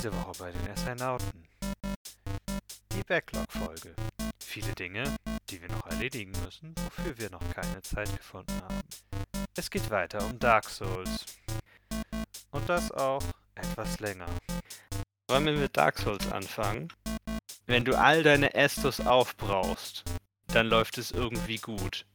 Diese 0.00 0.14
Woche 0.14 0.32
bei 0.38 0.50
den 0.50 0.70
Astronauten. 0.70 1.46
Die 2.94 3.02
Backlog-Folge. 3.02 3.94
Viele 4.42 4.72
Dinge, 4.72 5.04
die 5.50 5.60
wir 5.60 5.68
noch 5.68 5.86
erledigen 5.88 6.32
müssen, 6.42 6.74
wofür 6.86 7.18
wir 7.18 7.28
noch 7.28 7.46
keine 7.52 7.82
Zeit 7.82 8.10
gefunden 8.16 8.62
haben. 8.62 8.80
Es 9.58 9.68
geht 9.68 9.90
weiter 9.90 10.24
um 10.24 10.38
Dark 10.38 10.70
Souls. 10.70 11.26
Und 12.50 12.66
das 12.66 12.90
auch 12.92 13.22
etwas 13.54 14.00
länger. 14.00 14.24
Wollen 15.28 15.44
wir 15.44 15.52
mit 15.52 15.76
Dark 15.76 15.98
Souls 15.98 16.32
anfangen? 16.32 16.90
Wenn 17.66 17.84
du 17.84 17.94
all 17.94 18.22
deine 18.22 18.54
Estus 18.54 19.00
aufbrauchst, 19.00 20.04
dann 20.46 20.68
läuft 20.68 20.96
es 20.96 21.10
irgendwie 21.10 21.58
gut. 21.58 22.06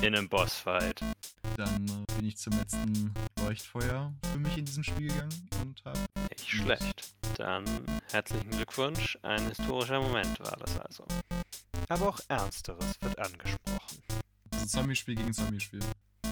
In 0.00 0.16
einem 0.16 0.30
Bossfight. 0.30 1.02
Ich 2.38 2.44
zum 2.44 2.56
letzten 2.56 3.12
Leuchtfeuer 3.40 4.14
für 4.30 4.38
mich 4.38 4.56
in 4.56 4.64
diesem 4.64 4.84
Spiel 4.84 5.08
gegangen 5.08 5.48
und 5.60 5.84
habe. 5.84 5.98
Nicht 6.30 6.48
schlecht. 6.48 7.12
Dann 7.36 7.64
herzlichen 8.12 8.50
Glückwunsch. 8.50 9.18
Ein 9.22 9.48
historischer 9.48 10.00
Moment 10.00 10.38
war 10.38 10.56
das 10.56 10.78
also. 10.78 11.04
Aber 11.88 12.10
auch 12.10 12.20
Ernsteres 12.28 12.94
wird 13.00 13.18
angesprochen. 13.18 14.02
Also 14.52 14.66
Zombie-Spiel 14.66 15.16
gegen 15.16 15.32
Zombie-Spiel. 15.32 15.80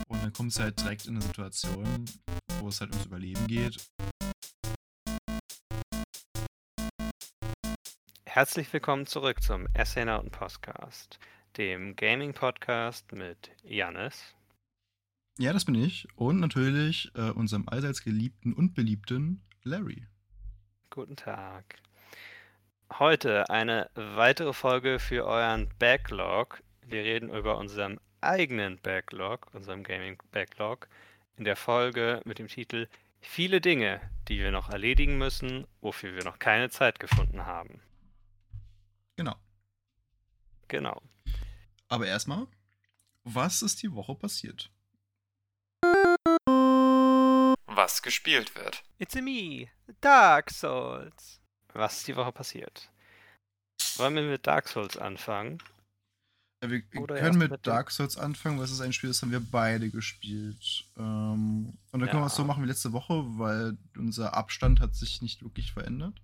Und 0.06 0.22
dann 0.22 0.32
kommst 0.32 0.58
du 0.58 0.62
halt 0.62 0.78
direkt 0.78 1.06
in 1.06 1.16
eine 1.16 1.22
Situation, 1.22 2.04
wo 2.60 2.68
es 2.68 2.80
halt 2.80 2.92
ums 2.92 3.06
Überleben 3.06 3.44
geht. 3.48 3.76
Herzlich 8.26 8.72
willkommen 8.72 9.06
zurück 9.06 9.42
zum 9.42 9.66
Astronauten 9.76 10.30
Podcast, 10.30 11.18
dem 11.56 11.96
Gaming-Podcast 11.96 13.10
mit 13.10 13.50
Jannis. 13.64 14.35
Ja, 15.38 15.52
das 15.52 15.66
bin 15.66 15.74
ich. 15.74 16.08
Und 16.16 16.40
natürlich 16.40 17.10
äh, 17.14 17.30
unserem 17.30 17.68
allseits 17.68 18.02
geliebten 18.02 18.54
und 18.54 18.74
beliebten 18.74 19.42
Larry. 19.64 20.06
Guten 20.88 21.16
Tag. 21.16 21.76
Heute 22.98 23.50
eine 23.50 23.90
weitere 23.94 24.54
Folge 24.54 24.98
für 24.98 25.26
euren 25.26 25.68
Backlog. 25.78 26.62
Wir 26.86 27.02
reden 27.02 27.28
über 27.28 27.58
unseren 27.58 28.00
eigenen 28.22 28.78
Backlog, 28.78 29.52
unserem 29.52 29.82
Gaming-Backlog, 29.82 30.88
in 31.36 31.44
der 31.44 31.56
Folge 31.56 32.22
mit 32.24 32.38
dem 32.38 32.48
Titel 32.48 32.88
Viele 33.20 33.60
Dinge, 33.60 34.00
die 34.28 34.38
wir 34.38 34.52
noch 34.52 34.70
erledigen 34.70 35.18
müssen, 35.18 35.66
wofür 35.82 36.14
wir 36.14 36.24
noch 36.24 36.38
keine 36.38 36.70
Zeit 36.70 36.98
gefunden 36.98 37.44
haben. 37.44 37.82
Genau. 39.16 39.34
Genau. 40.68 41.02
Aber 41.88 42.06
erstmal, 42.06 42.46
was 43.24 43.60
ist 43.60 43.82
die 43.82 43.92
Woche 43.92 44.14
passiert? 44.14 44.70
Was 47.76 48.00
gespielt 48.02 48.54
wird. 48.54 48.82
It's 48.98 49.14
a 49.16 49.20
me, 49.20 49.68
Dark 50.00 50.50
Souls. 50.50 51.40
Was 51.74 51.98
ist 51.98 52.08
die 52.08 52.16
Woche 52.16 52.32
passiert? 52.32 52.90
Wollen 53.96 54.14
wir 54.14 54.22
mit 54.22 54.46
Dark 54.46 54.66
Souls 54.66 54.96
anfangen? 54.96 55.58
Ja, 56.64 56.70
wir 56.70 56.82
Oder 56.98 57.16
können 57.18 57.36
mit 57.36 57.50
mit 57.50 57.66
Dark 57.66 57.90
Souls 57.90 58.16
anfangen, 58.16 58.56
weil 58.56 58.64
es 58.64 58.70
ist 58.70 58.80
ein 58.80 58.94
Spiel, 58.94 59.10
das 59.10 59.20
haben 59.20 59.30
wir 59.30 59.40
beide 59.40 59.90
gespielt. 59.90 60.86
Ähm, 60.96 61.76
und 61.92 62.00
dann 62.00 62.08
können 62.08 62.22
wir 62.22 62.26
es 62.28 62.34
so 62.34 62.42
Ja. 62.42 62.46
machen 62.48 62.62
wie 62.64 62.68
letzte 62.68 62.94
Woche, 62.94 63.22
weil 63.38 63.76
unser 63.98 64.32
Abstand 64.34 64.80
hat 64.80 64.94
sich 64.94 65.20
nicht 65.20 65.42
wirklich 65.42 65.72
verändert. 65.72 66.14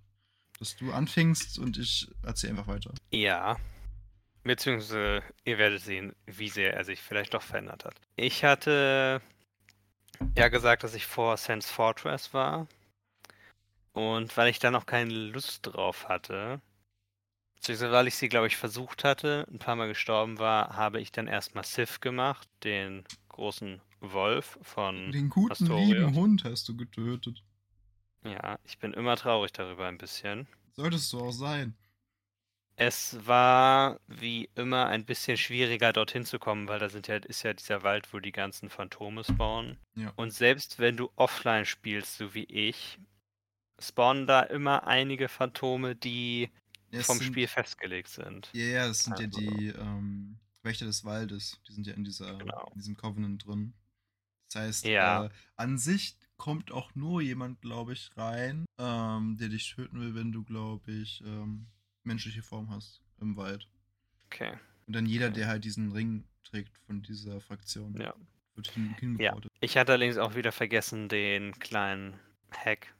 Dass 0.57 0.75
du 0.75 0.91
anfängst 0.91 1.59
und 1.59 1.77
ich 1.77 2.09
erzähle 2.23 2.53
einfach 2.53 2.67
weiter. 2.67 2.95
Ja. 3.11 3.57
Beziehungsweise 4.43 5.21
ihr 5.45 5.59
werdet 5.59 5.83
sehen, 5.83 6.15
wie 6.25 6.49
sehr 6.49 6.73
er 6.73 6.83
sich 6.83 6.99
vielleicht 6.99 7.35
doch 7.35 7.43
verändert 7.43 7.85
hat. 7.85 8.01
Ich 8.15 8.43
hatte 8.43 9.21
ja 10.37 10.47
gesagt, 10.47 10.83
dass 10.83 10.93
ich 10.93 11.05
vor 11.05 11.37
Sans 11.37 11.69
Fortress 11.69 12.33
war. 12.33 12.67
Und 13.93 14.35
weil 14.37 14.49
ich 14.49 14.59
da 14.59 14.71
noch 14.71 14.85
keine 14.85 15.13
Lust 15.13 15.59
drauf 15.63 16.09
hatte, 16.09 16.59
beziehungsweise 17.55 17.91
weil 17.91 18.07
ich 18.07 18.15
sie, 18.15 18.27
glaube 18.27 18.47
ich, 18.47 18.57
versucht 18.57 19.03
hatte, 19.03 19.47
ein 19.51 19.59
paar 19.59 19.75
Mal 19.75 19.87
gestorben 19.87 20.39
war, 20.39 20.75
habe 20.75 20.99
ich 20.99 21.11
dann 21.11 21.27
erstmal 21.27 21.63
Sif 21.63 21.99
gemacht, 21.99 22.47
den 22.63 23.03
großen 23.29 23.81
Wolf 23.99 24.57
von 24.63 25.11
Den 25.11 25.29
guten, 25.29 25.51
Astoria. 25.51 25.85
lieben 25.85 26.15
Hund 26.15 26.43
hast 26.43 26.67
du 26.67 26.75
getötet. 26.75 27.43
Ja, 28.23 28.57
ich 28.63 28.79
bin 28.79 28.93
immer 28.93 29.15
traurig 29.15 29.51
darüber 29.51 29.87
ein 29.87 29.97
bisschen. 29.97 30.47
Solltest 30.75 31.13
du 31.13 31.19
auch 31.19 31.31
sein. 31.31 31.75
Es 32.75 33.17
war 33.27 33.99
wie 34.07 34.49
immer 34.55 34.87
ein 34.87 35.05
bisschen 35.05 35.37
schwieriger 35.37 35.93
dorthin 35.93 36.25
zu 36.25 36.39
kommen, 36.39 36.67
weil 36.67 36.79
da 36.79 36.89
sind 36.89 37.07
ja, 37.07 37.17
ist 37.17 37.43
ja 37.43 37.53
dieser 37.53 37.83
Wald, 37.83 38.11
wo 38.13 38.19
die 38.19 38.31
ganzen 38.31 38.69
Phantome 38.69 39.23
spawnen. 39.23 39.77
Ja. 39.95 40.11
Und 40.15 40.31
selbst 40.33 40.79
wenn 40.79 40.97
du 40.97 41.11
offline 41.15 41.65
spielst, 41.65 42.17
so 42.17 42.33
wie 42.33 42.45
ich, 42.45 42.97
spawnen 43.79 44.25
da 44.25 44.41
immer 44.41 44.87
einige 44.87 45.27
Phantome, 45.29 45.95
die 45.95 46.49
Es 46.89 47.05
vom 47.05 47.17
sind, 47.19 47.27
Spiel 47.27 47.47
festgelegt 47.47 48.07
sind. 48.09 48.49
Ja, 48.53 48.63
ja, 48.65 48.87
das 48.87 48.99
sind 49.03 49.19
ja 49.19 49.25
Also- 49.27 49.39
die 49.39 49.67
ähm, 49.67 50.39
Wächter 50.63 50.85
des 50.85 51.03
Waldes. 51.05 51.59
Die 51.67 51.73
sind 51.73 51.85
ja 51.85 51.93
in, 51.93 52.03
dieser, 52.03 52.35
Genau. 52.37 52.69
in 52.73 52.79
diesem 52.79 52.97
Covenant 52.97 53.45
drin. 53.45 53.73
Das 54.51 54.61
heißt, 54.61 54.85
Ja. 54.85 55.25
äh, 55.25 55.29
an 55.57 55.77
sich 55.77 56.17
kommt 56.37 56.71
auch 56.71 56.95
nur 56.95 57.21
jemand, 57.21 57.61
glaube 57.61 57.93
ich, 57.93 58.09
rein, 58.17 58.65
ähm, 58.79 59.37
der 59.37 59.49
dich 59.49 59.73
töten 59.75 59.99
will, 59.99 60.15
wenn 60.15 60.31
du, 60.31 60.43
glaube 60.43 60.91
ich, 60.91 61.21
ähm, 61.25 61.67
menschliche 62.03 62.41
Form 62.43 62.69
hast 62.69 63.01
im 63.21 63.35
Wald. 63.37 63.67
Okay. 64.27 64.53
Und 64.87 64.93
dann 64.95 65.05
jeder, 65.05 65.29
der 65.29 65.47
halt 65.47 65.63
diesen 65.63 65.91
Ring 65.91 66.23
trägt 66.43 66.77
von 66.85 67.01
dieser 67.01 67.39
Fraktion, 67.39 67.99
Ja. 67.99 68.13
wird 68.55 68.69
hin, 68.71 69.17
Ja. 69.19 69.35
Ich 69.61 69.77
hatte 69.77 69.93
allerdings 69.93 70.17
auch 70.17 70.35
wieder 70.35 70.51
vergessen, 70.51 71.07
den 71.09 71.57
kleinen 71.59 72.19
Hack, 72.51 72.93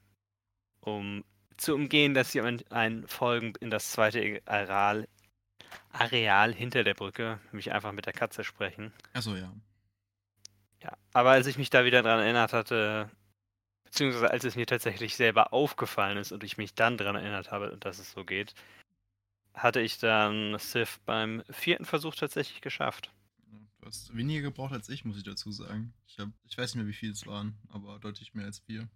um 0.80 1.24
zu 1.56 1.74
umgehen, 1.74 2.14
dass 2.14 2.32
jemand 2.34 2.70
ein 2.72 3.06
Folgen 3.06 3.52
in 3.60 3.70
das 3.70 3.92
zweite 3.92 4.40
Areal, 4.46 5.06
Areal 5.92 6.52
hinter 6.52 6.82
der 6.84 6.94
Brücke, 6.94 7.38
nämlich 7.52 7.72
einfach 7.72 7.92
mit 7.92 8.06
der 8.06 8.12
Katze 8.12 8.42
sprechen. 8.44 8.92
Achso, 9.12 9.36
ja. 9.36 9.52
Ja, 10.82 10.96
aber 11.12 11.30
als 11.30 11.46
ich 11.46 11.56
mich 11.58 11.70
da 11.70 11.84
wieder 11.84 12.02
dran 12.02 12.20
erinnert 12.20 12.52
hatte, 12.52 13.08
beziehungsweise 13.84 14.30
als 14.30 14.44
es 14.44 14.56
mir 14.56 14.66
tatsächlich 14.66 15.14
selber 15.16 15.52
aufgefallen 15.52 16.18
ist 16.18 16.32
und 16.32 16.42
ich 16.44 16.58
mich 16.58 16.74
dann 16.74 16.98
dran 16.98 17.14
erinnert 17.16 17.50
habe, 17.52 17.76
dass 17.78 17.98
es 17.98 18.10
so 18.12 18.24
geht, 18.24 18.54
hatte 19.54 19.80
ich 19.80 19.98
dann 19.98 20.58
Sif 20.58 21.00
beim 21.06 21.42
vierten 21.50 21.84
Versuch 21.84 22.14
tatsächlich 22.14 22.60
geschafft. 22.60 23.10
Du 23.78 23.86
hast 23.86 24.16
weniger 24.16 24.42
gebraucht 24.42 24.72
als 24.72 24.88
ich, 24.88 25.04
muss 25.04 25.16
ich 25.16 25.22
dazu 25.22 25.52
sagen. 25.52 25.94
Ich, 26.06 26.18
hab, 26.18 26.30
ich 26.44 26.58
weiß 26.58 26.74
nicht 26.74 26.82
mehr, 26.82 26.88
wie 26.90 26.96
viel 26.96 27.12
es 27.12 27.24
waren, 27.26 27.58
aber 27.68 27.98
deutlich 28.00 28.34
mehr 28.34 28.46
als 28.46 28.58
vier. 28.58 28.88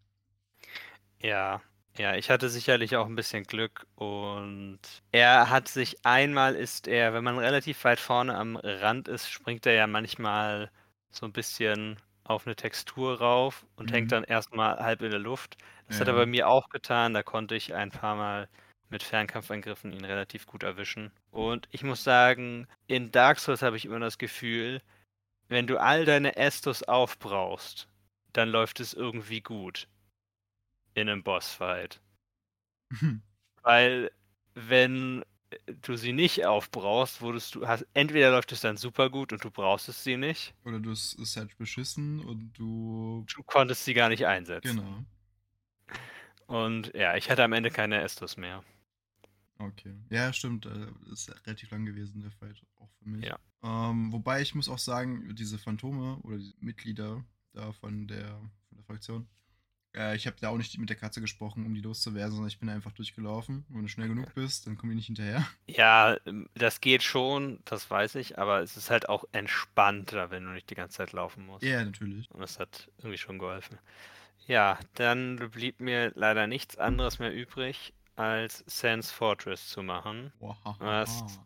Ja, 1.21 1.63
ja, 1.97 2.15
ich 2.15 2.31
hatte 2.31 2.49
sicherlich 2.49 2.97
auch 2.97 3.07
ein 3.07 3.17
bisschen 3.17 3.45
Glück 3.45 3.87
und 3.97 4.79
er 5.11 5.51
hat 5.51 5.67
sich 5.69 6.05
einmal 6.07 6.55
ist 6.55 6.87
er, 6.87 7.13
wenn 7.13 7.25
man 7.25 7.39
relativ 7.39 7.83
weit 7.85 7.99
vorne 8.01 8.37
am 8.37 8.57
Rand 8.57 9.09
ist, 9.09 9.29
springt 9.31 9.67
er 9.67 9.75
ja 9.75 9.87
manchmal 9.87 10.71
so 11.11 11.27
ein 11.27 11.33
bisschen 11.33 11.97
auf 12.25 12.47
eine 12.47 12.55
Textur 12.57 13.19
rauf 13.19 13.67
und 13.77 13.91
Mhm. 13.91 13.93
hängt 13.93 14.13
dann 14.13 14.23
erstmal 14.25 14.79
halb 14.79 15.03
in 15.03 15.11
der 15.11 15.19
Luft. 15.21 15.57
Das 15.87 16.01
hat 16.01 16.07
er 16.09 16.15
Ja. 16.15 16.15
bei 16.15 16.27
mir 16.27 16.49
auch 16.49 16.69
getan, 16.69 17.15
da 17.15 17.23
konnte 17.23 17.57
ich 17.57 17.75
ein 17.75 17.91
paar 17.91 18.15
Mal 18.17 18.49
mit 18.91 19.03
Fernkampfangriffen 19.03 19.93
ihn 19.93 20.05
relativ 20.05 20.47
gut 20.47 20.63
erwischen. 20.63 21.11
Und 21.31 21.69
ich 21.71 21.83
muss 21.83 22.05
sagen, 22.05 22.67
in 22.87 23.13
Dark 23.13 23.39
Souls 23.39 23.63
habe 23.63 23.77
ich 23.77 23.85
immer 23.85 24.01
das 24.01 24.19
Gefühl, 24.19 24.83
wenn 25.49 25.67
du 25.67 25.79
all 25.79 26.05
deine 26.05 26.37
Estus 26.37 26.83
aufbrauchst, 26.83 27.89
dann 28.33 28.51
läuft 28.51 28.81
es 28.81 28.95
irgendwie 28.95 29.41
gut 29.41 29.89
in 30.95 31.09
einem 31.09 31.23
Bossfight. 31.23 32.01
Weil 33.63 34.11
wenn 34.55 35.25
du 35.83 35.97
sie 35.97 36.13
nicht 36.13 36.45
aufbrauchst, 36.45 37.23
wurdest 37.23 37.55
du, 37.55 37.67
hast, 37.67 37.87
entweder 37.95 38.31
läuft 38.31 38.53
es 38.53 38.61
dann 38.61 38.77
super 38.77 39.09
gut 39.09 39.33
und 39.33 39.43
du 39.43 39.51
brauchst 39.51 39.89
es 39.89 40.05
sie 40.05 40.17
nicht, 40.17 40.55
Oder 40.65 40.79
du 40.79 40.91
es 40.91 41.15
ist 41.15 41.37
halt 41.37 41.57
beschissen 41.57 42.21
und 42.21 42.53
du. 42.59 43.25
du 43.35 43.43
konntest 43.45 43.85
sie 43.85 43.95
gar 43.95 44.09
nicht 44.09 44.27
einsetzen. 44.27 44.77
Genau. 44.77 45.05
Und 46.47 46.95
ja, 46.95 47.17
ich 47.17 47.31
hatte 47.31 47.45
am 47.45 47.53
Ende 47.53 47.71
keine 47.71 48.01
Estus 48.03 48.37
mehr. 48.37 48.65
Okay. 49.59 49.95
Ja, 50.11 50.33
stimmt. 50.33 50.67
äh, 50.67 50.87
Ist 51.13 51.31
relativ 51.47 51.71
lang 51.71 51.85
gewesen, 51.85 52.21
der 52.21 52.31
Fight, 52.31 52.63
auch 52.77 52.91
für 53.03 53.09
mich. 53.09 53.25
Ja. 53.25 53.39
Ähm, 53.63 54.13
wobei 54.13 54.41
ich 54.41 54.55
muss 54.55 54.69
auch 54.69 54.79
sagen, 54.79 55.35
diese 55.35 55.59
Phantome 55.59 56.19
oder 56.23 56.39
die 56.39 56.55
Mitglieder 56.61 57.25
da 57.53 57.73
von 57.73 58.07
der, 58.07 58.29
von 58.69 58.77
der 58.77 58.85
Fraktion, 58.85 59.27
äh, 59.97 60.15
ich 60.15 60.27
habe 60.29 60.37
da 60.41 60.51
auch 60.51 60.57
nicht 60.59 60.79
mit 60.79 60.89
der 60.91 60.97
Katze 60.97 61.21
gesprochen, 61.21 61.67
um 61.67 61.75
die 61.75 61.81
loszuwerden, 61.81 62.31
sondern 62.31 62.49
ich 62.49 62.61
bin 62.61 62.69
einfach 62.69 62.93
durchgelaufen. 62.93 63.65
Wenn 63.69 63.83
du 63.83 63.89
schnell 63.89 64.07
genug 64.09 64.33
bist, 64.35 64.67
dann 64.67 64.77
kommen 64.77 64.91
die 64.91 64.97
nicht 64.97 65.07
hinterher. 65.07 65.45
Ja, 65.67 66.17
ähm, 66.25 66.49
das 66.55 66.81
geht 66.81 67.03
schon, 67.03 67.59
das 67.65 67.91
weiß 67.91 68.15
ich, 68.15 68.39
aber 68.39 68.61
es 68.63 68.77
ist 68.77 68.91
halt 68.91 69.09
auch 69.09 69.25
entspannter, 69.33 70.31
wenn 70.31 70.45
du 70.45 70.51
nicht 70.51 70.71
die 70.71 70.75
ganze 70.77 70.99
Zeit 70.99 71.13
laufen 71.13 71.47
musst. 71.47 71.65
Ja, 71.65 71.85
natürlich. 71.85 72.31
Und 72.31 72.41
das 72.41 72.59
hat 72.61 72.91
irgendwie 72.99 73.19
schon 73.19 73.39
geholfen. 73.39 73.79
Ja, 74.47 74.79
dann 74.95 75.37
blieb 75.51 75.81
mir 75.81 76.13
leider 76.15 76.47
nichts 76.47 76.79
anderes 76.79 77.19
mehr 77.19 77.35
übrig, 77.35 77.93
als 78.19 78.65
Sans 78.67 79.11
Fortress 79.11 79.69
zu 79.69 79.83
machen. 79.83 80.33
Wow. 80.41 80.57
Was? 80.79 81.41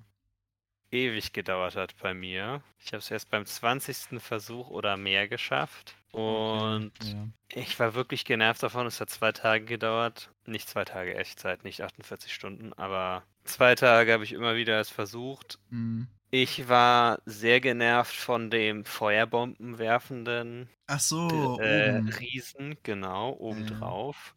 ewig 0.92 1.32
gedauert 1.32 1.74
hat 1.74 1.96
bei 2.02 2.12
mir. 2.14 2.62
Ich 2.78 2.88
habe 2.88 2.98
es 2.98 3.10
erst 3.10 3.30
beim 3.30 3.46
20. 3.46 4.20
Versuch 4.20 4.68
oder 4.68 4.96
mehr 4.96 5.26
geschafft. 5.26 5.94
Und 6.12 6.92
Okay, 7.00 7.14
ja. 7.54 7.62
ich 7.62 7.80
war 7.80 7.94
wirklich 7.94 8.24
genervt 8.26 8.62
davon. 8.62 8.86
Es 8.86 9.00
hat 9.00 9.08
zwei 9.08 9.32
Tage 9.32 9.64
gedauert. 9.64 10.30
Nicht 10.44 10.68
zwei 10.68 10.84
Tage 10.84 11.14
Echtzeit, 11.16 11.64
nicht 11.64 11.80
48 11.80 12.32
Stunden, 12.32 12.72
aber 12.74 13.22
zwei 13.44 13.74
Tage 13.74 14.12
habe 14.12 14.24
ich 14.24 14.32
immer 14.32 14.54
wieder 14.54 14.78
es 14.80 14.90
versucht. 14.90 15.58
Hm. 15.70 16.08
Ich 16.30 16.68
war 16.68 17.20
sehr 17.26 17.60
genervt 17.60 18.14
von 18.14 18.50
dem 18.50 18.84
Feuerbomben 18.84 19.78
werfenden 19.78 20.68
Ach 20.86 21.00
so, 21.00 21.58
äh. 21.60 21.96
Riesen, 22.18 22.76
genau, 22.82 23.30
Ja. 23.32 23.36
obendrauf. 23.38 24.34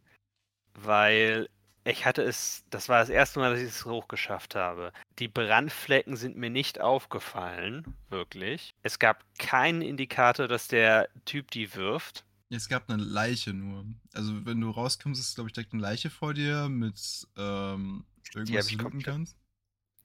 Weil 0.73 1.49
ich 1.85 2.05
hatte 2.05 2.23
es, 2.23 2.63
das 2.71 2.89
war 2.89 2.99
das 2.99 3.09
erste 3.09 3.39
Mal, 3.39 3.51
dass 3.51 3.61
ich 3.61 3.69
es 3.69 3.85
hochgeschafft 3.85 4.55
habe. 4.55 4.91
Die 5.19 5.27
Brandflecken 5.27 6.17
sind 6.17 6.35
mir 6.35 6.49
nicht 6.49 6.81
aufgefallen, 6.81 7.95
wirklich. 8.09 8.73
Es 8.81 8.97
gab 8.97 9.23
keinen 9.37 9.81
Indikator, 9.81 10.47
dass 10.47 10.67
der 10.67 11.07
Typ 11.25 11.51
die 11.51 11.75
wirft. 11.75 12.25
Es 12.49 12.69
gab 12.69 12.89
eine 12.89 13.01
Leiche 13.01 13.53
nur. 13.53 13.85
Also, 14.13 14.45
wenn 14.45 14.61
du 14.61 14.69
rauskommst, 14.69 15.19
ist, 15.19 15.35
glaube 15.35 15.49
ich, 15.49 15.53
direkt 15.53 15.73
eine 15.73 15.81
Leiche 15.81 16.09
vor 16.09 16.33
dir 16.33 16.69
mit 16.69 17.27
ähm, 17.37 18.05
irgendwas, 18.33 18.69
ich 18.69 18.77
du 18.77 18.99
kannst. 18.99 19.37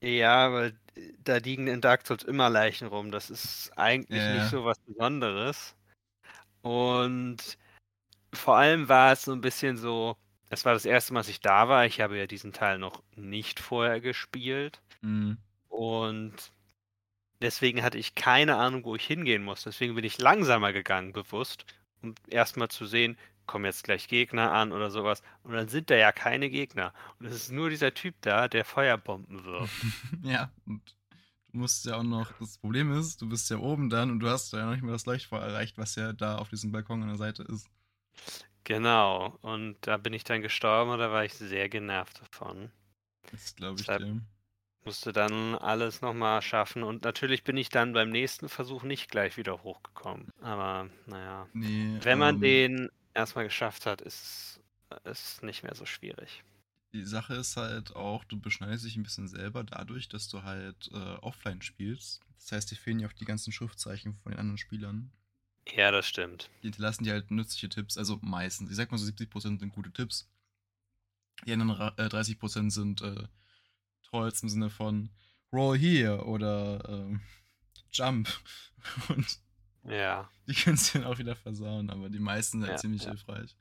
Ja, 0.03 0.53
weil 0.53 0.79
äh, 0.97 1.12
da 1.23 1.37
liegen 1.37 1.67
in 1.67 1.81
Dark 1.81 2.06
Souls 2.06 2.25
immer 2.25 2.50
Leichen 2.50 2.88
rum. 2.88 3.11
Das 3.11 3.31
ist 3.31 3.73
eigentlich 3.77 4.21
ja. 4.21 4.35
nicht 4.35 4.50
so 4.50 4.65
was 4.65 4.79
Besonderes. 4.81 5.75
Und 6.62 7.59
vor 8.32 8.56
allem 8.56 8.88
war 8.88 9.12
es 9.12 9.23
so 9.23 9.32
ein 9.32 9.41
bisschen 9.41 9.77
so, 9.77 10.17
es 10.50 10.64
war 10.64 10.75
das 10.75 10.85
erste 10.85 11.14
Mal, 11.14 11.20
dass 11.20 11.29
ich 11.29 11.41
da 11.41 11.69
war. 11.69 11.87
Ich 11.87 12.00
habe 12.00 12.19
ja 12.19 12.26
diesen 12.26 12.52
Teil 12.52 12.79
noch 12.79 13.02
nicht 13.14 13.61
vorher 13.61 14.00
gespielt. 14.00 14.81
Mhm. 15.00 15.38
Und 15.69 16.35
deswegen 17.41 17.82
hatte 17.85 17.99
ich 17.99 18.17
keine 18.17 18.56
Ahnung, 18.56 18.85
wo 18.85 18.97
ich 18.97 19.06
hingehen 19.06 19.44
muss. 19.44 19.62
Deswegen 19.62 19.94
bin 19.94 20.05
ich 20.05 20.19
langsamer 20.19 20.73
gegangen, 20.73 21.12
bewusst, 21.12 21.64
um 22.02 22.17
erstmal 22.29 22.69
zu 22.69 22.85
sehen, 22.85 23.17
kommen 23.47 23.64
jetzt 23.64 23.85
gleich 23.85 24.08
Gegner 24.08 24.50
an 24.50 24.73
oder 24.73 24.91
sowas. 24.91 25.23
Und 25.44 25.52
dann 25.52 25.69
sind 25.69 25.88
da 25.88 25.94
ja 25.94 26.11
keine 26.11 26.50
Gegner. 26.50 26.93
Und 27.20 27.26
es 27.26 27.37
ist 27.37 27.53
nur 27.53 27.70
dieser 27.70 27.94
Typ 27.94 28.17
da, 28.20 28.49
der 28.49 28.64
Feuerbomben 28.64 29.44
wirft. 29.44 29.73
ja, 30.25 30.50
und 30.67 30.82
du 31.53 31.58
musst 31.58 31.87
ja 31.87 31.96
auch 31.96 32.03
noch, 32.03 32.32
das 32.41 32.58
Problem 32.58 32.93
ist, 32.93 33.23
du 33.23 33.29
bist 33.29 33.49
ja 33.50 33.58
oben 33.58 33.88
dann 33.88 34.11
und 34.11 34.19
du 34.19 34.29
hast 34.29 34.53
ja 34.53 34.64
noch 34.64 34.73
nicht 34.73 34.82
mal 34.82 34.93
das 34.93 35.06
Leuchtfeuer 35.06 35.43
erreicht, 35.43 35.79
was 35.79 35.94
ja 35.94 36.12
da 36.12 36.38
auf 36.38 36.49
diesem 36.49 36.73
Balkon 36.73 37.03
an 37.03 37.08
der 37.08 37.19
Seite 37.19 37.44
ist. 37.44 37.69
Genau. 38.64 39.38
Und 39.42 39.76
da 39.82 39.96
bin 39.96 40.12
ich 40.12 40.24
dann 40.24 40.42
gestorben 40.42 40.90
und 40.90 40.98
da 40.98 41.10
war 41.10 41.24
ich 41.24 41.34
sehr 41.34 41.68
genervt 41.68 42.20
davon. 42.20 42.70
Das 43.30 43.54
glaube 43.56 43.80
ich 43.80 43.86
dir. 43.86 44.20
Musste 44.84 45.12
dann 45.12 45.54
alles 45.56 46.00
nochmal 46.00 46.40
schaffen. 46.40 46.82
Und 46.82 47.04
natürlich 47.04 47.44
bin 47.44 47.56
ich 47.56 47.68
dann 47.68 47.92
beim 47.92 48.10
nächsten 48.10 48.48
Versuch 48.48 48.82
nicht 48.82 49.10
gleich 49.10 49.36
wieder 49.36 49.62
hochgekommen. 49.62 50.30
Aber 50.40 50.88
naja. 51.06 51.46
Nee, 51.52 51.98
Wenn 52.02 52.18
man 52.18 52.36
ähm, 52.36 52.40
den 52.40 52.90
erstmal 53.14 53.44
geschafft 53.44 53.86
hat, 53.86 54.00
ist 54.00 54.60
es 55.04 55.42
nicht 55.42 55.62
mehr 55.62 55.74
so 55.74 55.84
schwierig. 55.84 56.42
Die 56.92 57.04
Sache 57.04 57.34
ist 57.34 57.56
halt 57.56 57.94
auch, 57.94 58.24
du 58.24 58.40
beschneidest 58.40 58.84
dich 58.84 58.96
ein 58.96 59.04
bisschen 59.04 59.28
selber 59.28 59.62
dadurch, 59.62 60.08
dass 60.08 60.28
du 60.28 60.42
halt 60.42 60.90
äh, 60.92 61.14
offline 61.20 61.62
spielst. 61.62 62.20
Das 62.38 62.52
heißt, 62.52 62.70
dir 62.70 62.76
fehlen 62.76 62.98
ja 62.98 63.08
auch 63.08 63.12
die 63.12 63.26
ganzen 63.26 63.52
Schriftzeichen 63.52 64.14
von 64.14 64.32
den 64.32 64.40
anderen 64.40 64.58
Spielern. 64.58 65.12
Ja, 65.76 65.90
das 65.90 66.06
stimmt. 66.06 66.50
Die 66.62 66.67
hinterlassen 66.69 67.05
dir 67.05 67.12
halt 67.12 67.31
nützliche 67.31 67.69
Tipps, 67.69 67.96
also 67.96 68.19
meistens. 68.22 68.70
Ich 68.70 68.76
sag 68.76 68.90
mal 68.90 68.99
so 68.99 69.05
70% 69.06 69.61
sind 69.61 69.72
gute 69.72 69.93
Tipps. 69.93 70.28
Die 71.46 71.52
anderen 71.52 71.70
ra- 71.72 71.94
äh, 71.96 72.08
30% 72.08 72.70
sind 72.70 73.02
äh, 73.02 73.26
Trolls 74.02 74.43
im 74.43 74.49
Sinne 74.49 74.70
von 74.70 75.11
Roll 75.52 75.78
here 75.78 76.25
oder 76.26 76.84
ähm, 76.88 77.20
Jump. 77.93 78.28
Und 79.08 79.38
Ja. 79.84 80.28
die 80.46 80.55
kannst 80.55 80.94
du 80.94 80.99
dann 80.99 81.06
auch 81.12 81.19
wieder 81.19 81.37
versauen, 81.37 81.90
aber 81.90 82.08
die 82.11 82.19
meisten 82.19 82.58
sind 82.58 82.69
halt 82.69 82.78
Ja, 82.78 82.81
ziemlich 82.81 83.02
ja. 83.02 83.08
hilfreich. 83.11 83.56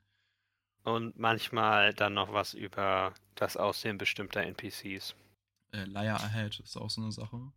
Und 0.82 1.18
manchmal 1.18 1.92
dann 1.94 2.14
noch 2.14 2.32
was 2.32 2.54
über 2.54 3.12
das 3.34 3.56
Aussehen 3.56 3.98
bestimmter 3.98 4.42
NPCs. 4.42 5.14
Äh, 5.72 5.84
Liar 5.84 6.20
Ahead 6.22 6.58
ist 6.60 6.76
auch 6.76 6.90
so 6.90 7.02
eine 7.02 7.12
Sache. 7.12 7.52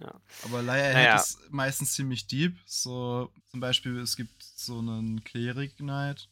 Ja. 0.00 0.20
Aber 0.44 0.62
Liar 0.62 0.76
Ahead 0.76 0.94
Naja. 0.94 1.16
ist 1.16 1.38
meistens 1.50 1.92
ziemlich 1.94 2.26
deep. 2.26 2.56
So, 2.66 3.32
zum 3.50 3.60
Beispiel, 3.60 3.96
es 3.98 4.16
gibt 4.16 4.42
so 4.42 4.78
einen 4.78 5.22
Cleric 5.24 5.76
Knight. 5.76 6.28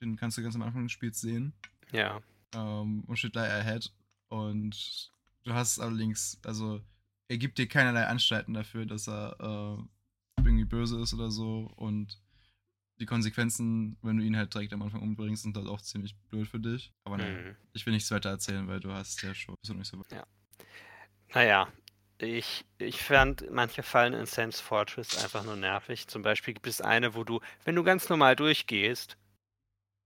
Den 0.00 0.16
kannst 0.16 0.38
du 0.38 0.42
ganz 0.42 0.54
am 0.54 0.62
Anfang 0.62 0.84
des 0.84 0.92
Spiels 0.92 1.20
sehen. 1.20 1.52
Ja. 1.92 2.20
Ähm, 2.54 3.04
und 3.06 3.16
steht 3.18 3.34
Liar 3.34 3.46
Ahead. 3.60 3.92
Und 4.28 5.10
du 5.44 5.54
hast 5.54 5.78
allerdings, 5.80 6.38
also, 6.44 6.80
er 7.28 7.38
gibt 7.38 7.58
dir 7.58 7.66
keinerlei 7.68 8.06
Anstalten 8.06 8.54
dafür, 8.54 8.86
dass 8.86 9.08
er 9.08 9.36
äh, 10.38 10.42
irgendwie 10.42 10.64
böse 10.64 11.00
ist 11.00 11.14
oder 11.14 11.30
so. 11.30 11.70
Und 11.76 12.20
die 13.00 13.06
Konsequenzen, 13.06 13.96
wenn 14.02 14.16
du 14.18 14.24
ihn 14.24 14.36
halt 14.36 14.52
direkt 14.52 14.72
am 14.72 14.82
Anfang 14.82 15.00
umbringst, 15.02 15.42
sind 15.44 15.56
halt 15.56 15.68
auch 15.68 15.80
ziemlich 15.80 16.16
blöd 16.28 16.48
für 16.48 16.60
dich. 16.60 16.92
Aber 17.04 17.16
naja, 17.16 17.38
Mhm. 17.38 17.56
ich 17.72 17.86
will 17.86 17.92
nichts 17.94 18.10
weiter 18.10 18.30
erzählen, 18.30 18.66
weil 18.68 18.80
du 18.80 18.92
hast 18.92 19.22
ja 19.22 19.34
schon, 19.34 19.54
bist 19.60 19.70
du 19.70 19.74
nicht 19.74 19.88
so 19.88 19.98
weit. 19.98 20.24
Naja, 21.34 21.68
ich, 22.18 22.64
ich 22.78 23.02
fand 23.02 23.50
manche 23.50 23.82
Fallen 23.82 24.12
in 24.14 24.26
Sam's 24.26 24.60
Fortress 24.60 25.22
einfach 25.22 25.44
nur 25.44 25.56
nervig. 25.56 26.08
Zum 26.08 26.22
Beispiel 26.22 26.54
gibt 26.54 26.66
es 26.66 26.80
eine, 26.80 27.14
wo 27.14 27.24
du, 27.24 27.40
wenn 27.64 27.74
du 27.76 27.84
ganz 27.84 28.08
normal 28.08 28.36
durchgehst, 28.36 29.16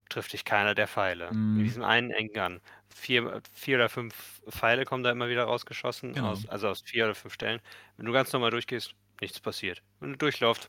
trifft 0.08 0.32
dich 0.34 0.44
keiner 0.44 0.74
der 0.74 0.88
Pfeile. 0.88 1.32
Mhm. 1.32 1.58
In 1.58 1.64
diesem 1.64 1.82
einen 1.82 2.10
Engang. 2.10 2.60
Vier, 2.94 3.40
vier 3.52 3.76
oder 3.76 3.88
fünf 3.88 4.42
Pfeile 4.50 4.84
kommen 4.84 5.02
da 5.02 5.10
immer 5.10 5.28
wieder 5.30 5.44
rausgeschossen, 5.44 6.12
Genau. 6.12 6.30
aus, 6.32 6.46
also 6.48 6.68
aus 6.68 6.82
vier 6.82 7.04
oder 7.06 7.14
fünf 7.14 7.32
Stellen. 7.32 7.60
Wenn 7.96 8.04
du 8.06 8.12
ganz 8.12 8.32
normal 8.32 8.50
durchgehst, 8.50 8.94
nichts 9.20 9.40
passiert. 9.40 9.82
Wenn 10.00 10.10
du 10.12 10.18
durchläufst, 10.18 10.68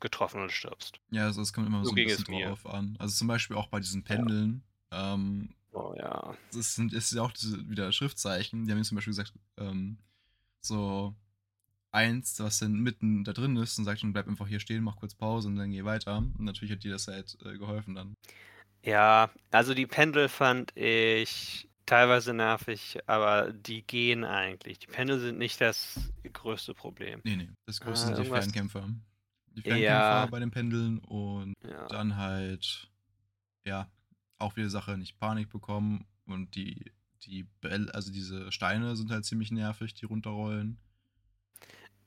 getroffen 0.00 0.42
und 0.42 0.52
stirbst. 0.52 0.98
Ja, 1.10 1.24
also 1.24 1.40
es 1.40 1.52
kommt 1.52 1.68
immer 1.68 1.78
So 1.84 1.90
so, 1.90 1.92
ein 1.92 1.94
bisschen 2.04 2.22
es 2.22 2.28
mir. 2.28 2.48
drauf 2.48 2.66
an. 2.66 2.96
Also 2.98 3.14
zum 3.14 3.28
Beispiel 3.28 3.56
auch 3.56 3.68
bei 3.68 3.80
diesen 3.80 4.02
Pendeln. 4.04 4.62
Ähm, 4.92 5.54
Oh 5.74 5.94
ja. 5.96 6.34
es 6.54 6.74
sind 6.74 6.92
ist 6.92 7.12
ja 7.12 7.22
auch 7.22 7.32
diese, 7.32 7.66
wieder 7.70 7.90
Schriftzeichen. 7.92 8.66
Die 8.66 8.70
haben 8.70 8.78
mir 8.78 8.84
zum 8.84 8.96
Beispiel 8.96 9.12
gesagt, 9.12 9.32
ähm, 9.58 9.96
so 10.64 11.14
eins, 11.90 12.38
was 12.40 12.58
dann 12.58 12.80
mitten 12.80 13.24
da 13.24 13.32
drin 13.32 13.56
ist 13.56 13.78
und 13.78 13.84
sagt 13.84 14.00
schon, 14.00 14.12
bleib 14.12 14.28
einfach 14.28 14.46
hier 14.48 14.60
stehen, 14.60 14.82
mach 14.84 14.96
kurz 14.96 15.14
Pause 15.14 15.48
und 15.48 15.56
dann 15.56 15.70
geh 15.70 15.84
weiter. 15.84 16.18
Und 16.18 16.40
natürlich 16.40 16.72
hat 16.72 16.84
dir 16.84 16.92
das 16.92 17.06
halt 17.08 17.36
äh, 17.44 17.58
geholfen 17.58 17.94
dann. 17.94 18.14
Ja, 18.84 19.30
also 19.50 19.74
die 19.74 19.86
Pendel 19.86 20.28
fand 20.28 20.76
ich 20.76 21.68
teilweise 21.86 22.32
nervig, 22.32 22.98
aber 23.06 23.52
die 23.52 23.82
gehen 23.82 24.24
eigentlich. 24.24 24.78
Die 24.78 24.86
Pendel 24.86 25.20
sind 25.20 25.38
nicht 25.38 25.60
das 25.60 26.10
größte 26.32 26.74
Problem. 26.74 27.20
Nee, 27.24 27.36
nee, 27.36 27.50
das 27.66 27.80
Ah, 27.80 27.84
größte 27.84 28.06
sind 28.06 28.16
die 28.18 28.22
irgendwas- 28.22 28.44
Fernkämpfer. 28.46 28.88
Die 29.54 29.62
Fernkämpfer 29.62 29.84
Ja. 29.84 30.26
bei 30.26 30.38
den 30.40 30.50
Pendeln 30.50 30.98
und 31.00 31.54
Ja. 31.62 31.86
dann 31.88 32.16
halt, 32.16 32.90
ja, 33.66 33.90
auch 34.38 34.56
wieder 34.56 34.70
Sache, 34.70 34.96
nicht 34.96 35.18
Panik 35.20 35.50
bekommen 35.50 36.06
und 36.24 36.54
die, 36.54 36.90
die 37.26 37.44
Bälle, 37.60 37.92
also 37.94 38.12
diese 38.12 38.50
Steine 38.52 38.96
sind 38.96 39.10
halt 39.10 39.24
ziemlich 39.24 39.50
nervig, 39.50 39.94
die 39.94 40.06
runterrollen. 40.06 40.78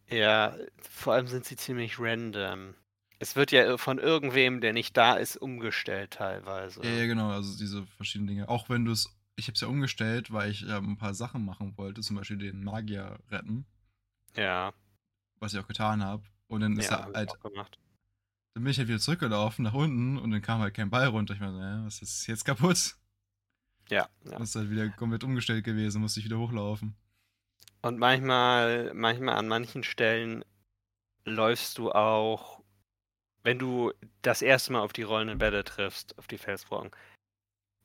Ja, 0.07 0.55
vor 0.79 1.13
allem 1.13 1.27
sind 1.27 1.45
sie 1.45 1.55
ziemlich 1.55 1.99
random. 1.99 2.75
Es 3.19 3.35
wird 3.35 3.51
ja 3.51 3.77
von 3.77 3.97
irgendwem, 3.97 4.61
der 4.61 4.73
nicht 4.73 4.95
da 4.97 5.15
ist, 5.15 5.37
umgestellt 5.37 6.11
teilweise. 6.11 6.81
Ja, 6.83 6.89
ja, 6.91 7.05
genau, 7.07 7.29
also 7.31 7.57
diese 7.57 7.85
verschiedenen 7.87 8.27
Dinge. 8.27 8.49
Auch 8.49 8.69
wenn 8.69 8.85
du 8.85 8.91
es, 8.91 9.09
ich 9.35 9.47
habe 9.47 9.53
es 9.55 9.61
ja 9.61 9.67
umgestellt, 9.67 10.31
weil 10.31 10.51
ich 10.51 10.63
ähm, 10.63 10.91
ein 10.91 10.97
paar 10.97 11.13
Sachen 11.13 11.45
machen 11.45 11.77
wollte, 11.77 12.01
zum 12.01 12.17
Beispiel 12.17 12.37
den 12.37 12.63
Magier 12.63 13.19
retten, 13.31 13.65
Ja, 14.35 14.73
was 15.39 15.53
ich 15.53 15.59
auch 15.59 15.67
getan 15.67 16.03
habe. 16.03 16.23
Und 16.47 16.61
dann 16.61 16.77
ist 16.77 16.89
ja, 16.89 16.97
er 16.97 17.13
halt, 17.13 17.33
dann 18.53 18.63
bin 18.63 18.71
ich 18.71 18.77
halt 18.77 18.87
wieder 18.87 18.99
zurückgelaufen 18.99 19.63
nach 19.63 19.73
unten 19.73 20.17
und 20.17 20.31
dann 20.31 20.41
kam 20.41 20.59
halt 20.61 20.73
kein 20.73 20.89
Ball 20.89 21.07
runter. 21.07 21.33
Ich 21.33 21.39
meine, 21.39 21.57
naja, 21.57 21.85
was 21.85 22.01
ist 22.01 22.27
jetzt 22.27 22.45
kaputt? 22.45 22.95
Ja, 23.89 24.09
ja. 24.25 24.39
Das 24.39 24.49
ist 24.49 24.55
halt 24.55 24.69
wieder 24.69 24.89
komplett 24.89 25.23
umgestellt 25.25 25.63
gewesen, 25.65 26.01
musste 26.01 26.19
ich 26.21 26.25
wieder 26.25 26.39
hochlaufen. 26.39 26.95
Und 27.81 27.99
manchmal, 27.99 28.93
manchmal 28.93 29.35
an 29.37 29.47
manchen 29.47 29.83
Stellen 29.83 30.43
läufst 31.25 31.77
du 31.77 31.91
auch, 31.91 32.63
wenn 33.43 33.59
du 33.59 33.93
das 34.23 34.41
erste 34.43 34.73
Mal 34.73 34.81
auf 34.81 34.93
die 34.93 35.03
rollenden 35.03 35.39
Bälle 35.39 35.63
triffst, 35.63 36.17
auf 36.19 36.27
die 36.27 36.37
Felsbrocken, 36.39 36.91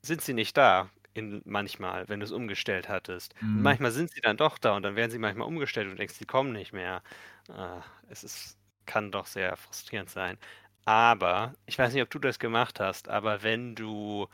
sind 0.03 0.21
sie 0.21 0.33
nicht 0.33 0.57
da. 0.57 0.89
In, 1.15 1.41
manchmal, 1.45 2.09
wenn 2.09 2.21
du 2.21 2.25
es 2.25 2.31
umgestellt 2.31 2.89
hattest. 2.89 3.35
Und 3.55 3.63
Mhm. 3.63 3.63
manchmal 3.63 3.91
sind 3.91 4.11
sie 4.11 4.21
dann 4.21 4.37
doch 4.37 4.57
da 4.59 4.75
und 4.77 4.83
dann 4.83 4.95
werden 4.95 5.11
sie 5.11 5.19
manchmal 5.19 5.47
umgestellt 5.47 5.87
und 5.87 5.93
du 5.93 5.97
denkst, 5.97 6.19
die 6.19 6.25
kommen 6.25 6.53
nicht 6.53 6.73
mehr. 6.73 7.03
Ah, 7.49 7.83
es 8.09 8.23
ist, 8.23 8.57
kann 8.85 9.11
doch 9.11 9.25
sehr 9.27 9.57
frustrierend 9.57 10.09
sein. 10.09 10.37
Aber, 10.85 11.53
ich 11.67 11.79
weiß 11.79 11.93
nicht, 11.93 12.03
ob 12.03 12.09
du 12.11 12.19
das 12.19 12.39
gemacht 12.39 12.79
hast, 12.79 13.09
aber 13.09 13.43
wenn 13.43 13.75
du 13.75 14.27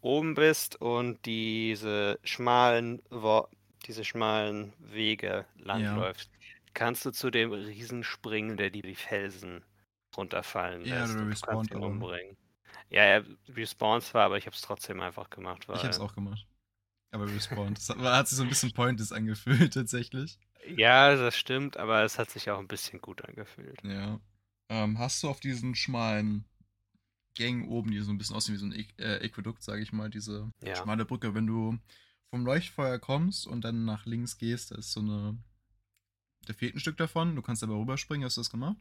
oben 0.00 0.34
bist 0.34 0.80
und 0.80 1.24
diese 1.26 2.18
schmalen, 2.24 3.02
Wo 3.10 3.48
diese 3.86 4.04
schmalen 4.04 4.72
Wege 4.78 5.46
langläufst, 5.56 6.30
kannst 6.74 7.04
du 7.06 7.10
zu 7.12 7.30
dem 7.30 7.52
Riesen 7.52 8.04
springen, 8.04 8.56
der 8.56 8.70
die, 8.70 8.82
die 8.82 8.94
Felsen 8.94 9.64
runterfallen 10.16 10.84
Ja, 10.84 10.88
lässt. 10.88 11.22
und 11.22 11.30
du 11.32 11.38
kannst 11.40 11.70
respawnt 11.70 11.70
ihn 11.70 11.76
aber. 11.76 11.86
umbringen. 11.86 12.36
Ja, 12.90 13.02
er 13.02 13.24
respawnt 13.48 14.04
zwar, 14.04 14.24
aber 14.26 14.38
ich 14.38 14.46
habe 14.46 14.56
es 14.56 14.62
trotzdem 14.62 15.00
einfach 15.00 15.30
gemacht. 15.30 15.68
Weil, 15.68 15.76
Ich 15.76 15.84
habe 15.84 15.90
es 15.92 15.98
auch 15.98 16.14
gemacht. 16.14 16.46
aber 17.12 17.28
respawned. 17.28 17.78
Das 17.78 17.88
hat, 17.90 17.98
hat 17.98 18.28
sich 18.28 18.36
so 18.38 18.44
ein 18.44 18.48
bisschen 18.48 18.72
pointless 18.72 19.12
angefühlt, 19.12 19.74
tatsächlich. 19.74 20.38
Ja, 20.76 21.16
das 21.16 21.36
stimmt, 21.36 21.76
aber 21.78 22.04
es 22.04 22.16
hat 22.18 22.30
sich 22.30 22.48
auch 22.50 22.60
ein 22.60 22.68
bisschen 22.68 23.00
gut 23.00 23.24
angefühlt. 23.24 23.82
Ja. 23.82 24.20
Ähm, 24.70 24.98
hast 24.98 25.22
du 25.22 25.28
auf 25.28 25.40
diesen 25.40 25.74
schmalen 25.74 26.44
Gängen 27.38 27.68
oben, 27.68 27.90
die 27.92 28.00
so 28.00 28.10
ein 28.10 28.18
bisschen 28.18 28.34
aussehen 28.36 28.54
wie 28.56 28.58
so 28.58 28.66
ein 28.66 28.72
äh, 28.98 29.24
Aquädukt, 29.24 29.62
sage 29.62 29.80
ich 29.80 29.92
mal, 29.92 30.10
diese 30.10 30.50
Ja. 30.62 30.74
schmale 30.76 31.04
Brücke, 31.04 31.34
wenn 31.34 31.46
du 31.46 31.78
vom 32.30 32.44
Leuchtfeuer 32.44 32.98
kommst 32.98 33.46
und 33.46 33.62
dann 33.62 33.84
nach 33.84 34.04
links 34.06 34.36
gehst, 34.36 34.72
da 34.72 34.74
ist 34.76 34.92
so 34.92 35.00
eine. 35.00 35.38
Da 36.46 36.52
fehlt 36.52 36.74
ein 36.74 36.80
Stück 36.80 36.96
davon, 36.96 37.36
du 37.36 37.42
kannst 37.42 37.62
aber 37.62 37.76
rüberspringen, 37.78 38.24
hast 38.24 38.36
du 38.36 38.40
das 38.40 38.50
gemacht? 38.50 38.76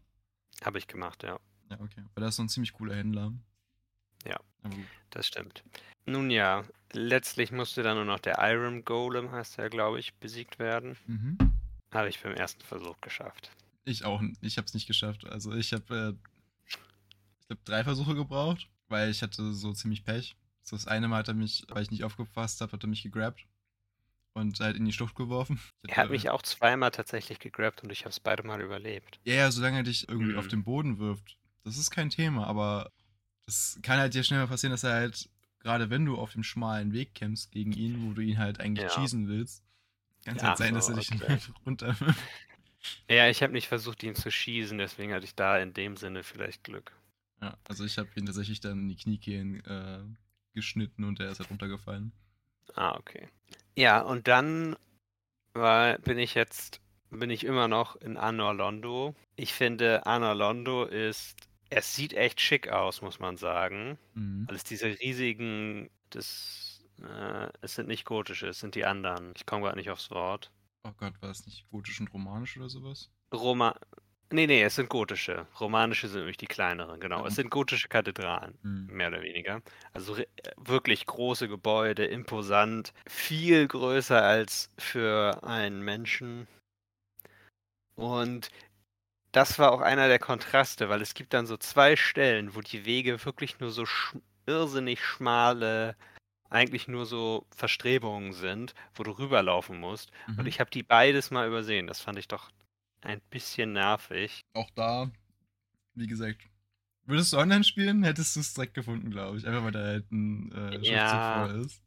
Habe 0.63 0.79
ich 0.79 0.87
gemacht, 0.87 1.23
ja. 1.23 1.39
Ja, 1.69 1.79
okay. 1.79 2.03
Weil 2.15 2.21
da 2.21 2.27
ist 2.29 2.37
so 2.37 2.43
ein 2.43 2.49
ziemlich 2.49 2.73
cooler 2.73 2.95
Händler. 2.95 3.31
Ja. 4.25 4.39
Das 5.11 5.27
stimmt. 5.27 5.63
Nun 6.05 6.29
ja, 6.31 6.63
letztlich 6.93 7.51
musste 7.51 7.83
dann 7.83 7.95
nur 7.97 8.05
noch 8.05 8.19
der 8.19 8.37
Iron 8.39 8.83
Golem, 8.83 9.31
heißt 9.31 9.59
er, 9.59 9.69
glaube 9.69 9.99
ich, 9.99 10.13
besiegt 10.15 10.59
werden. 10.59 10.97
Mhm. 11.05 11.37
Habe 11.91 12.09
ich 12.09 12.21
beim 12.21 12.33
ersten 12.33 12.61
Versuch 12.63 12.99
geschafft. 13.01 13.51
Ich 13.85 14.03
auch. 14.03 14.21
Ich 14.41 14.57
habe 14.57 14.65
es 14.65 14.73
nicht 14.73 14.87
geschafft. 14.87 15.25
Also 15.25 15.53
ich 15.53 15.71
habe, 15.73 16.17
äh, 16.19 16.27
ich 17.49 17.55
glaube, 17.55 17.61
drei 17.65 17.83
Versuche 17.83 18.15
gebraucht, 18.15 18.69
weil 18.89 19.09
ich 19.09 19.21
hatte 19.21 19.53
so 19.53 19.73
ziemlich 19.73 20.03
Pech. 20.03 20.35
So 20.63 20.75
das 20.75 20.87
eine 20.87 21.07
Mal 21.07 21.19
hat 21.19 21.29
er 21.29 21.33
mich, 21.33 21.65
weil 21.69 21.83
ich 21.83 21.91
nicht 21.91 22.03
aufgepasst 22.03 22.61
habe, 22.61 22.73
hat 22.73 22.83
er 22.83 22.89
mich 22.89 23.03
gegrabt 23.03 23.45
und 24.33 24.59
halt 24.61 24.77
in 24.77 24.85
die 24.85 24.93
Schlucht 24.93 25.15
geworfen. 25.15 25.59
Er 25.85 25.97
hat 25.97 26.11
mich 26.11 26.29
auch 26.29 26.43
zweimal 26.43 26.91
tatsächlich 26.91 27.39
gegrabt 27.39 27.83
und 27.83 27.91
ich 27.91 28.01
habe 28.05 28.11
es 28.11 28.21
beide 28.21 28.43
Mal 28.43 28.61
überlebt. 28.61 29.19
Ja, 29.23 29.33
ja, 29.35 29.51
solange 29.51 29.77
er 29.77 29.83
dich 29.83 30.07
irgendwie 30.07 30.33
Mhm. 30.33 30.39
auf 30.39 30.47
den 30.47 30.63
Boden 30.63 30.99
wirft, 30.99 31.37
das 31.63 31.77
ist 31.77 31.91
kein 31.91 32.09
Thema, 32.09 32.47
aber 32.47 32.91
das 33.45 33.79
kann 33.81 33.99
halt 33.99 34.13
dir 34.13 34.23
schnell 34.23 34.39
mal 34.41 34.47
passieren, 34.47 34.71
dass 34.71 34.83
er 34.83 34.93
halt, 34.93 35.29
gerade 35.59 35.89
wenn 35.89 36.05
du 36.05 36.17
auf 36.17 36.33
dem 36.33 36.43
schmalen 36.43 36.93
Weg 36.93 37.13
kämpfst 37.15 37.51
gegen 37.51 37.73
ihn, 37.73 38.01
wo 38.03 38.13
du 38.13 38.21
ihn 38.21 38.37
halt 38.37 38.59
eigentlich 38.59 38.83
Ja. 38.83 38.89
schießen 38.91 39.27
willst, 39.27 39.63
kann 40.25 40.37
es 40.37 40.43
Ach 40.43 40.43
halt 40.43 40.57
sein, 40.57 40.75
dass 40.75 40.87
so, 40.87 40.89
er 40.89 40.95
dich 40.95 41.09
dann 41.09 41.21
okay. 41.21 41.27
einfach 41.27 41.55
runter. 41.65 41.95
Ja, 43.09 43.27
ich 43.29 43.43
habe 43.43 43.51
nicht 43.53 43.67
versucht, 43.67 44.01
ihn 44.03 44.15
zu 44.15 44.31
schießen, 44.31 44.77
deswegen 44.77 45.13
hatte 45.13 45.25
ich 45.25 45.35
da 45.35 45.57
in 45.59 45.73
dem 45.73 45.97
Sinne 45.97 46.23
vielleicht 46.23 46.63
Glück. 46.63 46.96
Ja, 47.41 47.57
also 47.67 47.85
ich 47.85 47.97
habe 47.97 48.09
ihn 48.15 48.25
tatsächlich 48.25 48.59
dann 48.59 48.79
in 48.79 48.87
die 48.89 48.95
Kniekehlen 48.95 49.63
äh, 49.65 50.03
geschnitten 50.53 51.03
und 51.03 51.19
er 51.19 51.29
ist 51.29 51.39
halt 51.39 51.49
runtergefallen. 51.49 52.11
Ah, 52.75 52.95
okay. 52.97 53.27
Ja, 53.75 54.01
und 54.01 54.27
dann 54.27 54.75
war, 55.53 55.97
bin 55.99 56.17
ich 56.17 56.33
jetzt, 56.33 56.81
bin 57.09 57.29
ich 57.29 57.43
immer 57.43 57.67
noch 57.67 57.95
in 57.97 58.17
Anor 58.17 58.53
Londo. 58.53 59.15
Ich 59.35 59.53
finde, 59.53 60.05
Anor 60.05 60.35
Londo 60.35 60.85
ist, 60.85 61.35
es 61.69 61.95
sieht 61.95 62.13
echt 62.13 62.41
schick 62.41 62.69
aus, 62.69 63.01
muss 63.01 63.19
man 63.19 63.37
sagen. 63.37 63.97
Mhm. 64.15 64.45
Alles 64.49 64.63
diese 64.63 64.87
riesigen, 64.87 65.89
das, 66.09 66.83
äh, 67.01 67.49
es 67.61 67.75
sind 67.75 67.87
nicht 67.87 68.05
gotische, 68.05 68.47
es 68.47 68.59
sind 68.59 68.75
die 68.75 68.85
anderen. 68.85 69.33
Ich 69.35 69.45
komme 69.45 69.63
gerade 69.63 69.77
nicht 69.77 69.89
aufs 69.89 70.09
Wort. 70.11 70.51
Oh 70.83 70.93
Gott, 70.97 71.13
war 71.21 71.29
es 71.29 71.45
nicht 71.45 71.69
gotisch 71.69 71.99
und 71.99 72.13
romanisch 72.13 72.57
oder 72.57 72.69
sowas? 72.69 73.11
Roma, 73.33 73.75
nee, 74.31 74.47
nee, 74.47 74.63
es 74.63 74.75
sind 74.75 74.89
gotische. 74.89 75.47
Romanische 75.59 76.07
sind 76.07 76.19
nämlich 76.19 76.37
die 76.37 76.47
kleineren, 76.47 76.99
genau. 76.99 77.21
Ja. 77.21 77.27
Es 77.27 77.35
sind 77.35 77.49
gotische 77.49 77.87
Kathedralen. 77.87 78.57
Mhm. 78.61 78.87
mehr 78.87 79.07
oder 79.09 79.21
weniger. 79.21 79.61
Also 79.93 80.15
äh, 80.15 80.25
wirklich 80.57 81.05
große 81.05 81.47
Gebäude, 81.47 82.05
imposant, 82.05 82.93
viel 83.07 83.67
größer 83.67 84.21
als 84.23 84.69
für 84.77 85.43
einen 85.43 85.81
Menschen. 85.81 86.47
Und 87.95 88.49
das 89.33 89.59
war 89.59 89.71
auch 89.73 89.81
einer 89.81 90.07
der 90.09 90.19
Kontraste, 90.19 90.89
weil 90.89 91.01
es 91.01 91.13
gibt 91.15 91.33
dann 91.33 91.47
so 91.47 91.57
zwei 91.57 91.95
Stellen, 91.95 92.55
wo 92.55 92.61
die 92.61 92.85
Wege 92.85 93.23
wirklich 93.25 93.59
nur 93.59 93.71
so 93.71 93.85
sch 93.85 94.15
irrsinnig 94.47 95.03
schmale, 95.03 95.95
eigentlich 96.49 96.87
nur 96.87 97.05
so 97.05 97.47
Verstrebungen 97.55 98.33
sind, 98.33 98.75
wo 98.95 99.03
du 99.03 99.11
rüberlaufen 99.11 99.79
musst. 99.79 100.11
Und 100.37 100.45
Mhm. 100.45 100.47
ich 100.47 100.59
habe 100.61 100.71
die 100.71 100.83
beides 100.83 101.31
mal 101.31 101.47
übersehen. 101.47 101.87
Das 101.87 102.01
fand 102.01 102.19
ich 102.19 102.27
doch 102.29 102.51
ein 103.01 103.21
bisschen 103.29 103.73
nervig. 103.73 104.41
Auch 104.53 104.69
da, 104.71 105.11
wie 105.95 106.07
gesagt, 106.07 106.41
würdest 107.05 107.33
du 107.33 107.37
online 107.37 107.63
spielen, 107.63 108.03
hättest 108.03 108.35
du 108.35 108.39
es 108.41 108.53
direkt 108.53 108.73
gefunden, 108.73 109.09
glaube 109.11 109.37
ich. 109.37 109.47
Einfach 109.47 109.63
weil 109.63 109.71
da 109.71 109.79
halt 109.79 110.11
ein 110.11 110.51
äh, 110.51 110.77
Ja. 110.81 111.47
vor 111.47 111.55
ist. 111.61 111.81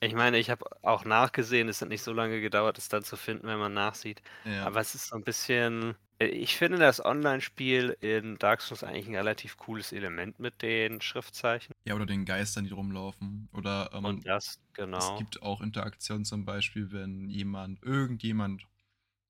Ich 0.00 0.14
meine, 0.14 0.38
ich 0.38 0.50
habe 0.50 0.64
auch 0.82 1.04
nachgesehen, 1.06 1.68
es 1.68 1.80
hat 1.80 1.88
nicht 1.88 2.02
so 2.02 2.12
lange 2.12 2.40
gedauert, 2.40 2.76
es 2.76 2.88
dann 2.88 3.02
zu 3.02 3.16
finden, 3.16 3.46
wenn 3.46 3.58
man 3.58 3.72
nachsieht. 3.72 4.20
Ja. 4.44 4.66
Aber 4.66 4.80
es 4.80 4.94
ist 4.94 5.08
so 5.08 5.16
ein 5.16 5.24
bisschen. 5.24 5.94
äh, 6.18 6.26
Ich 6.26 6.56
finde 6.56 6.76
das 6.78 7.02
Online-Spiel 7.02 7.96
in 8.00 8.36
Dark 8.36 8.60
Souls 8.60 8.84
eigentlich 8.84 9.08
ein 9.08 9.14
relativ 9.16 9.56
cooles 9.56 9.92
Element 9.92 10.38
mit 10.38 10.60
den 10.60 11.00
Schriftzeichen. 11.00 11.72
ja, 11.86 11.94
oder 11.94 12.04
den 12.04 12.26
Geistern, 12.26 12.64
die 12.64 12.72
rumlaufen. 12.72 13.48
Oder 13.54 13.90
ähm, 13.94 14.04
Und 14.04 14.26
das, 14.26 14.46
es 14.46 14.60
genau. 14.74 15.16
gibt 15.18 15.40
auch 15.42 15.62
Interaktionen 15.62 16.26
zum 16.26 16.44
Beispiel, 16.44 16.92
wenn 16.92 17.30
jemand, 17.30 17.82
irgendjemand 17.82 18.66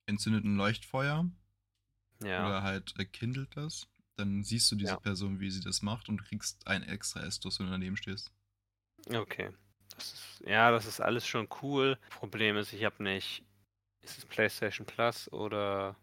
entzündet 0.06 0.44
ein 0.44 0.56
Leuchtfeuer 0.56 1.28
Ja. 2.22 2.46
oder 2.46 2.62
halt 2.62 2.94
äh, 2.98 3.04
kindelt 3.04 3.56
das, 3.56 3.88
dann 4.16 4.42
siehst 4.44 4.70
du 4.70 4.76
diese 4.76 4.92
Ja. 4.92 5.00
Person, 5.00 5.40
wie 5.40 5.50
sie 5.50 5.60
das 5.60 5.82
macht 5.82 6.08
und 6.08 6.24
kriegst 6.24 6.66
ein 6.66 6.82
extra 6.82 7.20
Estus, 7.20 7.58
wenn 7.58 7.66
du 7.66 7.72
daneben 7.72 7.96
stehst. 7.96 8.32
Okay. 9.12 9.52
Das 9.94 10.12
ist, 10.12 10.42
ja, 10.46 10.70
das 10.70 10.86
ist 10.86 11.00
alles 11.00 11.26
schon 11.26 11.48
cool. 11.62 11.98
Problem 12.10 12.56
ist, 12.56 12.72
ich 12.72 12.84
habe 12.84 13.02
nicht. 13.02 13.44
Ist 14.02 14.18
es 14.18 14.26
PlayStation 14.26 14.86
Plus 14.86 15.30
oder. 15.32 15.96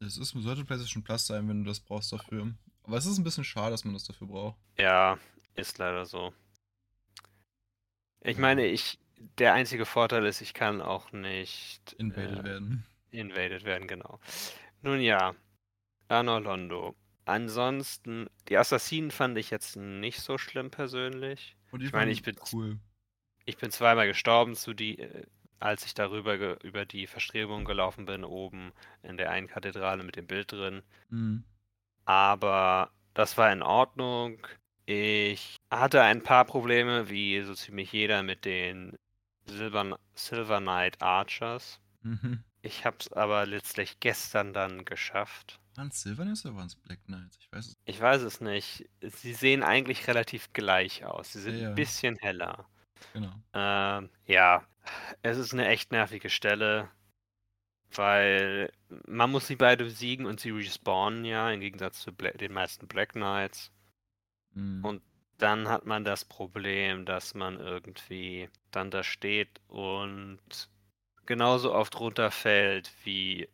Es 0.00 0.16
ist, 0.16 0.30
sollte 0.30 0.64
PlayStation 0.64 1.02
Plus 1.02 1.26
sein, 1.26 1.48
wenn 1.48 1.64
du 1.64 1.68
das 1.68 1.80
brauchst 1.80 2.12
dafür. 2.12 2.54
Aber 2.82 2.96
es 2.96 3.06
ist 3.06 3.18
ein 3.18 3.24
bisschen 3.24 3.44
schade, 3.44 3.70
dass 3.70 3.84
man 3.84 3.94
das 3.94 4.04
dafür 4.04 4.26
braucht. 4.26 4.58
Ja, 4.78 5.18
ist 5.54 5.78
leider 5.78 6.04
so. 6.06 6.32
Ich 8.20 8.38
meine, 8.38 8.66
ich. 8.66 8.98
Der 9.38 9.54
einzige 9.54 9.86
Vorteil 9.86 10.26
ist, 10.26 10.40
ich 10.40 10.54
kann 10.54 10.82
auch 10.82 11.12
nicht. 11.12 11.92
Invaded 11.94 12.40
äh, 12.40 12.44
werden. 12.44 12.86
Invaded 13.14 13.64
werden, 13.64 13.88
genau. 13.88 14.18
Nun 14.82 15.00
ja, 15.00 15.34
Anor 16.08 16.40
Londo. 16.40 16.94
Ansonsten, 17.24 18.28
die 18.48 18.58
Assassinen 18.58 19.10
fand 19.10 19.38
ich 19.38 19.50
jetzt 19.50 19.76
nicht 19.76 20.20
so 20.20 20.36
schlimm 20.36 20.70
persönlich. 20.70 21.56
Und 21.70 21.82
ich 21.82 21.92
meine, 21.92 22.10
ich 22.10 22.22
bin- 22.22 22.36
cool. 22.52 22.78
Ich 23.46 23.56
bin 23.56 23.70
zweimal 23.70 24.06
gestorben, 24.06 24.54
zu 24.54 24.74
die, 24.74 24.98
äh, 24.98 25.24
als 25.58 25.86
ich 25.86 25.94
darüber 25.94 26.36
ge 26.38 26.56
über 26.62 26.84
die 26.84 27.06
Verstrebung 27.06 27.64
gelaufen 27.64 28.04
bin, 28.04 28.24
oben 28.24 28.72
in 29.02 29.16
der 29.16 29.30
einen 29.30 29.46
Kathedrale 29.46 30.02
mit 30.04 30.16
dem 30.16 30.26
Bild 30.26 30.52
drin. 30.52 30.82
Mhm. 31.08 31.44
Aber 32.04 32.90
das 33.14 33.38
war 33.38 33.50
in 33.52 33.62
Ordnung. 33.62 34.46
Ich 34.86 35.56
hatte 35.70 36.02
ein 36.02 36.22
paar 36.22 36.44
Probleme, 36.44 37.08
wie 37.08 37.40
so 37.42 37.54
ziemlich 37.54 37.92
jeder, 37.92 38.22
mit 38.22 38.44
den 38.44 38.96
Silver, 39.46 39.98
Silver 40.14 40.60
Knight 40.60 41.00
Archers. 41.00 41.80
Mhm. 42.02 42.44
Ich 42.64 42.86
habe 42.86 42.96
es 42.98 43.12
aber 43.12 43.44
letztlich 43.44 44.00
gestern 44.00 44.54
dann 44.54 44.86
geschafft. 44.86 45.60
Waren 45.76 45.88
es 45.88 46.00
Silvernes 46.00 46.46
oder 46.46 46.56
waren 46.56 46.66
es 46.66 46.76
Black 46.76 47.04
Knights? 47.04 47.36
Ich 47.38 47.52
weiß 47.52 47.66
es. 47.66 47.76
Ich 47.84 48.00
weiß 48.00 48.22
es 48.22 48.40
nicht. 48.40 48.88
Sie 49.02 49.34
sehen 49.34 49.62
eigentlich 49.62 50.08
relativ 50.08 50.50
gleich 50.54 51.04
aus. 51.04 51.32
Sie 51.32 51.40
sind 51.40 51.56
Ja, 51.56 51.62
ja. 51.64 51.68
ein 51.68 51.74
bisschen 51.74 52.16
heller. 52.16 52.66
Genau. 53.12 53.34
Ähm, 53.52 54.08
ja, 54.26 54.66
es 55.20 55.36
ist 55.36 55.52
eine 55.52 55.68
echt 55.68 55.92
nervige 55.92 56.30
Stelle, 56.30 56.90
weil 57.94 58.72
man 59.06 59.30
muss 59.30 59.46
sie 59.46 59.56
beide 59.56 59.84
besiegen 59.84 60.24
und 60.24 60.40
sie 60.40 60.50
respawnen 60.50 61.26
ja, 61.26 61.50
im 61.50 61.60
Gegensatz 61.60 62.00
zu 62.00 62.12
Bla 62.14 62.30
den 62.30 62.52
meisten 62.52 62.88
Black 62.88 63.12
Knights. 63.12 63.72
Mhm. 64.54 64.82
Und 64.84 65.02
dann 65.36 65.68
hat 65.68 65.84
man 65.84 66.04
das 66.04 66.24
Problem, 66.24 67.04
dass 67.04 67.34
man 67.34 67.60
irgendwie 67.60 68.48
dann 68.70 68.90
da 68.90 69.02
steht 69.02 69.60
und 69.66 70.70
genauso 71.26 71.74
oft 71.74 71.98
runterfällt, 72.00 72.92
wie 73.04 73.48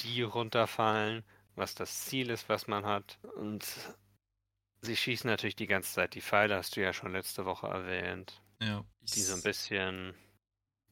die 0.00 0.22
runterfallen, 0.22 1.24
was 1.54 1.74
das 1.74 2.04
Ziel 2.04 2.30
ist, 2.30 2.48
was 2.48 2.66
man 2.68 2.84
hat. 2.86 3.18
Und 3.36 3.66
sie 4.82 4.96
schießen 4.96 5.28
natürlich 5.28 5.56
die 5.56 5.66
ganze 5.66 5.92
Zeit 5.92 6.14
die 6.14 6.20
Pfeile, 6.22 6.56
hast 6.56 6.76
du 6.76 6.82
ja 6.82 6.92
schon 6.92 7.12
letzte 7.12 7.44
Woche 7.44 7.66
erwähnt, 7.66 8.42
ja. 8.60 8.84
die 9.02 9.20
so 9.22 9.34
ein 9.34 9.42
bisschen 9.42 10.14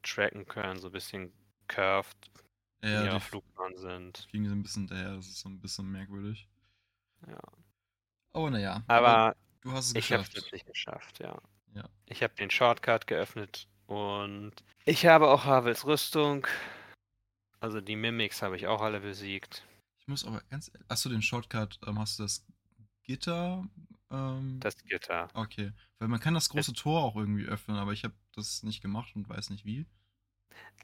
tracken 0.02 0.46
können, 0.46 0.78
so 0.78 0.88
ein 0.88 0.92
bisschen 0.92 1.32
curved, 1.68 2.16
Ja, 2.82 3.14
die 3.14 3.20
Flugbahn 3.20 3.76
sind. 3.76 4.18
fliegen 4.30 4.48
so 4.48 4.54
ein 4.54 4.62
bisschen 4.62 4.86
daher, 4.86 5.16
das 5.16 5.26
ist 5.26 5.40
so 5.40 5.48
ein 5.48 5.60
bisschen 5.60 5.90
merkwürdig. 5.90 6.48
Ja. 7.26 7.38
Aber 8.32 8.50
naja. 8.50 8.84
Aber 8.86 9.34
du 9.62 9.72
hast 9.72 9.88
es 9.88 9.94
Ich 9.94 10.12
habe 10.12 10.22
es 10.22 10.30
geschafft. 10.30 10.46
wirklich 10.46 10.64
geschafft, 10.64 11.18
ja. 11.20 11.40
Ja. 11.74 11.88
Ich 12.06 12.22
habe 12.22 12.34
den 12.34 12.50
Shortcut 12.50 13.06
geöffnet 13.06 13.68
und 13.86 14.52
ich 14.84 15.06
habe 15.06 15.28
auch 15.28 15.44
Havels 15.44 15.86
Rüstung. 15.86 16.46
Also 17.60 17.80
die 17.80 17.96
Mimics 17.96 18.42
habe 18.42 18.56
ich 18.56 18.66
auch 18.66 18.82
alle 18.82 19.00
besiegt. 19.00 19.64
Ich 19.98 20.06
muss 20.06 20.24
aber 20.24 20.42
ganz 20.50 20.68
ehrlich. 20.72 20.86
Achso, 20.88 21.08
den 21.08 21.22
Shortcut, 21.22 21.80
ähm, 21.86 21.98
hast 21.98 22.18
du 22.18 22.22
das 22.24 22.44
Gitter? 23.02 23.64
Ähm, 24.10 24.60
Das 24.60 24.76
Gitter. 24.84 25.28
okay. 25.34 25.72
Weil 25.98 26.08
man 26.08 26.20
kann 26.20 26.34
das 26.34 26.48
große 26.48 26.74
Tor 26.74 27.02
auch 27.02 27.16
irgendwie 27.16 27.46
öffnen, 27.46 27.76
aber 27.78 27.92
ich 27.92 28.04
habe 28.04 28.14
das 28.34 28.62
nicht 28.62 28.82
gemacht 28.82 29.16
und 29.16 29.28
weiß 29.28 29.50
nicht 29.50 29.64
wie. 29.64 29.86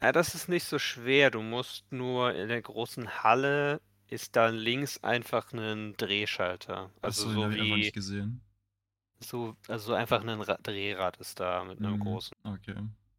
Ja, 0.01 0.11
das 0.13 0.35
ist 0.35 0.49
nicht 0.49 0.65
so 0.65 0.79
schwer. 0.79 1.31
Du 1.31 1.43
musst 1.43 1.93
nur 1.93 2.35
in 2.35 2.49
der 2.49 2.63
großen 2.63 3.23
Halle 3.23 3.81
ist 4.09 4.37
da 4.37 4.49
links 4.49 5.03
einfach 5.03 5.53
ein 5.53 5.97
Drehschalter. 5.97 6.91
Also 7.01 7.29
Achso, 7.29 7.29
den 7.29 7.35
so 7.35 7.45
habe 7.45 7.55
ich 7.55 7.61
einfach 7.61 7.77
wie 7.77 7.81
nicht 7.81 7.95
gesehen. 7.95 8.41
So, 9.23 9.57
also 9.69 9.87
so 9.89 9.95
einfach 9.95 10.23
ein 10.23 10.41
Ra 10.41 10.57
Drehrad 10.63 11.17
ist 11.19 11.41
da 11.41 11.65
mit 11.65 11.79
einem 11.79 11.97
Mhm. 11.97 12.01
großen 12.01 12.33
Okay. 12.45 12.75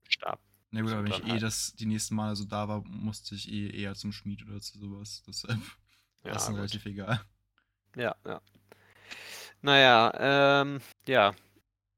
Stab. 0.08 0.40
Na 0.72 0.82
gut, 0.82 0.92
aber 0.92 1.04
wenn 1.04 1.12
ich 1.12 1.24
eh 1.26 1.30
halt. 1.32 1.44
das 1.44 1.74
die 1.74 1.86
nächsten 1.86 2.16
Male 2.16 2.36
so 2.36 2.46
da 2.46 2.68
war, 2.68 2.84
musste 2.86 3.36
ich 3.36 3.52
eh 3.52 3.70
eher 3.70 3.96
zum 3.96 4.12
Schmied 4.12 4.44
oder 4.48 4.60
zu 4.60 4.80
sowas. 4.80 5.24
Deshalb 5.28 5.60
Ja, 6.26 6.34
dann 6.34 6.48
gut. 6.48 6.56
relativ 6.56 6.86
egal. 6.86 7.22
Ja, 7.96 8.16
ja. 8.26 8.42
Naja, 9.62 10.12
ähm, 10.62 10.82
ja. 11.08 11.34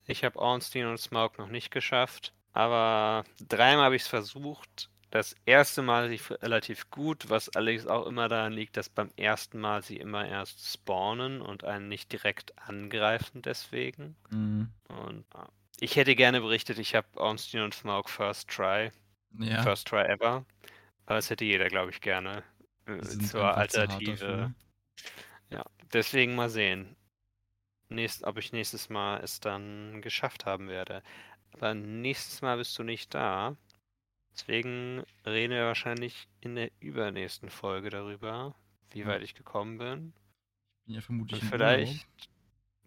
Ich 0.07 0.23
habe 0.25 0.39
Ornstein 0.39 0.87
und 0.87 0.99
Smaug 0.99 1.37
noch 1.39 1.49
nicht 1.49 1.71
geschafft, 1.71 2.33
aber 2.53 3.25
dreimal 3.47 3.85
habe 3.85 3.95
ich 3.97 4.03
es 4.03 4.07
versucht. 4.09 4.89
Das 5.11 5.35
erste 5.45 5.81
Mal 5.81 6.09
lief 6.09 6.31
relativ 6.31 6.89
gut, 6.89 7.29
was 7.29 7.49
allerdings 7.55 7.87
auch 7.87 8.05
immer 8.05 8.27
daran 8.27 8.53
liegt, 8.53 8.75
dass 8.77 8.89
beim 8.89 9.09
ersten 9.15 9.59
Mal 9.59 9.81
sie 9.81 9.97
immer 9.97 10.27
erst 10.27 10.73
spawnen 10.73 11.41
und 11.41 11.63
einen 11.63 11.87
nicht 11.87 12.11
direkt 12.11 12.57
angreifen 12.59 13.41
deswegen. 13.41 14.15
Mhm. 14.29 14.69
Und 14.87 15.25
ich 15.79 15.95
hätte 15.95 16.15
gerne 16.15 16.41
berichtet, 16.41 16.79
ich 16.79 16.95
habe 16.95 17.07
Ornstein 17.17 17.61
und 17.61 17.73
Smaug 17.73 18.09
First 18.09 18.49
Try, 18.49 18.91
Ja, 19.39 19.63
First 19.63 19.87
Try 19.87 20.03
ever. 20.05 20.45
Aber 21.05 21.15
das 21.15 21.29
hätte 21.29 21.45
jeder, 21.45 21.67
glaube 21.69 21.91
ich, 21.91 22.01
gerne 22.01 22.43
äh, 22.87 23.01
zur 23.19 23.55
Alternative. 23.55 24.17
dafür. 24.17 24.53
Ja, 25.51 25.63
deswegen 25.93 26.35
mal 26.35 26.49
sehen, 26.49 26.95
nächst, 27.89 28.23
ob 28.23 28.37
ich 28.37 28.51
nächstes 28.53 28.89
Mal 28.89 29.21
es 29.23 29.39
dann 29.39 30.01
geschafft 30.01 30.45
haben 30.45 30.67
werde. 30.69 31.03
Aber 31.53 31.73
nächstes 31.73 32.41
Mal 32.41 32.57
bist 32.57 32.77
du 32.79 32.83
nicht 32.83 33.13
da. 33.13 33.57
Deswegen 34.35 35.03
reden 35.25 35.53
wir 35.53 35.63
wahrscheinlich 35.65 36.27
in 36.41 36.55
der 36.55 36.69
übernächsten 36.81 37.49
Folge 37.49 37.89
darüber, 37.89 38.53
wie 38.91 38.99
Ja. 38.99 39.07
weit 39.07 39.21
ich 39.23 39.33
gekommen 39.33 39.77
bin. 39.77 40.13
Bin 40.85 40.95
ja 40.95 41.01
vermutlich 41.01 41.41
Und 41.41 41.47
vielleicht, 41.49 42.05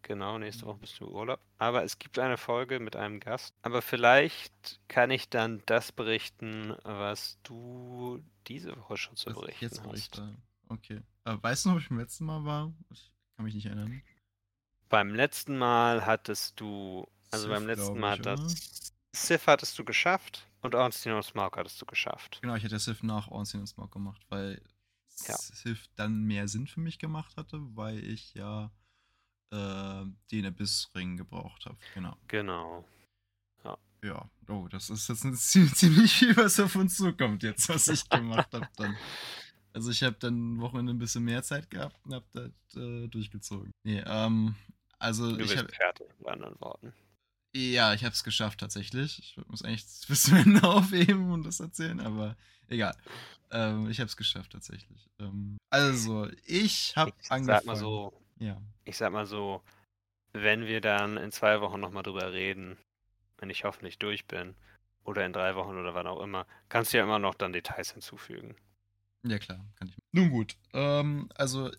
genau, 0.02 0.38
nächste 0.38 0.67
Woche 0.67 0.78
bist 0.78 1.00
du 1.00 1.09
Urlaub. 1.09 1.40
Aber 1.57 1.85
es 1.85 1.99
gibt 1.99 2.19
eine 2.19 2.37
Folge 2.37 2.81
mit 2.81 2.97
einem 2.97 3.19
Gast. 3.19 3.55
Aber 3.62 3.81
vielleicht 3.83 4.78
kann 4.88 5.11
ich 5.11 5.31
dann 5.31 5.62
das 5.67 5.90
berichten, 5.90 6.76
was 6.85 7.38
du 7.43 8.23
diese 8.47 8.76
Woche 8.76 8.97
schon 8.99 9.17
zu 9.17 9.31
Was 9.31 9.37
ich 9.37 9.40
berichten 9.40 9.64
jetzt 9.64 9.78
hast. 9.81 9.87
berichte. 9.88 10.37
Okay. 10.69 11.00
Aber 11.25 11.43
weißt 11.43 11.64
du 11.64 11.71
noch, 11.71 11.76
ob 11.76 11.83
ich 11.83 11.88
beim 11.88 11.99
letzten 11.99 12.26
Mal 12.26 12.45
war? 12.45 12.73
Ich 12.90 13.11
kann 13.37 13.45
mich 13.47 13.55
nicht 13.55 13.67
erinnern. 13.67 14.02
Beim 14.90 15.14
letzten 15.14 15.57
Mal 15.59 16.05
hattest 16.07 16.61
du, 16.61 17.07
also 17.31 17.45
Sif, 17.47 17.55
beim 17.55 17.67
letzten 17.67 17.99
Mal 17.99 18.17
ich, 18.17 18.23
das 18.23 18.95
Sif 19.12 19.47
hattest 19.47 19.79
du 19.79 19.85
geschafft 19.85 20.47
und 20.61 20.75
Ornstein 20.75 21.15
und 21.15 21.23
Smaug 21.23 21.57
hattest 21.57 21.81
du 21.81 21.87
geschafft. 21.87 22.38
Genau, 22.43 22.55
ich 22.55 22.62
hätte 22.65 22.79
Sif 22.79 23.03
nach 23.03 23.29
Ornstein 23.29 23.62
und 23.62 23.67
Smoke 23.67 23.91
gemacht, 23.91 24.21
weil 24.29 24.61
Ja. 25.27 25.37
Sif 25.37 25.88
dann 25.97 26.23
mehr 26.25 26.47
Sinn 26.49 26.67
für 26.67 26.81
mich 26.81 26.99
gemacht 26.99 27.37
hatte, 27.37 27.59
weil 27.75 28.05
ich 28.05 28.35
ja 28.35 28.71
äh, 29.50 30.05
den 30.31 30.47
Abyssring 30.47 31.17
gebraucht 31.17 31.67
habe. 31.67 31.79
Genau. 31.95 32.17
Genau. 32.29 32.85
Ja, 34.03 34.31
oh, 34.49 34.69
das 34.69 34.91
ist 34.91 35.09
jetzt 35.09 35.23
ziemlich, 35.50 35.75
ziemlich 35.75 36.12
viel, 36.12 36.37
was 36.37 36.61
auf 36.61 36.77
uns 36.77 36.97
zukommt 36.97 37.43
jetzt, 37.43 37.69
was 37.69 37.88
ich 37.88 38.09
gemacht 38.09 38.53
habe 38.53 38.69
dann. 38.77 38.97
Also 39.75 39.91
ich 39.91 40.03
habe 40.03 40.17
dann 40.19 40.61
Wochenende 40.61 40.93
ein 40.93 40.99
bisschen 40.99 41.23
mehr 41.25 41.43
Zeit 41.43 41.71
gehabt 41.71 41.95
und 42.05 42.15
habe 42.15 42.25
das 42.33 42.50
äh, 42.75 43.07
durchgezogen. 43.07 43.71
Nee, 43.85 44.03
ähm, 44.07 44.57
also 44.99 45.37
Du 45.37 45.45
ich 45.45 45.57
habe 45.57 45.69
fertig, 45.73 46.09
mit 46.19 46.27
anderen 46.27 46.59
Worten. 46.61 46.93
Ja, 47.57 47.95
ich 47.95 48.05
habe 48.05 48.12
es 48.12 48.25
geschafft 48.25 48.61
tatsächlich. 48.61 49.19
Ich 49.19 49.37
muss 49.49 49.62
eigentlich 49.62 49.87
bis 50.09 50.23
zum 50.25 50.37
Ende 50.37 50.62
aufheben 50.62 51.33
und 51.33 51.45
das 51.45 51.61
erzählen, 51.61 52.00
aber 52.00 52.37
egal. 52.69 52.97
Ähm, 53.50 53.88
ich 53.88 54.00
habe 54.00 54.09
es 54.09 54.17
geschafft 54.17 54.52
tatsächlich. 54.52 55.09
Ähm, 55.19 55.57
also, 55.71 56.28
ich 56.45 56.95
habe 56.97 57.12
angefangen. 57.12 57.45
sag 57.45 57.64
mal 57.64 57.76
so, 57.76 58.12
Ja. 58.38 58.61
ich 58.85 58.97
sag 58.97 59.12
mal 59.12 59.26
so, 59.26 59.62
wenn 60.33 60.67
wir 60.67 60.81
dann 60.81 61.17
in 61.17 61.32
zwei 61.32 61.61
Wochen 61.61 61.80
nochmal 61.80 62.02
drüber 62.02 62.32
reden, 62.32 62.76
wenn 63.39 63.50
ich 63.50 63.65
hoffentlich 63.65 63.99
durch 63.99 64.26
bin, 64.26 64.54
oder 65.04 65.25
in 65.25 65.32
drei 65.32 65.54
Wochen 65.54 65.78
oder 65.78 65.95
wann 65.95 66.06
auch 66.06 66.21
immer, 66.21 66.47
kannst 66.69 66.93
du 66.93 66.99
ja 66.99 67.04
immer 67.04 67.19
noch 67.19 67.34
dann 67.34 67.54
Details 67.54 67.93
hinzufügen. 67.93 68.54
Ja, 69.26 69.39
klar, 69.39 69.65
kann 69.76 69.89
ich. 69.89 69.97
Nun 70.13 70.28
gut. 70.28 70.56
Ähm, 70.75 71.30
also, 71.34 71.71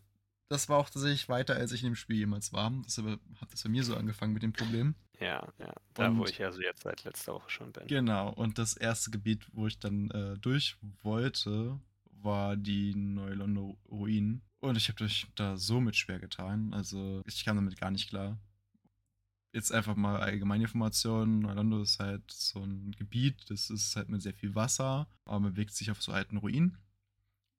das 0.49 0.67
war 0.67 0.79
auch 0.79 0.89
tatsächlich 0.89 1.29
weiter, 1.29 1.55
als 1.55 1.71
ich 1.71 1.83
in 1.83 1.89
dem 1.91 1.95
Spiel 1.95 2.17
jemals 2.17 2.51
war. 2.53 2.71
Deshalb 2.85 3.19
hat 3.39 3.53
das 3.53 3.61
bei 3.63 3.69
mir 3.69 3.83
so 3.83 3.95
angefangen 3.95 4.33
mit 4.33 4.41
dem 4.41 4.53
Problem. 4.53 4.95
Ja, 5.19 5.47
ja. 5.59 5.73
Da, 5.93 6.15
wo 6.15 6.21
Und- 6.21 6.29
ich 6.29 6.43
also 6.43 6.61
jetzt 6.61 6.83
seit 6.83 7.03
letzter 7.03 7.33
Woche 7.33 7.49
schon 7.49 7.71
bin. 7.71 7.87
Genau, 7.87 8.31
und 8.33 8.57
das 8.57 8.75
erste 8.77 9.11
Gebiet, 9.11 9.45
wo 9.53 9.67
ich 9.67 9.77
dann 9.79 10.09
äh, 10.11 10.37
durch 10.37 10.77
wollte, 11.01 11.79
war 12.21 12.55
die 12.55 12.95
Neulonder 12.95 13.75
Ruinen. 13.89 14.41
Und 14.61 14.75
ich 14.75 14.89
habe 14.89 15.03
mich 15.03 15.27
da 15.35 15.57
so 15.57 15.79
mit 15.79 15.95
schwer 15.95 16.19
getan. 16.19 16.73
Also 16.73 17.21
ich 17.25 17.43
kam 17.45 17.55
damit 17.55 17.77
gar 17.79 17.91
nicht 17.91 18.09
klar. 18.09 18.37
Jetzt 19.51 19.71
einfach 19.71 19.95
mal 19.95 20.19
allgemeine 20.19 20.65
Informationen. 20.65 21.39
Neulondo 21.39 21.81
ist 21.81 21.99
halt 21.99 22.29
so 22.29 22.59
ein 22.61 22.91
Gebiet, 22.91 23.49
das 23.49 23.69
ist 23.69 23.95
halt 23.95 24.09
mit 24.09 24.21
sehr 24.21 24.33
viel 24.33 24.53
Wasser, 24.53 25.07
aber 25.25 25.39
man 25.39 25.53
bewegt 25.53 25.73
sich 25.73 25.89
auf 25.91 26.01
so 26.03 26.11
alten 26.11 26.37
Ruinen. 26.37 26.77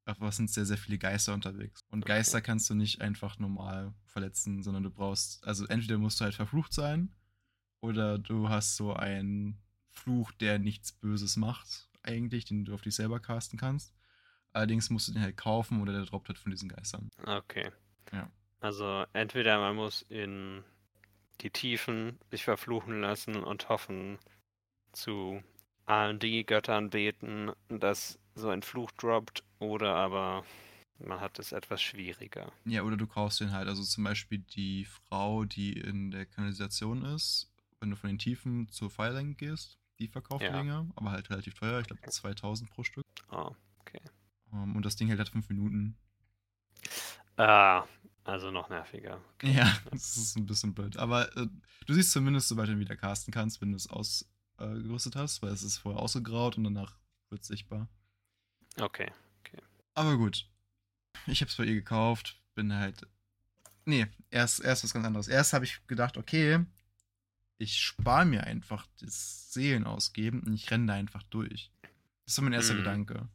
Aber 0.04 0.28
es 0.28 0.36
sind 0.36 0.50
sehr, 0.50 0.66
sehr 0.66 0.78
viele 0.78 0.98
Geister 0.98 1.34
unterwegs. 1.34 1.80
Und. 1.90 2.04
Geister 2.06 2.40
kannst 2.40 2.70
du 2.70 2.74
nicht 2.74 3.00
einfach 3.00 3.38
normal 3.38 3.92
verletzen, 4.06 4.62
sondern 4.62 4.82
du 4.84 4.90
brauchst, 4.90 5.44
also 5.46 5.66
entweder 5.66 5.98
musst 5.98 6.20
du 6.20 6.24
halt 6.24 6.34
verflucht 6.34 6.72
sein, 6.72 7.10
oder 7.80 8.18
du 8.18 8.48
hast 8.48 8.76
so 8.76 8.92
einen 8.92 9.58
Fluch, 9.90 10.32
der 10.32 10.58
nichts 10.58 10.92
Böses 10.92 11.36
macht, 11.36 11.88
eigentlich, 12.02 12.44
den 12.44 12.64
du 12.64 12.74
auf 12.74 12.82
dich 12.82 12.94
selber 12.94 13.20
casten 13.20 13.58
kannst. 13.58 13.94
Allerdings 14.52 14.90
musst 14.90 15.08
du 15.08 15.12
den 15.12 15.22
halt 15.22 15.36
kaufen 15.36 15.80
oder 15.80 15.92
der 15.92 16.04
droppt 16.04 16.28
halt 16.28 16.38
von 16.38 16.50
diesen 16.50 16.68
Geistern. 16.68 17.10
Okay. 17.24 17.70
Ja. 18.12 18.30
Also 18.60 19.04
entweder 19.12 19.58
man 19.58 19.76
muss 19.76 20.02
in 20.02 20.64
die 21.40 21.50
Tiefen 21.50 22.18
sich 22.30 22.44
verfluchen 22.44 23.00
lassen 23.00 23.36
und 23.36 23.68
hoffen 23.68 24.18
zu 24.92 25.42
AD-Göttern 25.86 26.90
beten, 26.90 27.52
dass 27.68 28.18
so 28.34 28.48
ein 28.48 28.62
Fluch 28.62 28.90
droppt, 28.92 29.44
oder 29.58 29.94
aber 29.94 30.44
man 30.98 31.20
hat 31.20 31.38
es 31.38 31.52
etwas 31.52 31.80
schwieriger. 31.80 32.52
Ja, 32.64 32.82
oder 32.82 32.96
du 32.96 33.06
kaufst 33.06 33.40
den 33.40 33.52
halt. 33.52 33.68
Also 33.68 33.82
zum 33.82 34.04
Beispiel 34.04 34.38
die 34.38 34.84
Frau, 34.84 35.44
die 35.44 35.72
in 35.72 36.10
der 36.10 36.26
Kanalisation 36.26 37.04
ist, 37.04 37.49
wenn 37.80 37.90
du 37.90 37.96
von 37.96 38.08
den 38.08 38.18
Tiefen 38.18 38.68
zur 38.68 38.90
Firelink 38.90 39.38
gehst, 39.38 39.78
die 39.98 40.08
verkauft 40.08 40.42
Ja. 40.42 40.56
Dinge, 40.58 40.90
aber 40.96 41.10
halt 41.10 41.28
relativ 41.30 41.54
teuer. 41.54 41.80
Ich 41.80 41.86
glaube 41.86 42.02
2000 42.02 42.70
pro 42.70 42.84
Stück. 42.84 43.04
Oh. 43.30 43.54
Ähm, 44.52 44.76
und 44.76 44.84
das 44.84 44.96
Ding 44.96 45.08
hält 45.08 45.18
halt 45.18 45.28
5 45.28 45.48
Minuten. 45.48 45.96
Ah, 47.36 47.84
also 48.24 48.50
noch 48.50 48.68
nerviger. 48.68 49.20
Okay. 49.34 49.52
Ja, 49.52 49.76
das 49.90 50.16
ist 50.16 50.36
ein 50.36 50.46
bisschen 50.46 50.74
blöd. 50.74 50.96
Aber 50.96 51.34
äh, 51.36 51.46
du 51.86 51.94
siehst 51.94 52.12
zumindest, 52.12 52.48
sobald 52.48 52.68
du 52.68 52.72
ihn 52.72 52.80
wieder 52.80 52.96
casten 52.96 53.32
kannst, 53.32 53.60
wenn 53.60 53.70
du 53.70 53.76
es 53.76 53.88
ausgerüstet 53.88 55.16
hast, 55.16 55.42
weil 55.42 55.52
es 55.52 55.62
ist 55.62 55.78
vorher 55.78 56.00
ausgegraut 56.02 56.56
und 56.56 56.64
danach 56.64 56.96
wird 57.30 57.42
es 57.42 57.48
sichtbar. 57.48 57.88
Okay. 58.80 59.10
Aber 59.94 60.16
gut. 60.16 60.48
Ich 61.26 61.40
habe 61.40 61.50
es 61.50 61.56
bei 61.56 61.64
ihr 61.64 61.74
gekauft, 61.74 62.40
bin 62.54 62.72
halt. 62.72 63.06
Nee, 63.84 64.06
erst, 64.30 64.60
erst 64.60 64.84
was 64.84 64.92
ganz 64.92 65.04
anderes. 65.04 65.28
Erst 65.28 65.52
habe 65.52 65.64
ich 65.64 65.84
gedacht, 65.88 66.16
okay, 66.16 66.64
ich 67.60 67.78
spare 67.80 68.24
mir 68.24 68.44
einfach 68.44 68.86
das 69.00 69.52
Seelen 69.52 69.84
ausgeben 69.84 70.40
und 70.40 70.54
ich 70.54 70.70
renne 70.70 70.86
da 70.86 70.94
einfach 70.94 71.22
durch. 71.24 71.70
Das 72.26 72.36
war 72.38 72.44
mein 72.44 72.52
erster 72.52 72.74
Mhm. 72.74 72.78
Gedanke. 72.78 73.28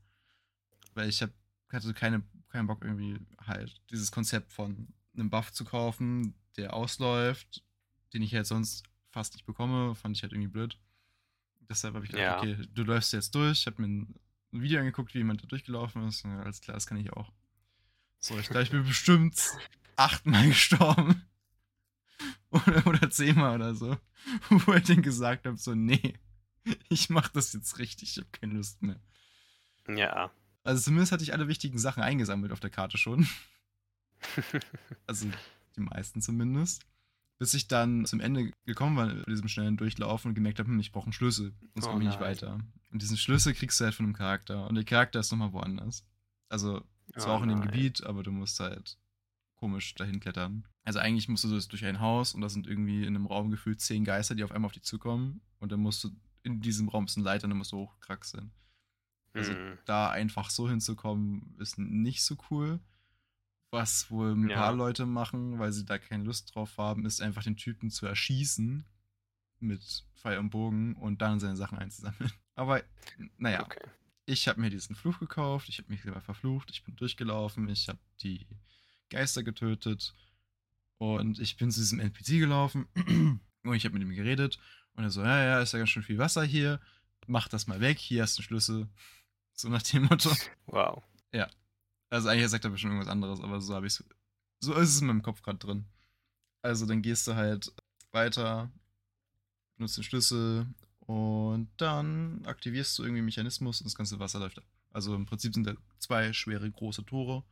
Weil 0.94 1.10
ich 1.10 1.22
hab, 1.22 1.30
hatte 1.72 1.94
keine, 1.94 2.24
keinen 2.50 2.68
Bock 2.68 2.84
irgendwie 2.84 3.20
halt 3.46 3.82
dieses 3.92 4.12
Konzept 4.12 4.52
von 4.52 4.88
einem 5.14 5.30
Buff 5.30 5.52
zu 5.52 5.64
kaufen, 5.66 6.34
der 6.58 6.74
ausläuft, 6.74 7.64
den 8.14 8.22
ich 8.22 8.34
halt 8.34 8.48
sonst 8.48 8.84
fast 9.12 9.34
nicht 9.34 9.46
bekomme, 9.46 9.94
fand 9.96 10.16
ich 10.18 10.24
halt 10.24 10.34
irgendwie 10.34 10.52
blöd. 10.52 10.78
Deshalb 11.70 11.96
habe 11.96 12.06
ich 12.06 12.12
gedacht, 12.12 12.24
Ja. 12.24 12.38
okay, 12.40 12.68
du 12.74 12.84
läufst 12.84 13.14
jetzt 13.14 13.34
durch. 13.36 13.60
Ich 13.62 13.66
habe 13.68 13.82
mir 13.82 13.88
ein 13.88 14.16
ein 14.54 14.62
Video 14.62 14.80
angeguckt, 14.80 15.14
wie 15.14 15.18
jemand 15.18 15.44
da 15.44 15.48
durchgelaufen 15.48 16.08
ist. 16.08 16.24
Ja, 16.24 16.40
alles 16.40 16.62
klar, 16.62 16.76
das 16.76 16.88
kann 16.88 16.98
ich 16.98 17.12
auch. 17.12 17.34
So, 18.20 18.40
ich 18.40 18.46
glaube, 18.48 18.64
ich 18.64 18.72
bin 18.72 18.86
bestimmt 18.86 19.38
achtmal 19.98 20.48
gestorben. 20.48 21.26
Oder, 22.52 22.88
oder 22.88 23.10
zehnmal 23.10 23.56
oder 23.56 23.76
so. 23.76 23.98
Wo 24.50 24.74
ich 24.74 24.84
dann 24.84 25.02
gesagt 25.02 25.46
habe, 25.46 25.58
so, 25.58 25.76
nee, 25.76 26.18
ich 26.90 27.10
mach 27.10 27.28
das 27.28 27.52
jetzt 27.52 27.80
richtig, 27.80 28.12
ich 28.12 28.18
habe 28.18 28.30
keine 28.32 28.54
Lust 28.54 28.82
mehr. 28.82 29.00
Ja. 29.90 30.32
Also 30.64 30.82
zumindest 30.82 31.12
hatte 31.12 31.24
ich 31.24 31.34
alle 31.34 31.48
wichtigen 31.48 31.78
Sachen 31.78 32.02
eingesammelt 32.02 32.52
auf 32.52 32.60
der 32.60 32.70
Karte 32.70 32.98
schon. 32.98 33.28
Also 35.06 35.28
die 35.76 35.82
meisten 35.82 36.22
zumindest. 36.22 36.86
Bis 37.38 37.54
ich 37.54 37.68
dann 37.68 38.06
zum 38.06 38.22
Ende 38.22 38.52
gekommen 38.66 38.96
war, 38.96 39.08
bei 39.14 39.32
diesem 39.32 39.50
schnellen 39.50 39.76
Durchlaufen 39.76 40.30
und 40.30 40.36
gemerkt 40.36 40.60
habe, 40.60 40.70
hm, 40.70 40.80
ich 40.80 40.94
brauche 40.94 41.06
einen 41.06 41.14
Schlüssel. 41.14 41.54
Sonst 41.74 41.88
Oh 41.88 41.90
komme 41.92 42.04
ich 42.04 42.10
nicht 42.10 42.22
weiter. 42.22 42.60
Und 42.92 43.02
diesen 43.02 43.18
Schlüssel 43.18 43.54
kriegst 43.54 43.80
du 43.80 43.84
halt 43.84 43.94
von 43.94 44.06
einem 44.06 44.16
Charakter. 44.16 44.68
Und 44.68 44.76
der 44.76 44.86
Charakter 44.86 45.20
ist 45.20 45.32
nochmal 45.32 45.52
woanders. 45.52 46.06
Also 46.48 46.82
zwar 47.18 47.34
Oh 47.34 47.38
auch 47.38 47.44
in 47.44 47.50
dem 47.50 47.60
nein. 47.60 47.68
Gebiet, 47.68 48.04
aber 48.06 48.24
du 48.24 48.32
musst 48.32 48.60
halt 48.62 48.98
komisch 49.56 49.96
dahin 49.96 50.20
klettern. 50.20 50.68
Also 50.84 51.00
eigentlich 51.00 51.28
musst 51.30 51.44
du 51.44 51.50
das 51.50 51.68
durch 51.68 51.86
ein 51.86 52.00
Haus 52.00 52.34
und 52.34 52.42
da 52.42 52.50
sind 52.50 52.68
irgendwie 52.68 53.02
in 53.04 53.16
einem 53.16 53.26
Raum 53.26 53.50
gefühlt 53.52 53.82
zehn 53.82 54.04
Geister, 54.04 54.36
die 54.36 54.44
auf 54.44 54.52
einmal 54.52 54.68
auf 54.68 54.74
dich 54.74 54.84
zukommen. 54.84 55.42
Und 55.60 55.72
dann 55.72 55.80
musst 55.80 56.04
du 56.04 56.10
in 56.44 56.62
diesem 56.62 56.90
Raum 56.90 57.06
ist 57.06 57.18
ein 57.18 57.24
Leiter 57.24 57.46
und 57.46 57.52
dann 57.52 57.58
musst 57.58 57.72
du 57.72 57.78
hochkraxeln. 57.78 58.52
Also 59.34 59.54
Hm. 59.54 59.78
da 59.86 60.12
einfach 60.12 60.50
so 60.50 60.70
hinzukommen, 60.70 61.56
ist 61.60 61.78
nicht 61.80 62.24
so 62.24 62.38
cool. 62.52 62.80
Was 63.72 64.10
wohl 64.12 64.34
ein 64.34 64.48
Ja. 64.50 64.56
paar 64.56 64.74
Leute 64.74 65.06
machen, 65.06 65.58
weil 65.60 65.74
sie 65.74 65.86
da 65.86 65.98
keine 65.98 66.24
Lust 66.24 66.54
drauf 66.56 66.78
haben, 66.78 67.06
ist 67.06 67.22
einfach 67.22 67.44
den 67.44 67.58
Typen 67.58 67.90
zu 67.90 68.06
erschießen 68.06 68.86
mit 69.60 70.06
Pfeil 70.16 70.38
und 70.38 70.52
Bogen 70.52 70.96
und 70.96 71.22
dann 71.22 71.40
seine 71.40 71.58
Sachen 71.58 71.78
einzusammeln. 71.80 72.32
Aber 72.56 72.84
naja, 73.38 73.64
Okay. 73.64 73.90
ich 74.26 74.48
habe 74.48 74.62
mir 74.62 74.70
diesen 74.70 74.96
Fluch 74.96 75.20
gekauft, 75.20 75.68
ich 75.70 75.80
habe 75.80 75.90
mich 75.90 76.04
selber 76.04 76.22
verflucht, 76.22 76.70
ich 76.72 76.84
bin 76.84 76.96
durchgelaufen, 76.96 77.68
ich 77.70 77.90
habe 77.90 78.00
die 78.22 78.46
Geister 79.10 79.44
getötet 79.44 80.14
und 80.98 81.40
ich 81.40 81.58
bin 81.58 81.72
zu 81.72 81.80
diesem 81.80 82.00
NPC 82.00 82.40
gelaufen 82.40 82.88
und 83.64 83.74
ich 83.74 83.86
habe 83.86 83.98
mit 83.98 84.04
ihm 84.04 84.16
geredet 84.16 84.60
und 84.94 85.04
er 85.04 85.10
so, 85.10 85.22
ja, 85.22 85.44
ja, 85.44 85.62
ist 85.62 85.74
ja 85.74 85.80
ganz 85.80 85.90
schön 85.90 86.04
viel 86.04 86.18
Wasser 86.18 86.44
hier, 86.44 86.80
mach 87.28 87.48
das 87.48 87.68
mal 87.68 87.82
weg, 87.82 88.00
hier 88.00 88.24
hast 88.24 88.38
du 88.38 88.42
einen 88.42 88.48
Schlüssel. 88.48 88.88
So 89.58 89.70
nach 89.70 89.84
dem 89.84 90.04
Motto. 90.04 90.32
Wow. 90.66 91.02
Also 92.10 92.30
eigentlich 92.30 92.50
sagt 92.50 92.64
er 92.64 92.72
bestimmt 92.72 92.94
irgendwas 92.94 93.12
anderes, 93.12 93.42
aber 93.42 93.60
so 93.62 93.76
habe 93.76 93.88
ich 93.88 94.04
so 94.60 94.74
ist 94.74 94.90
es 94.90 95.02
in 95.02 95.08
meinem 95.08 95.22
Kopf 95.22 95.42
gerade 95.42 95.58
drin. 95.58 95.86
Also 96.62 96.86
dann 96.86 97.02
gehst 97.02 97.28
du 97.28 97.36
halt 97.36 97.74
weiter, 98.12 98.72
benutzt 99.76 99.98
den 99.98 100.04
Schlüssel 100.04 100.66
und 101.00 101.70
dann 101.78 102.46
aktivierst 102.46 102.98
du 102.98 103.04
irgendwie 103.04 103.20
einen 103.20 103.26
Mechanismus 103.26 103.82
und 103.82 103.86
das 103.86 103.96
ganze 103.96 104.18
Wasser 104.20 104.40
läuft 104.40 104.60
ab. 104.60 104.64
Also 104.92 105.14
im 105.14 105.26
Prinzip 105.26 105.54
sind 105.54 105.68
da 105.68 105.74
zwei 106.00 106.32
schwere 106.32 106.72
große 106.72 107.06
Tore, 107.06 107.44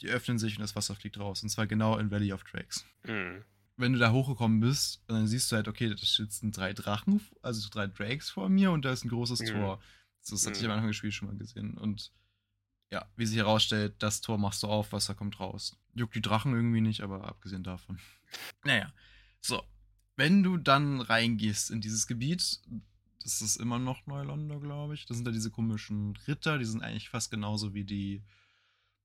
die 0.00 0.08
öffnen 0.08 0.38
sich 0.38 0.56
und 0.56 0.62
das 0.62 0.74
Wasser 0.76 0.94
fliegt 0.94 1.18
raus. 1.18 1.42
Und 1.42 1.48
zwar 1.50 1.66
genau 1.66 1.98
in 1.98 2.10
Valley 2.10 2.32
of 2.32 2.44
Drakes. 2.44 2.84
Hm. 3.04 3.44
Wenn 3.76 3.92
du 3.92 3.98
da 3.98 4.12
hochgekommen 4.12 4.60
bist, 4.60 5.02
dann 5.06 5.26
siehst 5.26 5.50
du 5.50 5.56
halt, 5.56 5.68
okay, 5.68 5.88
da 5.88 5.96
sitzen 5.96 6.52
drei 6.52 6.72
Drachen, 6.72 7.20
also 7.40 7.68
drei 7.70 7.86
Drakes 7.86 8.30
vor 8.30 8.48
mir 8.48 8.70
und 8.70 8.84
da 8.84 8.92
ist 8.92 9.04
ein 9.04 9.08
großes 9.08 9.40
Mhm. 9.40 9.46
Tor. 9.46 9.80
Das 10.28 10.46
hatte 10.46 10.56
ich 10.56 10.62
Mhm. 10.62 10.66
am 10.66 10.72
Anfang 10.72 10.88
des 10.88 10.96
Spiels 10.96 11.14
schon 11.14 11.28
mal 11.28 11.36
gesehen. 11.36 11.76
Und 11.78 12.12
ja, 12.90 13.08
wie 13.16 13.26
sich 13.26 13.38
herausstellt, 13.38 13.94
das 13.98 14.20
Tor 14.20 14.36
machst 14.38 14.62
du 14.62 14.66
auf, 14.66 14.92
Wasser 14.92 15.14
kommt 15.14 15.40
raus. 15.40 15.76
Juckt 15.94 16.14
die 16.14 16.20
Drachen 16.20 16.52
irgendwie 16.54 16.82
nicht, 16.82 17.00
aber 17.00 17.26
abgesehen 17.26 17.62
davon. 17.64 17.98
Naja, 18.64 18.92
so. 19.40 19.62
Wenn 20.16 20.42
du 20.42 20.58
dann 20.58 21.00
reingehst 21.00 21.70
in 21.70 21.80
dieses 21.80 22.06
Gebiet, 22.06 22.60
das 23.22 23.40
ist 23.40 23.56
immer 23.56 23.78
noch 23.78 24.06
Neulonder, 24.06 24.60
glaube 24.60 24.92
ich. 24.94 25.06
Das 25.06 25.16
sind 25.16 25.24
da 25.24 25.30
diese 25.30 25.50
komischen 25.50 26.16
Ritter, 26.28 26.58
die 26.58 26.66
sind 26.66 26.82
eigentlich 26.82 27.08
fast 27.08 27.30
genauso 27.30 27.72
wie 27.72 27.84
die 27.84 28.22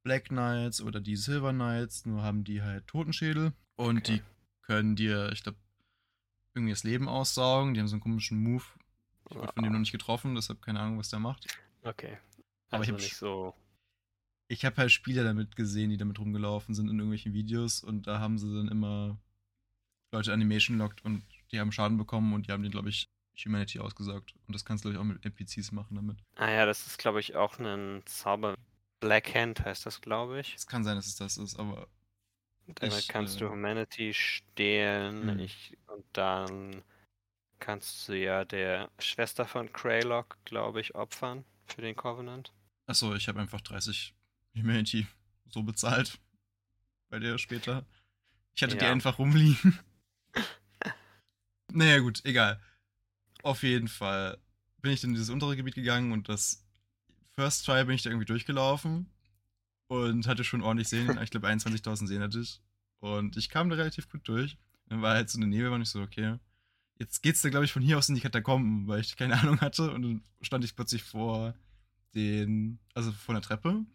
Black 0.08 0.30
Knights 0.30 0.82
oder 0.82 1.02
die 1.02 1.18
Silver 1.18 1.52
Knights, 1.52 2.06
nur 2.06 2.24
haben 2.24 2.44
die 2.46 2.62
halt 2.62 2.88
Totenschädel. 2.88 3.52
Und 3.76 3.98
Okay. 4.00 4.18
die 4.18 4.22
können 4.62 4.96
dir, 4.96 5.32
ich 5.34 5.44
glaube, 5.44 5.58
irgendwie 6.54 6.72
das 6.72 6.84
Leben 6.86 7.10
aussaugen. 7.10 7.74
Die 7.74 7.82
haben 7.82 7.88
so 7.90 7.96
einen 7.96 8.02
komischen 8.02 8.42
Move. 8.42 8.64
Ich 9.30 9.36
wurde 9.36 9.52
von 9.54 9.64
dem 9.64 9.74
noch 9.74 9.80
nicht 9.80 9.92
getroffen, 9.92 10.34
deshalb 10.36 10.62
keine 10.62 10.80
Ahnung, 10.80 10.98
was 10.98 11.10
der 11.10 11.20
macht. 11.20 11.46
Okay. 11.84 12.18
Aber 12.72 12.84
ich 12.84 12.90
Also 12.90 12.94
hab 12.94 13.00
nicht 13.02 13.14
sch- 13.14 13.18
so. 13.18 13.54
Ich 14.48 14.64
habe 14.64 14.78
halt 14.78 14.92
Spieler 14.94 15.26
damit 15.26 15.58
gesehen, 15.58 15.90
die 15.90 15.98
damit 15.98 16.20
rumgelaufen 16.20 16.74
sind 16.74 16.88
in 16.90 16.96
irgendwelchen 16.96 17.34
Videos 17.34 17.84
und 17.84 18.08
da 18.08 18.20
haben 18.20 18.38
sie 18.38 18.48
dann 18.56 18.70
immer 18.70 19.20
Leute 20.14 20.32
Animation 20.32 20.78
lockt 20.78 21.04
und 21.04 21.22
die 21.52 21.60
haben 21.60 21.74
Schaden 21.74 21.98
bekommen 21.98 22.34
und 22.34 22.48
die 22.48 22.54
haben 22.54 22.64
den, 22.64 22.72
glaube 22.72 22.88
ich, 22.90 23.10
Humanity 23.46 23.80
ausgesaugt. 23.80 24.34
Und 24.48 24.56
das 24.56 24.64
kannst 24.64 24.86
du, 24.86 24.90
glaube 24.90 24.96
ich, 25.06 25.12
auch 25.12 25.14
mit 25.14 25.26
NPCs 25.26 25.74
machen 25.74 25.96
damit. 25.96 26.18
Ah 26.36 26.50
ja, 26.50 26.66
das 26.66 26.88
ist, 26.88 26.98
glaube 26.98 27.20
ich, 27.20 27.36
auch 27.36 27.60
ein 27.60 28.02
Zauber. 28.06 28.56
Black 29.00 29.34
Hand 29.36 29.64
heißt 29.64 29.86
das, 29.86 30.02
glaube 30.02 30.40
ich. 30.40 30.56
Es 30.56 30.68
kann 30.68 30.84
sein, 30.84 30.96
dass 30.96 31.08
es 31.08 31.16
das 31.16 31.38
ist, 31.38 31.58
aber 31.60 31.88
Damit 32.76 33.00
Ich, 33.00 33.08
kannst 33.08 33.36
äh, 33.38 33.40
du 33.40 33.50
Humanity 33.50 34.14
stehlen. 34.14 35.30
Hm. 35.30 35.40
Ich, 35.40 35.78
und 35.88 36.06
dann 36.14 36.84
kannst 37.60 38.08
du 38.08 38.14
ja 38.18 38.46
der 38.46 38.90
Schwester 39.00 39.46
von 39.46 39.72
Greylock, 39.72 40.38
glaube 40.46 40.82
ich, 40.82 40.96
opfern 40.96 41.44
für 41.66 41.82
den 41.82 41.96
Covenant. 41.96 42.54
achso, 42.88 43.16
ich 43.16 43.28
habe 43.28 43.40
einfach 43.40 43.62
30 43.62 44.14
Humanity 44.56 45.08
so 45.50 45.64
bezahlt. 45.64 46.20
Bei 47.10 47.20
der 47.20 47.38
später. 47.38 47.86
Ich 48.56 48.64
hatte 48.64 48.76
die 48.76 48.86
Ja. 48.86 48.92
einfach 48.92 49.18
rumliegen. 49.20 49.80
naja, 51.72 52.00
gut, 52.00 52.24
egal. 52.26 52.62
Auf 53.44 53.64
jeden 53.64 53.88
Fall 53.88 54.38
bin 54.82 54.92
ich 54.92 55.04
in 55.04 55.14
dieses 55.14 55.30
untere 55.30 55.56
Gebiet 55.56 55.76
gegangen 55.76 56.12
und 56.12 56.28
das 56.30 56.67
First 57.38 57.66
Try 57.66 57.86
bin 57.86 57.94
ich 57.94 58.02
da 58.02 58.10
irgendwie 58.10 58.26
durchgelaufen 58.26 59.06
und 59.88 60.28
hatte 60.28 60.44
schon 60.44 60.64
ordentlich 60.64 60.90
Sehen. 60.90 61.18
Ich 61.22 61.30
glaube, 61.30 61.48
21.000 61.48 62.08
Sehen 62.08 62.24
hatte 62.24 62.40
ich. 62.40 62.62
Und 63.00 63.38
ich 63.38 63.50
kam 63.50 63.70
da 63.70 63.76
relativ 63.76 64.10
gut 64.10 64.28
durch. 64.28 64.58
Dann 64.88 65.04
war 65.04 65.14
halt 65.14 65.30
so 65.30 65.38
eine 65.38 65.46
Nebel, 65.46 65.70
war 65.70 65.80
ich 65.80 65.90
so, 65.90 66.02
okay. 66.02 66.40
Jetzt 66.98 67.22
geht's 67.22 67.44
da, 67.44 67.50
glaube 67.50 67.66
ich, 67.66 67.72
von 67.72 67.84
hier 67.84 68.00
aus 68.00 68.10
in 68.10 68.16
die 68.16 68.22
Katakomben, 68.22 68.88
weil 68.88 69.02
ich 69.02 69.16
keine 69.18 69.36
Ahnung 69.40 69.62
hatte. 69.62 69.92
Und 69.92 70.02
dann 70.02 70.24
stand 70.42 70.66
ich 70.66 70.76
plötzlich 70.76 71.04
vor 71.04 71.54
den, 72.16 72.80
also 72.96 73.12
vor 73.12 73.36
einer 73.36 73.44
Treppe, 73.44 73.86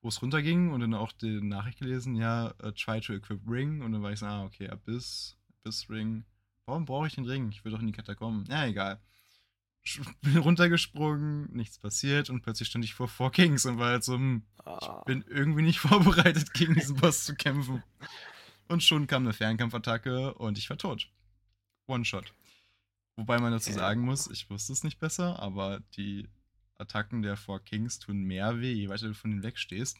wo 0.00 0.08
es 0.08 0.22
runterging 0.22 0.72
und 0.72 0.80
dann 0.80 0.94
auch 0.94 1.12
die 1.12 1.42
Nachricht 1.42 1.78
gelesen, 1.78 2.16
ja, 2.16 2.54
uh, 2.62 2.70
try 2.70 3.02
to 3.02 3.12
equip 3.12 3.42
Ring. 3.46 3.82
Und 3.82 3.92
dann 3.92 4.02
war 4.02 4.12
ich 4.12 4.20
so, 4.20 4.26
ah, 4.26 4.44
okay, 4.44 4.70
Abyss, 4.70 5.36
Abyss 5.60 5.90
Ring. 5.90 6.24
Warum 6.64 6.86
brauche 6.86 7.08
ich 7.08 7.14
den 7.14 7.26
Ring? 7.26 7.50
Ich 7.50 7.62
will 7.62 7.72
doch 7.72 7.80
in 7.80 7.88
die 7.88 7.92
Katakomben. 7.92 8.46
Ja, 8.48 8.64
egal. 8.64 9.02
Bin 10.22 10.36
runtergesprungen, 10.38 11.50
nichts 11.52 11.78
passiert 11.78 12.30
und 12.30 12.42
plötzlich 12.42 12.68
stand 12.68 12.84
ich 12.84 12.94
vor 12.94 13.08
Four 13.08 13.32
Kings 13.32 13.66
und 13.66 13.78
war 13.78 13.90
halt 13.90 14.04
so, 14.04 14.14
hm, 14.14 14.42
Ah, 14.64 15.02
bin 15.04 15.24
irgendwie 15.28 15.62
nicht 15.62 15.78
vorbereitet, 15.80 16.52
gegen 16.54 16.74
diesen 16.74 16.96
Boss 17.00 17.24
zu 17.24 17.34
kämpfen. 17.34 17.82
Und 18.68 18.82
schon 18.82 19.06
kam 19.06 19.22
eine 19.22 19.32
Fernkampfattacke 19.32 20.34
und 20.34 20.58
ich 20.58 20.68
war 20.70 20.76
tot. 20.76 21.08
One-Shot. 21.86 22.32
Wobei 23.14 23.38
man 23.38 23.52
dazu 23.52 23.72
sagen 23.72 24.02
muss, 24.02 24.28
ich 24.28 24.50
wusste 24.50 24.72
es 24.72 24.82
nicht 24.84 24.98
besser, 24.98 25.38
aber 25.38 25.80
die 25.96 26.28
Attacken 26.78 27.22
der 27.22 27.36
Four 27.36 27.60
Kings 27.60 27.98
tun 27.98 28.24
mehr 28.24 28.60
weh, 28.60 28.72
je 28.72 28.88
weiter 28.88 29.06
du 29.06 29.14
von 29.14 29.30
ihnen 29.30 29.42
wegstehst. 29.42 29.98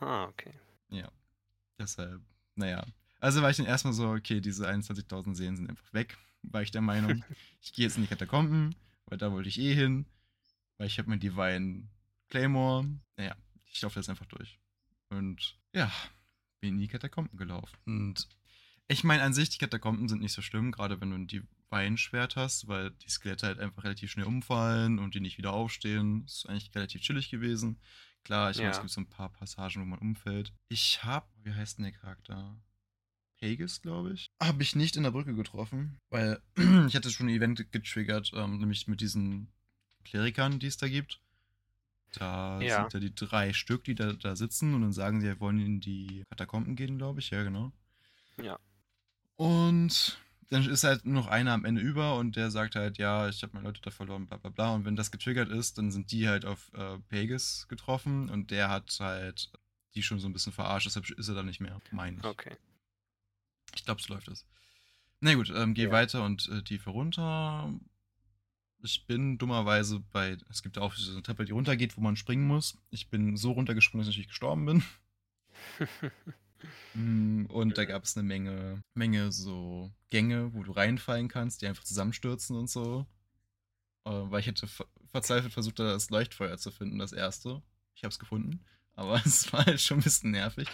ah, 0.00 0.24
okay. 0.24 0.54
Deshalb, 1.80 2.20
naja. 2.56 2.84
Also 3.20 3.40
war 3.40 3.50
ich 3.50 3.56
dann 3.56 3.66
erstmal 3.66 3.94
so, 3.94 4.10
okay, 4.10 4.40
diese 4.40 4.68
21.000 4.68 5.34
Seelen 5.34 5.56
sind 5.56 5.70
einfach 5.70 5.92
weg. 5.94 6.18
War 6.42 6.62
ich 6.62 6.70
der 6.70 6.80
Meinung, 6.80 7.24
ich 7.60 7.72
gehe 7.72 7.84
jetzt 7.86 7.96
in 7.96 8.02
die 8.02 8.08
Katakomben, 8.08 8.74
weil 9.06 9.18
da 9.18 9.30
wollte 9.32 9.48
ich 9.48 9.58
eh 9.58 9.74
hin. 9.74 10.06
Weil 10.78 10.86
ich 10.86 10.98
habe 10.98 11.10
mir 11.10 11.18
Divine 11.18 11.88
Claymore. 12.28 12.88
Naja, 13.16 13.36
ich 13.66 13.80
laufe 13.82 13.98
jetzt 14.00 14.08
einfach 14.08 14.26
durch. 14.26 14.58
Und 15.10 15.58
ja, 15.74 15.92
bin 16.60 16.74
in 16.74 16.78
die 16.80 16.88
Katakomben 16.88 17.36
gelaufen. 17.38 17.76
Und 17.86 18.28
ich 18.88 19.04
meine, 19.04 19.22
an 19.22 19.34
sich, 19.34 19.50
die 19.50 19.58
Katakomben 19.58 20.08
sind 20.08 20.20
nicht 20.22 20.32
so 20.32 20.42
schlimm, 20.42 20.72
gerade 20.72 21.00
wenn 21.00 21.10
du 21.10 21.16
ein 21.16 21.26
Divine-Schwert 21.26 22.36
hast, 22.36 22.66
weil 22.68 22.90
die 22.92 23.10
Skelette 23.10 23.46
halt 23.46 23.58
einfach 23.58 23.84
relativ 23.84 24.10
schnell 24.10 24.26
umfallen 24.26 24.98
und 24.98 25.14
die 25.14 25.20
nicht 25.20 25.38
wieder 25.38 25.52
aufstehen. 25.52 26.24
ist 26.24 26.48
eigentlich 26.48 26.74
relativ 26.74 27.02
chillig 27.02 27.30
gewesen. 27.30 27.78
Klar, 28.24 28.50
ich 28.50 28.58
meine, 28.58 28.70
es 28.70 28.76
Ja. 28.76 28.82
gibt 28.82 28.92
so 28.92 29.00
ein 29.00 29.08
paar 29.08 29.30
Passagen, 29.32 29.80
wo 29.80 29.86
man 29.86 29.98
umfällt. 29.98 30.52
Ich 30.68 31.04
habe, 31.04 31.26
wie 31.42 31.52
heißt 31.52 31.78
denn 31.78 31.84
der 31.84 31.92
Charakter? 31.92 32.56
Pegasus, 33.40 33.82
glaube 33.82 34.12
ich. 34.12 34.30
Habe 34.40 34.62
ich 34.62 34.76
nicht 34.76 34.96
in 34.96 35.02
der 35.02 35.10
Brücke 35.10 35.34
getroffen, 35.34 35.98
weil 36.10 36.40
ich 36.86 36.94
hatte 36.94 37.10
schon 37.10 37.26
ein 37.26 37.34
Event 37.34 37.72
getriggert, 37.72 38.32
ähm, 38.34 38.58
nämlich 38.58 38.86
mit 38.86 39.00
diesen 39.00 39.48
Klerikern, 40.04 40.58
die 40.58 40.66
es 40.66 40.76
da 40.76 40.88
gibt. 40.88 41.20
Da 42.12 42.60
Ja. 42.60 42.82
sind 42.82 42.92
ja 42.94 43.00
die 43.00 43.14
drei 43.14 43.52
Stück, 43.52 43.84
die 43.84 43.94
da, 43.94 44.12
da 44.12 44.36
sitzen 44.36 44.74
und 44.74 44.82
dann 44.82 44.92
sagen 44.92 45.20
sie, 45.20 45.26
wir 45.26 45.40
wollen 45.40 45.60
in 45.60 45.80
die 45.80 46.24
Katakomben 46.28 46.76
gehen, 46.76 46.98
glaube 46.98 47.20
ich. 47.20 47.30
Ja, 47.30 47.42
genau. 47.42 47.72
Ja. 48.42 48.58
Und 49.36 50.18
dann 50.50 50.68
ist 50.68 50.84
halt 50.84 51.04
nur 51.06 51.14
noch 51.14 51.28
einer 51.28 51.52
am 51.52 51.64
Ende 51.64 51.80
über 51.80 52.16
und 52.16 52.34
der 52.36 52.50
sagt 52.50 52.74
halt, 52.74 52.98
ja, 52.98 53.28
ich 53.28 53.42
habe 53.42 53.52
meine 53.54 53.68
Leute 53.68 53.80
da 53.80 53.90
verloren, 53.90 54.26
bla 54.26 54.36
bla 54.36 54.50
bla. 54.50 54.70
Und 54.74 54.84
wenn 54.84 54.96
das 54.96 55.12
getriggert 55.12 55.48
ist, 55.48 55.78
dann 55.78 55.92
sind 55.92 56.10
die 56.10 56.28
halt 56.28 56.44
auf 56.44 56.72
äh, 56.74 56.98
Pegasus 57.08 57.68
getroffen 57.68 58.28
und 58.28 58.50
der 58.50 58.68
hat 58.68 58.96
halt 59.00 59.50
die 59.94 60.02
schon 60.02 60.18
so 60.20 60.28
ein 60.28 60.32
bisschen 60.32 60.52
verarscht, 60.52 60.86
deshalb 60.86 61.08
ist 61.10 61.28
er 61.28 61.34
da 61.34 61.42
nicht 61.42 61.60
mehr, 61.60 61.80
meine 61.90 62.18
ich. 62.18 62.24
Okay. 62.24 62.56
Ich 63.74 63.84
glaube, 63.84 64.02
so 64.02 64.12
läuft 64.12 64.28
es. 64.28 64.46
Na 65.20 65.34
gut, 65.34 65.50
ähm, 65.54 65.74
geh 65.74 65.84
Ja. 65.84 65.90
weiter 65.92 66.24
und 66.24 66.48
äh, 66.48 66.62
tiefer 66.62 66.90
runter. 66.92 67.72
Ich 68.82 69.06
bin 69.06 69.36
dummerweise 69.38 70.00
bei. 70.00 70.38
Es 70.48 70.62
gibt 70.62 70.78
auch 70.78 70.94
so 70.94 71.12
eine 71.12 71.22
Treppe, 71.22 71.44
die 71.44 71.52
runtergeht, 71.52 71.96
wo 71.96 72.00
man 72.00 72.16
springen 72.16 72.46
muss. 72.46 72.78
Ich 72.90 73.10
bin 73.10 73.36
so 73.36 73.52
runtergesprungen, 73.52 74.02
dass 74.02 74.08
ich 74.08 74.16
natürlich 74.16 74.28
gestorben 74.28 74.66
bin. 74.66 74.82
Mm, 76.94 77.46
Und 77.46 77.78
da 77.78 77.84
gab 77.84 78.04
es 78.04 78.16
eine 78.16 78.26
Menge, 78.26 78.82
Menge 78.94 79.32
so 79.32 79.92
Gänge, 80.10 80.52
wo 80.54 80.62
du 80.62 80.72
reinfallen 80.72 81.28
kannst, 81.28 81.62
die 81.62 81.66
einfach 81.66 81.84
zusammenstürzen 81.84 82.56
und 82.56 82.68
so. 82.68 83.06
Äh, 84.04 84.10
weil 84.10 84.40
ich 84.40 84.46
hätte 84.46 84.66
ver 84.66 84.86
verzweifelt 85.10 85.52
versucht, 85.52 85.78
da 85.78 85.84
das 85.84 86.10
Leuchtfeuer 86.10 86.56
zu 86.58 86.70
finden, 86.70 86.98
das 86.98 87.12
erste. 87.12 87.62
Ich 87.94 88.04
habe 88.04 88.12
es 88.12 88.18
gefunden, 88.18 88.64
aber 88.94 89.14
es 89.26 89.52
war 89.52 89.66
halt 89.66 89.80
schon 89.80 89.98
ein 89.98 90.04
bisschen 90.04 90.30
nervig. 90.32 90.68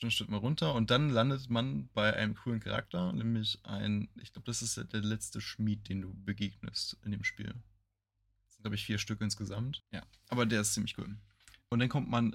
Dann 0.00 0.10
stürzt 0.10 0.30
man 0.30 0.40
runter 0.40 0.74
und 0.74 0.90
dann 0.90 1.10
landet 1.10 1.50
man 1.50 1.88
bei 1.92 2.14
einem 2.14 2.34
coolen 2.34 2.60
Charakter, 2.60 3.12
nämlich 3.12 3.58
ein, 3.64 4.08
ich 4.20 4.32
glaube, 4.32 4.46
das 4.46 4.62
ist 4.62 4.76
der 4.92 5.00
letzte 5.02 5.40
Schmied, 5.40 5.88
den 5.88 6.00
du 6.00 6.14
begegnest 6.24 6.96
in 7.04 7.12
dem 7.12 7.22
Spiel. 7.22 7.54
Das 8.46 8.54
sind, 8.54 8.62
glaube 8.62 8.76
ich, 8.76 8.84
vier 8.84 8.98
Stück 8.98 9.20
insgesamt. 9.20 9.82
Ja, 9.92 10.02
aber 10.28 10.46
der 10.46 10.62
ist 10.62 10.72
ziemlich 10.72 10.96
cool. 10.98 11.16
Und 11.68 11.80
dann 11.80 11.88
kommt 11.88 12.08
man 12.08 12.34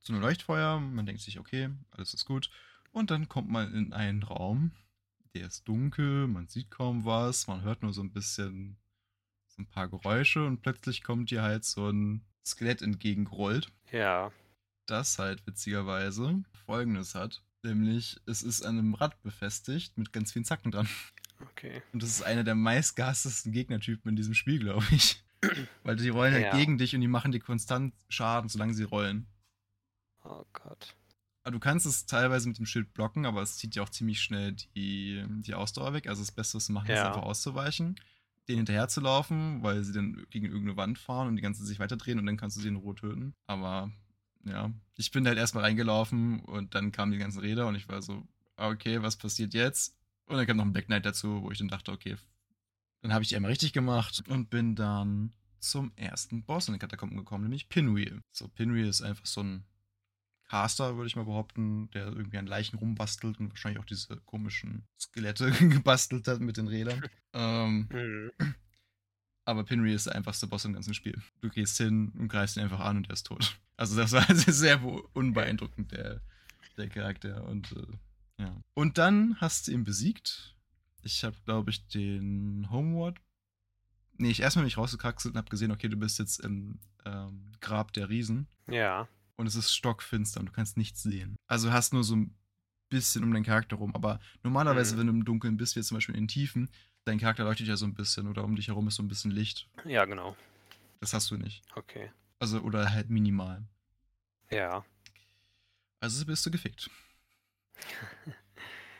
zu 0.00 0.12
einem 0.12 0.22
Leuchtfeuer, 0.22 0.80
man 0.80 1.06
denkt 1.06 1.20
sich, 1.20 1.38
okay, 1.38 1.70
alles 1.90 2.14
ist 2.14 2.24
gut. 2.24 2.50
Und 2.92 3.10
dann 3.10 3.28
kommt 3.28 3.50
man 3.50 3.72
in 3.74 3.92
einen 3.92 4.22
Raum, 4.22 4.72
der 5.34 5.46
ist 5.46 5.68
dunkel, 5.68 6.26
man 6.26 6.48
sieht 6.48 6.70
kaum 6.70 7.04
was, 7.04 7.46
man 7.46 7.62
hört 7.62 7.82
nur 7.82 7.92
so 7.92 8.02
ein 8.02 8.12
bisschen 8.12 8.78
so 9.48 9.62
ein 9.62 9.66
paar 9.66 9.88
Geräusche 9.88 10.44
und 10.46 10.62
plötzlich 10.62 11.02
kommt 11.02 11.30
dir 11.30 11.42
halt 11.42 11.64
so 11.64 11.90
ein 11.90 12.24
Skelett 12.44 12.82
entgegengerollt 12.82 13.70
ja. 13.92 14.32
Das 14.86 15.18
halt 15.18 15.46
witzigerweise 15.46 16.42
folgendes 16.66 17.14
hat. 17.14 17.42
Nämlich, 17.64 18.20
es 18.26 18.42
ist 18.42 18.62
an 18.62 18.78
einem 18.78 18.94
Rad 18.94 19.20
befestigt 19.22 19.96
mit 19.96 20.12
ganz 20.12 20.32
vielen 20.32 20.44
Zacken 20.44 20.72
dran. 20.72 20.88
Okay. 21.40 21.82
Und 21.92 22.02
das 22.02 22.10
ist 22.10 22.22
einer 22.22 22.44
der 22.44 22.54
meistgehasstesten 22.54 23.52
Gegnertypen 23.52 24.08
in 24.08 24.16
diesem 24.16 24.34
Spiel, 24.34 24.58
glaube 24.58 24.84
ich. 24.90 25.22
Weil 25.82 25.96
die 25.96 26.08
rollen 26.08 26.32
halt 26.34 26.44
Ja. 26.44 26.56
gegen 26.56 26.78
dich 26.78 26.94
und 26.94 27.00
die 27.00 27.08
machen 27.08 27.32
dir 27.32 27.40
konstant 27.40 27.94
Schaden, 28.08 28.48
solange 28.48 28.74
sie 28.74 28.84
rollen. 28.84 29.26
Oh 30.24 30.44
Gott. 30.52 30.94
Aber 31.44 31.52
du 31.52 31.58
kannst 31.58 31.86
es 31.86 32.06
teilweise 32.06 32.48
mit 32.48 32.58
dem 32.58 32.66
Schild 32.66 32.94
blocken, 32.94 33.26
aber 33.26 33.42
es 33.42 33.56
zieht 33.56 33.74
dir 33.74 33.82
auch 33.82 33.88
ziemlich 33.88 34.20
schnell 34.20 34.52
die, 34.76 35.24
die 35.40 35.54
Ausdauer 35.54 35.92
weg. 35.92 36.06
Also 36.08 36.22
das 36.22 36.30
Beste, 36.30 36.56
was 36.56 36.66
du 36.68 36.72
machen 36.72 36.86
kannst, 36.86 37.00
ist 37.00 37.04
Ja. 37.04 37.08
einfach 37.12 37.22
auszuweichen, 37.26 37.96
denen 38.48 38.58
hinterher 38.58 38.86
zu 38.86 39.00
laufen, 39.00 39.62
weil 39.64 39.82
sie 39.82 39.92
dann 39.92 40.24
gegen 40.30 40.46
irgendeine 40.46 40.76
Wand 40.76 40.98
fahren 41.00 41.26
und 41.28 41.34
die 41.36 41.42
ganze 41.42 41.64
sich 41.64 41.80
weiterdrehen 41.80 42.20
und 42.20 42.26
dann 42.26 42.36
kannst 42.36 42.56
du 42.56 42.60
sie 42.60 42.68
in 42.68 42.76
Ruhe 42.76 42.94
töten. 42.94 43.34
Aber 43.48 43.90
ja, 44.44 44.72
ich 44.96 45.10
bin 45.10 45.26
halt 45.26 45.38
erstmal 45.38 45.64
reingelaufen 45.64 46.40
und 46.40 46.74
dann 46.74 46.92
kamen 46.92 47.12
die 47.12 47.18
ganzen 47.18 47.40
Räder 47.40 47.66
und 47.66 47.74
ich 47.74 47.88
war 47.88 48.02
so, 48.02 48.26
ah, 48.56 48.68
okay, 48.68 49.02
was 49.02 49.16
passiert 49.16 49.54
jetzt? 49.54 49.96
Und 50.26 50.36
dann 50.36 50.46
kam 50.46 50.56
noch 50.56 50.64
ein 50.64 50.72
Black 50.72 50.86
Knight 50.86 51.06
dazu, 51.06 51.42
wo 51.42 51.50
ich 51.50 51.58
dann 51.58 51.68
dachte, 51.68 51.92
okay, 51.92 52.16
dann 53.02 53.12
habe 53.12 53.22
ich 53.22 53.28
die 53.28 53.36
einmal 53.36 53.50
richtig 53.50 53.72
gemacht 53.72 54.22
und 54.28 54.50
bin 54.50 54.74
dann 54.76 55.32
zum 55.58 55.92
ersten 55.96 56.44
Boss 56.44 56.68
in 56.68 56.74
den 56.74 56.80
Katakomben 56.80 57.18
gekommen, 57.18 57.44
nämlich 57.44 57.68
Pinwheel. 57.68 58.20
So, 58.32 58.48
Pinwheel 58.48 58.86
ist 58.88 59.02
einfach 59.02 59.26
so 59.26 59.42
ein 59.42 59.64
Caster, 60.48 60.96
würde 60.96 61.06
ich 61.06 61.16
mal 61.16 61.24
behaupten, 61.24 61.90
der 61.92 62.06
irgendwie 62.08 62.36
an 62.38 62.46
Leichen 62.46 62.76
rumbastelt 62.76 63.40
und 63.40 63.50
wahrscheinlich 63.50 63.80
auch 63.80 63.86
diese 63.86 64.16
komischen 64.26 64.86
Skelette 65.00 65.50
gebastelt 65.68 66.28
hat 66.28 66.40
mit 66.40 66.56
den 66.56 66.68
Rädern. 66.68 67.02
ähm, 67.32 67.88
Mhm. 67.90 68.30
Aber 69.44 69.64
Pinwheel 69.64 69.94
ist 69.94 70.06
der 70.06 70.14
einfachste 70.14 70.46
Boss 70.46 70.64
im 70.64 70.72
ganzen 70.72 70.94
Spiel. 70.94 71.20
Du 71.40 71.48
gehst 71.48 71.76
hin 71.78 72.12
und 72.18 72.28
greifst 72.28 72.56
ihn 72.56 72.62
einfach 72.62 72.80
an 72.80 72.98
und 72.98 73.08
er 73.08 73.14
ist 73.14 73.26
tot. 73.26 73.58
Also 73.78 73.96
das 73.96 74.12
war 74.12 74.22
sehr, 74.32 74.52
sehr 74.54 74.78
be- 74.78 75.02
unbeeindruckend, 75.14 75.90
der, 75.90 76.20
der 76.76 76.88
Charakter. 76.88 77.48
Und 77.48 77.72
äh, 77.72 78.42
ja. 78.42 78.62
Und 78.74 78.96
dann 78.98 79.34
hast 79.40 79.66
du 79.66 79.72
ihn 79.72 79.82
besiegt. 79.82 80.54
Ich 81.02 81.24
habe, 81.24 81.34
glaube 81.46 81.70
ich, 81.70 81.88
den 81.88 82.68
Homeward. 82.70 83.18
Nee, 84.18 84.30
ich 84.30 84.40
erstmal 84.40 84.66
mich 84.66 84.76
rausgekraxelt 84.76 85.34
und 85.34 85.38
habe 85.38 85.48
gesehen, 85.50 85.72
okay, 85.72 85.88
du 85.88 85.96
bist 85.96 86.20
jetzt 86.20 86.38
im 86.40 86.78
ähm, 87.04 87.50
Grab 87.60 87.92
der 87.94 88.08
Riesen 88.08 88.46
Ja. 88.68 89.08
und 89.36 89.46
es 89.48 89.56
ist 89.56 89.74
stockfinster 89.74 90.38
und 90.38 90.46
du 90.46 90.52
kannst 90.52 90.76
nichts 90.76 91.02
sehen. 91.02 91.34
Also 91.48 91.68
du 91.68 91.72
hast 91.72 91.92
nur 91.92 92.04
so 92.04 92.14
ein 92.14 92.36
bisschen 92.88 93.24
um 93.24 93.32
deinen 93.32 93.42
Charakter 93.42 93.76
rum. 93.76 93.96
Aber 93.96 94.20
normalerweise, 94.44 94.94
Mhm. 94.94 94.98
wenn 95.00 95.06
du 95.08 95.12
im 95.14 95.24
Dunkeln 95.24 95.56
bist, 95.56 95.74
wie 95.74 95.80
jetzt 95.80 95.88
zum 95.88 95.96
Beispiel 95.96 96.14
in 96.14 96.24
den 96.24 96.28
Tiefen, 96.28 96.68
dein 97.04 97.18
Charakter 97.18 97.44
leuchtet 97.44 97.66
ja 97.68 97.76
so 97.76 97.84
ein 97.86 97.94
bisschen 97.94 98.28
oder 98.28 98.44
um 98.44 98.56
dich 98.56 98.68
herum 98.68 98.88
ist 98.88 98.96
so 98.96 99.02
ein 99.02 99.08
bisschen 99.08 99.30
Licht. 99.30 99.68
Ja, 99.84 100.04
genau. 100.04 100.36
Das 101.00 101.12
hast 101.14 101.30
du 101.30 101.36
nicht. 101.36 101.62
Okay. 101.74 102.10
Also, 102.38 102.60
oder 102.60 102.90
halt 102.92 103.10
minimal. 103.10 103.64
Ja. 104.50 104.84
Also 106.00 106.24
bist 106.26 106.44
du 106.46 106.50
gefickt. 106.50 106.90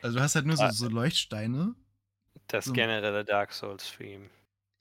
Also 0.01 0.17
du 0.17 0.21
hast 0.23 0.35
halt 0.35 0.45
nur 0.45 0.57
so, 0.57 0.63
Ah. 0.63 0.71
so 0.73 0.89
Leuchtsteine. 0.89 1.75
Das 2.47 2.65
So. 2.65 2.73
generelle 2.73 3.23
Dark 3.23 3.53
Souls-Theme. 3.53 4.29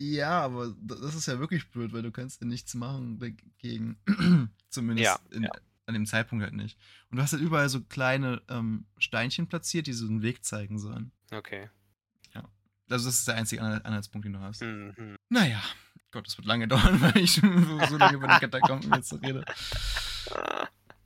Ja, 0.01 0.41
aber 0.41 0.75
das 0.81 1.15
ist 1.15 1.27
ja 1.27 1.39
wirklich 1.39 1.71
blöd, 1.71 1.93
weil 1.93 2.03
du 2.03 2.11
kannst 2.11 2.41
ja 2.41 2.47
nichts 2.49 2.75
machen 2.75 3.21
dagegen. 3.21 3.97
Zumindest 4.69 5.05
Ja, 5.07 5.21
in, 5.37 5.45
ja. 5.45 5.51
an 5.87 5.95
dem 5.95 6.07
Zeitpunkt 6.07 6.43
halt 6.43 6.55
nicht. 6.55 6.77
Und 7.09 7.19
du 7.19 7.23
hast 7.23 7.33
halt 7.35 7.43
überall 7.43 7.69
so 7.69 7.83
kleine 7.83 8.43
ähm, 8.49 8.85
Steinchen 8.99 9.47
platziert, 9.47 9.87
die 9.87 9.93
so 9.93 10.07
einen 10.09 10.23
Weg 10.23 10.45
zeigen 10.45 10.81
sollen. 10.81 11.13
Okay. 11.31 11.71
Also 12.93 13.07
das 13.07 13.19
ist 13.19 13.29
der 13.29 13.37
einzige 13.37 13.63
Anhal- 13.63 13.83
Anhaltspunkt, 13.85 14.25
den 14.27 14.35
du 14.35 14.41
hast. 14.41 14.63
Mhm. 14.63 15.17
Naja, 15.29 15.63
Gott, 16.11 16.27
das 16.27 16.37
wird 16.37 16.47
lange 16.47 16.69
dauern, 16.69 17.01
weil 17.01 17.17
ich 17.19 17.33
so 17.35 17.97
lange 17.97 18.17
über 18.17 18.29
die 18.29 18.39
Katakomben 18.41 18.93
jetzt 18.95 19.13
rede. 19.23 19.45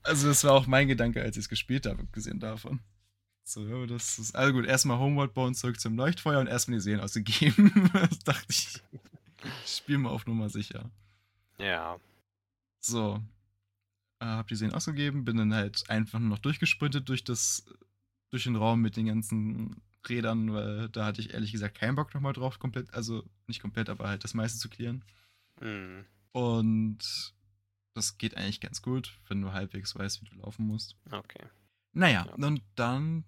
Also 0.02 0.28
das 0.28 0.44
war 0.44 0.52
auch 0.52 0.66
mein 0.66 0.88
Gedanke, 0.88 1.22
als 1.22 1.36
ich 1.36 1.44
es 1.44 1.48
gespielt 1.48 1.86
habe, 1.86 2.02
abgesehen 2.02 2.38
davon. 2.38 2.80
So, 3.44 3.86
das 3.86 4.18
ist, 4.18 4.34
also 4.34 4.52
gut, 4.52 4.66
erstmal 4.66 4.98
Homeward 4.98 5.32
Bound 5.32 5.56
zurück 5.56 5.78
zum 5.80 5.96
Leuchtfeuer 5.96 6.40
und 6.40 6.48
erstmal 6.48 6.78
die 6.78 6.82
Seelen 6.82 7.00
ausgegeben. 7.00 7.90
das 7.92 8.18
dachte 8.20 8.46
ich, 8.48 8.80
ich 9.64 9.70
spiele 9.76 9.98
mal 9.98 10.10
auf 10.10 10.26
Nummer 10.26 10.48
sicher. 10.48 10.90
Ja. 11.58 11.96
So, 12.80 13.22
äh, 14.20 14.24
hab 14.26 14.48
die 14.48 14.56
Seelen 14.56 14.72
ausgegeben, 14.74 15.24
bin 15.24 15.36
dann 15.36 15.54
halt 15.54 15.88
einfach 15.88 16.18
nur 16.18 16.30
noch 16.30 16.38
durchgesprintet 16.40 17.08
durch 17.08 17.22
das, 17.22 17.64
durch 18.30 18.44
den 18.44 18.56
Raum 18.56 18.80
mit 18.80 18.96
den 18.96 19.06
ganzen 19.06 19.80
Rädern, 20.08 20.52
weil 20.52 20.88
da 20.90 21.04
hatte 21.06 21.20
ich 21.20 21.32
ehrlich 21.34 21.52
gesagt 21.52 21.76
keinen 21.78 21.94
Bock 21.96 22.14
nochmal 22.14 22.32
drauf, 22.32 22.58
komplett, 22.58 22.92
also 22.94 23.24
nicht 23.46 23.60
komplett, 23.60 23.88
aber 23.88 24.08
halt 24.08 24.24
das 24.24 24.34
meiste 24.34 24.58
zu 24.58 24.68
klären. 24.68 25.04
Mhm. 25.60 26.04
Und 26.32 27.34
das 27.94 28.18
geht 28.18 28.36
eigentlich 28.36 28.60
ganz 28.60 28.82
gut, 28.82 29.18
wenn 29.28 29.40
du 29.40 29.52
halbwegs 29.52 29.94
weißt, 29.96 30.20
wie 30.22 30.26
du 30.26 30.36
laufen 30.36 30.66
musst. 30.66 30.96
Okay. 31.10 31.44
Naja, 31.92 32.26
Ja. 32.26 32.32
und 32.46 32.62
dann 32.74 33.24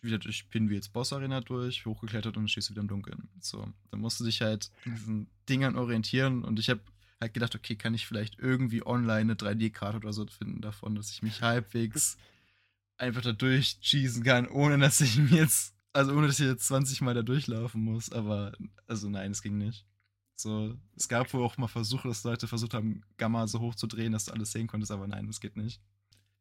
wieder 0.00 0.18
durch 0.18 0.48
Pinwheels 0.50 0.88
Boss 0.88 1.12
Arena 1.12 1.40
durch, 1.40 1.84
hochgeklettert 1.84 2.36
und 2.36 2.44
dann 2.44 2.48
stehst 2.48 2.68
du 2.68 2.72
wieder 2.74 2.82
im 2.82 2.88
Dunkeln. 2.88 3.28
So, 3.40 3.72
dann 3.90 4.00
musst 4.00 4.20
du 4.20 4.24
dich 4.24 4.40
halt 4.42 4.70
in 4.84 4.94
diesen 4.94 5.26
Dingern 5.48 5.76
orientieren 5.76 6.44
und 6.44 6.60
ich 6.60 6.70
habe 6.70 6.80
halt 7.20 7.34
gedacht, 7.34 7.56
okay, 7.56 7.74
kann 7.74 7.94
ich 7.94 8.06
vielleicht 8.06 8.38
irgendwie 8.38 8.86
online 8.86 9.20
eine 9.22 9.34
3D-Karte 9.34 9.96
oder 9.96 10.12
so 10.12 10.26
finden 10.26 10.60
davon, 10.60 10.94
dass 10.94 11.10
ich 11.10 11.22
mich 11.22 11.42
halbwegs 11.42 12.16
einfach 12.98 13.22
da 13.22 13.32
durchschießen 13.32 14.22
kann, 14.22 14.46
ohne 14.46 14.78
dass 14.78 15.00
ich 15.00 15.16
mir 15.16 15.38
jetzt, 15.38 15.74
also 15.96 16.12
ohne 16.12 16.26
dass 16.28 16.38
ich 16.38 16.46
jetzt 16.46 16.66
20 16.68 17.00
Mal 17.00 17.14
da 17.14 17.22
durchlaufen 17.22 17.82
muss, 17.82 18.12
aber, 18.12 18.52
also 18.86 19.08
nein, 19.08 19.30
es 19.32 19.42
ging 19.42 19.58
nicht. 19.58 19.86
So, 20.34 20.76
es 20.94 21.08
gab 21.08 21.32
wohl 21.32 21.42
auch 21.42 21.56
mal 21.56 21.66
Versuche, 21.68 22.08
dass 22.08 22.22
Leute 22.24 22.46
versucht 22.46 22.74
haben, 22.74 23.02
Gamma 23.16 23.46
so 23.46 23.60
hoch 23.60 23.74
zu 23.74 23.86
drehen, 23.86 24.12
dass 24.12 24.26
du 24.26 24.32
alles 24.32 24.52
sehen 24.52 24.66
konntest, 24.66 24.92
aber 24.92 25.06
nein, 25.06 25.26
das 25.26 25.40
geht 25.40 25.56
nicht. 25.56 25.80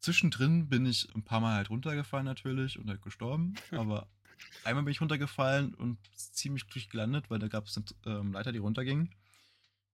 Zwischendrin 0.01 0.67
bin 0.69 0.85
ich 0.85 1.07
ein 1.15 1.23
paar 1.23 1.39
Mal 1.39 1.55
halt 1.55 1.69
runtergefallen 1.69 2.25
natürlich 2.25 2.77
und 2.77 2.89
halt 2.89 3.01
gestorben, 3.01 3.53
aber 3.71 4.07
einmal 4.65 4.83
bin 4.83 4.91
ich 4.91 5.01
runtergefallen 5.01 5.73
und 5.73 5.97
ziemlich 6.15 6.63
glücklich 6.65 6.89
gelandet, 6.89 7.29
weil 7.29 7.39
da 7.39 7.47
gab 7.47 7.65
es 7.67 7.77
eine 7.77 7.85
ähm, 8.19 8.33
Leiter, 8.33 8.51
die 8.51 8.59
runterging. 8.59 9.09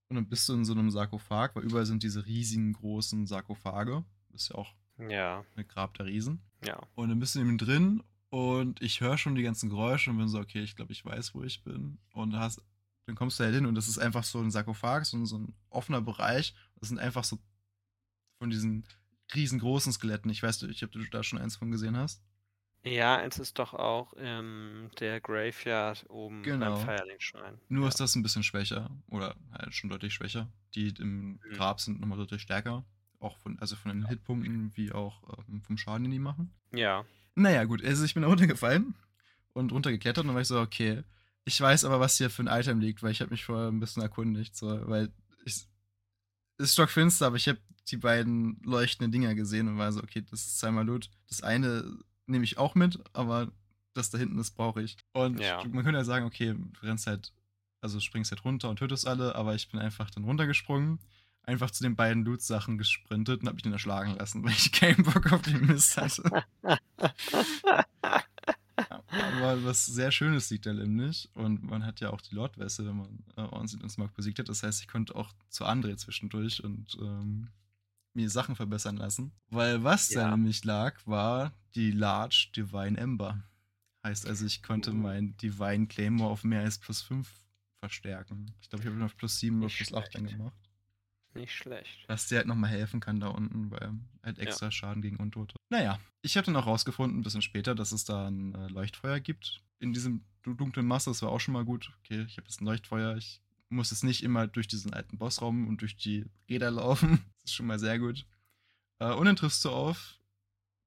Und 0.10 0.16
dann 0.16 0.28
bist 0.28 0.50
du 0.50 0.54
in 0.54 0.66
so 0.66 0.74
einem 0.74 0.90
Sarkophag, 0.92 1.52
weil 1.56 1.64
überall 1.64 1.86
sind 1.86 2.04
diese 2.04 2.26
riesigen 2.26 2.74
großen 2.74 3.28
Sarkophage. 3.28 4.04
Das 4.32 4.42
ist 4.42 4.50
ja 4.50 4.56
auch 4.56 4.74
Ja. 4.98 5.46
ein 5.56 5.68
Grab 5.68 5.94
der 5.94 6.08
Riesen. 6.08 6.42
Ja. 6.66 6.82
Und 6.96 7.10
dann 7.10 7.20
bist 7.20 7.36
du 7.36 7.40
eben 7.40 7.58
drin 7.58 8.04
und 8.32 8.82
ich 8.82 9.02
höre 9.02 9.18
schon 9.18 9.36
die 9.36 9.44
ganzen 9.44 9.70
Geräusche 9.70 10.10
und 10.10 10.18
bin 10.18 10.28
so, 10.30 10.40
okay, 10.40 10.62
ich 10.64 10.76
glaube, 10.76 10.94
ich 10.94 11.06
weiß, 11.06 11.36
wo 11.36 11.44
ich 11.44 11.64
bin. 11.64 12.00
Und 12.14 12.36
hast, 12.38 12.62
dann 13.06 13.16
kommst 13.16 13.40
du 13.40 13.44
halt 13.44 13.54
hin 13.54 13.66
und 13.66 13.76
das 13.76 13.88
ist 13.88 14.00
einfach 14.00 14.24
so 14.24 14.40
ein 14.40 14.50
Sarkophag, 14.52 15.04
so 15.06 15.18
ein, 15.18 15.26
so 15.26 15.38
ein 15.38 15.54
offener 15.70 16.02
Bereich. 16.02 16.56
Das 16.80 16.90
sind 16.90 16.98
einfach 16.98 17.26
so 17.26 17.38
von 18.40 18.50
diesen 18.50 18.86
riesengroßen 19.36 19.92
Skeletten. 19.94 20.32
Ich 20.32 20.42
weiß 20.42 20.62
nicht, 20.64 20.82
ob 20.84 20.92
du 20.92 21.04
da 21.12 21.24
schon 21.24 21.40
eins 21.40 21.58
von 21.58 21.72
gesehen 21.72 21.98
hast. 21.98 22.24
Ja, 22.84 23.22
es 23.22 23.38
ist 23.38 23.60
doch 23.60 23.74
auch 23.76 24.14
ähm, 24.18 24.90
der 25.00 25.22
Graveyard 25.22 26.06
oben 26.10 26.42
Genau. 26.42 26.76
beim 26.78 26.86
Feierlingsschrein. 26.86 27.60
Nur 27.70 27.84
ja. 27.84 27.90
ist 27.90 28.00
das 28.00 28.16
ein 28.16 28.24
bisschen 28.24 28.44
schwächer 28.44 28.90
oder 29.08 29.36
halt 29.52 29.74
schon 29.76 29.90
deutlich 29.90 30.14
schwächer. 30.14 30.48
Die 30.74 30.88
im 31.00 31.34
Mhm. 31.34 31.40
Grab 31.54 31.80
sind 31.80 32.00
nochmal 32.00 32.18
deutlich 32.18 32.42
stärker. 32.42 32.86
Auch 33.20 33.38
von, 33.38 33.60
also 33.60 33.76
von 33.76 33.92
den 33.92 34.08
Hitpunkten 34.08 34.76
wie 34.76 34.92
auch 34.94 35.22
ähm, 35.48 35.62
vom 35.62 35.78
Schaden, 35.78 36.04
den 36.06 36.12
die 36.12 36.18
machen. 36.20 36.52
Ja. 36.72 37.06
Naja, 37.36 37.64
gut, 37.64 37.84
also 37.84 38.04
ich 38.04 38.14
bin 38.14 38.24
da 38.24 38.30
runtergefallen 38.30 38.94
und 39.54 39.72
runtergeklettert 39.72 40.24
und 40.24 40.28
dann 40.28 40.36
war 40.36 40.42
ich 40.42 40.48
so, 40.48 40.60
okay, 40.60 41.04
ich 41.44 41.60
weiß 41.60 41.86
aber, 41.86 42.00
was 42.00 42.18
hier 42.18 42.30
für 42.30 42.44
ein 42.44 42.60
Item 42.60 42.80
liegt, 42.80 43.02
weil 43.04 43.12
ich 43.12 43.22
habe 43.22 43.32
mich 43.32 43.46
vorher 43.46 43.70
ein 43.70 43.80
bisschen 43.80 44.04
erkundigt, 44.04 44.56
so, 44.56 44.88
weil 44.88 45.12
ich, 45.46 45.56
es 45.56 45.68
ist 46.58 46.74
stockfinster, 46.74 47.28
aber 47.28 47.38
ich 47.38 47.48
habe 47.48 47.60
die 47.88 47.98
beiden 47.98 48.62
leuchtenden 48.64 49.12
Dinger 49.12 49.34
gesehen 49.36 49.68
und 49.68 49.78
war 49.78 49.92
so, 49.92 50.02
okay, 50.04 50.24
das 50.30 50.42
ist 50.46 50.60
zweimal 50.60 50.86
Loot. 50.86 51.10
Das 51.28 51.42
eine 51.42 51.98
nehme 52.28 52.44
ich 52.44 52.58
auch 52.58 52.76
mit, 52.76 53.00
aber 53.14 53.52
das 53.94 54.10
da 54.10 54.18
hinten, 54.18 54.38
das 54.38 54.52
brauche 54.52 54.82
ich. 54.82 54.98
Und 55.14 55.40
Ja. 55.40 55.64
man 55.64 55.84
könnte 55.84 55.98
ja 56.00 56.06
sagen, 56.06 56.26
okay, 56.26 56.54
du 56.54 56.86
rennst 56.86 57.08
halt, 57.08 57.34
also 57.82 58.00
springst 58.00 58.32
halt 58.32 58.46
runter 58.46 58.70
und 58.70 58.78
tötest 58.78 59.08
alle, 59.08 59.36
aber 59.36 59.56
ich 59.56 59.70
bin 59.70 59.80
einfach 59.80 60.12
dann 60.12 60.24
runtergesprungen, 60.24 61.00
einfach 61.44 61.72
zu 61.72 61.84
den 61.84 61.96
beiden 61.96 62.24
Loot-Sachen 62.26 62.78
gesprintet 62.78 63.42
und 63.42 63.48
habe 63.48 63.56
mich 63.56 63.64
dann 63.64 63.74
erschlagen 63.74 64.16
lassen, 64.16 64.44
weil 64.44 64.52
ich 64.52 64.72
keinen 64.72 65.04
Bock 65.04 65.32
auf 65.34 65.42
den 65.42 65.66
Mist 65.66 65.98
hatte. 65.98 66.44
Aber 69.10 69.64
was 69.64 69.86
sehr 69.86 70.12
Schönes 70.12 70.50
liegt 70.50 70.66
da 70.66 70.74
nämlich. 70.74 71.30
Und 71.34 71.64
man 71.64 71.86
hat 71.86 72.00
ja 72.00 72.12
auch 72.12 72.22
die 72.22 72.36
Lordwässe, 72.36 72.86
wenn 72.86 72.98
man 72.98 73.24
äh, 73.36 73.42
Onslaught 73.42 73.84
und 73.84 73.90
Smog 73.90 74.14
besiegt 74.14 74.40
hat. 74.40 74.50
Das 74.50 74.64
heißt, 74.64 74.82
ich 74.82 74.88
konnte 74.88 75.16
auch 75.16 75.34
zu 75.50 75.66
André 75.66 75.96
zwischendurch 75.98 76.64
und 76.64 76.98
ähm, 77.02 77.50
mir 78.14 78.30
Sachen 78.30 78.56
verbessern 78.56 78.98
lassen. 78.98 79.32
Weil 79.50 79.84
was 79.84 80.10
da 80.10 80.22
Ja. 80.22 80.32
nämlich 80.32 80.64
lag, 80.64 80.96
war 81.06 81.54
die 81.76 81.92
Large 81.92 82.50
Divine 82.56 82.98
Ember. 82.98 83.44
Heißt 84.06 84.26
also, 84.28 84.46
ich 84.46 84.64
konnte 84.64 84.92
Uh. 84.92 84.96
mein 84.96 85.36
Divine 85.38 85.88
Claymore 85.88 86.32
auf 86.32 86.44
mehr 86.44 86.62
als 86.62 86.78
plus 86.80 87.02
5 87.02 87.30
verstärken. 87.80 88.54
Ich 88.62 88.70
glaube, 88.70 88.84
ich 88.84 88.88
habe 88.90 88.98
ihn 89.00 89.04
auf 89.04 89.16
plus 89.18 89.40
7 89.40 89.62
oder 89.62 89.74
plus 89.74 89.94
8 89.94 90.16
dann 90.16 90.28
gemacht. 90.28 90.54
Nicht 91.34 91.54
schlecht. 91.56 92.06
Dass 92.08 92.28
der 92.28 92.40
halt 92.40 92.48
nochmal 92.48 92.70
helfen 92.70 93.00
kann 93.00 93.20
da 93.20 93.28
unten, 93.30 93.72
weil 93.72 93.94
halt 94.24 94.38
extra 94.40 94.70
Schaden 94.72 95.02
gegen 95.02 95.18
Untote. 95.18 95.56
Naja, 95.70 96.00
ich 96.22 96.36
habe 96.38 96.46
dann 96.46 96.56
auch 96.58 96.66
rausgefunden, 96.68 97.20
ein 97.20 97.24
bisschen 97.24 97.42
später, 97.42 97.74
dass 97.76 97.92
es 97.92 98.04
da 98.04 98.28
ein 98.28 98.54
äh, 98.56 98.68
Leuchtfeuer 98.68 99.20
gibt. 99.20 99.62
In 99.80 99.94
diesem 99.94 100.26
du- 100.44 100.54
dunklen 100.54 100.86
Masse, 100.86 101.10
das 101.10 101.22
war 101.22 101.30
auch 101.30 101.40
schon 101.40 101.54
mal 101.54 101.66
gut. 101.66 101.92
Okay, 102.00 102.22
ich 102.28 102.38
habe 102.38 102.48
jetzt 102.48 102.62
ein 102.62 102.66
Leuchtfeuer. 102.66 103.16
Ich 103.16 103.42
muss 103.70 103.92
jetzt 103.92 104.04
nicht 104.04 104.24
immer 104.24 104.48
durch 104.48 104.68
diesen 104.68 104.94
alten 104.94 105.18
Bossraum 105.18 105.68
und 105.68 105.82
durch 105.82 105.96
die 105.96 106.26
Räder 106.50 106.72
laufen. 106.72 107.24
Das 107.36 107.46
ist 107.46 107.54
schon 107.56 107.68
mal 107.68 107.80
sehr 107.80 107.98
gut. 107.98 108.26
Äh, 109.00 109.14
und 109.14 109.26
dann 109.26 109.36
triffst 109.38 109.64
du 109.64 109.70
auf 109.70 110.18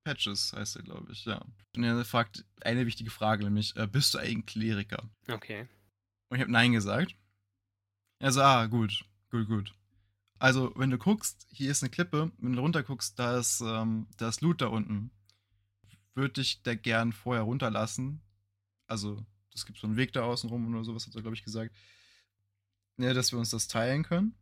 Patches, 0.04 0.52
heißt 0.52 0.76
er, 0.76 0.82
glaube 0.82 1.10
ich, 1.12 1.24
ja. 1.24 1.42
Und 1.74 1.82
er 1.84 2.04
fragt 2.04 2.44
eine 2.60 2.84
wichtige 2.84 3.10
Frage, 3.10 3.44
nämlich, 3.44 3.74
äh, 3.76 3.86
bist 3.86 4.12
du 4.12 4.18
eigentlich 4.18 4.44
Kleriker? 4.46 5.08
Okay. 5.28 5.66
Und 6.28 6.36
ich 6.36 6.42
habe 6.42 6.52
Nein 6.52 6.72
gesagt. 6.72 7.16
Er 8.18 8.30
so, 8.32 8.42
ah, 8.42 8.66
gut, 8.66 9.04
Gut, 9.30 9.48
gut. 9.48 9.74
Also, 10.38 10.72
wenn 10.76 10.90
du 10.90 10.98
guckst, 10.98 11.46
hier 11.50 11.70
ist 11.70 11.82
eine 11.82 11.90
Klippe, 11.90 12.32
wenn 12.38 12.52
du 12.54 12.60
runter 12.60 12.82
guckst, 12.82 13.18
da 13.18 13.38
ist, 13.38 13.60
ähm, 13.60 14.08
da 14.16 14.28
ist 14.28 14.40
Loot 14.40 14.60
da 14.60 14.66
unten. 14.66 15.10
Würde 16.14 16.40
ich 16.40 16.62
da 16.62 16.74
gern 16.74 17.12
vorher 17.12 17.44
runterlassen. 17.44 18.20
Also, 18.86 19.24
es 19.54 19.64
gibt 19.64 19.78
so 19.78 19.86
einen 19.86 19.96
Weg 19.96 20.12
da 20.12 20.22
außen 20.22 20.48
rum 20.50 20.72
oder 20.74 20.84
sowas, 20.84 21.06
hat 21.06 21.14
er, 21.14 21.22
glaube 21.22 21.36
ich, 21.36 21.44
gesagt. 21.44 21.74
Ja, 22.98 23.14
dass 23.14 23.32
wir 23.32 23.38
uns 23.38 23.50
das 23.50 23.68
teilen 23.68 24.02
können. 24.02 24.34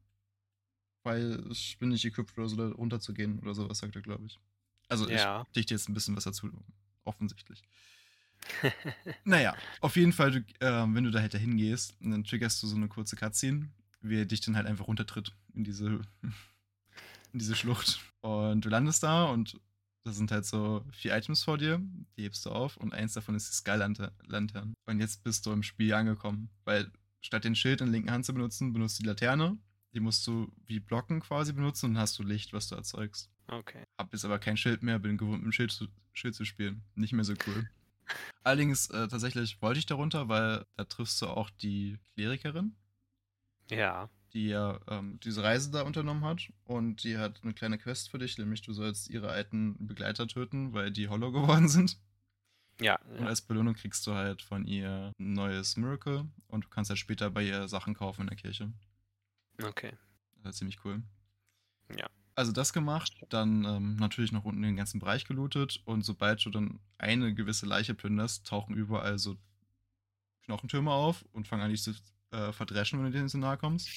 Weil 1.04 1.44
ich 1.50 1.78
bin 1.78 1.88
nicht 1.90 2.04
equipped 2.04 2.36
oder 2.38 2.48
so, 2.48 2.56
da 2.56 2.68
runterzugehen 2.68 3.38
oder 3.40 3.54
sowas, 3.54 3.78
sagt 3.78 3.96
er, 3.96 4.02
glaube 4.02 4.26
ich. 4.26 4.38
Also, 4.88 5.08
Ja. 5.08 5.42
ich 5.48 5.52
dichte 5.52 5.74
jetzt 5.74 5.88
ein 5.88 5.94
bisschen 5.94 6.16
was 6.16 6.24
dazu, 6.24 6.50
offensichtlich. 7.04 7.62
Naja, 9.24 9.54
auf 9.80 9.94
jeden 9.96 10.12
Fall, 10.12 10.44
äh, 10.58 10.66
wenn 10.88 11.04
du 11.04 11.10
da 11.10 11.20
halt 11.20 11.32
dahin 11.34 11.56
gehst, 11.56 11.96
dann 12.00 12.24
triggerst 12.24 12.60
du 12.62 12.66
so 12.66 12.74
eine 12.76 12.88
kurze 12.88 13.14
Cutscene, 13.16 13.70
wie 14.00 14.18
er 14.18 14.26
dich 14.26 14.40
dann 14.40 14.56
halt 14.56 14.66
einfach 14.66 14.88
runtertritt 14.88 15.32
in 15.54 15.64
diese, 15.64 15.86
in 17.32 17.38
diese 17.38 17.54
Schlucht. 17.54 18.00
Und 18.20 18.64
du 18.64 18.68
landest 18.68 19.02
da 19.02 19.24
und 19.26 19.60
da 20.04 20.12
sind 20.12 20.32
halt 20.32 20.44
so 20.44 20.84
vier 20.92 21.16
Items 21.16 21.44
vor 21.44 21.58
dir, 21.58 21.80
die 22.16 22.24
hebst 22.24 22.44
du 22.46 22.50
auf 22.50 22.76
und 22.76 22.92
eins 22.92 23.12
davon 23.12 23.34
ist 23.34 23.48
die 23.48 23.54
Sky-Lantern. 23.54 24.74
Und 24.86 25.00
jetzt 25.00 25.22
bist 25.22 25.46
du 25.46 25.52
im 25.52 25.62
Spiel 25.62 25.94
angekommen, 25.94 26.50
weil 26.64 26.90
statt 27.20 27.44
den 27.44 27.54
Schild 27.54 27.80
in 27.80 27.86
der 27.86 27.92
linken 27.92 28.10
Hand 28.10 28.26
zu 28.26 28.34
benutzen, 28.34 28.72
benutzt 28.72 28.98
du 28.98 29.02
die 29.04 29.08
Laterne. 29.08 29.56
Die 29.94 30.00
musst 30.00 30.26
du 30.26 30.50
wie 30.66 30.80
Blocken 30.80 31.20
quasi 31.20 31.52
benutzen 31.52 31.90
und 31.90 31.98
hast 31.98 32.18
du 32.18 32.22
Licht, 32.22 32.52
was 32.52 32.68
du 32.68 32.74
erzeugst. 32.74 33.30
Okay. 33.46 33.84
Hab 33.98 34.12
jetzt 34.12 34.24
aber 34.24 34.38
kein 34.38 34.56
Schild 34.56 34.82
mehr, 34.82 34.98
bin 34.98 35.18
gewohnt, 35.18 35.38
mit 35.38 35.44
dem 35.44 35.52
Schild 35.52 35.70
zu, 35.70 35.86
Schild 36.12 36.34
zu 36.34 36.44
spielen. 36.44 36.82
Nicht 36.94 37.12
mehr 37.12 37.24
so 37.24 37.34
cool. 37.46 37.68
Allerdings, 38.42 38.88
äh, 38.90 39.06
tatsächlich 39.08 39.60
wollte 39.62 39.78
ich 39.78 39.86
darunter, 39.86 40.28
weil 40.28 40.66
da 40.76 40.84
triffst 40.84 41.20
du 41.22 41.26
auch 41.26 41.50
die 41.50 41.98
Klerikerin, 42.14 42.74
Ja. 43.70 44.10
Die 44.32 44.48
ja 44.48 44.80
ähm, 44.88 45.20
diese 45.20 45.42
Reise 45.42 45.70
da 45.70 45.82
unternommen 45.82 46.24
hat. 46.24 46.50
Und 46.64 47.04
die 47.04 47.18
hat 47.18 47.40
eine 47.42 47.54
kleine 47.54 47.78
Quest 47.78 48.10
für 48.10 48.18
dich, 48.18 48.38
nämlich 48.38 48.62
du 48.62 48.72
sollst 48.72 49.10
ihre 49.10 49.30
alten 49.30 49.86
Begleiter 49.86 50.26
töten, 50.26 50.72
weil 50.72 50.90
die 50.90 51.08
hollow 51.08 51.32
geworden 51.32 51.68
sind. 51.68 51.98
Ja. 52.80 52.98
Und 53.02 53.20
ja. 53.20 53.26
als 53.26 53.42
Belohnung 53.42 53.74
kriegst 53.74 54.06
du 54.06 54.14
halt 54.14 54.42
von 54.42 54.66
ihr 54.66 55.12
ein 55.18 55.32
neues 55.34 55.76
Miracle 55.76 56.26
und 56.48 56.64
du 56.64 56.68
kannst 56.68 56.90
halt 56.90 56.98
später 56.98 57.30
bei 57.30 57.44
ihr 57.44 57.68
Sachen 57.68 57.94
kaufen 57.94 58.22
in 58.22 58.26
der 58.28 58.36
Kirche. 58.36 58.72
Okay. 59.62 59.92
Das 60.42 60.54
ist 60.54 60.58
ziemlich 60.58 60.84
cool. 60.84 61.02
Ja. 61.96 62.08
Also 62.34 62.50
das 62.50 62.72
gemacht, 62.72 63.14
dann 63.28 63.64
ähm, 63.64 63.96
natürlich 63.96 64.32
noch 64.32 64.44
unten 64.44 64.62
den 64.62 64.76
ganzen 64.76 64.98
Bereich 65.00 65.26
gelootet 65.26 65.82
und 65.84 66.02
sobald 66.02 66.44
du 66.44 66.50
dann 66.50 66.80
eine 66.96 67.34
gewisse 67.34 67.66
Leiche 67.66 67.94
plünderst, 67.94 68.46
tauchen 68.46 68.74
überall 68.74 69.18
so 69.18 69.36
Knochentürme 70.44 70.90
auf 70.90 71.24
und 71.32 71.46
fangen 71.46 71.62
an 71.62 71.70
dich 71.70 71.82
zu 71.82 71.94
äh, 72.32 72.52
verdreschen, 72.52 72.98
wenn 72.98 73.06
du 73.06 73.12
denen 73.12 73.28
zu 73.28 73.38
nahe 73.38 73.56
kommst. 73.56 73.88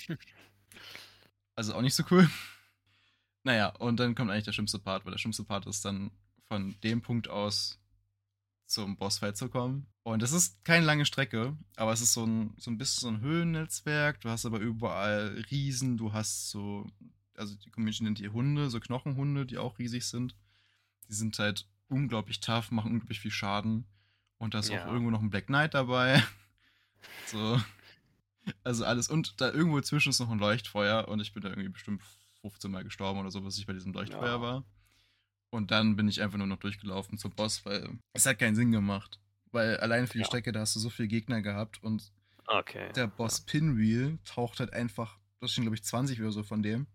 Also 1.56 1.74
auch 1.74 1.82
nicht 1.82 1.96
so 1.96 2.04
cool. 2.12 2.30
Naja, 3.44 3.70
und 3.70 4.00
dann 4.00 4.16
kommt 4.16 4.32
eigentlich 4.32 4.46
der 4.46 4.52
schlimmste 4.54 4.80
Part, 4.80 5.06
weil 5.06 5.12
der 5.12 5.20
schlimmste 5.20 5.44
Part 5.44 5.66
ist 5.68 5.86
dann 5.86 6.12
von 6.48 6.76
dem 6.84 7.02
Punkt 7.02 7.28
aus 7.30 7.80
zum 8.66 8.98
Bossfight 8.98 9.38
zu 9.38 9.50
kommen. 9.50 9.86
Und 10.04 10.22
das 10.22 10.32
ist 10.32 10.64
keine 10.64 10.86
lange 10.86 11.06
Strecke, 11.06 11.56
aber 11.76 11.94
es 11.94 12.02
ist 12.02 12.14
so 12.14 12.26
ein, 12.26 12.54
so 12.58 12.72
ein 12.72 12.78
bisschen 12.78 13.02
so 13.02 13.08
ein 13.10 13.22
Höhennetzwerk. 13.22 14.22
Du 14.22 14.30
hast 14.30 14.46
aber 14.46 14.60
überall 14.60 15.44
Riesen, 15.52 15.98
du 15.98 16.14
hast 16.14 16.50
so, 16.50 16.88
also 17.36 17.56
die 17.56 17.70
Community 17.70 18.04
nennt 18.04 18.20
die 18.20 18.30
Hunde, 18.30 18.70
so 18.70 18.80
Knochenhunde, 18.80 19.46
die 19.46 19.58
auch 19.58 19.78
riesig 19.80 20.06
sind. 20.06 20.36
Die 21.08 21.14
sind 21.14 21.38
halt 21.38 21.68
unglaublich 21.88 22.40
tough, 22.40 22.72
machen 22.72 22.92
unglaublich 22.94 23.20
viel 23.20 23.32
Schaden. 23.32 23.86
Und 24.38 24.54
da 24.56 24.60
ist 24.60 24.70
Ja. 24.70 24.84
auch 24.86 24.92
irgendwo 24.92 25.12
noch 25.12 25.22
ein 25.22 25.30
Black 25.30 25.48
Knight 25.48 25.74
dabei. 25.74 26.24
So. 27.28 27.62
Also 28.64 28.86
alles. 28.86 29.10
Und 29.10 29.40
da 29.42 29.52
irgendwo 29.52 29.82
zwischen 29.82 30.10
ist 30.10 30.20
noch 30.20 30.30
ein 30.30 30.40
Leuchtfeuer 30.40 31.08
und 31.08 31.20
ich 31.20 31.34
bin 31.34 31.42
da 31.44 31.50
irgendwie 31.50 31.70
bestimmt 31.70 32.02
15 32.42 32.70
Mal 32.72 32.84
gestorben 32.84 33.20
oder 33.20 33.32
so, 33.32 33.44
was 33.44 33.58
ich 33.58 33.66
bei 33.66 33.74
diesem 33.74 33.94
Leuchtfeuer 33.94 34.36
Ja. 34.36 34.42
war. 34.42 34.66
Und 35.50 35.72
dann 35.72 35.96
bin 35.96 36.08
ich 36.08 36.22
einfach 36.22 36.38
nur 36.38 36.48
noch 36.48 36.60
durchgelaufen 36.60 37.18
zum 37.18 37.32
Boss, 37.32 37.66
weil 37.66 37.90
es 38.14 38.26
hat 38.26 38.40
keinen 38.40 38.56
Sinn 38.56 38.72
gemacht. 38.72 39.20
Weil 39.52 39.78
allein 39.78 40.06
für 40.08 40.14
die 40.14 40.20
Ja. 40.20 40.26
Strecke, 40.26 40.52
da 40.52 40.60
hast 40.62 40.76
du 40.76 40.80
so 40.80 40.90
viele 40.90 41.08
Gegner 41.08 41.42
gehabt 41.42 41.82
und 41.82 42.12
Okay. 42.48 42.92
der 42.94 43.08
Boss 43.08 43.42
Pinwheel 43.42 44.20
taucht 44.26 44.60
halt 44.60 44.74
einfach, 44.74 45.18
das 45.40 45.54
sind 45.54 45.64
glaube 45.64 45.76
ich 45.76 45.84
20 45.84 46.20
oder 46.22 46.32
so 46.32 46.44
von 46.44 46.62
dem. 46.62 46.88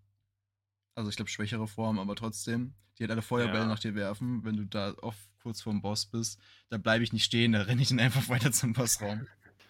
Also 0.94 1.08
ich 1.10 1.16
glaube 1.16 1.30
schwächere 1.30 1.66
Form, 1.66 1.98
aber 1.98 2.14
trotzdem. 2.16 2.74
Die 2.98 3.04
halt 3.04 3.12
alle 3.12 3.22
Feuerbälle 3.22 3.60
Ja. 3.60 3.66
nach 3.66 3.78
dir 3.78 3.94
werfen, 3.94 4.44
wenn 4.44 4.56
du 4.56 4.66
da 4.66 4.94
oft 5.00 5.18
kurz 5.42 5.62
vorm 5.62 5.80
Boss 5.80 6.04
bist. 6.06 6.38
Da 6.68 6.76
bleibe 6.76 7.02
ich 7.02 7.14
nicht 7.14 7.24
stehen, 7.24 7.52
da 7.52 7.62
renne 7.62 7.80
ich 7.80 7.88
dann 7.88 7.98
einfach 8.00 8.28
weiter 8.28 8.52
zum 8.52 8.74
Bossraum. 8.74 9.26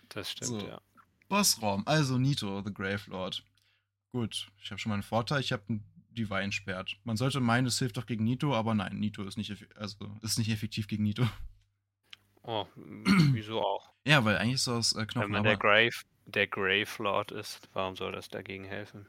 Das 0.09 0.33
stimmt, 0.33 0.49
So. 0.49 0.67
ja. 0.67 0.81
Bossraum, 1.31 1.87
also 1.87 2.19
Nito, 2.19 2.61
the 2.63 2.75
Grave 2.75 3.03
Lord. 3.07 3.43
Gut, 4.13 4.51
ich 4.63 4.71
habe 4.71 4.79
schon 4.79 4.91
mal 4.91 4.95
einen 4.95 5.05
Vorteil, 5.05 5.41
ich 5.41 5.53
habe 5.53 5.63
einen 5.69 5.85
Divine 6.11 6.51
Schwert. 6.51 6.99
Man 7.05 7.17
sollte 7.17 7.41
meinen, 7.41 7.67
es 7.67 7.79
hilft 7.79 7.97
doch 7.97 8.05
gegen 8.05 8.25
Nito, 8.25 8.55
aber 8.55 8.75
nein, 8.75 8.99
Nito 8.99 9.23
ist 9.23 9.39
nicht, 9.39 9.57
also, 9.77 9.97
ist 10.23 10.39
nicht 10.39 10.51
effektiv 10.51 10.89
gegen 10.89 11.05
Nito. 11.05 11.27
Oh, 12.43 12.67
wieso 12.75 13.63
auch? 13.63 13.93
Ja, 14.05 14.25
weil 14.25 14.39
eigentlich 14.39 14.55
ist 14.55 14.69
aus 14.69 14.93
äh, 14.93 14.99
Wenn 14.99 15.07
Knochen, 15.07 15.31
man 15.31 15.45
der. 15.45 15.57
Grave, 15.57 15.95
der 16.27 16.49
Grave 16.49 16.89
Lord 16.99 17.31
ist, 17.31 17.69
warum 17.75 17.95
soll 17.95 18.13
das 18.13 18.29
dagegen 18.29 18.65
helfen? 18.65 19.07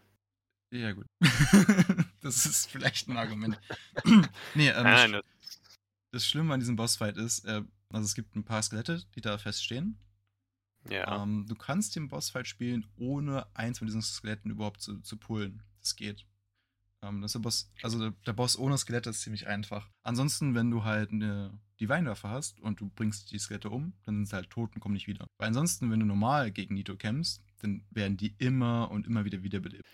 Ja, 0.70 0.92
gut. 0.92 1.08
das 2.22 2.46
ist 2.46 2.70
vielleicht 2.70 3.10
ein 3.10 3.18
Argument. 3.18 3.60
nee, 4.54 4.70
ähm, 4.70 4.84
Nein, 4.84 5.12
das, 5.14 5.24
das, 5.42 5.80
das 6.12 6.26
Schlimme 6.28 6.54
an 6.54 6.60
diesem 6.60 6.76
Bossfight 6.76 7.18
ist, 7.18 7.46
äh, 7.46 7.64
also 7.90 8.06
es 8.06 8.14
gibt 8.14 8.36
ein 8.36 8.46
paar 8.46 8.62
Skelette, 8.62 9.04
die 9.16 9.22
da 9.22 9.40
feststehen. 9.40 9.98
Ja. 10.89 11.22
Ähm, 11.22 11.46
du 11.48 11.56
kannst 11.56 11.96
den 11.96 12.08
Bossfight 12.08 12.48
spielen, 12.48 12.88
ohne 12.98 13.46
eins 13.56 13.80
von 13.80 13.88
diesen 13.88 14.02
Skeletten 14.02 14.52
überhaupt 14.52 14.82
zu, 14.82 15.00
zu 15.02 15.17
pullen. 15.17 15.63
Das 15.80 15.96
geht. 15.96 16.26
Ähm, 17.04 17.22
das 17.22 17.30
ist 17.30 17.36
der 17.36 17.39
Boss, 17.39 17.72
also 17.82 18.00
der, 18.00 18.12
der 18.26 18.34
Boss 18.34 18.58
ohne 18.58 18.78
Skelette 18.78 19.10
ist 19.10 19.22
ziemlich 19.22 19.48
einfach. 19.48 19.89
Ansonsten, 20.04 20.56
wenn 20.56 20.70
du 20.70 20.84
halt 20.84 21.12
eine 21.12 21.60
Divine-Waffe 21.80 22.30
hast 22.30 22.60
und 22.60 22.80
du 22.80 22.89
bringst 22.89 23.32
die 23.32 23.39
Skelette 23.39 23.70
um, 23.70 23.94
dann 24.06 24.15
sind 24.17 24.28
sie 24.28 24.36
halt 24.36 24.50
tot 24.50 24.76
und 24.76 24.82
kommen 24.82 24.94
nicht 24.94 25.08
wieder. 25.08 25.26
Weil 25.38 25.48
ansonsten, 25.48 25.89
wenn 25.91 26.00
du 26.00 26.06
normal 26.06 26.52
gegen 26.52 26.76
Nito 26.76 26.96
kämpfst, 26.96 27.44
dann 27.60 27.84
werden 27.89 28.17
die 28.17 28.36
immer 28.38 28.91
und 28.91 29.08
immer 29.08 29.26
wieder 29.26 29.41
wiederbelebt. 29.44 29.86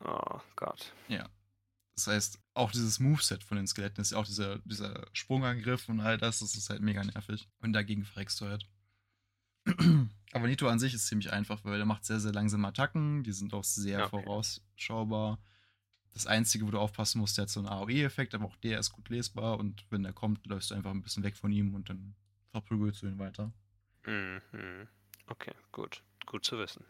Oh 0.00 0.40
Gott. 0.56 0.92
Das 1.96 2.08
heißt, 2.08 2.40
auch 2.54 2.72
dieses 2.72 2.98
Moveset 2.98 3.44
von 3.44 3.56
den 3.56 3.66
Skeletten 3.66 4.00
ist 4.00 4.12
ja 4.12 4.18
auch 4.18 4.26
dieser, 4.26 4.58
dieser 4.60 5.06
Sprungangriff 5.12 5.88
und 5.88 6.00
all 6.00 6.18
das, 6.18 6.40
das 6.40 6.56
ist 6.56 6.68
halt 6.68 6.82
mega 6.82 7.02
nervig. 7.04 7.48
Und 7.60 7.72
dagegen 7.72 8.04
verreckst 8.04 8.40
du 8.40 8.46
halt. 8.46 8.66
Aber 10.32 10.46
Nito 10.46 10.68
an 10.68 10.78
sich 10.78 10.94
ist 10.94 11.06
ziemlich 11.06 11.32
einfach, 11.32 11.64
weil 11.64 11.78
er 11.78 11.86
macht 11.86 12.04
sehr, 12.04 12.20
sehr 12.20 12.32
langsame 12.32 12.68
Attacken, 12.68 13.22
die 13.22 13.32
sind 13.32 13.54
auch 13.54 13.64
sehr 13.64 14.04
Okay. 14.06 14.10
vorausschaubar. 14.10 15.38
Das 16.12 16.26
Einzige, 16.26 16.66
wo 16.66 16.70
du 16.70 16.78
aufpassen 16.78 17.20
musst, 17.20 17.38
der 17.38 17.42
hat 17.42 17.50
so 17.50 17.60
einen 17.60 17.68
AOE-Effekt, 17.68 18.34
aber 18.34 18.44
auch 18.46 18.56
der 18.56 18.78
ist 18.78 18.92
gut 18.92 19.08
lesbar 19.08 19.58
und 19.58 19.84
wenn 19.90 20.02
der 20.02 20.12
kommt, 20.12 20.46
läufst 20.46 20.70
du 20.70 20.74
einfach 20.74 20.90
ein 20.90 21.02
bisschen 21.02 21.22
weg 21.24 21.36
von 21.36 21.50
ihm 21.50 21.74
und 21.74 21.88
dann 21.88 22.14
verprügelst 22.50 23.02
du 23.02 23.06
ihn 23.06 23.18
weiter. 23.18 23.52
Mhm. 24.06 24.88
Okay, 25.26 25.54
gut. 25.72 26.02
Gut 26.26 26.44
zu 26.44 26.58
wissen. 26.58 26.84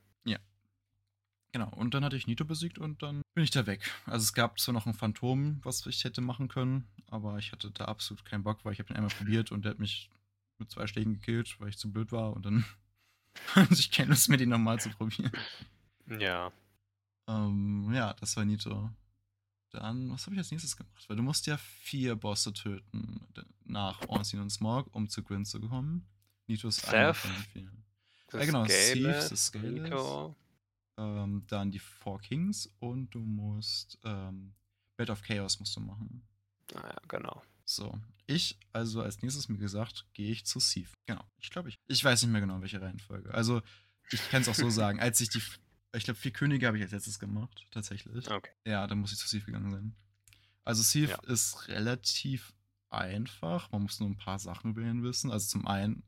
Genau, 1.55 1.69
und 1.69 1.95
dann 1.95 2.05
hatte 2.05 2.17
ich 2.17 2.27
Nito 2.27 2.45
besiegt 2.45 2.81
und 2.81 3.01
dann 3.05 3.23
bin 3.33 3.45
ich 3.45 3.53
da 3.53 3.65
weg. 3.65 3.89
Also 4.07 4.25
es 4.25 4.33
gab 4.33 4.59
zwar 4.59 4.73
noch 4.73 4.87
ein 4.87 4.95
Phantom, 4.95 5.61
was 5.63 5.87
ich 5.87 6.03
hätte 6.03 6.21
machen 6.21 6.49
können, 6.49 6.89
aber 7.07 7.39
ich 7.39 7.53
hatte 7.53 7.71
da 7.71 7.85
absolut 7.85 8.25
keinen 8.25 8.43
Bock, 8.43 8.65
weil 8.65 8.73
ich 8.73 8.81
habe 8.81 8.93
ihn 8.93 8.97
einmal 8.97 9.15
probiert 9.15 9.53
und 9.53 9.65
der 9.65 9.71
hat 9.71 9.79
mich 9.79 10.11
mit 10.59 10.71
zwei 10.71 10.87
Schlägen 10.87 11.15
gekillt, 11.15 11.59
weil 11.61 11.69
ich 11.69 11.79
zu 11.79 11.91
blöd 11.93 12.13
war 12.13 12.33
und 12.33 12.45
dann 12.47 12.65
hatte 13.55 13.75
ich 13.75 13.91
keine 13.91 14.11
Lust 14.11 14.29
mehr, 14.29 14.39
den 14.39 14.51
nochmal 14.51 14.81
zu 14.81 14.91
probieren. 14.91 15.33
Ja. 16.21 16.53
Ähm, 17.27 17.91
ja, 17.93 18.13
das 18.15 18.37
war 18.37 18.45
Nito. 18.45 18.91
Dann, 19.71 20.11
was 20.13 20.27
habe 20.27 20.35
ich 20.35 20.39
als 20.39 20.51
nächstes 20.51 20.77
gemacht? 20.77 21.05
Weil 21.09 21.17
du 21.17 21.23
musst 21.23 21.47
ja 21.47 21.57
vier 21.57 22.15
Bosse 22.15 22.53
töten 22.53 23.27
nach 23.65 24.01
Ornstein 24.09 24.41
und 24.41 24.51
Smog, 24.51 24.89
um 24.95 25.09
zu 25.09 25.23
Gwyn 25.23 25.45
zu 25.45 25.61
kommen. 25.61 26.07
Nito 26.47 26.69
ist 26.69 26.87
einer 26.89 27.15
von 27.15 27.31
vielen. 27.53 27.85
Ja, 28.33 28.45
genau, 28.45 28.65
Thieves, 28.67 29.29
das. 29.31 29.55
Nico. 29.55 30.37
Ähm, 30.97 31.45
dann 31.49 31.73
die 31.73 31.81
Four 31.81 32.21
Kings 32.21 32.69
und 32.79 33.11
du 33.11 33.19
musst 33.19 33.99
ähm, 34.05 34.55
Bed 34.97 35.11
of 35.11 35.23
Chaos 35.23 35.59
musst 35.59 35.75
du 35.75 35.81
machen. 35.81 36.23
Naja, 36.73 36.97
genau. 37.09 37.43
So. 37.65 37.99
Ich, 38.27 38.59
also 38.73 39.03
als 39.03 39.21
nächstes 39.23 39.49
mir 39.49 39.59
gesagt, 39.59 40.07
gehe 40.15 40.31
ich 40.31 40.47
zu 40.47 40.59
Thief. 40.59 40.95
Genau. 41.07 41.23
Ich 41.39 41.51
glaube, 41.51 41.69
ich. 41.69 41.79
Ich 41.89 42.03
weiß 42.03 42.23
nicht 42.23 42.31
mehr 42.33 42.41
genau, 42.41 42.61
welche 42.63 42.81
Reihenfolge. 42.81 43.33
Also, 43.35 43.61
ich 44.11 44.29
kann 44.31 44.43
es 44.43 44.49
auch 44.49 44.55
so 44.55 44.71
sagen. 44.71 45.01
Als 45.01 45.21
ich 45.21 45.29
die. 45.29 45.43
Ich 45.95 46.05
glaube, 46.05 46.19
vier 46.19 46.33
Könige 46.33 46.67
habe 46.67 46.77
ich 46.77 46.83
als 46.83 46.93
letztes 46.93 47.19
gemacht, 47.19 47.67
tatsächlich. 47.71 48.29
Okay. 48.31 48.51
Ja, 48.67 48.87
dann 48.87 48.99
muss 48.99 49.13
ich 49.13 49.19
zu 49.19 49.29
Thief 49.29 49.47
gegangen 49.47 49.71
sein. 49.71 49.95
Also, 50.65 50.83
Thief 50.83 51.11
Ja. 51.11 51.19
ist 51.33 51.69
relativ 51.69 52.55
einfach. 52.91 53.71
Man 53.73 53.83
muss 53.83 54.01
nur 54.01 54.09
ein 54.09 54.17
paar 54.17 54.39
Sachen 54.39 54.71
über 54.71 54.81
ihn 54.83 55.03
wissen. 55.03 55.31
Also, 55.31 55.47
zum 55.49 55.67
einen, 55.67 56.03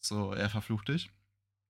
so, 0.00 0.32
er 0.32 0.50
verflucht 0.50 0.88
dich, 0.88 1.10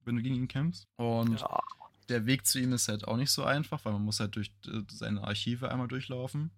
wenn 0.05 0.17
du 0.17 0.23
gegen 0.23 0.35
ihn 0.37 0.49
kämpfst. 0.49 0.87
Und 0.97 1.41
Ja. 1.41 1.61
der 2.09 2.25
Weg 2.27 2.47
zu 2.47 2.59
ihm 2.59 2.73
ist 2.73 2.89
halt 2.89 3.07
auch 3.07 3.17
nicht 3.19 3.31
so 3.31 3.45
einfach, 3.45 3.85
weil 3.85 3.93
man 3.93 4.03
muss 4.03 4.19
halt 4.21 4.35
durch 4.37 4.51
äh, 4.67 4.81
seine 4.91 5.23
Archive 5.23 5.71
einmal 5.71 5.89
durchlaufen. 5.89 6.51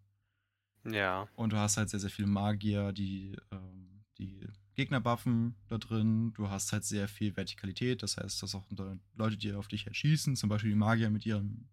Ja. 0.85 1.29
Und 1.37 1.53
du 1.53 1.57
hast 1.57 1.77
halt 1.77 1.91
sehr, 1.91 2.01
sehr 2.01 2.11
viele 2.11 2.29
Magier, 2.29 2.93
die 2.93 3.37
ähm, 3.51 4.05
die 4.19 4.47
Gegner 4.75 5.01
buffen 5.01 5.55
da 5.69 5.79
drin. 5.79 6.33
Du 6.35 6.49
hast 6.49 6.73
halt 6.73 6.85
sehr 6.85 7.09
viel 7.09 7.37
Vertikalität, 7.37 8.03
das 8.03 8.17
heißt, 8.17 8.43
dass 8.43 8.55
auch 8.55 8.65
Le- 8.71 8.99
Leute, 9.15 9.37
die 9.37 9.53
auf 9.53 9.69
dich 9.69 9.87
halt 9.87 9.97
schießen, 9.97 10.37
zum 10.37 10.49
Beispiel 10.49 10.71
die 10.71 10.77
Magier 10.77 11.11
mit 11.11 11.27
ihrem 11.27 11.69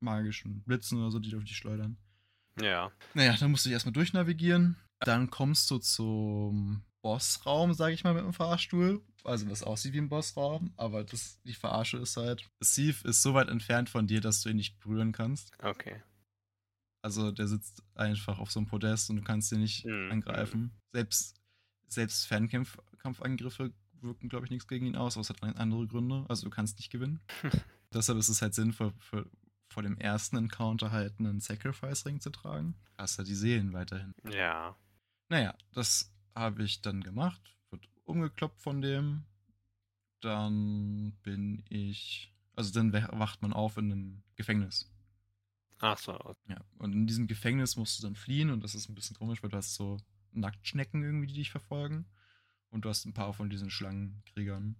magischen 0.00 0.62
Blitzen 0.62 0.98
oder 0.98 1.10
so, 1.10 1.18
die 1.18 1.34
auf 1.34 1.44
dich 1.44 1.56
schleudern. 1.56 1.96
Ja. 2.60 2.90
Naja, 3.14 3.36
dann 3.38 3.50
musst 3.50 3.64
du 3.64 3.68
dich 3.68 3.74
erstmal 3.74 3.92
durchnavigieren. 3.92 4.76
Dann 5.00 5.30
kommst 5.30 5.70
du 5.70 5.78
zum 5.78 6.82
Bossraum, 7.02 7.72
sage 7.74 7.94
ich 7.94 8.02
mal, 8.04 8.14
mit 8.14 8.24
dem 8.24 8.32
Fahrstuhl. 8.32 9.00
Also 9.24 9.48
was 9.50 9.62
aussieht 9.62 9.92
wie 9.92 9.98
ein 9.98 10.08
Bossraum, 10.08 10.72
aber 10.76 11.04
das, 11.04 11.40
die 11.44 11.54
Verarsche 11.54 11.98
ist 11.98 12.16
halt, 12.16 12.48
Steve 12.62 12.96
ist 13.08 13.22
so 13.22 13.34
weit 13.34 13.48
entfernt 13.48 13.90
von 13.90 14.06
dir, 14.06 14.20
dass 14.20 14.42
du 14.42 14.48
ihn 14.48 14.56
nicht 14.56 14.78
berühren 14.80 15.12
kannst. 15.12 15.52
Okay. 15.62 16.02
Also 17.02 17.30
der 17.30 17.46
sitzt 17.48 17.82
einfach 17.94 18.38
auf 18.38 18.50
so 18.50 18.58
einem 18.60 18.66
Podest 18.66 19.08
und 19.10 19.16
du 19.16 19.22
kannst 19.22 19.52
ihn 19.52 19.60
nicht 19.60 19.84
Mhm. 19.84 20.10
angreifen. 20.10 20.72
Selbst, 20.92 21.40
selbst 21.86 22.26
Fernkampfangriffe 22.26 23.72
wirken, 24.00 24.28
glaube 24.28 24.46
ich, 24.46 24.50
nichts 24.50 24.68
gegen 24.68 24.86
ihn 24.86 24.96
aus, 24.96 25.14
aber 25.16 25.22
es 25.22 25.30
hat 25.30 25.42
andere 25.42 25.86
Gründe. 25.86 26.24
Also 26.28 26.44
du 26.44 26.50
kannst 26.50 26.78
nicht 26.78 26.90
gewinnen. 26.90 27.20
Deshalb 27.92 28.18
ist 28.18 28.28
es 28.28 28.42
halt 28.42 28.54
sinnvoll, 28.54 28.92
für, 28.98 29.30
vor 29.70 29.82
dem 29.82 29.96
ersten 29.98 30.36
Encounter 30.36 30.90
halt 30.92 31.18
einen 31.18 31.40
Sacrifice-Ring 31.40 32.20
zu 32.20 32.30
tragen. 32.30 32.74
Hast 32.96 33.18
ja 33.18 33.24
die 33.24 33.34
Seelen 33.34 33.72
weiterhin. 33.72 34.12
Ja. 34.30 34.76
Naja, 35.28 35.54
das 35.72 36.12
habe 36.34 36.62
ich 36.64 36.82
dann 36.82 37.02
gemacht. 37.02 37.40
Wird 37.70 37.88
umgekloppt 38.04 38.60
von 38.60 38.80
dem. 38.82 39.24
Dann 40.20 41.12
bin 41.22 41.64
ich. 41.68 42.34
Also 42.56 42.72
dann 42.72 42.92
wach- 42.92 43.10
wacht 43.18 43.42
man 43.42 43.52
auf 43.52 43.76
in 43.76 43.92
einem 43.92 44.22
Gefängnis. 44.36 44.90
Ach 45.80 45.98
so. 45.98 46.18
okay. 46.18 46.36
Ja. 46.48 46.64
Und 46.78 46.92
in 46.92 47.06
diesem 47.06 47.26
Gefängnis 47.26 47.76
musst 47.76 47.98
du 47.98 48.02
dann 48.02 48.16
fliehen 48.16 48.50
und 48.50 48.62
das 48.62 48.74
ist 48.74 48.88
ein 48.88 48.94
bisschen 48.94 49.16
komisch, 49.16 49.42
weil 49.42 49.50
du 49.50 49.56
hast 49.56 49.74
so 49.74 49.98
Nacktschnecken 50.32 51.02
irgendwie, 51.02 51.26
die 51.26 51.34
dich 51.34 51.50
verfolgen. 51.50 52.06
Und 52.70 52.84
du 52.84 52.90
hast 52.90 53.06
ein 53.06 53.14
paar 53.14 53.32
von 53.32 53.48
diesen 53.48 53.70
Schlangenkriegern. 53.70 54.76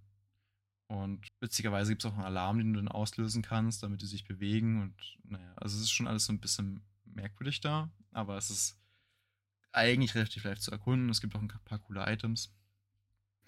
Und 0.88 1.28
witzigerweise 1.40 1.92
gibt 1.92 2.04
es 2.04 2.10
auch 2.10 2.14
einen 2.14 2.24
Alarm, 2.24 2.58
den 2.58 2.72
du 2.72 2.80
dann 2.80 2.88
auslösen 2.88 3.42
kannst, 3.42 3.82
damit 3.82 4.02
die 4.02 4.06
sich 4.06 4.24
bewegen. 4.24 4.82
Und 4.82 4.94
naja, 5.24 5.54
also 5.56 5.76
es 5.76 5.82
ist 5.82 5.90
schon 5.90 6.08
alles 6.08 6.26
so 6.26 6.32
ein 6.32 6.40
bisschen 6.40 6.82
merkwürdig 7.04 7.60
da, 7.60 7.90
aber 8.12 8.36
es 8.36 8.50
ist 8.50 8.78
eigentlich 9.72 10.14
relativ 10.14 10.44
leicht 10.44 10.62
zu 10.62 10.70
erkunden. 10.70 11.08
Es 11.10 11.20
gibt 11.20 11.34
auch 11.34 11.40
ein 11.40 11.48
paar 11.48 11.78
coole 11.78 12.04
Items. 12.10 12.54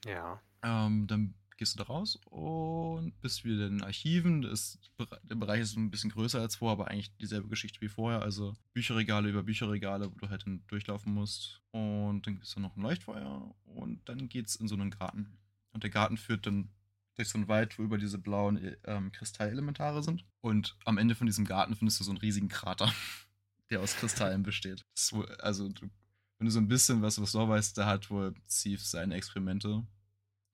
Ja. 0.05 0.40
Ähm, 0.62 1.07
dann 1.07 1.34
gehst 1.61 1.74
du 1.74 1.78
da 1.78 1.84
raus 1.84 2.18
und 2.30 3.20
bist 3.20 3.44
wieder 3.44 3.66
in 3.66 3.76
den 3.76 3.84
Archiven. 3.84 4.40
Das, 4.40 4.78
der 5.24 5.34
Bereich 5.34 5.61
ist 5.61 5.76
ein 5.76 5.90
bisschen 5.90 6.11
größer 6.11 6.40
als 6.40 6.56
vorher, 6.56 6.72
aber 6.72 6.88
eigentlich 6.88 7.14
dieselbe 7.18 7.48
Geschichte 7.48 7.82
wie 7.82 7.88
vorher. 7.88 8.22
Also 8.22 8.56
Bücherregale 8.72 9.28
über 9.28 9.42
Bücherregale, 9.42 10.11
wo 10.11 10.14
du 10.16 10.30
halt 10.30 10.46
dann 10.46 10.64
durchlaufen 10.68 11.12
musst. 11.12 11.61
Und 11.70 12.26
dann 12.26 12.36
gibt 12.36 12.46
es 12.46 12.56
noch 12.56 12.74
ein 12.76 12.82
Leuchtfeuer 12.82 13.54
und 13.66 14.00
dann 14.08 14.30
geht's 14.30 14.56
in 14.56 14.68
so 14.68 14.74
einen 14.74 14.90
Garten. 14.90 15.36
Und 15.72 15.82
der 15.82 15.90
Garten 15.90 16.16
führt 16.16 16.46
dann 16.46 16.70
durch 17.16 17.28
so 17.28 17.36
einen 17.36 17.48
Wald, 17.48 17.78
wo 17.78 17.82
über 17.82 17.98
diese 17.98 18.18
blauen 18.18 18.76
ähm, 18.84 19.12
Kristallelementare 19.12 20.02
sind. 20.02 20.24
Und 20.40 20.78
am 20.86 20.96
Ende 20.96 21.14
von 21.14 21.26
diesem 21.26 21.44
Garten 21.44 21.76
findest 21.76 22.00
du 22.00 22.04
so 22.04 22.11
einen 22.11 22.20
riesigen 22.20 22.48
Krater, 22.48 22.90
der 23.70 23.80
aus 23.80 23.96
Kristallen 23.96 24.42
besteht. 24.42 24.86
Ist 24.96 25.12
wohl, 25.12 25.26
also, 25.36 25.68
du, 25.68 25.90
wenn 26.38 26.46
du 26.46 26.50
so 26.50 26.58
ein 26.58 26.68
bisschen 26.68 27.02
was, 27.02 27.20
was 27.20 27.32
du 27.32 27.46
weißt, 27.46 27.76
da 27.76 27.84
hat 27.84 28.08
wohl 28.08 28.32
Steve 28.48 28.80
seine 28.80 29.14
Experimente 29.14 29.86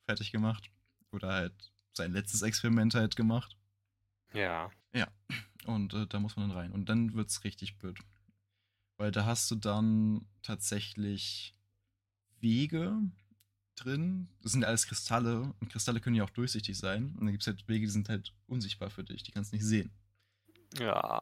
fertig 0.05 0.33
gemacht. 0.33 0.69
Oder 1.17 1.33
halt 1.33 1.73
sein 1.93 2.13
letztes 2.13 2.43
Experiment 2.43 2.95
halt 2.95 3.17
gemacht. 3.17 3.57
Ja. 4.33 4.71
Und 5.67 5.95
äh, 5.95 6.07
da 6.07 6.21
muss 6.21 6.37
man 6.37 6.49
dann 6.49 6.57
rein. 6.57 6.73
Und 6.73 6.89
dann 6.89 7.15
wird's 7.15 7.45
richtig 7.45 7.77
blöd. 7.79 7.99
Weil 8.99 9.11
da 9.11 9.27
hast 9.27 9.51
du 9.51 9.57
dann 9.57 10.27
tatsächlich 10.43 11.55
Wege 12.41 12.97
drin. 13.75 14.29
Das 14.43 14.53
sind 14.53 14.65
alles 14.65 14.87
Kristalle. 14.87 15.55
Und 15.61 15.71
Kristalle 15.71 16.01
können 16.01 16.17
ja 16.17 16.25
auch 16.25 16.31
durchsichtig 16.31 16.79
sein. 16.79 17.15
Und 17.17 17.27
dann 17.27 17.33
gibt's 17.33 17.47
halt 17.47 17.67
Wege, 17.69 17.87
die 17.87 17.93
sind 17.93 18.09
halt 18.09 18.33
unsichtbar 18.47 18.91
für 18.91 19.05
dich. 19.05 19.23
Die 19.23 19.33
kannst 19.33 19.53
du 19.53 19.57
nicht 19.57 19.67
sehen. 19.67 19.91
Ja. 20.79 21.21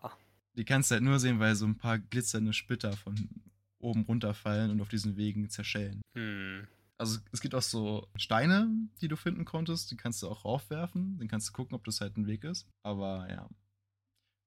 Die 0.57 0.65
kannst 0.65 0.91
du 0.91 0.95
halt 0.95 1.05
nur 1.05 1.19
sehen, 1.19 1.41
weil 1.41 1.57
so 1.57 1.67
ein 1.67 1.79
paar 1.79 1.99
glitzernde 1.99 2.53
Splitter 2.53 2.93
von 2.97 3.29
oben 3.79 4.03
runterfallen 4.03 4.71
und 4.71 4.81
auf 4.81 4.89
diesen 4.89 5.17
Wegen 5.17 5.51
zerschellen. 5.51 6.01
Hm. 6.15 6.67
Also 6.97 7.19
es 7.33 7.41
gibt 7.41 7.55
auch 7.55 7.63
so 7.63 8.09
Steine, 8.17 8.71
die 9.01 9.09
du 9.09 9.17
finden 9.17 9.45
konntest, 9.45 9.91
die 9.91 9.97
kannst 9.97 10.23
du 10.23 10.29
auch 10.29 10.45
raufwerfen. 10.45 11.19
Dann 11.19 11.29
kannst 11.29 11.49
du 11.49 11.53
gucken, 11.53 11.75
ob 11.75 11.85
das 11.85 12.01
halt 12.01 12.17
ein 12.17 12.27
Weg 12.27 12.45
ist. 12.45 12.69
Aber 12.83 13.29
ja. 13.29 13.49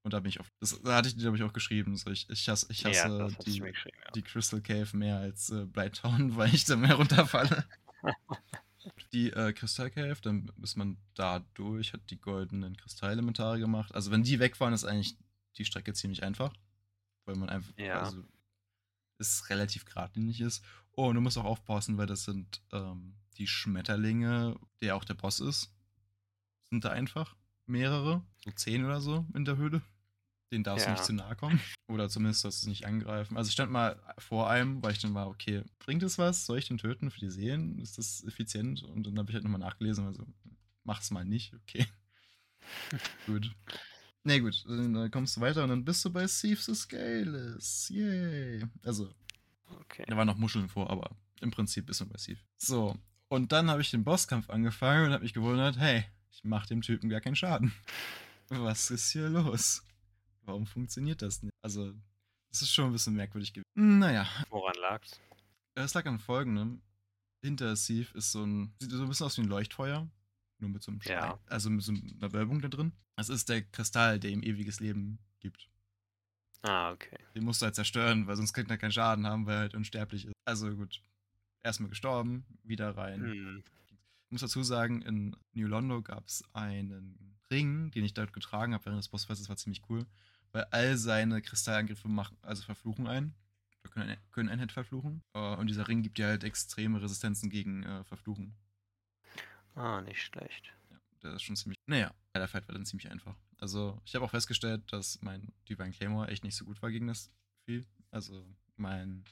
Und 0.03 0.13
da 0.13 0.21
bin 0.21 0.29
ich 0.29 0.39
auf. 0.39 0.47
Das 0.61 0.81
da 0.81 0.95
hatte 0.95 1.09
ich 1.09 1.15
dir, 1.15 1.21
glaube 1.23 1.35
ich, 1.37 1.43
auch 1.43 1.51
geschrieben. 1.51 1.97
So, 1.97 2.09
ich, 2.09 2.29
ich 2.29 2.47
hasse, 2.47 2.67
ich 2.69 2.83
ja, 2.83 2.89
hasse 2.89 3.23
hast 3.23 3.45
die. 3.45 3.57
Ja. 3.57 3.71
die 4.15 4.21
Crystal 4.21 4.61
Cave 4.61 4.95
mehr 4.95 5.17
als 5.17 5.49
äh, 5.49 5.65
Blight 5.65 5.97
Town, 5.97 6.35
weil 6.37 6.53
ich 6.53 6.63
da 6.63 6.77
mehr 6.77 6.95
runterfalle. 6.95 7.65
die 9.11 9.31
äh, 9.31 9.51
Kristall 9.51 9.91
Cave, 9.91 10.17
dann 10.21 10.49
ist 10.61 10.77
man 10.77 10.97
da 11.13 11.39
durch, 11.55 11.91
hat 11.91 12.09
die 12.09 12.21
goldenen 12.21 12.77
Kristallelementare 12.77 13.59
gemacht. 13.59 13.93
Also 13.93 14.11
wenn 14.11 14.23
die 14.23 14.39
weg 14.39 14.59
waren, 14.61 14.71
ist 14.73 14.85
eigentlich 14.85 15.17
die 15.57 15.65
Strecke 15.65 15.93
ziemlich 15.93 16.23
einfach. 16.23 16.53
Weil 17.25 17.35
man 17.35 17.49
einfach, 17.49 17.77
Ja. 17.77 17.99
also 18.01 18.23
es 19.19 19.49
relativ 19.49 19.85
geradlinig 19.85 20.41
ist. 20.41 20.63
Oh, 20.99 21.09
und 21.09 21.15
du 21.15 21.21
musst 21.21 21.37
auch 21.37 21.45
aufpassen, 21.45 21.97
weil 21.97 22.07
das 22.07 22.23
sind 22.23 22.59
ähm, 22.71 23.13
die 23.37 23.45
Schmetterlinge, 23.45 24.59
der 24.81 24.95
auch 24.95 25.03
der 25.05 25.13
Boss 25.13 25.39
ist. 25.39 25.71
Sind 26.71 26.83
da 26.83 26.89
einfach 26.89 27.35
mehrere, 27.67 28.23
so 28.43 28.49
zehn 28.51 28.83
oder 28.83 28.99
so 28.99 29.23
in 29.35 29.45
der 29.45 29.57
Höhle. 29.57 29.83
Den 30.51 30.63
darfst 30.63 30.85
du 30.85 30.89
Ja. 30.89 30.95
nicht 30.95 31.05
zu 31.05 31.13
nahe 31.13 31.35
kommen. 31.35 31.59
Oder 31.87 32.09
zumindest 32.09 32.41
sollst 32.41 32.63
du 32.63 32.65
es 32.65 32.69
nicht 32.69 32.85
angreifen. 32.87 33.37
Also 33.37 33.49
ich 33.49 33.53
stand 33.53 33.71
mal 33.71 34.01
vor 34.17 34.49
einem, 34.49 34.81
weil 34.81 34.93
ich 34.93 34.99
dann 34.99 35.13
war, 35.13 35.27
okay, 35.27 35.63
bringt 35.77 36.01
es 36.01 36.17
was? 36.17 36.45
Soll 36.47 36.57
ich 36.57 36.67
den 36.67 36.79
töten 36.79 37.11
für 37.11 37.19
die 37.19 37.29
Seelen? 37.29 37.77
Ist 37.77 37.97
das 37.99 38.23
effizient? 38.23 38.81
Und 38.81 39.05
dann 39.05 39.19
habe 39.19 39.29
ich 39.29 39.35
halt 39.35 39.43
nochmal 39.43 39.59
nachgelesen, 39.59 40.07
also 40.07 40.25
mach's 40.83 41.11
mal 41.11 41.25
nicht, 41.25 41.53
okay. 41.53 41.85
gut. 43.27 43.51
Nee, 44.23 44.39
gut, 44.39 44.65
dann 44.67 45.11
kommst 45.11 45.37
du 45.37 45.41
weiter 45.41 45.63
und 45.63 45.69
dann 45.69 45.85
bist 45.85 46.03
du 46.03 46.09
bei 46.11 46.25
Thieves 46.25 46.65
Scales. 46.65 47.89
Yay. 47.89 48.65
Also, 48.83 49.13
Okay. 49.81 50.03
da 50.07 50.15
waren 50.17 50.27
noch 50.27 50.37
Muscheln 50.37 50.69
vor, 50.69 50.89
aber 50.89 51.15
im 51.41 51.51
Prinzip 51.51 51.85
bei 51.87 51.93
Thief. 52.17 52.43
So, 52.57 52.97
und 53.29 53.51
dann 53.51 53.69
habe 53.69 53.81
ich 53.81 53.91
den 53.91 54.03
Bosskampf 54.03 54.49
angefangen 54.49 55.05
und 55.07 55.11
habe 55.13 55.23
mich 55.23 55.33
gewundert, 55.33 55.77
hey, 55.77 56.05
ich 56.31 56.43
mache 56.43 56.67
dem 56.67 56.81
Typen 56.81 57.09
gar 57.09 57.21
keinen 57.21 57.35
Schaden. 57.35 57.73
Was 58.49 58.91
ist 58.91 59.11
hier 59.11 59.29
los? 59.29 59.83
Warum 60.43 60.65
funktioniert 60.65 61.21
das 61.21 61.43
nicht? 61.43 61.53
Also, 61.61 61.93
das 62.49 62.61
ist 62.61 62.71
schon 62.73 62.85
ein 62.85 62.91
bisschen 62.93 63.13
merkwürdig 63.15 63.51
gewesen. 63.53 63.99
Naja, 63.99 64.25
Woran 64.49 64.75
lag's? 64.79 65.19
es 65.75 65.93
lag 65.93 66.05
an 66.05 66.19
folgendem. 66.19 66.81
Hinter 67.43 67.75
Thief 67.75 68.13
ist 68.15 68.31
so 68.31 68.43
ein, 68.45 68.73
sieht 68.81 68.91
so 68.91 69.01
ein 69.03 69.07
bisschen 69.09 69.25
aus 69.25 69.37
wie 69.37 69.41
ein 69.41 69.47
Leuchtfeuer. 69.47 70.09
Nur 70.59 70.69
mit 70.71 70.81
so 70.81 70.91
einem 70.91 71.01
Ja. 71.03 71.19
Stein, 71.19 71.39
also 71.47 71.69
mit 71.69 71.83
so 71.83 71.91
einer 71.91 72.33
Wölbung 72.33 72.61
da 72.61 72.67
drin. 72.67 72.93
Das 73.15 73.29
ist 73.29 73.49
der 73.49 73.61
Kristall, 73.61 74.19
der 74.19 74.31
ihm 74.31 74.41
ewiges 74.41 74.79
Leben 74.79 75.19
gibt. 75.39 75.69
Ah, 76.63 76.91
okay. 76.91 77.17
Den 77.35 77.43
musst 77.45 77.61
du 77.61 77.65
halt 77.65 77.75
zerstören, 77.75 78.27
weil 78.27 78.35
sonst 78.35 78.53
kriegt 78.53 78.69
er 78.69 78.77
keinen 78.77 78.91
Schaden 78.91 79.25
haben, 79.27 79.45
weil 79.45 79.55
er 79.55 79.59
halt 79.61 79.75
unsterblich 79.75 80.25
ist. 80.25 80.33
Also 80.45 80.75
gut. 80.75 81.01
Erstmal 81.63 81.89
gestorben, 81.89 82.45
wieder 82.63 82.95
rein. 82.97 83.21
Hm. 83.21 83.63
Ich 84.25 84.31
muss 84.31 84.41
dazu 84.41 84.63
sagen, 84.63 85.01
in 85.03 85.35
New 85.53 85.67
Londo 85.67 86.01
gab 86.01 86.25
es 86.27 86.43
einen 86.53 87.37
Ring, 87.51 87.91
den 87.91 88.03
ich 88.03 88.13
dort 88.13 88.33
getragen 88.33 88.73
habe 88.73 88.85
während 88.85 88.99
des 88.99 89.07
Bossfights. 89.09 89.39
Das 89.39 89.49
war 89.49 89.55
ziemlich 89.57 89.81
cool, 89.89 90.05
weil 90.51 90.65
all 90.71 90.97
seine 90.97 91.41
Kristallangriffe 91.41 92.07
machen, 92.09 92.37
also 92.41 92.63
verfluchen 92.63 93.07
einen. 93.07 93.33
Oder 93.83 93.91
können, 93.93 94.09
ein- 94.09 94.17
können 94.31 94.49
einen 94.49 94.59
halt 94.61 94.71
verfluchen. 94.73 95.23
Äh, 95.33 95.39
Und 95.55 95.67
dieser 95.67 95.87
Ring 95.87 96.01
gibt 96.01 96.17
dir 96.17 96.27
halt 96.27 96.43
extreme 96.43 97.01
Resistenzen 97.01 97.49
gegen 97.49 97.83
äh, 97.83 98.03
Verfluchen. 98.03 98.53
Ah, 99.75 100.01
nicht 100.01 100.21
schlecht. 100.21 100.73
Der 101.23 101.33
ist 101.33 101.43
schon 101.43 101.55
ziemlich. 101.55 101.77
Naja, 101.85 102.13
der 102.33 102.47
Fight 102.47 102.67
war 102.67 102.73
dann 102.73 102.85
ziemlich 102.85 103.09
einfach. 103.11 103.35
Also, 103.59 103.99
ich 104.05 104.15
habe 104.15 104.25
auch 104.25 104.31
festgestellt, 104.31 104.83
dass 104.91 105.19
mein 105.21 105.51
Divine 105.67 105.91
Claymore 105.91 106.27
echt 106.29 106.43
nicht 106.43 106.55
so 106.55 106.65
gut 106.65 106.81
war 106.81 106.91
gegen 106.91 107.07
das 107.07 107.31
Vieh. 107.65 107.85
Also, 108.11 108.45
mein 108.75 109.25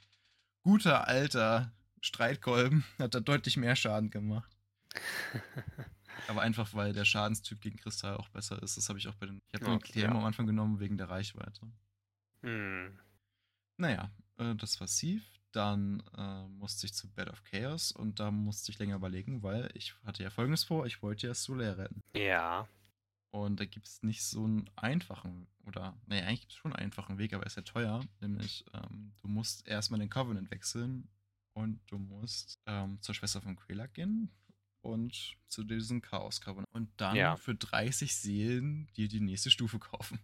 guter 0.62 1.06
alter 1.06 1.72
Streitkolben 2.00 2.84
hat 2.98 3.14
da 3.14 3.20
deutlich 3.20 3.56
mehr 3.56 3.76
Schaden 3.76 4.10
gemacht. 4.10 4.56
Aber 6.28 6.42
einfach, 6.42 6.72
weil 6.74 6.92
der 6.92 7.04
Schadenstyp 7.04 7.60
gegen 7.60 7.76
Kristall 7.76 8.16
auch 8.16 8.28
besser 8.30 8.62
ist. 8.62 8.76
Das 8.76 8.88
habe 8.88 8.98
ich 8.98 9.06
auch 9.06 9.14
bei 9.14 9.26
den. 9.26 9.40
Ich 9.48 9.54
habe 9.54 9.66
den 9.66 9.74
Okay, 9.74 9.92
Claymore 9.92 10.14
ja. 10.14 10.20
am 10.20 10.26
Anfang 10.26 10.46
genommen 10.46 10.80
wegen 10.80 10.96
der 10.96 11.08
Reichweite. 11.08 11.60
Hm. 12.42 12.98
Naja, 13.76 14.10
äh, 14.38 14.54
das 14.54 14.80
war 14.80 14.88
Sieve. 14.88 15.24
Dann 15.56 16.02
äh, 16.16 16.46
musste 16.48 16.84
ich 16.86 16.92
zu 16.92 17.08
Bed 17.08 17.30
of 17.30 17.42
Chaos 17.44 17.90
und 17.92 18.20
da 18.20 18.30
musste 18.30 18.70
ich 18.70 18.78
länger 18.78 18.96
überlegen, 18.96 19.42
weil 19.42 19.70
ich 19.74 19.94
hatte 20.04 20.22
ja 20.22 20.28
folgendes 20.30 20.64
vor: 20.64 20.84
Ich 20.86 21.02
wollte 21.02 21.26
ja 21.28 21.34
Soler 21.34 21.78
retten. 21.78 22.02
Ja. 22.14 22.68
Und 23.30 23.58
da 23.60 23.64
gibt 23.64 23.86
es 23.86 24.02
nicht 24.02 24.22
so 24.22 24.44
einen 24.44 24.70
einfachen, 24.76 25.46
oder, 25.64 25.94
naja, 26.06 26.24
eigentlich 26.26 26.40
gibt 26.40 26.52
es 26.52 26.58
schon 26.58 26.72
einen 26.72 26.84
einfachen 26.86 27.18
Weg, 27.18 27.32
aber 27.34 27.42
er 27.42 27.48
ist 27.48 27.56
ja 27.56 27.62
teuer. 27.62 28.04
Nämlich, 28.20 28.64
ähm, 28.72 29.12
du 29.20 29.28
musst 29.28 29.66
erstmal 29.66 30.00
den 30.00 30.08
Covenant 30.10 30.50
wechseln 30.50 31.08
und 31.54 31.80
du 31.90 31.98
musst 31.98 32.60
ähm, 32.66 33.00
zur 33.02 33.14
Schwester 33.14 33.42
von 33.42 33.56
Quelac 33.56 33.92
gehen 33.94 34.30
und 34.80 35.36
zu 35.48 35.64
diesem 35.64 36.00
Chaos 36.02 36.40
Covenant. 36.40 36.66
Und 36.72 36.88
dann 36.98 37.16
Ja. 37.16 37.36
für 37.36 37.54
30 37.54 38.14
Seelen 38.14 38.88
dir 38.96 39.08
die 39.08 39.20
nächste 39.20 39.50
Stufe 39.50 39.78
kaufen. 39.78 40.18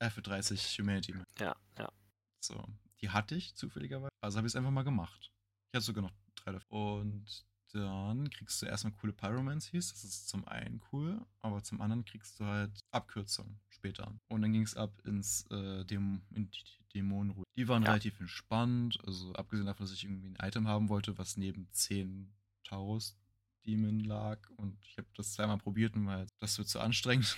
Äh, 0.00 0.10
für 0.10 0.22
30 0.22 0.78
Humanity. 0.80 1.14
Ja, 1.38 1.54
ja. 1.78 1.92
So, 2.40 2.64
die 3.02 3.10
hatte 3.10 3.34
ich 3.34 3.54
zufälligerweise. 3.54 4.10
Also 4.20 4.38
habe 4.38 4.46
ich 4.46 4.52
es 4.52 4.56
einfach 4.56 4.70
mal 4.70 4.82
gemacht. 4.84 5.32
Ich 5.70 5.76
hatte 5.76 5.84
sogar 5.86 6.02
noch 6.02 6.12
drei 6.36 6.52
davon. 6.52 7.00
Und 7.00 7.44
dann 7.72 8.28
kriegst 8.30 8.60
du 8.60 8.66
erstmal 8.66 8.92
coole 8.92 9.12
Pyromancies. 9.14 9.90
Das 9.92 10.04
ist 10.04 10.28
zum 10.28 10.46
einen 10.46 10.82
cool, 10.92 11.24
aber 11.40 11.62
zum 11.62 11.80
anderen 11.80 12.04
kriegst 12.04 12.38
du 12.38 12.44
halt 12.44 12.78
Abkürzungen 12.90 13.60
später. 13.70 14.14
Und 14.28 14.42
dann 14.42 14.52
ging 14.52 14.62
es 14.62 14.76
ab 14.76 14.92
ins 15.04 15.46
äh, 15.50 15.84
Däm 15.84 16.22
in 16.30 16.50
die 16.50 16.62
Dämonenruhe. 16.94 17.44
Die 17.56 17.68
waren 17.68 17.82
Ja. 17.82 17.88
relativ 17.90 18.20
entspannt. 18.20 18.98
Also 19.06 19.32
abgesehen 19.32 19.66
davon, 19.66 19.86
dass 19.86 19.94
ich 19.94 20.04
irgendwie 20.04 20.28
ein 20.28 20.46
Item 20.46 20.68
haben 20.68 20.90
wollte, 20.90 21.16
was 21.16 21.36
neben 21.38 21.68
10 21.72 22.30
Taurus 22.64 23.16
Demon 23.64 24.00
lag. 24.00 24.38
Und 24.56 24.78
ich 24.84 24.98
habe 24.98 25.08
das 25.16 25.32
zweimal 25.32 25.58
probiert 25.58 25.94
und 25.94 26.06
war 26.06 26.18
halt, 26.18 26.28
das 26.40 26.58
wird 26.58 26.68
zu 26.68 26.78
anstrengend. 26.80 27.36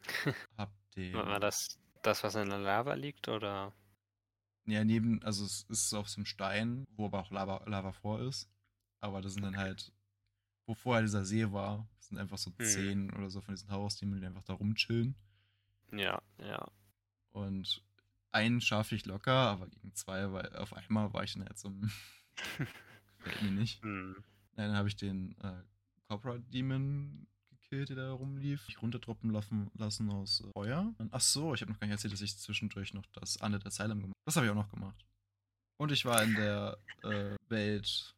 hab 0.56 0.72
den. 0.96 1.12
War 1.14 1.38
das 1.38 1.78
das, 2.02 2.24
was 2.24 2.34
in 2.34 2.48
der 2.48 2.58
Lava 2.58 2.94
liegt, 2.94 3.28
oder? 3.28 3.74
Ja, 4.70 4.84
neben, 4.84 5.22
also 5.22 5.44
es 5.44 5.62
ist 5.68 5.92
auf 5.94 6.08
so 6.08 6.18
einem 6.18 6.26
Stein, 6.26 6.86
wo 6.96 7.06
aber 7.06 7.20
auch 7.20 7.30
Lava, 7.30 7.62
Lava 7.66 7.92
vor 7.92 8.20
ist. 8.20 8.48
Aber 9.00 9.20
das 9.22 9.34
sind 9.34 9.42
dann 9.42 9.56
halt, 9.56 9.92
wo 10.66 10.74
vorher 10.74 11.02
dieser 11.02 11.24
See 11.24 11.50
war, 11.52 11.88
das 11.96 12.08
sind 12.08 12.18
einfach 12.18 12.38
so 12.38 12.50
Hm. 12.58 12.64
zehn 12.66 13.10
oder 13.12 13.30
so 13.30 13.40
von 13.40 13.54
diesen 13.54 13.70
Hausdämonen, 13.70 14.20
die 14.20 14.26
einfach 14.26 14.44
da 14.44 14.52
rumchillen. 14.54 15.14
Ja, 15.92 16.20
ja. 16.38 16.66
Und 17.32 17.82
einen 18.32 18.60
schaffe 18.60 18.94
ich 18.94 19.06
locker, 19.06 19.32
aber 19.32 19.66
gegen 19.68 19.94
zwei, 19.94 20.32
weil 20.32 20.54
auf 20.56 20.72
einmal 20.72 21.12
war 21.12 21.24
ich 21.24 21.32
dann 21.32 21.44
halt 21.44 21.58
so, 21.58 21.70
gefällt 23.18 23.42
mir 23.42 23.50
nicht. 23.50 23.82
Hm. 23.82 24.16
Dann 24.56 24.74
habe 24.76 24.88
ich 24.88 24.96
den 24.96 25.36
äh, 25.38 25.62
Cobra 26.08 26.38
Demon 26.38 27.26
der 27.70 27.86
da 27.86 28.12
rumlief. 28.12 28.64
Ich 28.68 28.82
runterdroppen 28.82 29.30
lassen, 29.30 29.70
lassen 29.74 30.10
aus 30.10 30.40
äh, 30.40 30.50
Feuer. 30.52 30.92
Und, 30.98 31.12
ach 31.12 31.20
so, 31.20 31.54
ich 31.54 31.60
habe 31.62 31.72
noch 31.72 31.78
gar 31.78 31.86
nicht 31.86 31.94
erzählt, 31.94 32.12
dass 32.12 32.20
ich 32.20 32.36
zwischendurch 32.36 32.94
noch 32.94 33.06
das 33.12 33.36
Undead 33.36 33.64
Asylum 33.66 34.00
gemacht 34.00 34.16
habe. 34.16 34.24
Das 34.26 34.36
habe 34.36 34.46
ich 34.46 34.52
auch 34.52 34.56
noch 34.56 34.70
gemacht. 34.70 35.04
Und 35.78 35.92
ich 35.92 36.04
war 36.04 36.22
in 36.22 36.34
der 36.34 36.78
äh, 37.04 37.36
Welt 37.48 38.14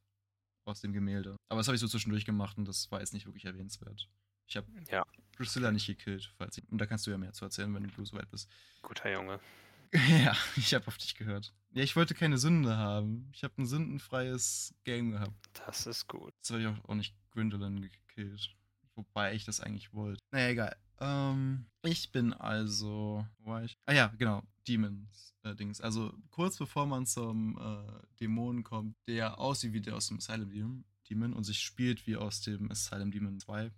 aus 0.65 0.81
dem 0.81 0.93
Gemälde. 0.93 1.37
Aber 1.49 1.61
das 1.61 1.69
habe 1.69 1.75
ich 1.75 1.81
so 1.81 1.89
zwischendurch 1.89 2.25
gemacht 2.25 2.57
und 2.59 2.67
das 2.67 2.91
war 2.91 3.01
jetzt 3.01 3.13
nicht 3.13 3.27
wirklich 3.27 3.45
erwähnenswert. 3.45 4.09
Ich 4.47 4.57
habe 4.57 4.67
Ja. 4.91 5.05
Priscilla 5.37 5.71
nicht 5.71 5.87
gekillt, 5.87 6.33
falls 6.37 6.59
ich, 6.59 6.65
und 6.71 6.79
da 6.79 6.87
kannst 6.87 7.07
du 7.07 7.11
ja 7.11 7.19
mehr 7.19 7.33
zu 7.33 7.45
erzählen, 7.45 7.73
wenn 7.75 7.85
du 7.85 8.05
soweit 8.05 8.31
bist. 8.31 8.49
Guter 8.83 9.13
Junge. 9.13 9.41
Ja, 10.09 10.35
ich 10.57 10.73
habe 10.73 10.87
auf 10.87 10.97
dich 10.97 11.15
gehört. 11.17 11.53
Ja, 11.75 11.83
ich 11.83 11.95
wollte 11.97 12.15
keine 12.15 12.39
Sünde 12.39 12.79
haben. 12.79 13.29
Ich 13.35 13.45
habe 13.45 13.53
ein 13.61 13.67
sündenfreies 13.67 14.75
Game 14.85 15.11
gehabt. 15.11 15.51
Das 15.67 15.87
ist 15.87 16.09
gut. 16.09 16.33
Jetzt 16.39 16.51
habe 16.51 16.63
ich 16.63 16.67
auch, 16.67 16.89
auch 16.89 16.95
nicht 16.95 17.15
Gwendolyn 17.33 17.83
gekillt. 17.83 18.55
Wobei 18.95 19.35
ich 19.35 19.45
das 19.45 19.61
eigentlich 19.61 19.93
wollte. 19.95 20.21
Naja, 20.31 20.49
egal. 20.49 20.77
Ähm, 21.01 21.67
ich 21.83 22.13
bin 22.13 22.33
also. 22.33 23.27
Wo 23.39 23.51
war 23.51 23.65
ich? 23.65 23.75
Ah 23.87 23.93
ja, 23.93 24.09
genau. 24.19 24.43
Demons. 24.69 25.35
Äh, 25.43 25.55
Dings. 25.57 25.81
Also 25.81 26.13
kurz 26.31 26.57
bevor 26.59 26.87
man 26.87 27.07
zum 27.07 27.59
äh, 27.59 28.07
Dämonen 28.21 28.63
kommt, 28.63 28.97
der 29.09 29.39
aussieht 29.39 29.73
wie 29.73 29.81
der 29.81 29.97
aus 29.97 30.07
dem 30.09 30.19
Asylum 30.19 30.85
Demon, 31.09 31.33
und 31.33 31.45
sich 31.45 31.59
spielt 31.61 32.07
wie 32.07 32.17
aus 32.17 32.41
dem 32.43 32.71
Asylum 32.71 33.11
Demon 33.11 33.41
2. 33.41 33.73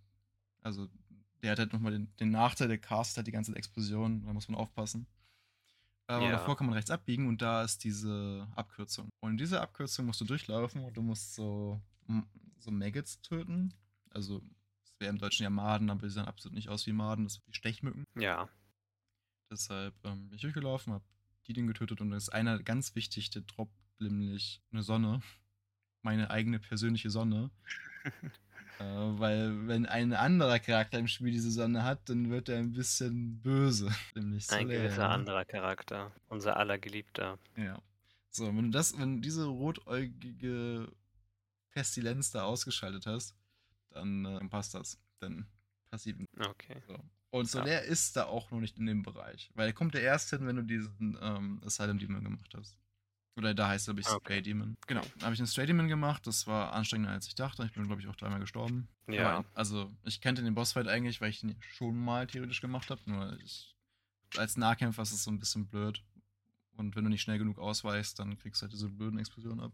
Also 0.61 0.89
der 1.43 1.53
hat 1.53 1.59
halt 1.59 1.73
nochmal 1.73 1.93
den, 1.93 2.15
den 2.17 2.31
Nachteil, 2.31 2.69
der 2.69 2.79
Cast 2.79 3.17
hat 3.17 3.27
die 3.27 3.31
ganze 3.33 3.55
Explosion, 3.57 4.25
da 4.25 4.33
muss 4.33 4.49
man 4.49 4.59
aufpassen. 4.59 5.07
Aber 6.07 6.27
Ja. 6.27 6.33
davor 6.33 6.57
kann 6.57 6.67
man 6.67 6.75
rechts 6.75 6.91
abbiegen 6.91 7.29
und 7.29 7.41
da 7.41 7.63
ist 7.65 7.83
diese 7.85 8.47
Abkürzung. 8.55 9.09
Und 9.21 9.33
in 9.33 9.39
dieser 9.39 9.63
Abkürzung 9.63 10.07
musst 10.07 10.21
du 10.21 10.25
durchlaufen 10.27 10.83
und 10.85 10.95
du 10.97 11.03
musst 11.03 11.35
so, 11.35 11.81
so 12.59 12.71
Maggots 12.71 13.21
töten. 13.23 13.73
Also, 14.11 14.43
wäre 15.05 15.13
im 15.13 15.19
Deutschen 15.19 15.45
ja 15.45 15.51
Maden, 15.51 15.91
aber 15.91 16.07
die 16.07 16.13
sahen 16.13 16.27
absolut 16.27 16.55
nicht 16.55 16.71
aus 16.71 16.87
wie 16.87 16.93
Maden, 16.93 17.25
das 17.25 17.35
sind 17.35 17.47
wie 17.47 17.55
Stechmücken. 17.55 18.05
Ja. 18.17 18.49
Deshalb 19.51 19.95
ähm, 20.05 20.29
bin 20.29 20.37
ich 20.37 20.43
durchgelaufen, 20.43 20.95
hab 20.95 21.03
die 21.47 21.53
Ding 21.53 21.67
getötet 21.67 22.01
und 22.01 22.11
da 22.11 22.17
ist 22.17 22.31
einer 22.31 22.63
ganz 22.63 22.95
wichtig, 22.95 23.31
der 23.31 23.43
droppt 23.43 24.01
nämlich 24.01 24.63
eine 24.73 24.83
Sonne. 24.83 25.21
Meine 26.03 26.31
eigene 26.31 26.59
persönliche 26.59 27.11
Sonne. 27.11 27.51
äh, 28.79 28.85
weil, 28.85 29.69
wenn 29.69 29.87
ein 29.87 30.15
anderer 30.15 30.59
Charakter 30.59 30.99
im 30.99 31.07
Spiel 31.09 31.33
diese 31.33 31.51
Sonne 31.51 31.85
hat, 31.85 32.09
dann 32.09 32.31
wird 32.31 32.49
er 32.49 32.59
ein 32.59 32.73
bisschen 32.73 33.41
böse. 33.43 33.95
Nämlich 34.15 34.51
Ein 34.51 34.69
gewisser 34.69 35.09
anderer 35.11 35.45
Charakter. 35.45 36.13
Unser 36.29 36.57
aller 36.57 36.79
Geliebter. 36.79 37.39
Ja. 37.57 37.81
So, 38.31 38.47
wenn 38.49 38.65
du 38.65 38.71
das, 38.71 38.99
wenn 38.99 39.17
du 39.17 39.21
diese 39.21 39.45
rotäugige 39.45 40.91
Pestilenz 41.71 42.31
da 42.31 42.45
ausgeschaltet 42.45 43.07
hast, 43.07 43.35
dann, 43.95 44.25
äh, 44.25 44.39
dann 44.39 44.51
passt 44.51 44.75
das. 44.75 44.99
Dann 45.21 45.47
nichts. 46.05 46.35
Okay. 46.39 46.83
So. 46.89 46.99
Und 47.31 47.49
Soler 47.49 47.83
ist 47.83 48.17
da 48.17 48.25
auch 48.25 48.51
noch 48.51 48.61
nicht 48.61 48.79
in 48.79 48.87
dem 48.87 49.03
Bereich. 49.03 49.51
Weil 49.55 49.69
er 49.69 49.73
kommt 49.73 49.95
ja 49.95 50.01
erst 50.01 50.31
hin, 50.31 50.47
wenn 50.47 50.57
du 50.57 50.63
diesen 50.63 51.19
ähm, 51.21 51.61
Asylum 51.65 51.99
Demon 51.99 52.23
gemacht 52.23 52.53
hast. 52.57 52.77
Oder 53.37 53.55
da 53.55 53.69
heißt 53.69 53.89
er, 53.89 53.95
glaube 53.95 54.01
ich, 54.01 54.09
Okay. 54.09 54.25
Stray 54.25 54.43
Demon. 54.43 54.77
Genau. 54.87 55.03
Da 55.19 55.27
habe 55.27 55.35
ich 55.35 55.41
einen 55.41 55.49
Stray 55.49 55.67
Demon 55.67 55.89
gemacht. 55.89 56.27
Das 56.27 56.47
war 56.47 56.73
anstrengender, 56.73 57.13
als 57.13 57.27
ich 57.27 57.35
dachte. 57.35 57.65
Ich 57.65 57.73
bin, 57.73 57.87
glaube 57.87 58.01
ich, 58.01 58.09
auch 58.09 58.15
dreimal 58.15 58.39
gestorben. 58.39 58.89
Ja. 59.09 59.39
Aber, 59.39 59.49
also, 59.55 59.91
ich 60.05 60.21
kannte 60.21 60.43
den 60.43 60.55
Bossfight 60.55 60.87
eigentlich, 60.87 61.21
weil 61.21 61.31
ich 61.31 61.43
ihn 61.43 61.57
schon 61.61 61.97
mal 61.97 62.27
theoretisch 62.27 62.61
gemacht 62.61 62.91
habe. 62.91 63.01
Nur 63.07 63.37
ich, 63.41 63.77
als 64.37 64.57
Nahkämpfer 64.57 65.03
ist 65.03 65.13
es 65.13 65.25
so 65.25 65.33
ein 65.33 65.41
bisschen 65.41 65.67
blöd. 65.67 66.05
Und 66.77 66.95
wenn 66.95 67.05
du 67.05 67.11
nicht 67.11 67.23
schnell 67.23 67.39
genug 67.39 67.59
ausweichst, 67.59 68.19
dann 68.19 68.39
kriegst 68.39 68.61
du 68.61 68.65
halt 68.65 68.73
diese 68.73 68.89
blöden 68.89 69.19
Explosionen 69.19 69.61
ab. 69.61 69.73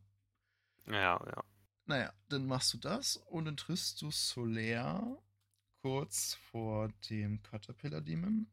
Ja, 0.86 1.20
ja. 1.26 1.44
Naja, 1.90 2.12
dann 2.28 2.46
machst 2.46 2.72
du 2.72 2.78
das 2.78 3.16
und 3.16 3.46
dann 3.46 3.56
triffst 3.56 4.00
du 4.00 4.12
Soler 4.12 5.18
kurz 5.82 6.34
vor 6.52 6.88
dem 7.10 7.42
Caterpillar 7.42 8.00
Demon. 8.00 8.46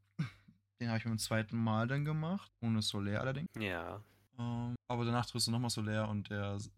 Den 0.79 0.87
habe 0.87 0.97
ich 0.97 1.03
beim 1.03 1.19
zweiten 1.19 1.55
Mal 1.55 1.87
dann 1.87 2.03
gemacht, 2.03 2.51
ohne 2.61 2.81
Soler 2.81 3.21
allerdings. 3.21 3.47
Ja. 3.55 4.03
Ähm, 4.39 4.73
aber 4.87 5.05
danach 5.05 5.27
triffst 5.27 5.45
du 5.45 5.51
nochmal 5.51 5.69
Soler 5.69 6.09
und 6.09 6.31
der 6.31 6.55
ist 6.55 6.71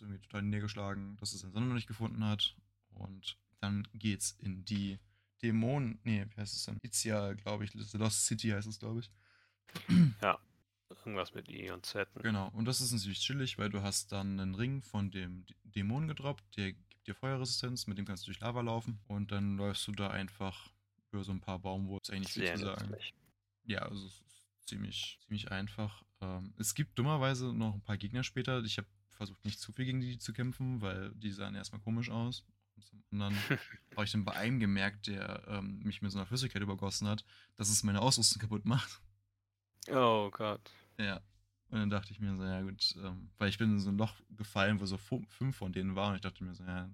irgendwie 0.00 0.20
total 0.20 0.42
niedergeschlagen, 0.42 1.16
dass 1.16 1.32
er 1.32 1.40
seine 1.40 1.52
Sonne 1.52 1.66
noch 1.66 1.74
nicht 1.74 1.88
gefunden 1.88 2.24
hat. 2.24 2.54
Und 2.90 3.36
dann 3.58 3.88
geht's 3.92 4.30
in 4.38 4.64
die 4.64 5.00
Dämonen. 5.42 5.98
Nee, 6.04 6.24
wie 6.28 6.40
heißt 6.40 6.54
es 6.54 6.66
denn? 6.66 6.78
Itzia, 6.82 7.32
glaube 7.32 7.64
ich. 7.64 7.72
The 7.72 7.98
Lost 7.98 8.26
City 8.26 8.50
heißt 8.50 8.68
es, 8.68 8.78
glaube 8.78 9.00
ich. 9.00 9.10
Irgendwas 10.88 11.34
mit 11.34 11.48
I 11.48 11.70
und 11.70 11.84
Z. 11.84 12.08
Genau, 12.22 12.48
und 12.50 12.64
das 12.64 12.80
ist 12.80 12.92
natürlich 12.92 13.20
chillig, 13.20 13.58
weil 13.58 13.70
du 13.70 13.82
hast 13.82 14.12
dann 14.12 14.38
einen 14.38 14.54
Ring 14.54 14.82
von 14.82 15.10
dem 15.10 15.44
Dämon 15.64 16.08
gedroppt, 16.08 16.56
der 16.56 16.72
gibt 16.72 17.06
dir 17.06 17.14
Feuerresistenz, 17.14 17.86
mit 17.86 17.98
dem 17.98 18.04
kannst 18.04 18.24
du 18.24 18.26
durch 18.26 18.40
Lava 18.40 18.60
laufen 18.60 18.98
und 19.08 19.32
dann 19.32 19.56
läufst 19.56 19.86
du 19.88 19.92
da 19.92 20.10
einfach 20.10 20.70
über 21.10 21.24
so 21.24 21.32
ein 21.32 21.40
paar 21.40 21.58
Baumwurzeln. 21.58 22.22
Ist 22.22 22.36
eigentlich 22.36 22.48
viel 22.50 22.58
zu 22.58 22.64
sagen. 22.64 22.90
nützlich. 22.90 23.14
Ja, 23.64 23.80
also 23.80 24.06
es 24.06 24.12
ist 24.12 24.68
ziemlich, 24.68 25.18
ziemlich 25.26 25.50
einfach. 25.50 26.04
Ähm, 26.20 26.54
es 26.58 26.74
gibt 26.74 26.98
dummerweise 26.98 27.52
noch 27.52 27.74
ein 27.74 27.82
paar 27.82 27.96
Gegner 27.96 28.22
später. 28.22 28.62
Ich 28.62 28.78
habe 28.78 28.88
versucht, 29.10 29.44
nicht 29.44 29.60
zu 29.60 29.72
viel 29.72 29.86
gegen 29.86 30.00
die 30.00 30.18
zu 30.18 30.32
kämpfen, 30.32 30.80
weil 30.80 31.10
die 31.14 31.32
sahen 31.32 31.54
erstmal 31.54 31.80
komisch 31.80 32.10
aus. 32.10 32.44
Und 32.76 32.84
zum 32.84 33.02
anderen 33.10 33.36
habe 33.96 34.04
ich 34.04 34.12
dann 34.12 34.24
bei 34.24 34.32
einem 34.32 34.60
gemerkt, 34.60 35.06
der 35.06 35.42
ähm, 35.48 35.80
mich 35.80 36.02
mit 36.02 36.12
so 36.12 36.18
einer 36.18 36.26
Flüssigkeit 36.26 36.62
übergossen 36.62 37.08
hat, 37.08 37.24
dass 37.56 37.70
es 37.70 37.82
meine 37.82 38.02
Ausrüstung 38.02 38.40
kaputt 38.40 38.64
macht. 38.64 39.00
Oh 39.90 40.30
Gott. 40.30 40.70
Ja. 40.98 41.20
Und 41.70 41.80
dann 41.80 41.90
dachte 41.90 42.12
ich 42.12 42.20
mir 42.20 42.36
so, 42.36 42.44
ja 42.44 42.62
gut, 42.62 42.94
ähm, 43.02 43.30
weil 43.38 43.48
ich 43.48 43.58
bin 43.58 43.72
in 43.72 43.80
so 43.80 43.90
ein 43.90 43.98
Loch 43.98 44.14
gefallen, 44.30 44.80
wo 44.80 44.86
so 44.86 44.96
fünf 44.96 45.56
von 45.56 45.72
denen 45.72 45.96
waren. 45.96 46.10
Und 46.10 46.16
ich 46.16 46.20
dachte 46.22 46.44
mir 46.44 46.54
so, 46.54 46.64
ja, 46.64 46.88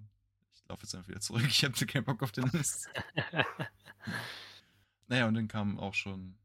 ich 0.54 0.66
laufe 0.68 0.82
jetzt 0.82 0.94
einfach 0.94 1.08
wieder 1.08 1.20
zurück. 1.20 1.42
Ich 1.46 1.64
habe 1.64 1.86
keinen 1.86 2.04
Bock 2.04 2.22
auf 2.22 2.32
den 2.32 2.50
Mist. 2.52 2.88
Naja, 5.08 5.26
und 5.28 5.34
dann 5.34 5.46
kam 5.46 5.78
auch 5.78 5.92
schon. 5.92 6.38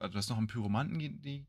Also, 0.00 0.12
du 0.12 0.18
hast 0.18 0.28
noch 0.28 0.36
einen 0.36 0.48
Pyromanten, 0.48 0.98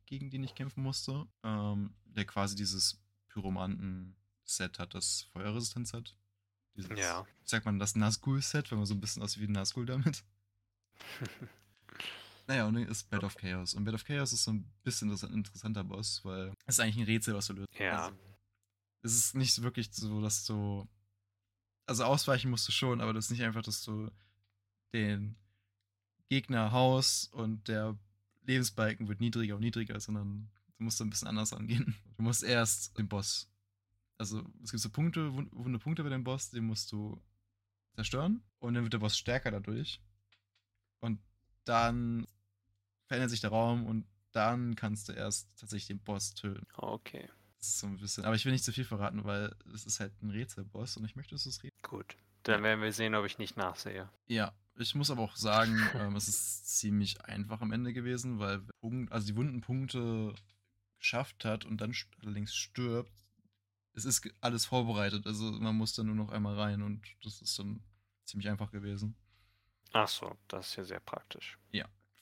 gegen 0.05 0.29
den 0.29 0.43
ich 0.43 0.53
kämpfen 0.53 0.83
musste, 0.83 1.25
ähm, 1.43 1.95
der 2.05 2.25
quasi 2.25 2.55
dieses 2.55 3.01
Pyromanten-Set 3.29 4.77
hat, 4.77 4.93
das 4.93 5.23
Feuerresistenz 5.33 5.93
hat. 5.93 6.15
Dieses, 6.75 6.97
Ja. 6.99 7.25
Sagt 7.43 7.65
man 7.65 7.79
das 7.79 7.95
Nazgul-Set, 7.95 8.69
wenn 8.69 8.77
man 8.77 8.85
so 8.85 8.93
ein 8.93 9.01
bisschen 9.01 9.23
aussieht 9.23 9.41
wie 9.41 9.47
ein 9.47 9.53
Nazgul 9.53 9.87
damit? 9.87 10.23
Naja, 12.47 12.65
und 12.67 12.75
dann 12.75 12.87
ist 12.87 13.09
Bed 13.09 13.23
of 13.23 13.35
Chaos. 13.35 13.73
Und 13.73 13.85
Bed 13.85 13.95
of 13.95 14.05
Chaos 14.05 14.31
ist 14.33 14.43
so 14.43 14.51
ein 14.51 14.71
bisschen 14.83 15.11
interess- 15.11 15.31
interessanter 15.33 15.83
Boss, 15.83 16.23
weil 16.23 16.53
es 16.65 16.75
ist 16.75 16.79
eigentlich 16.79 16.97
ein 16.97 17.05
Rätsel, 17.05 17.33
was 17.33 17.47
du 17.47 17.53
löst. 17.53 17.67
Ja. 17.79 18.05
Also, 18.05 18.17
es 19.01 19.15
ist 19.15 19.35
nicht 19.35 19.61
wirklich 19.61 19.89
so, 19.91 20.21
dass 20.21 20.45
du. 20.45 20.87
Also 21.87 22.03
ausweichen 22.03 22.49
musst 22.49 22.67
du 22.67 22.71
schon, 22.71 22.99
aber 23.01 23.13
das 23.13 23.25
ist 23.25 23.31
nicht 23.31 23.43
einfach, 23.43 23.61
dass 23.61 23.83
du 23.83 24.09
den 24.93 25.35
Gegner 26.29 26.71
haust 26.71 27.31
und 27.33 27.67
der 27.67 27.97
Lebensbalken 28.43 29.07
wird 29.07 29.19
niedriger 29.21 29.55
und 29.55 29.61
niedriger, 29.61 29.99
sondern 29.99 30.49
du 30.77 30.83
musst 30.83 30.99
ein 31.01 31.09
bisschen 31.11 31.27
anders 31.27 31.53
angehen. 31.53 31.95
Du 32.17 32.23
musst 32.23 32.43
erst 32.43 32.97
den 32.97 33.07
Boss. 33.07 33.47
Also 34.17 34.43
es 34.63 34.71
gibt 34.71 34.81
so 34.81 34.89
Punkte, 34.89 35.31
wund- 35.31 35.49
wunde 35.51 35.77
Punkte 35.77 36.01
bei 36.03 36.09
dem 36.09 36.23
Boss, 36.23 36.49
den 36.49 36.65
musst 36.65 36.91
du 36.91 37.21
zerstören 37.93 38.41
und 38.59 38.73
dann 38.73 38.83
wird 38.83 38.93
der 38.93 38.99
Boss 38.99 39.17
stärker 39.17 39.51
dadurch. 39.51 40.01
Und 41.01 41.19
dann 41.65 42.25
verändert 43.05 43.29
sich 43.31 43.41
der 43.41 43.51
Raum 43.51 43.85
und 43.85 44.05
dann 44.31 44.75
kannst 44.75 45.07
du 45.09 45.13
erst 45.13 45.49
tatsächlich 45.57 45.87
den 45.87 45.99
Boss 45.99 46.33
töten. 46.33 46.67
Okay. 46.75 47.29
Das 47.57 47.69
ist 47.69 47.79
so 47.79 47.87
ein 47.87 47.97
bisschen. 47.97 48.25
Aber 48.25 48.35
ich 48.35 48.45
will 48.45 48.51
nicht 48.51 48.63
zu 48.65 48.73
viel 48.73 48.85
verraten, 48.85 49.23
weil 49.23 49.55
es 49.73 49.85
ist 49.85 49.99
halt 49.99 50.13
ein 50.21 50.29
Rätselboss 50.29 50.97
und 50.97 51.05
ich 51.05 51.15
möchte, 51.15 51.35
dass 51.35 51.45
es 51.45 51.63
Rätsel. 51.63 51.79
Gut. 51.81 52.17
Dann 52.43 52.61
werden 52.61 52.81
wir 52.81 52.91
sehen, 52.93 53.15
ob 53.15 53.25
ich 53.25 53.37
nicht 53.39 53.57
nachsehe. 53.57 54.09
Ja, 54.27 54.53
ich 54.75 54.93
muss 54.93 55.09
aber 55.09 55.21
auch 55.23 55.35
sagen, 55.35 55.77
ähm, 55.95 56.15
es 56.15 56.27
ist 56.27 56.77
ziemlich 56.77 57.21
einfach 57.23 57.61
am 57.61 57.71
Ende 57.71 57.93
gewesen, 57.93 58.39
weil 58.39 58.59
Punkt, 58.81 59.11
also 59.11 59.25
die 59.25 59.35
wunden 59.35 59.61
Punkte 59.61 60.35
geschafft 60.99 61.45
hat 61.45 61.65
und 61.65 61.81
dann 61.81 61.91
st- 61.91 62.07
allerdings 62.21 62.53
stirbt, 62.53 63.11
es 63.93 64.05
ist 64.05 64.27
alles 64.41 64.65
vorbereitet. 64.65 65.25
Also 65.25 65.51
man 65.51 65.75
muss 65.75 65.93
dann 65.93 66.07
nur 66.07 66.15
noch 66.15 66.29
einmal 66.29 66.59
rein 66.59 66.81
und 66.81 67.01
das 67.23 67.41
ist 67.41 67.57
dann 67.57 67.81
ziemlich 68.25 68.49
einfach 68.49 68.71
gewesen. 68.71 69.15
Ach 69.93 70.07
so, 70.09 70.37
das 70.49 70.67
ist 70.69 70.75
ja 70.75 70.83
sehr 70.83 70.99
praktisch. 70.99 71.57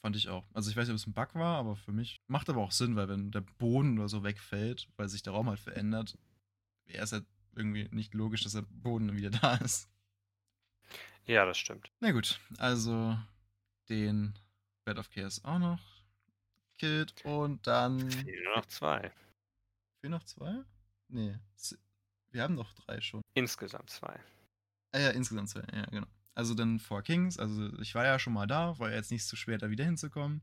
Fand 0.04 0.18
ich 0.18 0.28
auch. 0.28 0.46
Also 0.54 0.70
ich 0.70 0.76
weiß 0.76 0.88
nicht, 0.88 0.94
ob 0.94 1.00
es 1.00 1.08
ein 1.08 1.14
Bug 1.14 1.34
war, 1.36 1.58
aber 1.58 1.78
für 1.78 1.94
mich 1.94 2.22
macht 2.28 2.50
aber 2.50 2.60
auch 2.62 2.74
Sinn, 2.74 2.98
weil 2.98 3.08
wenn 3.08 3.32
der 3.32 3.40
Boden 3.40 3.98
oder 3.98 4.10
so 4.10 4.22
wegfällt, 4.22 4.90
weil 4.98 5.08
sich 5.08 5.24
der 5.24 5.32
Raum 5.32 5.48
halt 5.48 5.62
verändert, 5.62 6.18
wäre 6.86 7.06
es 7.06 7.14
halt 7.14 7.26
irgendwie 7.56 7.88
nicht 7.92 8.14
logisch, 8.14 8.44
dass 8.44 8.52
der 8.52 8.64
Boden 8.64 9.16
wieder 9.16 9.30
da 9.42 9.56
ist. 9.56 9.90
Ja, 11.26 11.46
das 11.46 11.58
stimmt. 11.58 11.90
Na 12.02 12.12
gut, 12.12 12.38
also 12.58 13.18
den 13.88 14.38
Bed 14.84 15.00
of 15.00 15.10
Chaos 15.10 15.42
auch 15.46 15.60
noch 15.60 15.80
killt 16.78 17.24
und 17.24 17.66
dann 17.66 18.12
Fehlen 18.12 18.44
nur 18.44 18.58
noch 18.58 18.66
zwei. 18.66 19.10
fehlen 20.02 20.12
noch 20.12 20.24
zwei? 20.24 20.66
Nee, 21.08 21.40
wir 22.32 22.44
haben 22.44 22.56
noch 22.56 22.74
drei 22.74 23.00
schon. 23.00 23.22
Insgesamt 23.36 23.90
zwei. 23.90 24.20
Ah 24.92 25.00
ja, 25.00 25.10
insgesamt 25.12 25.48
zwei, 25.48 25.64
ja, 25.74 25.86
genau. 25.86 26.08
Also 26.36 26.54
dann 26.56 26.80
Four 26.80 27.04
Kings, 27.04 27.38
also 27.38 27.72
ich 27.80 27.94
war 27.96 28.06
ja 28.06 28.18
schon 28.20 28.34
mal 28.34 28.48
da, 28.48 28.78
war 28.80 28.90
ja 28.90 28.96
jetzt 28.96 29.12
nicht 29.12 29.26
so 29.26 29.36
schwer, 29.36 29.58
da 29.58 29.70
wieder 29.70 29.86
hinzukommen. 29.86 30.42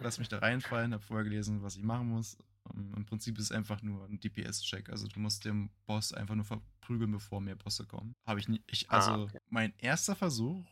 Lass 0.00 0.18
mich 0.18 0.28
da 0.28 0.38
reinfallen, 0.38 0.92
habe 0.92 1.02
vorher 1.02 1.24
gelesen, 1.24 1.62
was 1.62 1.74
ich 1.76 1.82
machen 1.82 2.06
muss. 2.08 2.36
Ähm, 2.72 2.92
Im 2.96 3.04
Prinzip 3.04 3.36
ist 3.38 3.46
es 3.46 3.52
einfach 3.52 3.82
nur 3.82 4.04
ein 4.04 4.20
DPS-Check. 4.20 4.88
Also 4.90 5.08
du 5.08 5.18
musst 5.18 5.44
den 5.44 5.70
Boss 5.86 6.12
einfach 6.12 6.36
nur 6.36 6.44
verprügeln, 6.44 7.10
bevor 7.10 7.40
mehr 7.40 7.56
Bosse 7.56 7.84
kommen. 7.84 8.14
Habe 8.24 8.38
ich 8.38 8.48
nicht. 8.48 8.62
Ich, 8.68 8.88
Ah, 8.90 8.98
also 8.98 9.24
okay. 9.24 9.38
mein 9.48 9.72
erster 9.78 10.14
Versuch, 10.14 10.64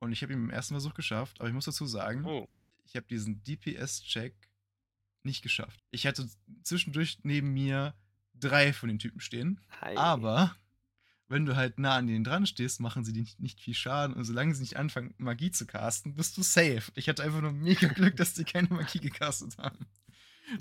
und 0.00 0.12
ich 0.12 0.22
habe 0.22 0.32
ihn 0.32 0.38
im 0.44 0.50
ersten 0.50 0.72
Versuch 0.74 0.94
geschafft, 0.94 1.38
aber 1.40 1.48
ich 1.48 1.54
muss 1.54 1.66
dazu 1.66 1.84
sagen, 1.84 2.24
Oh, 2.24 2.48
ich 2.86 2.96
habe 2.96 3.06
diesen 3.06 3.42
DPS-Check 3.44 4.34
nicht 5.24 5.42
geschafft. 5.42 5.84
Ich 5.90 6.06
hatte 6.06 6.26
zwischendurch 6.62 7.18
neben 7.24 7.52
mir 7.52 7.94
drei 8.34 8.72
von 8.72 8.88
den 8.88 8.98
Typen 8.98 9.20
stehen. 9.20 9.60
hi. 9.82 9.94
Aber 9.96 10.56
wenn 11.28 11.44
du 11.46 11.56
halt 11.56 11.78
nah 11.78 11.96
an 11.96 12.06
denen 12.06 12.24
dran 12.24 12.46
stehst, 12.46 12.80
machen 12.80 13.04
sie 13.04 13.12
dir 13.12 13.26
nicht, 13.38 13.60
viel 13.60 13.74
Schaden. 13.74 14.16
Und 14.16 14.24
solange 14.24 14.54
sie 14.54 14.62
nicht 14.62 14.76
anfangen, 14.76 15.14
Magie 15.18 15.50
zu 15.50 15.66
casten, 15.66 16.14
bist 16.14 16.36
du 16.36 16.42
safe. 16.42 16.90
Ich 16.94 17.08
hatte 17.08 17.22
einfach 17.22 17.40
nur 17.42 17.52
mega 17.52 17.88
Glück, 17.94 18.16
dass 18.16 18.34
die 18.34 18.44
keine 18.44 18.68
Magie 18.68 19.00
gecastet 19.00 19.58
haben. 19.58 19.86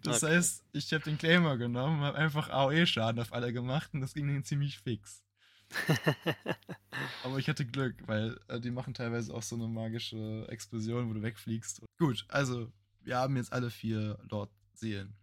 Das 0.03 0.21
Okay. 0.21 0.33
heißt, 0.35 0.63
ich 0.73 0.91
habe 0.93 1.03
den 1.05 1.17
Claimer 1.17 1.57
genommen, 1.57 2.01
habe 2.01 2.17
einfach 2.17 2.49
AOE-Schaden 2.49 3.21
auf 3.21 3.31
alle 3.31 3.53
gemacht 3.53 3.93
und 3.93 4.01
das 4.01 4.13
ging 4.13 4.27
dann 4.27 4.43
ziemlich 4.43 4.79
fix. 4.79 5.23
Aber 7.23 7.37
ich 7.37 7.47
hatte 7.47 7.65
Glück, 7.65 7.95
weil 8.07 8.37
äh, 8.47 8.59
die 8.59 8.71
machen 8.71 8.93
teilweise 8.93 9.33
auch 9.33 9.43
so 9.43 9.55
eine 9.55 9.67
magische 9.67 10.45
Explosion, 10.49 11.09
wo 11.09 11.13
du 11.13 11.21
wegfliegst. 11.21 11.81
Gut, 11.97 12.25
also 12.27 12.71
wir 13.01 13.17
haben 13.17 13.35
jetzt 13.37 13.53
alle 13.53 13.69
vier 13.69 14.19
Lord-Seelen. 14.29 15.15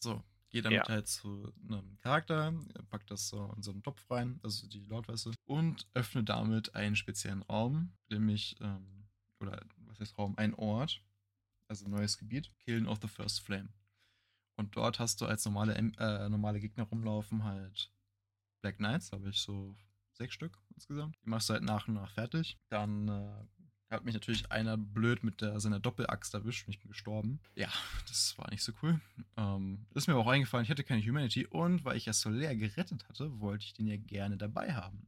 So, 0.00 0.22
geh 0.54 0.62
damit 0.62 0.86
Ja. 0.88 0.94
halt 0.94 1.08
zu 1.08 1.52
einem 1.68 1.98
Charakter, 2.00 2.54
packt 2.88 3.10
das 3.10 3.28
so 3.28 3.52
in 3.56 3.62
so 3.62 3.72
einen 3.72 3.82
Topf 3.82 4.08
rein, 4.10 4.38
also 4.44 4.68
die 4.68 4.84
Lordwässer, 4.86 5.32
und 5.44 5.88
öffne 5.94 6.22
damit 6.22 6.74
einen 6.76 6.94
speziellen 6.96 7.42
Raum, 7.42 7.92
nämlich, 8.08 8.56
ähm, 8.60 9.08
oder 9.40 9.60
was 9.86 9.98
heißt 10.00 10.16
Raum? 10.16 10.34
Ein 10.38 10.54
Ort, 10.54 11.02
also 11.68 11.84
ein 11.86 11.90
neues 11.90 12.18
Gebiet, 12.18 12.52
Killen 12.60 12.86
of 12.86 12.98
the 13.02 13.08
First 13.08 13.40
Flame. 13.40 13.68
Und 14.56 14.76
dort 14.76 15.00
hast 15.00 15.20
du 15.20 15.26
als 15.26 15.44
normale, 15.44 15.74
äh, 15.74 16.28
normale 16.28 16.60
Gegner 16.60 16.84
rumlaufen 16.84 17.42
halt 17.42 17.92
Black 18.62 18.76
Knights, 18.76 19.10
habe 19.10 19.28
ich 19.28 19.40
so 19.40 19.76
sechs 20.12 20.34
Stück 20.34 20.56
insgesamt. 20.72 21.18
Die 21.24 21.28
machst 21.28 21.48
du 21.48 21.54
halt 21.54 21.64
nach 21.64 21.88
und 21.88 21.94
nach 21.94 22.12
fertig. 22.12 22.56
Dann 22.68 23.08
äh, 23.08 23.44
hat 23.94 24.04
mich 24.04 24.14
natürlich 24.14 24.50
einer 24.50 24.76
blöd 24.76 25.24
mit 25.24 25.40
der, 25.40 25.58
seiner 25.60 25.80
Doppelaxt 25.80 26.34
erwischt 26.34 26.66
und 26.66 26.74
ich 26.74 26.80
bin 26.80 26.90
gestorben. 26.90 27.40
Ja, 27.54 27.68
das 28.08 28.36
war 28.38 28.50
nicht 28.50 28.62
so 28.62 28.72
cool. 28.82 29.00
Ähm, 29.36 29.86
ist 29.94 30.06
mir 30.06 30.14
aber 30.14 30.22
auch 30.22 30.30
eingefallen, 30.32 30.64
ich 30.64 30.70
hatte 30.70 30.84
keine 30.84 31.02
Humanity 31.02 31.46
und 31.46 31.84
weil 31.84 31.96
ich 31.96 32.06
ja 32.06 32.12
Soler 32.12 32.54
gerettet 32.54 33.08
hatte, 33.08 33.40
wollte 33.40 33.64
ich 33.64 33.74
den 33.74 33.86
ja 33.86 33.96
gerne 33.96 34.36
dabei 34.36 34.74
haben. 34.74 35.06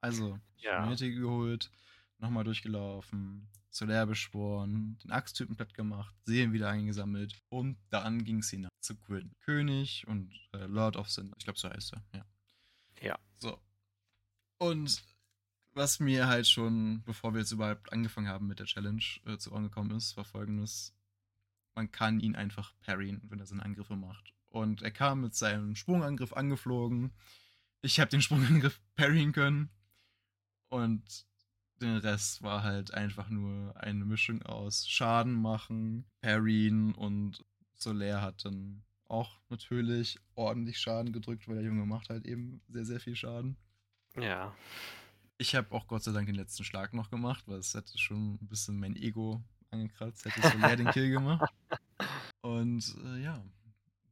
Also, 0.00 0.38
Ja. 0.58 0.80
Humanity 0.82 1.14
geholt, 1.14 1.70
nochmal 2.18 2.44
durchgelaufen, 2.44 3.48
Soler 3.70 4.06
beschworen, 4.06 4.98
den 5.04 5.10
Axttypen 5.12 5.56
platt 5.56 5.74
gemacht, 5.74 6.14
Seelen 6.24 6.52
wieder 6.52 6.68
eingesammelt 6.70 7.40
und 7.48 7.76
dann 7.90 8.24
ging 8.24 8.38
es 8.38 8.50
hinab 8.50 8.72
zu 8.80 8.96
Quinn. 8.96 9.32
König 9.40 10.06
und 10.06 10.32
äh, 10.52 10.66
Lord 10.66 10.96
of 10.96 11.10
Sin. 11.10 11.32
Ich 11.38 11.44
glaube, 11.44 11.58
so 11.58 11.68
heißt 11.70 11.92
er, 11.94 12.04
ja. 12.14 12.24
Ja. 13.00 13.18
So. 13.38 13.60
Und 14.58 15.02
was 15.78 16.00
mir 16.00 16.26
halt 16.26 16.46
schon, 16.46 17.02
bevor 17.04 17.32
wir 17.32 17.40
jetzt 17.40 17.52
überhaupt 17.52 17.92
angefangen 17.92 18.28
haben 18.28 18.46
mit 18.46 18.58
der 18.58 18.66
Challenge, 18.66 19.02
äh, 19.24 19.38
zu 19.38 19.52
Ohren 19.52 19.62
gekommen 19.62 19.92
ist, 19.92 20.16
war 20.16 20.24
folgendes. 20.24 20.94
Man 21.74 21.90
kann 21.90 22.20
ihn 22.20 22.36
einfach 22.36 22.74
parryen, 22.80 23.22
wenn 23.28 23.38
er 23.38 23.46
seine 23.46 23.64
Angriffe 23.64 23.96
macht. 23.96 24.34
Und 24.48 24.82
er 24.82 24.90
kam 24.90 25.20
mit 25.20 25.34
seinem 25.34 25.76
Sprungangriff 25.76 26.32
angeflogen. 26.32 27.12
Ich 27.80 28.00
habe 28.00 28.10
den 28.10 28.20
Sprungangriff 28.20 28.80
parryen 28.96 29.32
können. 29.32 29.70
Und 30.68 31.26
den 31.80 31.96
Rest 31.96 32.42
war 32.42 32.64
halt 32.64 32.92
einfach 32.92 33.28
nur 33.28 33.76
eine 33.76 34.04
Mischung 34.04 34.42
aus 34.42 34.88
Schaden 34.88 35.32
machen, 35.32 36.04
parryen 36.20 36.92
und 36.92 37.44
Soler 37.76 38.20
hat 38.20 38.44
dann 38.44 38.82
auch 39.06 39.38
natürlich 39.48 40.18
ordentlich 40.34 40.78
Schaden 40.78 41.12
gedrückt, 41.12 41.46
weil 41.46 41.54
der 41.54 41.64
Junge 41.64 41.86
macht 41.86 42.10
halt 42.10 42.26
eben 42.26 42.60
sehr, 42.68 42.84
sehr 42.84 43.00
viel 43.00 43.14
Schaden. 43.14 43.56
Ja. 44.16 44.54
Ich 45.38 45.54
habe 45.54 45.72
auch 45.72 45.86
Gott 45.86 46.02
sei 46.02 46.12
Dank 46.12 46.26
den 46.26 46.34
letzten 46.34 46.64
Schlag 46.64 46.92
noch 46.94 47.10
gemacht, 47.10 47.44
weil 47.46 47.58
es 47.58 47.72
hätte 47.74 47.96
schon 47.96 48.34
ein 48.34 48.48
bisschen 48.48 48.78
mein 48.78 48.96
Ego 48.96 49.40
angekratzt, 49.70 50.24
hätte 50.24 50.48
Soler 50.48 50.76
den 50.76 50.90
Kill 50.90 51.10
gemacht. 51.10 51.52
Und 52.40 52.96
äh, 53.04 53.22
ja, 53.22 53.44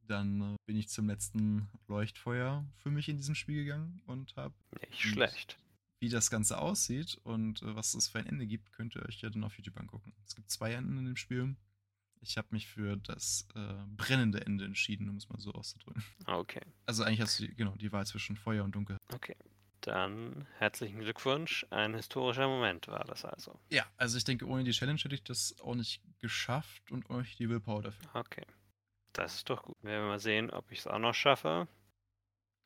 dann 0.07 0.53
äh, 0.53 0.55
bin 0.65 0.77
ich 0.77 0.87
zum 0.87 1.07
letzten 1.07 1.67
Leuchtfeuer 1.87 2.65
für 2.77 2.89
mich 2.91 3.09
in 3.09 3.17
diesem 3.17 3.35
Spiel 3.35 3.63
gegangen 3.65 4.01
und 4.05 4.35
habe, 4.37 4.53
Nicht 4.81 5.01
schlecht. 5.01 5.57
wie 5.99 6.09
das 6.09 6.29
Ganze 6.29 6.59
aussieht 6.59 7.19
und 7.23 7.61
äh, 7.61 7.75
was 7.75 7.93
es 7.93 8.07
für 8.07 8.19
ein 8.19 8.27
Ende 8.27 8.47
gibt, 8.47 8.71
könnt 8.71 8.95
ihr 8.95 9.05
euch 9.05 9.19
ja 9.21 9.29
dann 9.29 9.43
auf 9.43 9.57
YouTube 9.57 9.77
angucken. 9.79 10.13
Es 10.25 10.35
gibt 10.35 10.49
zwei 10.49 10.73
Enden 10.73 10.97
in 10.97 11.05
dem 11.05 11.17
Spiel. 11.17 11.55
Ich 12.21 12.37
habe 12.37 12.47
mich 12.51 12.67
für 12.67 12.95
das 12.97 13.47
äh, 13.55 13.73
brennende 13.95 14.45
Ende 14.45 14.63
entschieden, 14.65 15.09
um 15.09 15.17
es 15.17 15.27
mal 15.29 15.39
so 15.39 15.51
auszudrücken. 15.51 16.03
Okay. 16.25 16.61
Also 16.85 17.03
eigentlich 17.03 17.21
hast 17.21 17.39
du 17.39 17.47
die, 17.47 17.55
genau 17.55 17.75
die 17.75 17.91
Wahl 17.91 18.05
zwischen 18.07 18.37
Feuer 18.37 18.63
und 18.63 18.73
Dunkel. 18.75 18.97
Okay. 19.13 19.35
Dann 19.87 20.45
herzlichen 20.57 20.99
Glückwunsch. 20.99 21.65
Ein 21.69 21.95
historischer 21.95 22.45
Moment 22.49 22.89
war 22.89 23.05
das 23.05 23.23
also. 23.23 23.57
Ja, 23.69 23.85
also 23.95 24.17
ich 24.17 24.25
denke, 24.25 24.45
ohne 24.45 24.65
die 24.65 24.71
Challenge 24.71 24.99
hätte 24.99 25.15
ich 25.15 25.23
das 25.23 25.55
auch 25.61 25.75
nicht 25.75 26.01
geschafft 26.19 26.91
und 26.91 27.09
euch 27.09 27.37
die 27.37 27.47
Willpower 27.47 27.83
dafür. 27.83 28.09
Okay. 28.13 28.45
Das 29.13 29.35
ist 29.35 29.49
doch 29.49 29.63
gut. 29.63 29.81
Werden 29.81 30.03
wir 30.03 30.09
mal 30.09 30.19
sehen, 30.19 30.49
ob 30.51 30.69
ich 30.73 30.79
es 30.79 30.87
auch 30.87 30.99
noch 30.99 31.13
schaffe. 31.13 31.69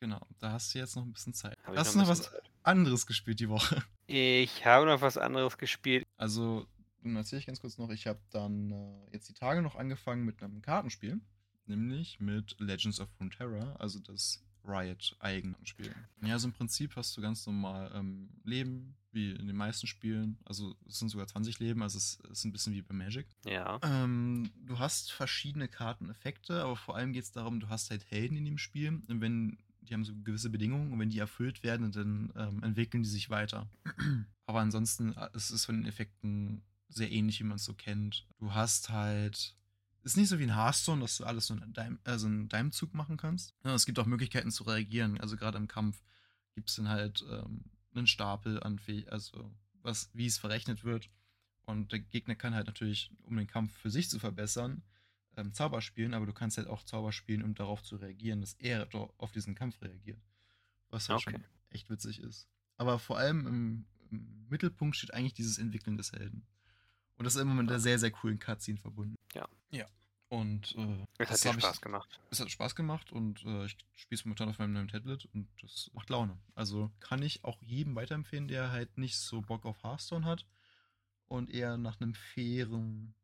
Genau, 0.00 0.20
da 0.40 0.50
hast 0.50 0.74
du 0.74 0.80
jetzt 0.80 0.96
noch 0.96 1.04
ein 1.04 1.12
bisschen 1.12 1.32
Zeit. 1.32 1.56
Ich 1.70 1.78
hast 1.78 1.86
noch 1.86 1.92
du 1.92 1.98
noch 2.00 2.08
was 2.08 2.22
Zeit. 2.22 2.42
anderes 2.64 3.06
gespielt 3.06 3.38
die 3.38 3.48
Woche? 3.48 3.82
Ich 4.08 4.66
habe 4.66 4.84
noch 4.84 5.00
was 5.00 5.16
anderes 5.16 5.56
gespielt. 5.56 6.04
Also, 6.18 6.66
dann 7.02 7.14
erzähle 7.16 7.38
ich 7.38 7.46
ganz 7.46 7.60
kurz 7.60 7.78
noch, 7.78 7.88
ich 7.90 8.08
habe 8.08 8.20
dann 8.30 8.72
äh, 8.72 9.12
jetzt 9.12 9.28
die 9.28 9.32
Tage 9.32 9.62
noch 9.62 9.76
angefangen 9.76 10.24
mit 10.24 10.42
einem 10.42 10.60
Kartenspiel, 10.60 11.20
nämlich 11.66 12.18
mit 12.20 12.56
Legends 12.58 13.00
of 13.00 13.08
Runeterra, 13.18 13.76
also 13.78 14.00
das 14.00 14.44
Riot-Eigenspiel. 14.66 15.94
Ja, 16.22 16.34
also 16.34 16.48
im 16.48 16.52
Prinzip 16.52 16.96
hast 16.96 17.16
du 17.16 17.20
ganz 17.20 17.46
normal 17.46 17.90
ähm, 17.94 18.28
Leben, 18.44 18.96
wie 19.12 19.32
in 19.32 19.46
den 19.46 19.56
meisten 19.56 19.86
Spielen, 19.86 20.38
also 20.44 20.74
es 20.88 20.98
sind 20.98 21.10
sogar 21.10 21.26
20 21.26 21.58
Leben, 21.58 21.82
also 21.82 21.98
es 21.98 22.18
ist 22.30 22.44
ein 22.44 22.52
bisschen 22.52 22.72
wie 22.72 22.82
bei 22.82 22.94
Magic. 22.94 23.26
Ja. 23.44 23.78
Ähm, 23.82 24.50
du 24.64 24.78
hast 24.78 25.12
verschiedene 25.12 25.68
Karteneffekte, 25.68 26.62
aber 26.62 26.76
vor 26.76 26.96
allem 26.96 27.12
geht 27.12 27.24
es 27.24 27.32
darum, 27.32 27.60
du 27.60 27.68
hast 27.68 27.90
halt 27.90 28.10
Helden 28.10 28.36
in 28.36 28.44
dem 28.44 28.58
Spiel. 28.58 29.02
Und 29.08 29.20
wenn 29.20 29.58
die 29.82 29.94
haben 29.94 30.04
so 30.04 30.14
gewisse 30.24 30.50
Bedingungen 30.50 30.92
und 30.92 30.98
wenn 30.98 31.10
die 31.10 31.18
erfüllt 31.18 31.62
werden, 31.62 31.92
dann 31.92 32.32
ähm, 32.36 32.62
entwickeln 32.62 33.02
die 33.02 33.08
sich 33.08 33.30
weiter. 33.30 33.68
aber 34.46 34.60
ansonsten 34.60 35.12
äh, 35.14 35.28
es 35.34 35.50
ist 35.50 35.64
von 35.64 35.76
den 35.76 35.86
Effekten 35.86 36.62
sehr 36.88 37.10
ähnlich, 37.10 37.40
wie 37.40 37.44
man 37.44 37.56
es 37.56 37.64
so 37.64 37.74
kennt. 37.74 38.26
Du 38.38 38.54
hast 38.54 38.90
halt. 38.90 39.54
Ist 40.02 40.16
nicht 40.16 40.28
so 40.28 40.38
wie 40.38 40.44
ein 40.44 40.56
Hearthstone, 40.56 41.00
dass 41.00 41.16
du 41.16 41.24
alles 41.24 41.46
so 41.46 41.54
in 41.54 41.72
deinem, 41.72 41.98
also 42.04 42.26
in 42.26 42.48
deinem 42.48 42.72
Zug 42.72 42.92
machen 42.94 43.16
kannst. 43.16 43.54
Ja, 43.64 43.74
es 43.74 43.86
gibt 43.86 43.98
auch 43.98 44.06
Möglichkeiten 44.06 44.50
zu 44.50 44.64
reagieren. 44.64 45.20
Also 45.20 45.36
gerade 45.36 45.58
im 45.58 45.68
Kampf 45.68 46.02
gibt 46.54 46.70
es 46.70 46.76
dann 46.76 46.88
halt 46.88 47.24
ähm, 47.30 47.64
einen 47.94 48.06
Stapel 48.06 48.60
an 48.62 48.78
Fäh 48.78 49.06
also 49.08 49.54
was, 49.82 50.10
wie 50.12 50.26
es 50.26 50.38
verrechnet 50.38 50.84
wird. 50.84 51.08
Und 51.64 51.92
der 51.92 52.00
Gegner 52.00 52.34
kann 52.34 52.54
halt 52.54 52.66
natürlich, 52.66 53.12
um 53.22 53.36
den 53.36 53.46
Kampf 53.46 53.72
für 53.76 53.90
sich 53.90 54.10
zu 54.10 54.18
verbessern, 54.18 54.82
ähm, 55.36 55.52
Zauber 55.52 55.80
spielen, 55.80 56.14
aber 56.14 56.26
du 56.26 56.32
kannst 56.32 56.58
halt 56.58 56.66
auch 56.68 56.82
Zauber 56.82 57.12
spielen, 57.12 57.42
um 57.42 57.54
darauf 57.54 57.82
zu 57.82 57.96
reagieren, 57.96 58.40
dass 58.40 58.54
er 58.54 58.88
auf 59.18 59.32
diesen 59.32 59.54
Kampf 59.54 59.80
reagiert. 59.80 60.20
Was 60.90 61.08
halt 61.08 61.20
Okay. 61.20 61.36
schon 61.36 61.44
echt 61.70 61.88
witzig 61.90 62.20
ist. 62.20 62.48
Aber 62.76 62.98
vor 62.98 63.18
allem 63.18 63.46
im, 63.46 63.84
im 64.10 64.46
Mittelpunkt 64.48 64.96
steht 64.96 65.14
eigentlich 65.14 65.34
dieses 65.34 65.58
Entwickeln 65.58 65.96
des 65.96 66.12
Helden. 66.12 66.44
Und 67.22 67.26
das 67.26 67.36
ist 67.36 67.40
immer 67.40 67.54
mit 67.54 67.68
einer 67.70 67.78
sehr, 67.78 68.00
sehr 68.00 68.10
coolen 68.10 68.40
Cutscene 68.40 68.78
verbunden. 68.78 69.14
Ja. 69.32 69.46
Ja. 69.70 69.86
Und 70.28 70.74
äh, 70.76 71.06
Es 71.18 71.28
hat 71.28 71.30
das 71.30 71.46
hab 71.46 71.54
ich- 71.56 71.62
Spaß 71.62 71.80
gemacht. 71.80 72.20
es 72.30 72.40
hat 72.40 72.50
Spaß 72.50 72.74
gemacht 72.74 73.12
und 73.12 73.44
äh, 73.44 73.66
ich 73.66 73.76
spiele 73.94 74.18
es 74.18 74.24
momentan 74.24 74.48
auf 74.48 74.58
meinem 74.58 74.72
neuen 74.72 74.88
Tablet 74.88 75.26
und 75.32 75.46
das 75.60 75.88
macht 75.94 76.10
Laune. 76.10 76.36
Also 76.56 76.90
kann 76.98 77.22
ich 77.22 77.44
auch 77.44 77.62
jedem 77.62 77.94
weiterempfehlen, 77.94 78.48
der 78.48 78.72
halt 78.72 78.98
nicht 78.98 79.16
so 79.18 79.40
Bock 79.40 79.64
auf 79.64 79.84
Hearthstone 79.84 80.24
hat 80.26 80.44
und 81.28 81.48
eher 81.48 81.76
nach 81.76 82.00
einem 82.00 82.14
fairen 82.14 83.14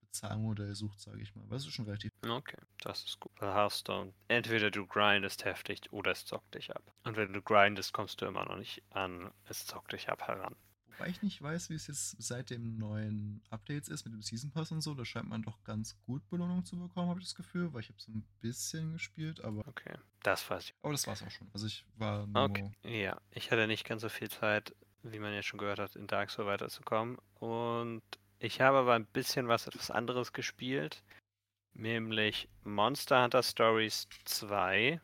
Bezahlmodell 0.00 0.74
sucht, 0.74 1.00
sage 1.00 1.20
ich 1.20 1.34
mal. 1.34 1.42
Aber 1.42 1.56
es 1.56 1.66
ist 1.66 1.74
schon 1.74 1.84
relativ. 1.84 2.12
Okay, 2.26 2.56
das 2.80 3.04
ist 3.04 3.20
gut. 3.20 3.32
Bei 3.40 3.52
Hearthstone. 3.52 4.14
Entweder 4.28 4.70
du 4.70 4.86
grindest 4.86 5.44
heftig 5.44 5.92
oder 5.92 6.12
es 6.12 6.24
zockt 6.24 6.54
dich 6.54 6.74
ab. 6.74 6.82
Und 7.02 7.16
wenn 7.16 7.32
du 7.34 7.42
grindest, 7.42 7.92
kommst 7.92 8.20
du 8.22 8.26
immer 8.26 8.44
noch 8.46 8.56
nicht 8.56 8.80
an 8.90 9.30
es 9.48 9.66
zockt 9.66 9.92
dich 9.92 10.08
ab 10.08 10.22
heran. 10.28 10.54
Wobei 10.98 11.10
ich 11.10 11.22
nicht 11.22 11.40
weiß, 11.42 11.70
wie 11.70 11.74
es 11.74 11.86
jetzt 11.86 12.22
seit 12.22 12.50
dem 12.50 12.76
neuen 12.76 13.42
Updates 13.50 13.88
ist 13.88 14.04
mit 14.04 14.14
dem 14.14 14.22
Season 14.22 14.50
Pass 14.50 14.70
und 14.70 14.80
so. 14.80 14.94
Da 14.94 15.04
scheint 15.04 15.28
man 15.28 15.42
doch 15.42 15.62
ganz 15.64 15.96
gut 16.06 16.28
Belohnung 16.28 16.64
zu 16.64 16.78
bekommen, 16.78 17.08
habe 17.08 17.20
ich 17.20 17.26
das 17.26 17.34
Gefühl, 17.34 17.72
weil 17.72 17.80
ich 17.80 17.88
habe 17.88 18.00
so 18.00 18.12
ein 18.12 18.24
bisschen 18.40 18.92
gespielt, 18.92 19.42
aber. 19.42 19.66
Okay, 19.66 19.94
das 20.22 20.42
ich. 20.42 20.74
Aber 20.82 20.92
das 20.92 21.06
war's 21.06 21.22
auch 21.22 21.30
schon. 21.30 21.48
Also 21.52 21.66
ich 21.66 21.84
war. 21.96 22.28
Okay, 22.34 22.70
ja. 22.82 23.20
Ich 23.30 23.50
hatte 23.50 23.66
nicht 23.66 23.86
ganz 23.86 24.02
so 24.02 24.08
viel 24.08 24.30
Zeit, 24.30 24.74
wie 25.02 25.18
man 25.18 25.34
jetzt 25.34 25.46
schon 25.46 25.58
gehört 25.58 25.78
hat, 25.78 25.96
in 25.96 26.06
Dark 26.06 26.30
Souls 26.30 26.46
weiterzukommen. 26.46 27.18
Und 27.34 28.02
ich 28.38 28.60
habe 28.60 28.78
aber 28.78 28.94
ein 28.94 29.06
bisschen 29.06 29.48
was 29.48 29.66
etwas 29.66 29.90
anderes 29.90 30.32
gespielt. 30.32 31.02
Nämlich 31.76 32.48
Monster 32.62 33.24
Hunter 33.24 33.42
Stories 33.42 34.06
2 34.26 35.00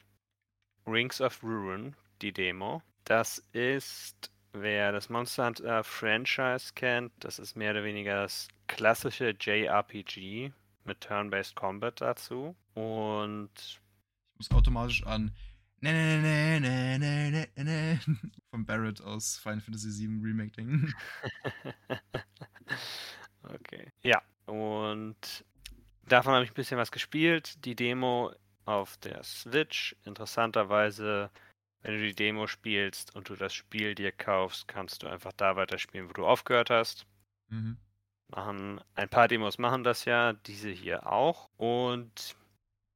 Rings 0.86 1.20
of 1.20 1.42
Ruin, 1.42 1.96
die 2.22 2.32
Demo. 2.32 2.82
Das 3.04 3.38
ist 3.52 4.30
Wer 4.52 4.92
das 4.92 5.08
Monster 5.08 5.46
Hunter 5.46 5.84
Franchise 5.84 6.72
kennt, 6.74 7.12
das 7.20 7.38
ist 7.38 7.56
mehr 7.56 7.70
oder 7.70 7.84
weniger 7.84 8.22
das 8.22 8.48
klassische 8.66 9.34
JRPG 9.38 10.52
mit 10.84 11.00
Turn-Based 11.00 11.54
Combat 11.54 12.00
dazu. 12.00 12.56
Und 12.74 13.50
Ich 13.54 14.38
muss 14.38 14.50
automatisch 14.50 15.06
an 15.06 15.32
ne, 15.80 15.92
ne, 15.92 16.20
ne, 16.20 16.60
ne, 16.60 16.98
ne, 16.98 17.48
ne, 17.56 17.64
ne, 17.64 18.00
von 18.50 18.66
Barrett 18.66 19.00
aus 19.02 19.38
Final 19.38 19.60
Fantasy 19.60 20.06
VII 20.06 20.20
Remake 20.22 20.52
denken. 20.52 20.92
okay. 23.44 23.92
Ja, 24.02 24.20
und 24.46 25.44
davon 26.06 26.34
habe 26.34 26.44
ich 26.44 26.50
ein 26.50 26.54
bisschen 26.54 26.78
was 26.78 26.90
gespielt. 26.90 27.64
Die 27.64 27.76
Demo 27.76 28.32
auf 28.64 28.96
der 28.98 29.22
Switch. 29.22 29.96
Interessanterweise 30.04 31.30
wenn 31.82 31.94
du 31.94 32.00
die 32.00 32.14
Demo 32.14 32.46
spielst 32.46 33.14
und 33.14 33.28
du 33.28 33.36
das 33.36 33.54
Spiel 33.54 33.94
dir 33.94 34.12
kaufst, 34.12 34.68
kannst 34.68 35.02
du 35.02 35.08
einfach 35.08 35.32
da 35.32 35.56
weiterspielen, 35.56 36.08
wo 36.08 36.12
du 36.12 36.26
aufgehört 36.26 36.70
hast. 36.70 37.06
Mhm. 37.48 37.78
Machen, 38.28 38.80
ein 38.94 39.08
paar 39.08 39.28
Demos 39.28 39.58
machen 39.58 39.82
das 39.82 40.04
ja, 40.04 40.34
diese 40.34 40.70
hier 40.70 41.10
auch. 41.10 41.48
Und 41.56 42.36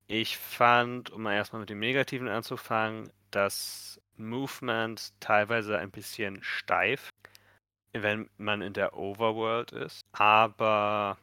ich 0.06 0.36
fand, 0.36 1.10
um 1.10 1.22
mal 1.22 1.34
erstmal 1.34 1.60
mit 1.60 1.70
dem 1.70 1.80
Negativen 1.80 2.28
anzufangen, 2.28 3.10
das 3.30 4.00
Movement 4.16 5.12
teilweise 5.18 5.78
ein 5.78 5.90
bisschen 5.90 6.42
steif, 6.42 7.10
wenn 7.92 8.28
man 8.36 8.62
in 8.62 8.74
der 8.74 8.96
Overworld 8.96 9.72
ist. 9.72 10.02
Aber 10.12 11.18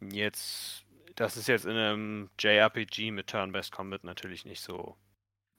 jetzt, 0.00 0.84
das 1.16 1.36
ist 1.36 1.48
jetzt 1.48 1.66
in 1.66 1.76
einem 1.76 2.30
JRPG 2.38 3.10
mit 3.10 3.26
Turn-Based 3.26 3.72
Combat 3.72 4.04
natürlich 4.04 4.44
nicht 4.44 4.62
so, 4.62 4.96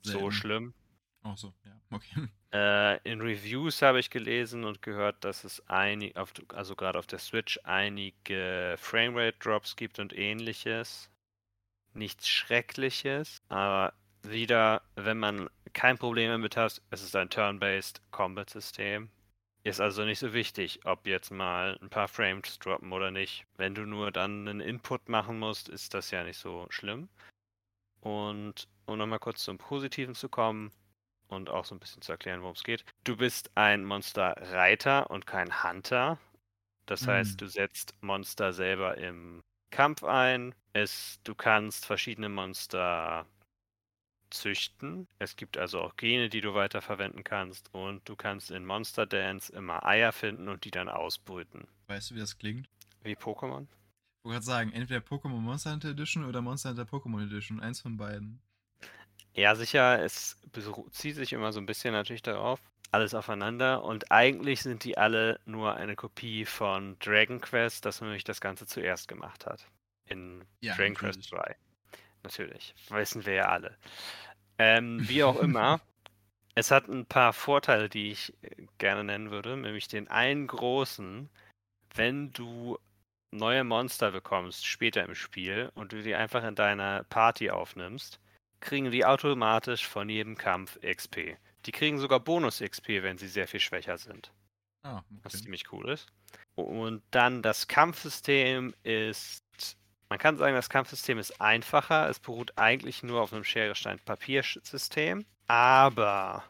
so 0.02 0.32
schlimm. 0.32 0.74
Ach 1.24 1.38
so, 1.38 1.54
ja, 1.66 1.72
okay. 1.92 2.28
Äh, 2.54 2.98
in 3.10 3.22
Reviews 3.22 3.82
habe 3.82 4.00
ich 4.00 4.10
gelesen 4.10 4.66
und 4.66 4.82
gehört, 4.82 5.24
dass 5.24 5.46
es 5.46 5.66
einige, 5.70 6.22
also 6.50 6.76
gerade 6.76 7.00
auf 7.00 7.08
der 7.08 7.20
Switch, 7.20 7.60
einige 7.64 8.76
Framerate-Drops 8.78 9.78
gibt 9.78 10.00
und 10.00 10.18
ähnliches. 10.18 11.10
Nichts 11.94 12.28
Schreckliches, 12.28 13.42
aber 13.50 13.94
wieder, 14.24 14.82
wenn 14.96 15.18
man 15.18 15.50
kein 15.74 15.98
Problem 15.98 16.30
damit 16.30 16.58
hat, 16.58 16.82
es 16.90 17.04
ist 17.04 17.16
ein 17.16 17.30
Turn-Based 17.30 18.02
Combat-System. 18.12 19.10
Ist 19.64 19.80
also 19.80 20.04
nicht 20.06 20.20
so 20.20 20.34
wichtig, 20.34 20.80
ob 20.86 21.06
jetzt 21.06 21.32
mal 21.32 21.78
ein 21.82 21.90
paar 21.90 22.08
Frames 22.08 22.58
droppen 22.60 22.92
oder 22.92 23.12
nicht. 23.12 23.46
Wenn 23.58 23.76
du 23.76 23.86
nur 23.86 24.12
dann 24.12 24.48
einen 24.48 24.60
Input 24.60 25.08
machen 25.08 25.38
musst, 25.38 25.70
ist 25.70 25.94
das 25.94 26.10
ja 26.12 26.24
nicht 26.24 26.38
so 26.38 26.66
schlimm. 26.70 27.10
Und 28.00 28.68
um 28.88 28.98
nochmal 28.98 29.20
kurz 29.20 29.44
zum 29.44 29.60
Positiven 29.60 30.16
zu 30.16 30.30
kommen, 30.30 30.72
und 31.32 31.50
auch 31.50 31.66
so 31.66 31.76
ein 31.76 31.80
bisschen 31.80 32.02
zu 32.02 32.12
erklären, 32.12 32.42
worum 32.42 32.56
es 32.56 32.64
geht. 32.64 32.86
Du 33.04 33.18
bist 33.18 33.52
ein 33.56 33.86
Monsterreiter 33.86 35.10
und 35.10 35.26
kein 35.28 35.64
Hunter. 35.64 36.20
Das 36.88 37.08
heißt, 37.08 37.34
Hm. 37.34 37.38
du 37.42 37.48
setzt 37.48 37.94
Monster 38.02 38.54
selber 38.54 38.98
im 38.98 39.42
Kampf 39.72 40.04
ein. 40.04 40.56
Es, 40.74 41.20
du 41.24 41.36
kannst 41.36 41.86
verschiedene 41.86 42.30
Monster 42.30 43.26
züchten. 44.32 45.08
Es 45.20 45.36
gibt 45.36 45.58
also 45.58 45.80
auch 45.82 45.96
Gene, 45.96 46.28
die 46.30 46.42
du 46.42 46.54
weiterverwenden 46.56 47.24
kannst. 47.24 47.74
Und 47.74 48.08
du 48.10 48.16
kannst 48.16 48.50
in 48.52 48.66
Monster 48.66 49.06
Dance 49.06 49.54
immer 49.54 49.86
Eier 49.86 50.12
finden 50.12 50.48
und 50.50 50.66
die 50.66 50.72
dann 50.72 50.90
ausbrüten. 50.90 51.68
Weißt 51.88 52.10
du, 52.10 52.16
wie 52.16 52.20
das 52.20 52.38
klingt? 52.40 52.68
Wie 53.04 53.16
Pokémon? 53.16 53.68
Ich 54.20 54.26
wollte 54.26 54.36
gerade 54.36 54.46
sagen, 54.46 54.72
entweder 54.74 55.00
Pokémon 55.02 55.42
Monster 55.42 55.72
Hunter 55.74 55.90
Edition 55.90 56.26
oder 56.26 56.42
Monster 56.42 56.70
Hunter 56.70 56.84
Pokémon 56.86 57.24
Edition. 57.24 57.60
Eins 57.60 57.82
von 57.82 57.98
beiden. 57.98 58.42
Ja, 59.34 59.56
sicher, 59.56 60.02
es 60.04 60.38
bezieht 60.52 61.16
sich 61.16 61.34
immer 61.34 61.52
so 61.54 61.60
ein 61.60 61.66
bisschen 61.66 61.94
natürlich 61.94 62.22
darauf. 62.22 62.60
Alles 62.92 63.14
aufeinander 63.14 63.84
und 63.84 64.12
eigentlich 64.12 64.62
sind 64.62 64.84
die 64.84 64.98
alle 64.98 65.40
nur 65.46 65.76
eine 65.76 65.96
Kopie 65.96 66.44
von 66.46 66.98
Dragon 67.00 67.40
Quest, 67.40 67.86
das 67.86 68.02
nämlich 68.02 68.26
das 68.26 68.42
Ganze 68.42 68.66
zuerst 68.66 69.08
gemacht 69.08 69.46
hat. 69.46 69.66
In 70.06 70.44
Ja, 70.60 70.76
Dragon 70.76 70.94
natürlich. 70.94 71.30
Quest 71.30 71.32
3. 71.32 71.56
Natürlich. 72.24 72.76
Wissen 72.90 73.26
wir 73.26 73.34
ja 73.34 73.46
alle. 73.48 73.78
Ähm, 74.58 75.08
wie 75.08 75.24
auch 75.24 75.40
immer, 75.40 75.80
es 76.56 76.70
hat 76.70 76.90
ein 76.90 77.06
paar 77.06 77.32
Vorteile, 77.32 77.88
die 77.88 78.12
ich 78.12 78.34
äh, 78.42 78.68
gerne 78.78 79.06
nennen 79.06 79.32
würde, 79.32 79.56
nämlich 79.56 79.88
den 79.88 80.10
einen 80.10 80.48
großen, 80.48 81.30
wenn 81.96 82.34
du 82.34 82.78
neue 83.32 83.64
Monster 83.64 84.12
bekommst 84.12 84.66
später 84.66 85.04
im 85.06 85.16
Spiel 85.16 85.72
und 85.76 85.94
du 85.94 86.04
die 86.04 86.16
einfach 86.16 86.44
in 86.44 86.56
deiner 86.56 87.06
Party 87.06 87.50
aufnimmst, 87.50 88.20
kriegen 88.62 88.92
die 88.92 89.06
automatisch 89.06 89.88
von 89.88 90.10
jedem 90.10 90.38
Kampf 90.38 90.80
XP. 90.82 91.38
Die 91.66 91.72
kriegen 91.72 92.00
sogar 92.00 92.20
Bonus-XP, 92.20 93.04
wenn 93.04 93.18
sie 93.18 93.28
sehr 93.28 93.48
viel 93.48 93.60
schwächer 93.60 93.98
sind, 93.98 94.32
Ah, 94.84 95.02
was 95.24 95.34
okay. 95.36 95.44
ziemlich 95.44 95.72
cool 95.72 95.90
ist. 95.90 96.08
Und 96.56 97.04
dann 97.12 97.42
das 97.42 97.68
Kampfsystem 97.68 98.74
ist, 98.84 99.44
man 100.10 100.18
kann 100.20 100.38
sagen, 100.38 100.56
das 100.56 100.70
Kampfsystem 100.70 101.18
ist 101.20 101.40
einfacher. 101.42 102.10
Es 102.10 102.20
beruht 102.20 102.58
eigentlich 102.58 103.04
nur 103.04 103.22
auf 103.22 103.34
einem 103.34 103.44
Schere-Stein-Papier-System, 103.44 105.26
aber 105.48 106.44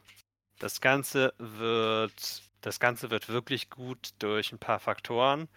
das 0.59 0.79
Ganze 0.81 1.33
wird, 1.37 2.43
das 2.61 2.79
Ganze 2.79 3.09
wird 3.09 3.27
wirklich 3.29 3.69
gut 3.69 4.11
durch 4.19 4.51
ein 4.51 4.59
paar 4.59 4.79
Faktoren. 4.79 5.49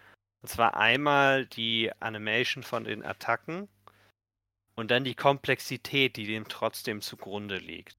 Und 0.42 0.48
zwar 0.48 0.76
einmal 0.76 1.46
die 1.46 1.90
Animation 2.00 2.62
von 2.62 2.84
den 2.84 3.04
Attacken 3.04 3.68
und 4.76 4.90
dann 4.90 5.04
die 5.04 5.14
Komplexität, 5.14 6.16
die 6.16 6.26
dem 6.26 6.48
trotzdem 6.48 7.00
zugrunde 7.00 7.58
liegt. 7.58 7.96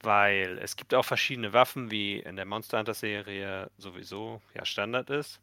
Weil 0.00 0.58
es 0.58 0.76
gibt 0.76 0.94
auch 0.94 1.04
verschiedene 1.04 1.52
Waffen, 1.52 1.90
wie 1.90 2.18
in 2.18 2.36
der 2.36 2.44
Monster 2.46 2.78
Hunter 2.78 2.94
Serie 2.94 3.70
sowieso 3.78 4.42
ja 4.54 4.64
Standard 4.64 5.10
ist. 5.10 5.40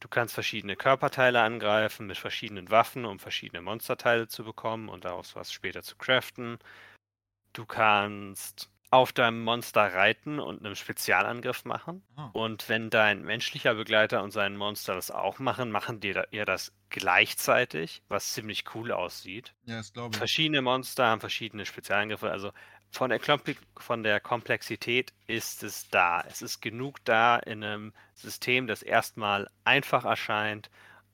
Du 0.00 0.08
kannst 0.08 0.34
verschiedene 0.34 0.76
Körperteile 0.76 1.40
angreifen 1.42 2.06
mit 2.06 2.18
verschiedenen 2.18 2.70
Waffen, 2.70 3.06
um 3.06 3.18
verschiedene 3.18 3.62
Monsterteile 3.62 4.28
zu 4.28 4.44
bekommen 4.44 4.88
und 4.88 5.04
daraus 5.04 5.34
was 5.36 5.52
später 5.52 5.82
zu 5.82 5.96
craften. 5.96 6.58
Du 7.54 7.64
kannst 7.66 8.70
auf 8.90 9.12
deinem 9.12 9.42
Monster 9.42 9.92
reiten 9.94 10.38
und 10.38 10.64
einen 10.64 10.76
Spezialangriff 10.76 11.64
machen. 11.64 12.04
Ah, 12.16 12.30
Und 12.32 12.68
wenn 12.68 12.88
dein 12.90 13.22
menschlicher 13.22 13.74
Begleiter 13.74 14.22
und 14.22 14.30
sein 14.30 14.56
Monster 14.56 14.94
das 14.94 15.10
auch 15.10 15.38
machen, 15.38 15.70
machen 15.70 16.00
die 16.00 16.12
da- 16.12 16.26
ihr 16.30 16.44
das 16.44 16.72
gleichzeitig, 16.88 18.02
was 18.08 18.32
ziemlich 18.32 18.64
cool 18.74 18.92
aussieht. 18.92 19.54
ja, 19.64 19.76
das 19.78 19.92
glaube 19.92 20.10
ich. 20.14 20.18
Verschiedene 20.18 20.62
Monster 20.62 21.06
haben 21.06 21.20
verschiedene 21.20 21.66
Spezialangriffe. 21.66 22.30
Also 22.30 22.52
von 22.92 23.10
der, 23.10 23.20
Kompli- 23.20 23.58
von 23.76 24.02
der 24.04 24.20
Komplexität 24.20 25.12
ist 25.26 25.62
es 25.64 25.88
da. 25.88 26.20
Es 26.22 26.42
ist 26.42 26.60
genug 26.60 27.04
da 27.04 27.36
in 27.38 27.64
einem 27.64 27.92
System, 28.14 28.66
das 28.68 28.82
erstmal 28.82 29.48
einfach 29.64 30.04
erscheint, 30.04 30.70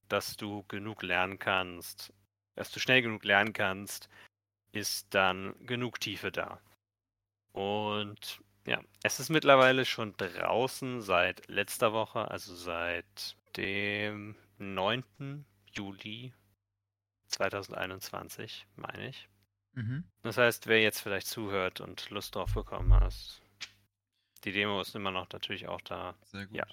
dass 0.08 0.36
du 0.36 0.64
genug 0.68 1.02
lernen 1.02 1.38
kannst, 1.38 2.12
dass 2.54 2.70
du 2.70 2.80
schnell 2.80 3.00
genug 3.00 3.24
lernen 3.24 3.54
kannst, 3.54 4.10
ist 4.72 5.14
dann 5.14 5.54
genug 5.64 6.00
Tiefe 6.00 6.30
da. 6.30 6.60
Und 7.52 8.40
ja, 8.66 8.80
es 9.02 9.20
ist 9.20 9.28
mittlerweile 9.28 9.84
schon 9.84 10.16
draußen 10.16 11.00
seit 11.00 11.48
letzter 11.48 11.92
Woche, 11.92 12.30
also 12.30 12.54
seit 12.54 13.36
dem 13.56 14.36
9. 14.58 15.44
Juli 15.74 16.32
2021, 17.26 18.66
meine 18.76 19.08
ich. 19.08 19.28
Mhm. 19.74 20.04
Das 20.22 20.38
heißt, 20.38 20.66
wer 20.66 20.80
jetzt 20.80 21.00
vielleicht 21.00 21.26
zuhört 21.26 21.80
und 21.80 22.10
Lust 22.10 22.34
drauf 22.34 22.54
bekommen 22.54 22.94
hat, 22.94 23.14
die 24.44 24.52
Demo 24.52 24.80
ist 24.80 24.94
immer 24.94 25.10
noch 25.10 25.28
natürlich 25.30 25.68
auch 25.68 25.80
da. 25.80 26.14
Sehr 26.24 26.46
gut. 26.46 26.56
Ja. 26.56 26.66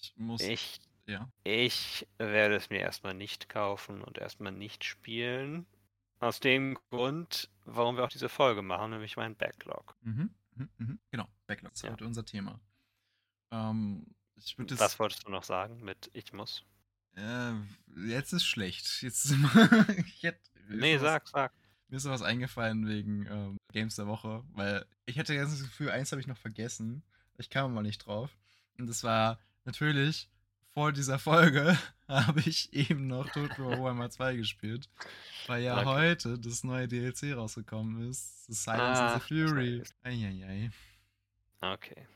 Ich 0.00 0.14
muss. 0.16 0.40
Ich, 0.40 0.80
Ja. 1.06 1.28
ich 1.42 2.06
werde 2.18 2.56
es 2.56 2.70
mir 2.70 2.80
erstmal 2.80 3.14
nicht 3.14 3.48
kaufen 3.48 4.02
und 4.02 4.18
erstmal 4.18 4.52
nicht 4.52 4.84
spielen. 4.84 5.66
Aus 6.20 6.40
dem 6.40 6.76
Grund, 6.90 7.48
warum 7.64 7.96
wir 7.96 8.04
auch 8.04 8.08
diese 8.08 8.28
Folge 8.28 8.62
machen, 8.62 8.90
nämlich 8.90 9.16
meinen 9.16 9.36
Backlog. 9.36 9.96
Mhm. 10.02 10.30
Mhm. 10.54 10.68
Mhm. 10.78 10.98
Genau, 11.10 11.28
Backlog 11.46 11.72
ist 11.72 11.82
Ja. 11.82 11.92
heute 11.92 12.04
unser 12.06 12.24
Thema. 12.24 12.60
Ähm, 13.50 14.06
ich 14.36 14.58
würde 14.58 14.78
Was 14.78 14.98
wolltest 14.98 15.26
du 15.26 15.30
noch 15.30 15.44
sagen 15.44 15.80
mit 15.82 16.10
Ich 16.12 16.32
muss? 16.32 16.64
Äh, 17.16 17.52
jetzt 18.06 18.32
ist 18.32 18.44
schlecht. 18.44 19.02
Jetzt 19.02 19.32
ich 20.06 20.22
hätte, 20.22 20.40
nee, 20.68 20.98
sag, 20.98 21.24
was, 21.24 21.30
sag. 21.30 21.52
Mir 21.88 21.96
ist 21.96 22.04
was 22.04 22.22
eingefallen 22.22 22.86
wegen 22.86 23.26
ähm, 23.26 23.56
Games 23.72 23.96
der 23.96 24.06
Woche, 24.06 24.44
weil 24.52 24.84
ich 25.06 25.18
hatte 25.18 25.34
das 25.36 25.62
Gefühl, 25.62 25.90
eins 25.90 26.12
habe 26.12 26.20
ich 26.20 26.26
noch 26.26 26.36
vergessen. 26.36 27.02
Ich 27.38 27.48
kam 27.50 27.72
mal 27.72 27.82
nicht 27.82 28.06
drauf. 28.06 28.36
Und 28.78 28.88
das 28.88 29.04
war 29.04 29.38
natürlich 29.64 30.28
vor 30.78 30.92
dieser 30.92 31.18
Folge 31.18 31.76
habe 32.08 32.38
ich 32.38 32.72
eben 32.72 33.08
noch 33.08 33.28
Total 33.30 33.80
Warhammer 33.80 34.10
2 34.10 34.36
gespielt, 34.36 34.88
weil 35.48 35.64
ja 35.64 35.76
okay. 35.76 35.86
heute 35.86 36.38
das 36.38 36.62
neue 36.62 36.86
DLC 36.86 37.34
rausgekommen 37.34 38.08
ist. 38.08 38.46
The 38.46 38.52
Silence 38.52 39.00
ah, 39.02 39.16
of 39.16 39.26
the 39.26 39.28
Fury. 39.28 39.82
Eieiei. 40.04 40.70
Okay. 41.60 42.06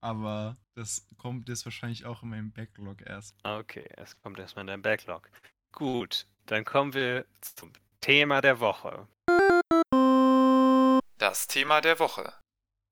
Aber 0.00 0.56
das 0.76 1.08
kommt 1.18 1.48
jetzt 1.48 1.64
wahrscheinlich 1.64 2.06
auch 2.06 2.22
in 2.22 2.28
meinem 2.28 2.52
Backlog 2.52 3.02
erst. 3.04 3.34
Okay, 3.42 3.88
es 3.96 4.16
kommt 4.22 4.38
erstmal 4.38 4.62
in 4.62 4.68
deinem 4.68 4.82
Backlog. 4.82 5.28
Gut, 5.72 6.28
dann 6.46 6.64
kommen 6.64 6.94
wir 6.94 7.26
zum 7.40 7.72
Thema 8.00 8.40
der 8.40 8.60
Woche. 8.60 9.08
Das 11.18 11.48
Thema 11.48 11.80
der 11.80 11.98
Woche. 11.98 12.32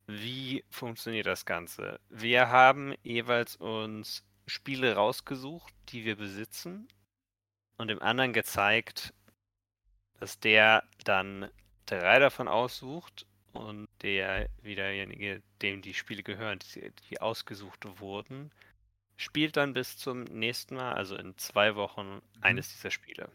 Wie 0.09 0.65
funktioniert 0.69 1.27
das 1.27 1.45
Ganze? 1.45 2.01
Wir 2.09 2.49
haben 2.49 2.97
jeweils 3.05 3.55
uns 3.55 4.25
Spiele 4.51 4.95
rausgesucht, 4.95 5.73
die 5.89 6.05
wir 6.05 6.17
besitzen 6.17 6.89
und 7.79 7.89
dem 7.89 8.03
anderen 8.03 8.33
gezeigt, 8.33 9.15
dass 10.19 10.39
der 10.39 10.85
dann 11.05 11.51
drei 11.87 12.19
davon 12.19 12.49
aussucht 12.49 13.27
und 13.53 13.89
der 14.03 14.49
wiederjenige, 14.63 15.43
dem 15.63 15.83
die 15.83 15.95
Spiele 15.95 16.23
gehören, 16.23 16.59
die, 16.75 16.93
die 17.09 17.21
ausgesucht 17.21 17.87
wurden, 18.01 18.51
spielt 19.17 19.57
dann 19.57 19.73
bis 19.73 19.97
zum 19.97 20.25
nächsten 20.25 20.77
Mal, 20.77 20.95
also 20.95 21.17
in 21.17 21.37
zwei 21.39 21.75
Wochen, 21.77 22.15
mhm. 22.15 22.21
eines 22.41 22.71
dieser 22.71 22.91
Spiele. 22.91 23.31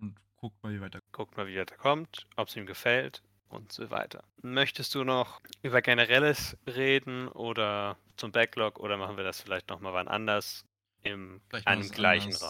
Und 0.00 0.16
guckt 0.36 0.62
mal, 0.62 0.72
wie 0.72 0.80
weiter. 0.80 1.00
Guckt 1.12 1.36
mal, 1.36 1.46
wie 1.46 1.58
weiter 1.58 1.76
kommt, 1.76 2.26
ob 2.36 2.48
es 2.48 2.56
ihm 2.56 2.66
gefällt 2.66 3.22
und 3.48 3.72
so 3.72 3.90
weiter. 3.90 4.24
Möchtest 4.42 4.94
du 4.94 5.04
noch 5.04 5.40
über 5.62 5.82
Generelles 5.82 6.56
reden 6.66 7.28
oder 7.28 7.96
zum 8.16 8.32
Backlog 8.32 8.78
oder 8.78 8.96
machen 8.96 9.16
wir 9.16 9.24
das 9.24 9.40
vielleicht 9.40 9.68
nochmal 9.68 9.92
wann 9.92 10.08
anders 10.08 10.64
im 11.02 11.40
einem 11.64 11.88
gleichen 11.90 12.34
anders, 12.34 12.42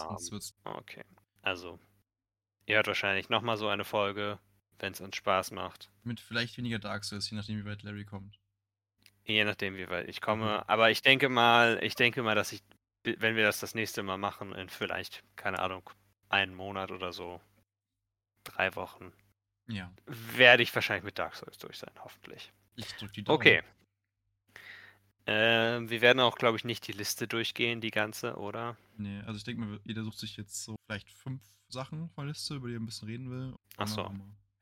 Rahmen? 0.65 0.77
Okay. 0.77 1.03
Also, 1.41 1.79
ihr 2.65 2.75
hört 2.75 2.87
wahrscheinlich 2.87 3.29
nochmal 3.29 3.57
so 3.57 3.67
eine 3.67 3.83
Folge, 3.83 4.39
wenn 4.79 4.93
es 4.93 5.01
uns 5.01 5.15
Spaß 5.15 5.51
macht. 5.51 5.91
Mit 6.03 6.19
vielleicht 6.19 6.57
weniger 6.57 6.79
Dark 6.79 7.03
Souls, 7.03 7.29
je 7.29 7.37
nachdem, 7.37 7.57
wie 7.59 7.65
weit 7.65 7.83
Larry 7.83 8.05
kommt. 8.05 8.39
Je 9.23 9.43
nachdem, 9.43 9.75
wie 9.75 9.89
weit 9.89 10.07
ich 10.07 10.21
komme. 10.21 10.57
Mhm. 10.57 10.63
Aber 10.67 10.91
ich 10.91 11.01
denke 11.01 11.29
mal, 11.29 11.79
ich 11.81 11.95
denke 11.95 12.23
mal, 12.23 12.35
dass 12.35 12.51
ich, 12.51 12.61
wenn 13.03 13.35
wir 13.35 13.43
das 13.43 13.59
das 13.59 13.75
nächste 13.75 14.03
Mal 14.03 14.17
machen, 14.17 14.53
in 14.53 14.69
vielleicht, 14.69 15.23
keine 15.35 15.59
Ahnung, 15.59 15.89
einen 16.29 16.55
Monat 16.55 16.91
oder 16.91 17.11
so, 17.11 17.41
drei 18.43 18.75
Wochen, 18.75 19.13
ja. 19.67 19.91
Werde 20.05 20.63
ich 20.63 20.73
wahrscheinlich 20.75 21.03
mit 21.03 21.17
Dark 21.17 21.35
Souls 21.35 21.57
durch 21.57 21.77
sein, 21.77 21.91
hoffentlich. 21.99 22.51
Ich 22.75 22.87
drück 22.95 23.13
die 23.13 23.23
Daumen. 23.23 23.35
Okay. 23.35 23.63
Äh, 25.25 25.89
wir 25.89 26.01
werden 26.01 26.19
auch, 26.19 26.35
glaube 26.35 26.57
ich, 26.57 26.63
nicht 26.63 26.87
die 26.87 26.91
Liste 26.91 27.27
durchgehen, 27.27 27.81
die 27.81 27.91
ganze, 27.91 28.35
oder? 28.35 28.77
Nee, 28.97 29.21
also 29.21 29.37
ich 29.37 29.43
denke 29.43 29.65
mal, 29.65 29.79
jeder 29.83 30.03
sucht 30.03 30.19
sich 30.19 30.37
jetzt 30.37 30.63
so 30.63 30.75
vielleicht 30.85 31.09
fünf 31.11 31.41
Sachen 31.67 32.09
von 32.09 32.25
der 32.25 32.33
Liste, 32.33 32.55
über 32.55 32.67
die 32.67 32.75
er 32.75 32.79
ein 32.79 32.85
bisschen 32.85 33.07
reden 33.07 33.29
will. 33.31 33.55
Ach 33.77 33.87
so. 33.87 34.11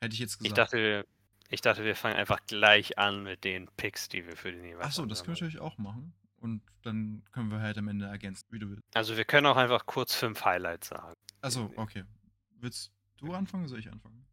Hätte 0.02 0.14
ich 0.14 0.20
jetzt 0.20 0.38
gesagt. 0.38 0.48
Ich 0.48 0.54
dachte, 0.54 1.06
ich 1.50 1.62
dachte, 1.62 1.84
wir 1.84 1.96
fangen 1.96 2.16
einfach 2.16 2.40
gleich 2.48 2.98
an 2.98 3.24
mit 3.24 3.44
den 3.44 3.68
Picks, 3.78 4.10
die 4.10 4.26
wir 4.26 4.36
für 4.36 4.52
den 4.52 4.64
jeweils 4.64 4.88
Achso, 4.88 5.06
das 5.06 5.24
können 5.24 5.38
wir 5.38 5.44
natürlich 5.44 5.60
auch 5.60 5.78
machen. 5.78 6.14
Und 6.38 6.62
dann 6.82 7.24
können 7.32 7.52
wir 7.52 7.60
halt 7.60 7.78
am 7.78 7.88
Ende 7.88 8.06
ergänzen, 8.06 8.46
wie 8.50 8.60
du 8.60 8.70
willst. 8.70 8.84
Also 8.94 9.16
wir 9.16 9.24
können 9.24 9.48
auch 9.48 9.56
einfach 9.56 9.86
kurz 9.86 10.14
fünf 10.16 10.44
Highlights 10.44 10.90
sagen. 10.90 11.14
Achso, 11.42 11.72
okay. 11.76 12.04
Willst 12.60 12.92
du 13.18 13.34
anfangen 13.34 13.64
oder 13.64 13.70
soll 13.70 13.80
ich 13.80 13.92
anfangen? 13.92 14.26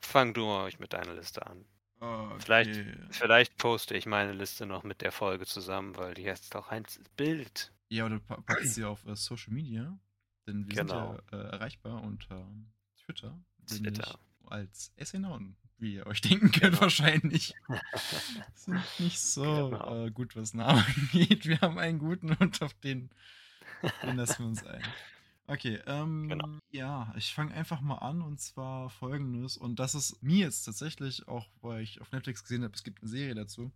Fang 0.00 0.32
du 0.32 0.46
euch 0.46 0.78
mit 0.78 0.92
deiner 0.92 1.14
Liste 1.14 1.46
an. 1.46 1.64
Okay. 2.04 2.36
Vielleicht, 2.38 2.80
vielleicht 3.10 3.56
poste 3.56 3.96
ich 3.96 4.06
meine 4.06 4.32
Liste 4.32 4.66
noch 4.66 4.82
mit 4.82 5.00
der 5.00 5.12
Folge 5.12 5.46
zusammen, 5.46 5.96
weil 5.96 6.14
die 6.14 6.24
ist 6.24 6.54
auch 6.56 6.68
ein 6.68 6.84
Bild. 7.16 7.72
Ja, 7.88 8.06
oder 8.06 8.18
packst 8.18 8.74
sie 8.74 8.84
auf 8.84 9.04
uh, 9.06 9.14
Social 9.14 9.52
Media, 9.52 9.98
denn 10.46 10.66
wir 10.66 10.74
genau. 10.74 11.12
sind 11.12 11.22
ja 11.32 11.38
äh, 11.38 11.50
erreichbar 11.52 12.02
unter 12.02 12.46
Twitter. 13.04 13.38
Twitter. 13.66 14.18
Als 14.46 14.92
Essenauten, 14.96 15.56
wie 15.78 15.94
ihr 15.94 16.06
euch 16.06 16.20
denken 16.20 16.50
könnt, 16.50 16.72
genau. 16.72 16.80
wahrscheinlich. 16.82 17.54
sind 18.54 18.82
nicht 18.98 19.20
so 19.20 19.70
genau. 19.70 20.06
äh, 20.06 20.10
gut, 20.10 20.36
was 20.36 20.54
Namen 20.54 20.84
angeht. 21.12 21.46
Wir 21.46 21.60
haben 21.60 21.78
einen 21.78 21.98
guten 21.98 22.32
und 22.34 22.60
auf 22.62 22.74
den, 22.74 23.10
den 24.02 24.16
lassen 24.16 24.42
wir 24.42 24.46
uns 24.48 24.64
ein. 24.66 24.82
Okay, 25.46 25.78
ähm, 25.86 26.28
genau. 26.28 26.58
ja, 26.70 27.12
ich 27.16 27.34
fange 27.34 27.52
einfach 27.52 27.80
mal 27.82 27.98
an 27.98 28.22
und 28.22 28.40
zwar 28.40 28.88
folgendes. 28.88 29.56
Und 29.56 29.78
das 29.78 29.94
ist 29.94 30.22
mir 30.22 30.38
jetzt 30.38 30.64
tatsächlich, 30.64 31.28
auch 31.28 31.48
weil 31.60 31.82
ich 31.82 32.00
auf 32.00 32.10
Netflix 32.12 32.42
gesehen 32.42 32.64
habe, 32.64 32.74
es 32.74 32.82
gibt 32.82 33.02
eine 33.02 33.10
Serie 33.10 33.34
dazu, 33.34 33.70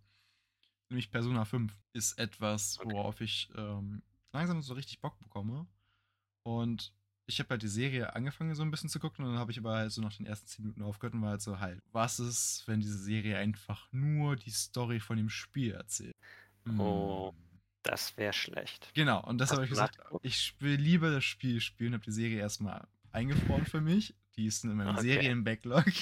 nämlich 0.89 1.11
Persona 1.11 1.45
5, 1.45 1.77
ist 1.93 2.17
etwas, 2.17 2.79
okay. 2.79 2.91
worauf 2.91 3.21
ich 3.21 3.49
ähm, 3.55 4.01
langsam 4.33 4.61
so 4.63 4.73
richtig 4.73 4.99
Bock 4.99 5.19
bekomme. 5.19 5.67
Und 6.43 6.91
ich 7.27 7.39
habe 7.39 7.49
halt 7.51 7.61
die 7.61 7.67
Serie 7.67 8.15
angefangen 8.15 8.55
so 8.55 8.63
ein 8.63 8.71
bisschen 8.71 8.89
zu 8.89 8.99
gucken 8.99 9.23
und 9.23 9.31
dann 9.31 9.39
habe 9.39 9.51
ich 9.51 9.59
aber 9.59 9.75
halt 9.75 9.91
so 9.91 10.01
nach 10.01 10.15
den 10.15 10.25
ersten 10.25 10.47
10 10.47 10.63
Minuten 10.63 10.81
aufgehört 10.81 11.13
und 11.13 11.21
war 11.21 11.29
halt 11.29 11.41
so 11.41 11.59
halt, 11.59 11.79
was 11.91 12.19
ist, 12.19 12.63
wenn 12.65 12.81
diese 12.81 12.97
Serie 12.97 13.37
einfach 13.37 13.87
nur 13.91 14.35
die 14.35 14.49
Story 14.49 14.99
von 14.99 15.17
dem 15.17 15.29
Spiel 15.29 15.73
erzählt? 15.73 16.15
Oh. 16.79 17.31
Hm. 17.31 17.48
Das 17.83 18.17
wäre 18.17 18.33
schlecht. 18.33 18.91
Genau, 18.93 19.23
und 19.25 19.37
das 19.37 19.51
habe 19.51 19.63
ich 19.63 19.69
gesagt, 19.69 19.97
ich 20.21 20.55
will 20.59 20.75
lieber 20.75 21.11
das 21.11 21.23
Spiel 21.23 21.61
spielen, 21.61 21.93
habe 21.93 22.03
die 22.03 22.11
Serie 22.11 22.39
erstmal 22.39 22.87
eingefroren 23.11 23.65
für 23.65 23.81
mich. 23.81 24.15
Die 24.35 24.45
ist 24.45 24.63
in 24.63 24.75
meinem 24.75 24.95
okay. 24.95 25.01
Serien-Backlog. 25.01 25.85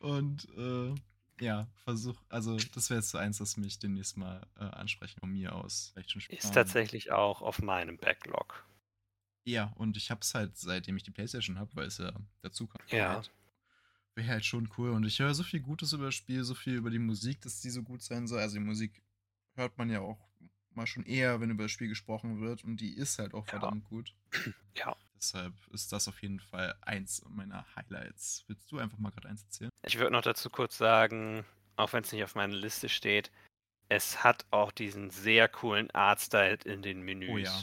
und 0.00 0.48
äh, 0.56 0.94
ja, 1.40 1.68
versuch, 1.84 2.20
also 2.28 2.56
das 2.74 2.90
wäre 2.90 3.00
jetzt 3.00 3.10
so 3.10 3.18
eins, 3.18 3.38
das 3.38 3.56
mich 3.56 3.78
demnächst 3.78 4.16
mal 4.16 4.46
äh, 4.58 4.64
ansprechen 4.64 5.20
von 5.20 5.30
mir 5.30 5.54
aus. 5.54 5.94
Schon 6.06 6.22
ist 6.28 6.54
tatsächlich 6.54 7.12
auch 7.12 7.42
auf 7.42 7.62
meinem 7.62 7.98
Backlog. 7.98 8.64
Ja, 9.44 9.72
und 9.76 9.96
ich 9.96 10.10
habe 10.10 10.22
es 10.22 10.34
halt, 10.34 10.56
seitdem 10.56 10.96
ich 10.96 11.04
die 11.04 11.12
Playstation 11.12 11.58
habe, 11.58 11.70
weil 11.76 11.86
es 11.86 11.98
ja 11.98 12.12
dazu 12.42 12.66
kam. 12.66 12.82
Ja. 12.88 13.14
Halt 13.14 13.30
wäre 14.16 14.28
halt 14.28 14.44
schon 14.44 14.68
cool. 14.76 14.90
Und 14.90 15.04
ich 15.04 15.18
höre 15.18 15.34
so 15.34 15.44
viel 15.44 15.60
Gutes 15.60 15.92
über 15.92 16.06
das 16.06 16.14
Spiel, 16.14 16.42
so 16.42 16.54
viel 16.54 16.74
über 16.74 16.90
die 16.90 16.98
Musik, 16.98 17.40
dass 17.42 17.60
die 17.60 17.70
so 17.70 17.82
gut 17.82 18.02
sein 18.02 18.26
soll. 18.26 18.40
Also 18.40 18.56
die 18.58 18.64
Musik 18.64 19.02
hört 19.54 19.76
man 19.78 19.90
ja 19.90 20.00
auch 20.00 20.18
mal 20.70 20.86
schon 20.86 21.04
eher, 21.04 21.40
wenn 21.40 21.50
über 21.50 21.64
das 21.64 21.72
Spiel 21.72 21.88
gesprochen 21.88 22.40
wird. 22.40 22.64
Und 22.64 22.80
die 22.80 22.94
ist 22.94 23.18
halt 23.18 23.34
auch 23.34 23.46
verdammt 23.46 23.84
gut. 23.84 24.14
Ja. 24.76 24.94
Deshalb 25.18 25.54
ist 25.72 25.90
das 25.92 26.08
auf 26.08 26.20
jeden 26.20 26.40
Fall 26.40 26.76
eins 26.82 27.24
meiner 27.30 27.64
Highlights. 27.74 28.44
Willst 28.48 28.70
du 28.70 28.78
einfach 28.78 28.98
mal 28.98 29.10
gerade 29.10 29.30
eins 29.30 29.42
erzählen? 29.44 29.70
Ich 29.82 29.96
würde 29.98 30.12
noch 30.12 30.20
dazu 30.20 30.50
kurz 30.50 30.76
sagen, 30.76 31.46
auch 31.76 31.94
wenn 31.94 32.04
es 32.04 32.12
nicht 32.12 32.22
auf 32.22 32.34
meiner 32.34 32.54
Liste 32.54 32.90
steht, 32.90 33.30
es 33.88 34.22
hat 34.22 34.44
auch 34.50 34.70
diesen 34.72 35.08
sehr 35.08 35.48
coolen 35.48 35.90
Artstyle 35.92 36.58
in 36.66 36.82
den 36.82 37.00
Menüs. 37.00 37.30
Oh 37.30 37.38
ja. 37.38 37.62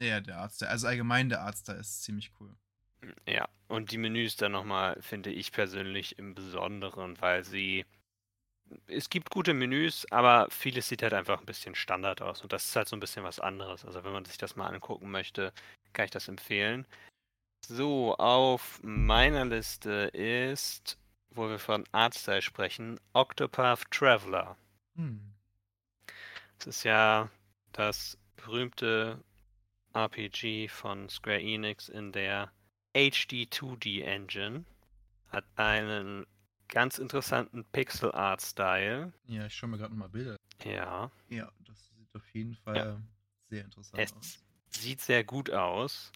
Ja, 0.00 0.20
der 0.20 0.38
Artstyle. 0.38 0.70
Also 0.70 0.86
allgemein 0.86 1.28
der 1.28 1.40
Artstyle 1.40 1.78
ist 1.78 2.04
ziemlich 2.04 2.30
cool. 2.38 2.54
Ja, 3.26 3.48
und 3.68 3.90
die 3.90 3.98
Menüs 3.98 4.36
dann 4.36 4.52
nochmal, 4.52 5.00
finde 5.00 5.30
ich 5.30 5.52
persönlich 5.52 6.18
im 6.18 6.34
Besonderen, 6.34 7.20
weil 7.20 7.44
sie. 7.44 7.84
Es 8.86 9.10
gibt 9.10 9.30
gute 9.30 9.52
Menüs, 9.52 10.06
aber 10.10 10.48
vieles 10.50 10.88
sieht 10.88 11.02
halt 11.02 11.12
einfach 11.12 11.38
ein 11.38 11.46
bisschen 11.46 11.74
Standard 11.74 12.22
aus. 12.22 12.42
Und 12.42 12.52
das 12.52 12.64
ist 12.64 12.76
halt 12.76 12.88
so 12.88 12.96
ein 12.96 13.00
bisschen 13.00 13.22
was 13.22 13.38
anderes. 13.38 13.84
Also, 13.84 14.04
wenn 14.04 14.12
man 14.12 14.24
sich 14.24 14.38
das 14.38 14.56
mal 14.56 14.68
angucken 14.68 15.10
möchte, 15.10 15.52
kann 15.92 16.06
ich 16.06 16.10
das 16.10 16.28
empfehlen. 16.28 16.86
So, 17.66 18.14
auf 18.16 18.80
meiner 18.82 19.44
Liste 19.44 20.10
ist, 20.12 20.98
wo 21.30 21.48
wir 21.48 21.58
von 21.58 21.84
Artstyle 21.92 22.42
sprechen, 22.42 23.00
Octopath 23.12 23.90
Traveler. 23.90 24.56
Hm. 24.96 25.34
Das 26.58 26.66
ist 26.68 26.84
ja 26.84 27.28
das 27.72 28.18
berühmte 28.36 29.22
RPG 29.94 30.68
von 30.68 31.08
Square 31.08 31.40
Enix 31.40 31.88
in 31.88 32.12
der 32.12 32.52
HD 32.94 33.52
2D 33.52 34.02
Engine. 34.02 34.64
Hat 35.28 35.44
einen 35.56 36.26
ganz 36.68 36.98
interessanten 36.98 37.64
Pixel 37.64 38.12
Art 38.12 38.40
Style. 38.40 39.12
Ja, 39.26 39.46
ich 39.46 39.54
schaue 39.54 39.70
mir 39.70 39.78
gerade 39.78 39.94
mal 39.94 40.08
Bilder. 40.08 40.36
Ja. 40.64 41.10
Ja, 41.28 41.50
das 41.66 41.90
sieht 41.96 42.14
auf 42.14 42.34
jeden 42.34 42.54
Fall 42.54 42.76
ja. 42.76 43.00
sehr 43.48 43.64
interessant 43.64 44.02
es 44.02 44.12
aus. 44.14 44.38
Sieht 44.70 45.00
sehr 45.00 45.24
gut 45.24 45.50
aus. 45.50 46.12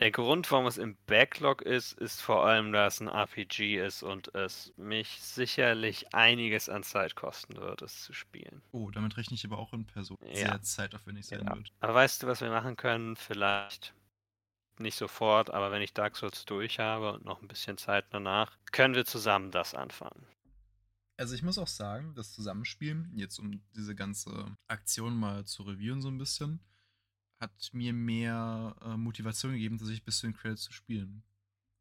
Der 0.00 0.12
Grund, 0.12 0.50
warum 0.52 0.66
es 0.66 0.78
im 0.78 0.96
Backlog 1.06 1.62
ist, 1.62 1.94
ist 1.94 2.20
vor 2.20 2.46
allem, 2.46 2.72
dass 2.72 2.94
es 2.94 3.00
ein 3.00 3.08
RPG 3.08 3.84
ist 3.84 4.04
und 4.04 4.32
es 4.32 4.72
mich 4.76 5.20
sicherlich 5.20 6.14
einiges 6.14 6.68
an 6.68 6.84
Zeit 6.84 7.16
kosten 7.16 7.56
wird, 7.56 7.82
es 7.82 8.04
zu 8.04 8.12
spielen. 8.12 8.62
Oh, 8.70 8.92
damit 8.92 9.16
rechne 9.16 9.34
ich 9.34 9.44
aber 9.44 9.58
auch 9.58 9.72
in 9.72 9.84
Person 9.86 10.16
ja. 10.22 10.36
sehr 10.36 10.62
zeitaufwendig 10.62 11.26
sein 11.26 11.44
ja. 11.44 11.56
wird. 11.56 11.72
Aber 11.80 11.94
weißt 11.94 12.22
du, 12.22 12.28
was 12.28 12.40
wir 12.40 12.50
machen 12.50 12.76
können? 12.76 13.16
Vielleicht 13.16 13.92
nicht 14.80 14.96
sofort, 14.96 15.50
aber 15.50 15.70
wenn 15.70 15.82
ich 15.82 15.92
Dark 15.92 16.16
Souls 16.16 16.44
durch 16.44 16.78
habe 16.78 17.12
und 17.12 17.24
noch 17.24 17.42
ein 17.42 17.48
bisschen 17.48 17.78
Zeit 17.78 18.06
danach, 18.10 18.56
können 18.72 18.94
wir 18.94 19.04
zusammen 19.04 19.50
das 19.50 19.74
anfangen. 19.74 20.26
Also 21.16 21.34
ich 21.34 21.42
muss 21.42 21.58
auch 21.58 21.66
sagen, 21.68 22.14
das 22.14 22.32
Zusammenspielen, 22.32 23.12
jetzt 23.16 23.38
um 23.38 23.60
diese 23.74 23.94
ganze 23.94 24.56
Aktion 24.68 25.16
mal 25.16 25.44
zu 25.44 25.64
reviewen 25.64 26.00
so 26.00 26.08
ein 26.08 26.18
bisschen, 26.18 26.60
hat 27.40 27.70
mir 27.72 27.92
mehr 27.92 28.76
äh, 28.82 28.96
Motivation 28.96 29.52
gegeben, 29.52 29.78
tatsächlich 29.78 30.04
bis 30.04 30.18
zu 30.18 30.26
den 30.26 30.36
Credits 30.36 30.62
zu 30.62 30.72
spielen. 30.72 31.24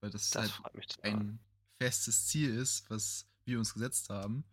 Weil 0.02 0.10
das, 0.10 0.30
Das 0.32 0.60
halt 0.64 0.98
ein 1.04 1.39
festes 1.78 2.28
Ziel 2.28 2.56
ist, 2.56 2.89
was 2.89 3.28
wir 3.45 3.60
uns 3.60 3.74
gesetzt 3.74 4.10
haben. 4.10 4.43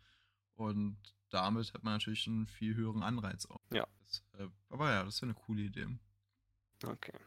Und 0.54 0.98
damit 1.30 1.72
hat 1.74 1.82
man 1.82 1.94
natürlich 1.94 2.26
einen 2.26 2.46
viel 2.46 2.74
höheren 2.74 3.02
Anreiz 3.02 3.46
auch. 3.46 3.60
Ja. 3.72 3.86
Deshalb, 4.06 4.52
aber 4.68 4.90
ja, 4.90 5.04
das 5.04 5.14
ist 5.14 5.20
ja 5.20 5.26
eine 5.26 5.34
coole 5.34 5.62
Idee. 5.62 5.88
Okay. 6.82 7.18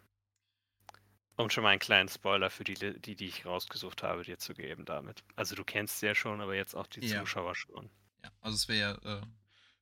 Um 1.38 1.50
schon 1.52 1.64
mal 1.64 1.70
einen 1.70 1.80
kleinen 1.80 2.10
Spoiler 2.10 2.50
für 2.50 2.64
die, 2.64 2.74
die, 3.00 3.16
die 3.16 3.26
ich 3.28 3.46
rausgesucht 3.46 4.02
habe, 4.04 4.24
dir 4.24 4.40
zu 4.40 4.54
geben 4.56 4.86
damit. 4.86 5.24
Also 5.36 5.56
du 5.56 5.64
kennst 5.64 6.00
sie 6.00 6.08
ja 6.08 6.16
schon, 6.16 6.42
aber 6.42 6.56
jetzt 6.56 6.76
auch 6.76 6.88
die 6.88 7.06
Ja. 7.06 7.20
Zuschauer 7.20 7.56
schon. 7.56 7.90
Ja, 8.24 8.32
also 8.42 8.56
es 8.56 8.68
wäre 8.68 9.00
ja 9.04 9.20
äh, 9.20 9.22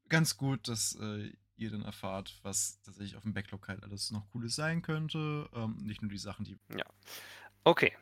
ganz 0.10 0.36
gut, 0.36 0.68
dass 0.68 0.96
äh, 1.00 1.32
ihr 1.56 1.72
dann 1.72 1.84
erfahrt, 1.84 2.38
was 2.44 2.82
tatsächlich 2.82 3.16
auf 3.16 3.24
dem 3.24 3.34
Backlog 3.34 3.70
halt 3.70 3.84
alles 3.84 4.12
noch 4.12 4.30
Cooles 4.32 4.56
sein 4.56 4.82
könnte. 4.82 5.50
Ähm, 5.54 5.78
nicht 5.78 6.02
nur 6.02 6.12
die 6.12 6.18
Sachen, 6.18 6.44
die. 6.44 6.58
Okay. 7.64 7.96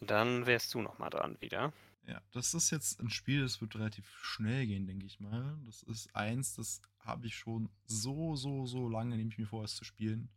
Dann 0.00 0.46
wärst 0.46 0.72
du 0.74 0.80
nochmal 0.80 1.10
dran 1.10 1.36
wieder. 1.40 1.72
Ja, 2.06 2.20
das 2.32 2.52
ist 2.54 2.70
jetzt 2.70 3.00
ein 3.00 3.10
Spiel, 3.10 3.42
das 3.42 3.60
wird 3.60 3.76
relativ 3.76 4.06
schnell 4.22 4.66
gehen, 4.66 4.86
denke 4.86 5.06
ich 5.06 5.20
mal. 5.20 5.58
Das 5.64 5.82
ist 5.84 6.14
eins, 6.14 6.54
das 6.54 6.82
habe 6.98 7.26
ich 7.26 7.36
schon 7.36 7.70
so, 7.86 8.36
so, 8.36 8.66
so 8.66 8.88
lange, 8.88 9.16
nehme 9.16 9.30
ich 9.30 9.38
mir 9.38 9.46
vor, 9.46 9.64
es 9.64 9.74
zu 9.74 9.84
spielen. 9.84 10.28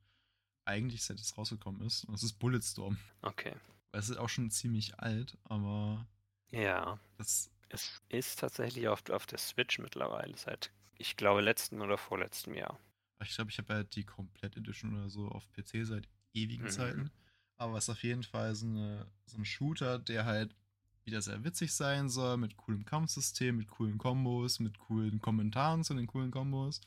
Eigentlich 0.68 1.04
seit 1.04 1.20
es 1.20 1.38
rausgekommen 1.38 1.82
ist. 1.82 2.04
Und 2.06 2.14
das 2.14 2.24
ist 2.24 2.34
Bulletstorm. 2.34 2.98
Okay. 3.22 3.54
Weil 3.92 4.02
es 4.02 4.10
ist 4.10 4.18
auch 4.18 4.30
schon 4.30 4.52
ziemlich 4.52 5.00
alt, 5.00 5.38
aber 5.46 6.06
Ja. 6.52 7.00
das. 7.18 7.50
Es 7.70 8.02
ist 8.10 8.40
tatsächlich 8.40 8.88
auf, 8.88 9.10
auf 9.10 9.26
der 9.26 9.38
Switch 9.40 9.78
mittlerweile 9.80 10.38
seit, 10.38 10.72
ich 10.98 11.18
glaube, 11.18 11.42
letzten 11.42 11.82
oder 11.82 11.98
vorletzten 11.98 12.54
Jahr. 12.54 12.80
Ich 13.22 13.36
glaube, 13.36 13.52
ich 13.52 13.58
habe 13.58 13.74
halt 13.74 13.96
die 13.96 14.06
Komplett 14.06 14.56
Edition 14.56 14.94
oder 14.96 15.10
so 15.10 15.28
auf 15.28 15.52
PC 15.52 15.86
seit 15.86 16.08
ewigen 16.34 16.64
Mhm. 16.66 16.70
Zeiten. 16.70 17.12
Aber 17.58 17.78
es 17.78 17.86
ist 17.86 17.90
auf 17.90 18.04
jeden 18.04 18.24
Fall 18.24 18.56
so, 18.56 18.68
eine, 18.68 19.06
so 19.26 19.38
ein 19.38 19.44
Shooter, 19.46 20.00
der 20.00 20.24
halt 20.26 20.56
wieder 21.04 21.22
sehr 21.22 21.44
witzig 21.44 21.74
sein 21.74 22.10
soll, 22.10 22.38
mit 22.38 22.56
coolem 22.58 22.86
Kampfsystem, 22.86 23.58
mit 23.58 23.70
coolen 23.70 23.98
Kombos, 23.98 24.60
mit 24.60 24.78
coolen 24.80 25.20
Kommentaren 25.20 25.84
zu 25.84 25.94
den 25.94 26.08
coolen 26.08 26.32
Kombos 26.32 26.80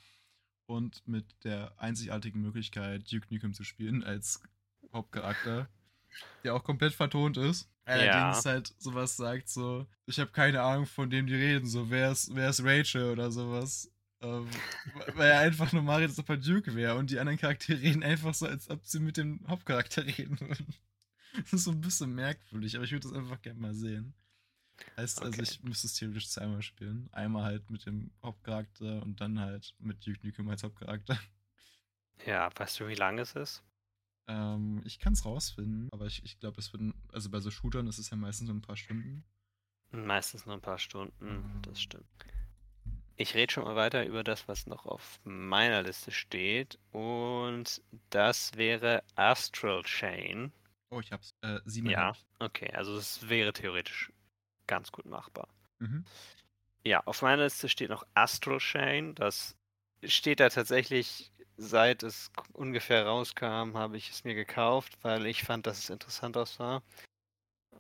und 0.71 1.07
mit 1.07 1.25
der 1.45 1.73
einzigartigen 1.79 2.41
Möglichkeit, 2.41 3.11
Duke 3.11 3.27
Nukem 3.31 3.53
zu 3.53 3.65
spielen 3.65 4.05
als 4.05 4.41
Hauptcharakter, 4.93 5.69
der 6.45 6.55
auch 6.55 6.65
komplett 6.65 6.95
vertont 6.95 7.37
ist. 7.37 7.69
Allerdings 7.85 8.47
halt 8.47 8.75
sowas 8.79 9.17
sagt 9.17 9.49
so, 9.49 9.87
ich 10.07 10.21
habe 10.21 10.31
keine 10.31 10.63
Ahnung, 10.63 10.87
von 10.87 11.11
dem 11.11 11.27
die 11.27 11.35
reden, 11.35 11.67
so, 11.67 11.91
wer 11.91 12.13
ist, 12.13 12.35
wer 12.35 12.51
ist 12.51 12.63
Rachel 12.65 13.11
oder 13.11 13.33
sowas. 13.33 13.91
Ähm, 14.23 14.49
weil 15.15 15.31
er 15.31 15.41
einfach 15.41 15.73
nur 15.73 15.83
Mario, 15.83 16.07
als 16.07 16.19
ob 16.19 16.29
er 16.29 16.37
Duke 16.37 16.75
wäre 16.75 16.97
und 16.97 17.11
die 17.11 17.19
anderen 17.19 17.39
Charaktere 17.39 17.81
reden 17.81 18.03
einfach 18.03 18.35
so, 18.35 18.47
als 18.47 18.69
ob 18.71 18.85
sie 18.85 19.01
mit 19.01 19.17
dem 19.17 19.41
Hauptcharakter 19.49 20.05
reden 20.19 20.39
würden. 20.41 20.75
Das 21.33 21.53
ist 21.53 21.65
so 21.65 21.71
ein 21.71 21.81
bisschen 21.81 22.15
merkwürdig, 22.15 22.77
aber 22.77 22.85
ich 22.85 22.93
würde 22.93 23.09
das 23.09 23.17
einfach 23.17 23.41
gerne 23.41 23.61
mal 23.61 23.75
sehen. 23.75 24.15
Heißt 24.97 25.23
also, 25.23 25.41
Okay. 25.41 25.43
ich 25.43 25.63
müsste 25.63 25.87
es 25.87 25.95
theoretisch 25.95 26.29
zweimal 26.29 26.63
spielen. 26.63 27.09
Einmal 27.13 27.45
halt 27.45 27.71
mit 27.71 27.87
dem 27.87 28.11
Hauptcharakter 28.23 29.03
und 29.03 29.21
dann 29.21 29.41
halt 29.41 29.75
mit 29.79 30.05
Duke 30.07 30.27
Nukem 30.27 30.49
als 30.49 30.63
Hauptcharakter. 30.63 31.19
Ja, 32.25 32.51
weißt 32.55 32.81
du, 32.81 32.87
wie 32.89 32.95
lang 32.95 33.19
es 33.19 33.35
ist? 33.35 33.63
Ähm, 34.29 34.83
ich 34.85 34.99
kann 34.99 35.13
es 35.15 35.25
rausfinden, 35.25 35.89
aber 35.93 36.07
ich, 36.07 36.25
ich 36.25 36.39
glaube, 36.39 36.61
es 36.61 36.73
würden, 36.73 36.95
also 37.13 37.31
bei 37.31 37.41
so 37.41 37.51
Shootern 37.51 37.87
ist 37.89 37.99
es 37.99 38.11
ja 38.11 38.17
meistens 38.17 38.47
nur 38.49 38.57
ein 38.57 38.63
paar 38.63 38.77
Stunden. 38.77 39.25
Meistens 39.93 40.47
nur 40.47 40.57
ein 40.57 40.61
paar 40.61 40.79
Stunden, 40.79 41.45
Mhm. 41.45 41.63
das 41.63 41.81
stimmt. 41.81 42.07
Ich 43.17 43.35
rede 43.35 43.53
schon 43.53 43.65
mal 43.65 43.77
weiter 43.77 44.05
über 44.07 44.25
das, 44.25 44.49
was 44.49 44.67
noch 44.67 44.87
auf 44.87 45.21
meiner 45.25 45.83
Liste 45.83 46.11
steht. 46.11 46.79
Und 46.91 47.83
das 48.11 48.55
wäre 48.57 49.05
Astral 49.15 49.83
Chain. 49.85 50.53
Oh, 50.91 51.01
ich 51.01 51.13
hab's. 51.13 51.35
Äh, 51.43 51.49
Ja, 51.57 51.69
siebeneinhalb. 51.71 52.17
okay, 52.39 52.71
also 52.73 52.97
es 52.97 53.29
wäre 53.29 53.53
theoretisch 53.53 54.13
ganz 54.71 54.93
gut 54.93 55.05
machbar. 55.07 55.49
Mhm. 55.81 56.05
Ja, 56.85 57.03
auf 57.05 57.23
meiner 57.23 57.43
Liste 57.45 57.69
steht 57.69 57.91
noch 57.91 58.07
Astral 58.15 58.59
Chain. 58.59 59.15
Das 59.17 59.57
steht 60.05 60.41
da 60.41 60.49
tatsächlich, 60.49 61.33
seit 61.57 62.03
es 62.03 62.31
ungefähr 62.53 63.05
rauskam, 63.05 63.77
habe 63.77 63.97
ich 63.99 64.11
es 64.11 64.25
mir 64.25 64.35
gekauft, 64.35 64.97
weil 65.03 65.27
ich 65.27 65.43
fand, 65.43 65.67
dass 65.67 65.79
es 65.79 65.91
interessant 65.91 66.37
aussah. 66.37 66.83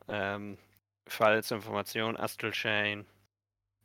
Ähm, 0.08 0.58
zur 1.06 1.56
Information, 1.56 2.16
Astral 2.16 2.52
Chain 2.52 3.06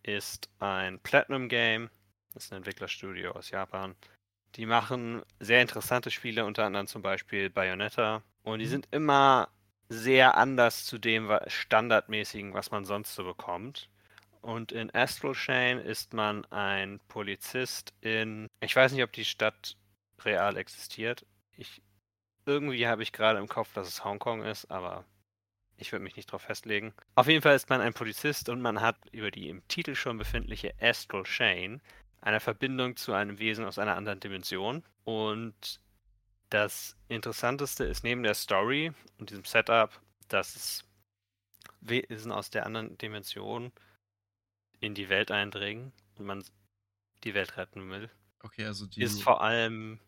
ist 0.03 0.49
ein 0.59 0.99
Platinum 0.99 1.47
Game. 1.49 1.89
Das 2.33 2.45
ist 2.45 2.51
ein 2.53 2.57
Entwicklerstudio 2.57 3.31
aus 3.31 3.51
Japan. 3.51 3.95
Die 4.55 4.65
machen 4.65 5.23
sehr 5.39 5.61
interessante 5.61 6.11
Spiele, 6.11 6.45
unter 6.45 6.65
anderem 6.65 6.87
zum 6.87 7.01
Beispiel 7.01 7.49
Bayonetta. 7.49 8.23
Und 8.43 8.59
die 8.59 8.65
Mhm. 8.65 8.69
sind 8.69 8.87
immer 8.91 9.49
sehr 9.89 10.37
anders 10.37 10.85
zu 10.85 10.97
dem 10.97 11.31
Standardmäßigen, 11.47 12.53
was 12.53 12.71
man 12.71 12.85
sonst 12.85 13.15
so 13.15 13.23
bekommt. 13.23 13.89
Und 14.41 14.71
in 14.71 14.93
Astral 14.93 15.33
Chain 15.33 15.79
ist 15.79 16.13
man 16.13 16.45
ein 16.51 16.99
Polizist 17.07 17.93
in. 18.01 18.47
Ich 18.59 18.75
weiß 18.75 18.91
nicht, 18.91 19.03
ob 19.03 19.11
die 19.11 19.25
Stadt 19.25 19.75
real 20.23 20.57
existiert. 20.57 21.25
Ich, 21.57 21.81
irgendwie 22.45 22.87
habe 22.87 23.03
ich 23.03 23.11
gerade 23.11 23.39
im 23.39 23.47
Kopf, 23.47 23.73
dass 23.73 23.87
es 23.87 24.03
Hongkong 24.03 24.43
ist, 24.43 24.69
aber 24.69 25.05
ich 25.77 25.91
würde 25.91 26.03
mich 26.03 26.15
nicht 26.15 26.29
darauf 26.29 26.43
festlegen. 26.43 26.93
Auf 27.15 27.27
jeden 27.27 27.41
Fall 27.41 27.55
ist 27.55 27.69
man 27.69 27.81
ein 27.81 27.93
Polizist 27.93 28.49
und 28.49 28.61
man 28.61 28.81
hat 28.81 28.97
über 29.11 29.31
die 29.31 29.49
im 29.49 29.67
Titel 29.67 29.95
schon 29.95 30.17
befindliche 30.17 30.73
Astral 30.79 31.23
Chain 31.23 31.81
eine 32.21 32.39
Verbindung 32.39 32.95
zu 32.95 33.13
einem 33.13 33.39
Wesen 33.39 33.65
aus 33.65 33.77
einer 33.77 33.95
anderen 33.95 34.19
Dimension. 34.19 34.83
Und 35.03 35.79
das 36.55 36.95
Interessanteste 37.09 37.83
ist 37.83 38.05
neben 38.05 38.23
der 38.23 38.33
Story 38.33 38.93
und 39.19 39.29
diesem 39.29 39.43
Setup, 39.43 39.91
dass 40.29 40.55
es 40.55 40.85
Wesen 41.81 42.31
aus 42.31 42.49
der 42.49 42.65
anderen 42.65 42.97
Dimension 42.97 43.73
in 44.79 44.95
die 44.95 45.09
Welt 45.09 45.31
eindringen 45.31 45.91
und 46.17 46.25
man 46.25 46.45
die 47.25 47.33
Welt 47.33 47.57
retten 47.57 47.89
will, 47.89 48.09
Okay, 48.39 48.65
also 48.65 48.85
die, 48.85 49.01
ist 49.01 49.21
vor 49.21 49.41
allem 49.41 49.99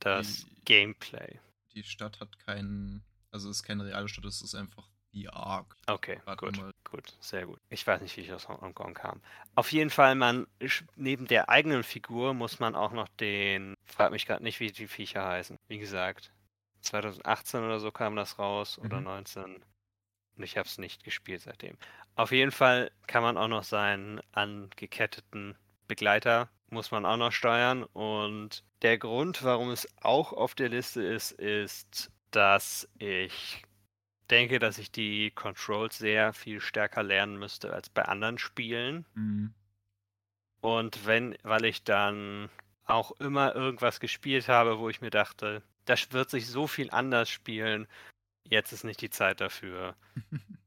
das 0.00 0.44
die- 0.44 0.64
Gameplay. 0.64 1.38
die 1.74 1.84
Stadt 1.84 2.18
hat 2.18 2.36
keinen, 2.40 3.04
also 3.30 3.48
es 3.48 3.58
ist 3.58 3.62
keine 3.62 3.84
reale 3.84 4.08
Stadt, 4.08 4.24
es 4.24 4.42
ist 4.42 4.54
einfach 4.56 4.89
VR. 5.12 5.66
Okay, 5.88 6.20
Warte 6.24 6.46
gut, 6.46 6.56
mal. 6.56 6.72
gut, 6.84 7.16
sehr 7.20 7.46
gut. 7.46 7.58
Ich 7.68 7.86
weiß 7.86 8.00
nicht, 8.00 8.16
wie 8.16 8.20
ich 8.20 8.32
aus 8.32 8.48
Hongkong 8.48 8.94
kam. 8.94 9.20
Auf 9.54 9.72
jeden 9.72 9.90
Fall, 9.90 10.14
man 10.14 10.46
neben 10.96 11.26
der 11.26 11.48
eigenen 11.48 11.82
Figur 11.82 12.32
muss 12.34 12.60
man 12.60 12.74
auch 12.74 12.92
noch 12.92 13.08
den, 13.08 13.74
frag 13.86 14.12
mich 14.12 14.26
gerade 14.26 14.42
nicht, 14.42 14.60
wie 14.60 14.70
die 14.70 14.86
Viecher 14.88 15.26
heißen. 15.26 15.56
Wie 15.68 15.78
gesagt, 15.78 16.32
2018 16.82 17.62
oder 17.64 17.80
so 17.80 17.90
kam 17.90 18.14
das 18.16 18.38
raus 18.38 18.78
oder 18.78 18.98
Mhm. 18.98 19.04
19. 19.04 19.64
Und 20.36 20.44
ich 20.44 20.56
habe 20.56 20.66
es 20.68 20.78
nicht 20.78 21.04
gespielt 21.04 21.42
seitdem. 21.42 21.76
Auf 22.14 22.30
jeden 22.32 22.52
Fall 22.52 22.90
kann 23.06 23.22
man 23.22 23.36
auch 23.36 23.48
noch 23.48 23.64
seinen 23.64 24.20
angeketteten 24.32 25.56
Begleiter 25.88 26.48
muss 26.70 26.92
man 26.92 27.04
auch 27.04 27.16
noch 27.16 27.32
steuern. 27.32 27.82
Und 27.82 28.64
der 28.82 28.96
Grund, 28.98 29.42
warum 29.42 29.70
es 29.70 29.88
auch 30.00 30.32
auf 30.32 30.54
der 30.54 30.68
Liste 30.68 31.02
ist, 31.02 31.32
ist, 31.32 32.12
dass 32.30 32.88
ich 32.98 33.62
denke, 34.30 34.58
dass 34.58 34.78
ich 34.78 34.90
die 34.90 35.30
Controls 35.30 35.98
sehr 35.98 36.32
viel 36.32 36.60
stärker 36.60 37.02
lernen 37.02 37.38
müsste 37.38 37.72
als 37.72 37.88
bei 37.88 38.02
anderen 38.02 38.38
Spielen. 38.38 39.06
Mhm. 39.14 39.54
Und 40.60 41.06
wenn, 41.06 41.36
weil 41.42 41.64
ich 41.64 41.84
dann 41.84 42.50
auch 42.84 43.12
immer 43.20 43.54
irgendwas 43.54 44.00
gespielt 44.00 44.48
habe, 44.48 44.78
wo 44.78 44.88
ich 44.88 45.00
mir 45.00 45.10
dachte, 45.10 45.62
das 45.84 46.12
wird 46.12 46.30
sich 46.30 46.46
so 46.48 46.66
viel 46.66 46.90
anders 46.90 47.30
spielen, 47.30 47.86
jetzt 48.44 48.72
ist 48.72 48.84
nicht 48.84 49.00
die 49.00 49.10
Zeit 49.10 49.40
dafür. 49.40 49.96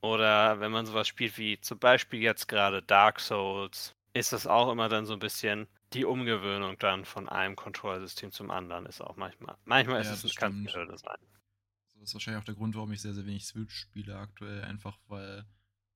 Oder 0.00 0.60
wenn 0.60 0.70
man 0.70 0.86
sowas 0.86 1.08
spielt 1.08 1.38
wie 1.38 1.60
zum 1.60 1.78
Beispiel 1.78 2.20
jetzt 2.20 2.46
gerade 2.46 2.82
Dark 2.82 3.18
Souls, 3.18 3.94
ist 4.12 4.32
das 4.32 4.46
auch 4.46 4.70
immer 4.70 4.88
dann 4.88 5.06
so 5.06 5.14
ein 5.14 5.18
bisschen 5.18 5.66
die 5.92 6.04
Umgewöhnung 6.04 6.78
dann 6.78 7.04
von 7.04 7.28
einem 7.28 7.56
Kontrollsystem 7.56 8.30
zum 8.30 8.50
anderen 8.50 8.86
ist 8.86 9.00
auch 9.00 9.16
manchmal. 9.16 9.56
Manchmal 9.64 10.04
Ja, 10.04 10.12
ist 10.12 10.24
es 10.24 10.24
eine 10.42 10.52
stimmt. 10.52 10.74
Hürde 10.74 10.98
sein. 10.98 11.18
Das 12.00 12.10
ist 12.10 12.14
wahrscheinlich 12.14 12.40
auch 12.40 12.44
der 12.46 12.54
Grund, 12.54 12.74
warum 12.76 12.92
ich 12.92 13.02
sehr, 13.02 13.14
sehr 13.14 13.26
wenig 13.26 13.46
Switch 13.46 13.74
spiele 13.74 14.16
aktuell. 14.16 14.62
Einfach 14.64 14.98
weil 15.08 15.44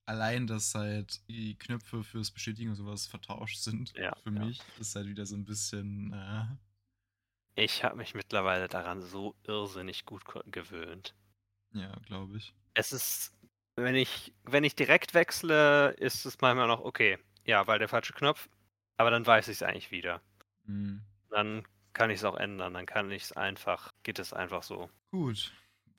allein, 0.06 0.46
dass 0.46 0.74
halt 0.74 1.26
die 1.28 1.56
Knöpfe 1.58 2.02
fürs 2.04 2.30
Bestätigen 2.30 2.70
und 2.70 2.76
sowas 2.76 3.06
vertauscht 3.06 3.58
sind, 3.58 3.94
Ja, 3.94 4.12
für 4.22 4.30
ja. 4.34 4.46
mich, 4.46 4.60
ist 4.78 4.94
halt 4.96 5.06
wieder 5.06 5.26
so 5.26 5.36
ein 5.36 5.44
bisschen, 5.44 6.12
äh, 6.12 6.46
Ich 7.54 7.82
habe 7.82 7.96
mich 7.96 8.12
mittlerweile 8.12 8.68
daran 8.68 9.00
so 9.00 9.34
irrsinnig 9.44 10.04
gut 10.04 10.24
gewöhnt. 10.44 11.14
ja, 11.74 11.92
glaube 12.06 12.36
ich. 12.36 12.54
Es 12.74 12.92
ist, 12.92 13.32
wenn 13.76 13.94
ich, 13.94 14.34
wenn 14.44 14.64
ich 14.64 14.74
direkt 14.74 15.14
wechsle, 15.14 15.92
ist 15.92 16.24
es 16.26 16.40
manchmal 16.40 16.68
noch 16.68 16.80
okay. 16.80 17.18
Ja, 17.44 17.66
weil 17.66 17.78
der 17.78 17.88
falsche 17.88 18.12
Knopf, 18.12 18.48
aber 18.98 19.10
dann 19.10 19.26
weiß 19.26 19.48
ich 19.48 19.56
es 19.56 19.62
eigentlich 19.62 19.90
wieder. 19.90 20.22
Mhm. 20.66 21.02
Dann 21.30 21.66
kann 21.94 22.10
ich 22.10 22.18
es 22.20 22.24
auch 22.24 22.36
ändern, 22.36 22.74
dann 22.74 22.86
kann 22.86 23.10
ich 23.10 23.24
es 23.24 23.32
einfach, 23.32 23.90
geht 24.04 24.20
es 24.20 24.32
einfach 24.32 24.62
so. 24.62 24.88
Gut. 25.10 25.52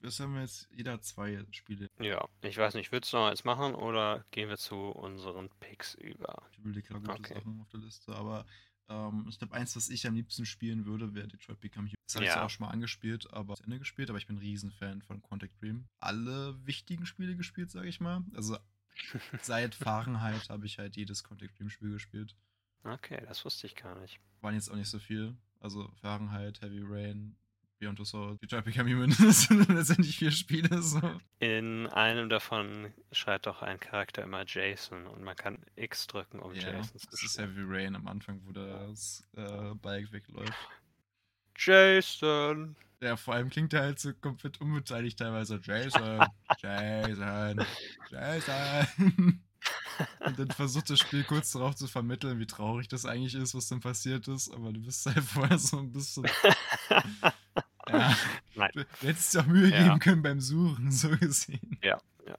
Das 0.03 0.19
haben 0.19 0.33
wir 0.35 0.41
jetzt 0.41 0.67
jeder 0.75 0.99
zwei 1.01 1.45
Spiele. 1.51 1.89
Ja, 1.99 2.27
ich 2.41 2.57
weiß 2.57 2.73
nicht, 2.73 2.91
würdest 2.91 3.13
du 3.13 3.17
noch 3.17 3.27
eins 3.27 3.45
machen 3.45 3.73
oder 3.73 4.25
gehen 4.31 4.49
wir 4.49 4.57
zu 4.57 4.75
unseren 4.75 5.49
Picks 5.61 5.95
über? 5.95 6.43
Ich 6.51 6.57
überlege 6.57 6.89
gerade 6.89 7.05
gute 7.05 7.19
Okay. 7.19 7.33
Sachen 7.35 7.61
auf 7.61 7.69
der 7.69 7.79
Liste, 7.79 8.13
aber 8.13 8.45
ähm, 8.89 9.25
ich 9.29 9.37
glaube, 9.39 9.53
eins, 9.53 9.77
was 9.77 9.89
ich 9.89 10.05
am 10.05 10.13
liebsten 10.15 10.45
spielen 10.45 10.85
würde, 10.85 11.15
wäre 11.15 11.29
Detroit 11.29 11.61
Become 11.61 11.87
Human. 11.87 11.95
Das 12.05 12.15
habe 12.15 12.25
ich 12.25 12.29
Ja. 12.29 12.35
zwar 12.35 12.45
auch 12.45 12.49
schon 12.49 12.65
mal 12.65 12.71
angespielt, 12.73 13.31
aber 13.31 13.55
zu 13.55 13.63
Ende 13.63 13.79
gespielt, 13.79 14.09
aber 14.09 14.17
ich 14.19 14.27
bin 14.27 14.35
ein 14.35 14.39
Riesenfan 14.39 15.01
von 15.03 15.21
Contact 15.21 15.61
Dream. 15.61 15.85
Alle 15.99 16.57
wichtigen 16.65 17.05
Spiele 17.05 17.37
gespielt, 17.37 17.71
sage 17.71 17.87
ich 17.87 18.01
mal. 18.01 18.23
Also 18.35 18.57
seit 19.41 19.73
Fahrenheit 19.73 20.49
habe 20.49 20.65
ich 20.65 20.79
halt 20.79 20.97
jedes 20.97 21.23
Contact 21.23 21.57
Dream 21.57 21.69
Spiel 21.69 21.91
gespielt. 21.91 22.35
Okay, 22.83 23.23
das 23.25 23.45
wusste 23.45 23.67
ich 23.67 23.75
gar 23.77 23.97
nicht. 24.01 24.19
Waren 24.41 24.55
jetzt 24.55 24.69
auch 24.69 24.75
nicht 24.75 24.89
so 24.89 24.99
viel. 24.99 25.37
Also 25.61 25.89
Fahrenheit, 26.01 26.61
Heavy 26.61 26.81
Rain, 26.85 27.37
Beyond 27.83 27.97
Two 27.97 28.05
Souls, 28.05 28.39
Detroit 28.39 28.63
Become 28.63 28.89
Human. 28.89 29.09
Das 29.19 29.43
sind 29.43 29.67
letztendlich 29.67 30.17
vier 30.17 30.31
Spiele. 30.31 30.81
So. 30.81 31.01
In 31.39 31.87
einem 31.87 32.29
davon 32.29 32.93
schreit 33.11 33.45
doch 33.45 33.61
ein 33.61 33.79
Charakter 33.79 34.23
immer 34.23 34.45
Jason 34.47 35.05
und 35.07 35.21
man 35.23 35.35
kann 35.35 35.57
X 35.75 36.07
drücken, 36.07 36.39
um 36.39 36.53
Ja, 36.53 36.71
Jason 36.71 36.99
zu 36.99 37.07
das 37.11 37.23
ist. 37.23 37.37
Heavy 37.37 37.63
Rain 37.65 37.95
am 37.95 38.07
Anfang, 38.07 38.39
wo 38.45 38.53
das 38.53 39.27
äh, 39.35 39.75
Bike 39.81 40.11
wegläuft. 40.13 40.53
Jason! 41.57 42.75
Ja, 43.01 43.17
vor 43.17 43.33
allem 43.33 43.49
klingt 43.49 43.73
er 43.73 43.81
halt 43.81 43.99
so 43.99 44.13
komplett 44.13 44.61
unbeteiligt 44.61 45.19
teilweise. 45.19 45.59
Jason, 45.61 46.25
Jason, 46.61 47.65
Jason. 48.09 49.43
Und 50.25 50.39
dann 50.39 50.51
versucht 50.51 50.89
das 50.89 50.99
Spiel 50.99 51.23
kurz 51.23 51.51
darauf 51.51 51.75
zu 51.75 51.87
vermitteln, 51.87 52.39
wie 52.39 52.47
traurig 52.47 52.87
das 52.87 53.05
eigentlich 53.05 53.35
ist, 53.35 53.53
was 53.55 53.67
dann 53.67 53.79
passiert 53.79 54.27
ist. 54.27 54.51
Aber 54.51 54.71
du 54.71 54.81
bist 54.81 55.05
halt 55.05 55.19
vorher 55.19 55.59
so 55.59 55.79
ein 55.79 55.91
bisschen. 55.91 56.25
Ja, 57.93 58.17
Nein. 58.55 58.71
du, 58.73 58.85
hättest 59.01 59.33
dir 59.33 59.41
auch 59.41 59.45
Mühe 59.45 59.69
Ja. 59.69 59.83
geben 59.83 59.99
können 59.99 60.21
beim 60.21 60.39
Suchen, 60.39 60.91
so 60.91 61.09
gesehen. 61.09 61.79
Ja, 61.83 61.99
ja. 62.27 62.37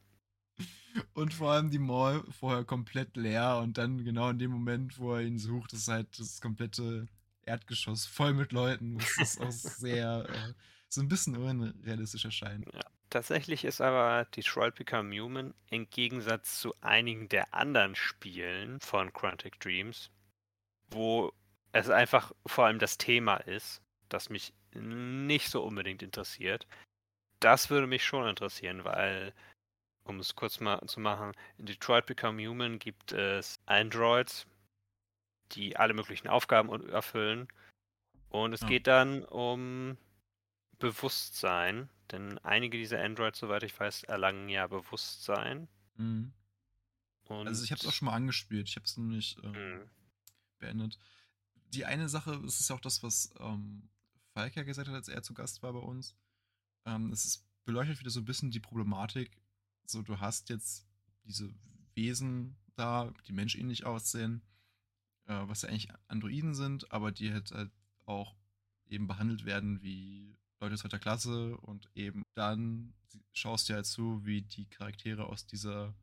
Und 1.13 1.35
vor 1.35 1.53
allem 1.53 1.71
die 1.71 1.79
Mall 1.79 2.23
vorher 2.39 2.65
komplett 2.65 3.17
leer 3.17 3.59
und 3.59 3.79
dann 3.79 4.05
genau 4.05 4.31
in 4.31 4.39
dem 4.39 4.51
Moment, 4.53 4.99
wo 4.99 5.15
er 5.15 5.23
ihn 5.23 5.39
sucht, 5.39 5.73
ist 5.73 5.89
halt 5.89 6.19
das 6.19 6.41
komplette 6.41 7.09
Erdgeschoss 7.43 8.07
voll 8.07 8.33
mit 8.35 8.53
Leuten. 8.53 8.99
Das 8.99 9.19
ist 9.19 9.41
auch 9.41 9.51
sehr, 9.51 10.27
äh, 10.29 10.53
so 10.89 11.01
ein 11.01 11.09
bisschen 11.09 11.37
unrealistisch 11.37 12.25
erscheint. 12.25 12.67
Tatsächlich 13.11 13.65
ist 13.65 13.81
aber 13.81 14.25
Detroit 14.37 14.75
Become 14.77 15.15
Human 15.21 15.55
im 15.71 15.89
Gegensatz 15.91 16.61
zu 16.61 16.75
einigen 16.81 17.29
der 17.29 17.53
anderen 17.55 17.95
Spielen 17.95 18.81
von 18.81 19.13
Quantic 19.13 19.61
Dreams, 19.61 20.11
wo 20.91 21.33
es 21.73 21.91
einfach 21.91 22.33
vor 22.47 22.67
allem 22.67 22.79
das 22.79 22.99
Thema 22.99 23.37
ist, 23.37 23.83
das 24.09 24.31
mich 24.31 24.53
nicht 24.75 25.51
so 25.51 25.63
unbedingt 25.63 26.03
interessiert. 26.03 26.67
Das 27.41 27.71
würde 27.71 27.87
mich 27.87 28.05
schon 28.05 28.29
interessieren, 28.29 28.85
weil, 28.85 29.35
um 30.05 30.19
es 30.21 30.35
kurz 30.35 30.61
mal 30.61 30.81
zu 30.87 31.01
machen, 31.01 31.33
in 31.59 31.67
Detroit 31.67 32.07
Become 32.07 32.47
Human 32.47 32.79
gibt 32.79 33.13
es 33.13 33.59
Androids, 33.67 34.47
die 35.53 35.77
alle 35.77 35.95
möglichen 35.95 36.29
Aufgaben 36.29 36.89
erfüllen. 36.89 37.49
Und 38.31 38.53
es 38.53 38.63
Ja. 38.63 38.69
geht 38.69 38.87
dann 38.87 39.25
um 39.25 39.97
Bewusstsein, 40.79 41.89
denn 42.11 42.39
einige 42.39 42.79
dieser 42.79 43.03
Androids, 43.03 43.39
soweit 43.39 43.63
ich 43.63 43.79
weiß, 43.79 44.05
erlangen 44.05 44.49
ja 44.49 44.67
Bewusstsein. 44.67 45.69
Mhm. 45.97 46.33
Und 47.29 47.47
Also 47.47 47.65
ich 47.65 47.71
habe 47.71 47.81
es 47.81 47.87
auch 47.87 47.93
schon 47.93 48.07
mal 48.07 48.15
angespielt, 48.15 48.69
ich 48.69 48.77
habe 48.77 48.85
es 48.85 48.97
noch 48.97 49.05
nicht 49.05 49.39
ähm, 49.45 49.53
Mhm. 49.53 49.91
beendet. 50.59 50.99
Die 51.73 51.85
eine 51.85 52.09
Sache, 52.09 52.41
das 52.43 52.61
ist 52.61 52.69
ja 52.69 52.77
auch 52.77 52.81
das, 52.81 53.03
was 53.03 53.33
ähm, 53.41 53.89
Falk 54.35 54.57
ja 54.57 54.65
gesagt 54.65 54.89
hat, 54.89 54.95
als 54.95 55.09
er 55.09 55.23
zu 55.23 55.33
Gast 55.33 55.63
war 55.63 55.73
bei 55.73 55.79
uns. 55.79 56.15
Ähm, 56.85 57.13
es 57.13 57.25
ist, 57.25 57.47
beleuchtet 57.65 58.01
wieder 58.01 58.11
so 58.11 58.21
ein 58.21 58.25
bisschen 58.27 58.51
die 58.51 58.61
Problematik. 58.61 59.41
So, 59.87 60.03
du 60.03 60.19
hast 60.21 60.51
jetzt 60.51 60.87
diese 61.25 61.55
Wesen 61.95 62.57
da, 62.75 63.13
die 63.27 63.33
menschähnlich 63.33 63.87
aussehen, 63.87 64.43
äh, 65.27 65.41
was 65.47 65.63
ja 65.63 65.69
eigentlich 65.69 65.89
Androiden 66.09 66.55
sind, 66.55 66.91
aber 66.93 67.13
die 67.13 67.33
halt, 67.33 67.53
halt 67.53 67.71
auch 68.05 68.37
eben 68.87 69.07
behandelt 69.07 69.45
werden 69.45 69.81
wie 69.83 70.37
Leute 70.61 70.77
zweiter 70.77 70.99
Klasse 70.99 71.57
und 71.59 71.89
eben 71.95 72.23
dann 72.35 72.95
schaust 73.33 73.69
du 73.69 73.75
halt 73.75 73.87
zu, 73.87 74.25
wie 74.25 74.43
die 74.43 74.67
Charaktere 74.67 75.27
aus 75.27 75.47
dieser 75.47 75.95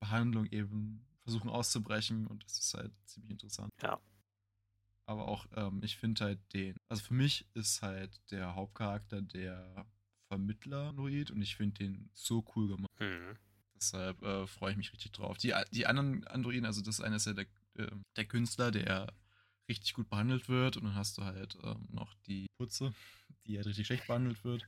Behandlung 0.00 0.46
eben 0.46 1.06
versuchen 1.22 1.48
auszubrechen 1.48 2.26
und 2.26 2.44
das 2.44 2.58
ist 2.58 2.74
halt 2.74 2.92
ziemlich 3.06 3.30
interessant. 3.30 3.70
Ja. 3.82 4.00
Aber 5.12 5.28
auch, 5.28 5.44
ähm, 5.56 5.82
ich 5.84 5.98
finde 5.98 6.24
halt 6.24 6.38
den, 6.54 6.74
also 6.88 7.02
für 7.04 7.12
mich 7.12 7.44
ist 7.52 7.82
halt 7.82 8.18
der 8.30 8.54
Hauptcharakter 8.54 9.20
der 9.20 9.86
Vermittler 10.28 10.88
Android 10.88 11.30
und 11.30 11.42
ich 11.42 11.54
finde 11.54 11.84
den 11.84 12.10
so 12.14 12.42
cool 12.56 12.68
gemacht. 12.68 12.90
Mhm. 12.98 13.36
Deshalb 13.76 14.22
äh, 14.22 14.46
freue 14.46 14.70
ich 14.70 14.78
mich 14.78 14.90
richtig 14.90 15.12
drauf. 15.12 15.36
Die, 15.36 15.52
die 15.70 15.86
anderen 15.86 16.26
Androiden, 16.28 16.64
also 16.64 16.80
das 16.80 17.02
eine 17.02 17.16
ist 17.16 17.26
ja 17.26 17.34
der, 17.34 17.44
ähm, 17.76 18.02
der 18.16 18.24
Künstler, 18.24 18.70
der 18.70 19.12
richtig 19.68 19.92
gut 19.92 20.08
behandelt 20.08 20.48
wird 20.48 20.78
und 20.78 20.84
dann 20.84 20.94
hast 20.94 21.18
du 21.18 21.24
halt 21.24 21.58
ähm, 21.62 21.86
noch 21.90 22.14
die 22.26 22.46
Putze, 22.56 22.94
die 23.46 23.56
halt 23.56 23.66
richtig 23.66 23.86
schlecht 23.86 24.06
behandelt 24.06 24.42
wird. 24.44 24.66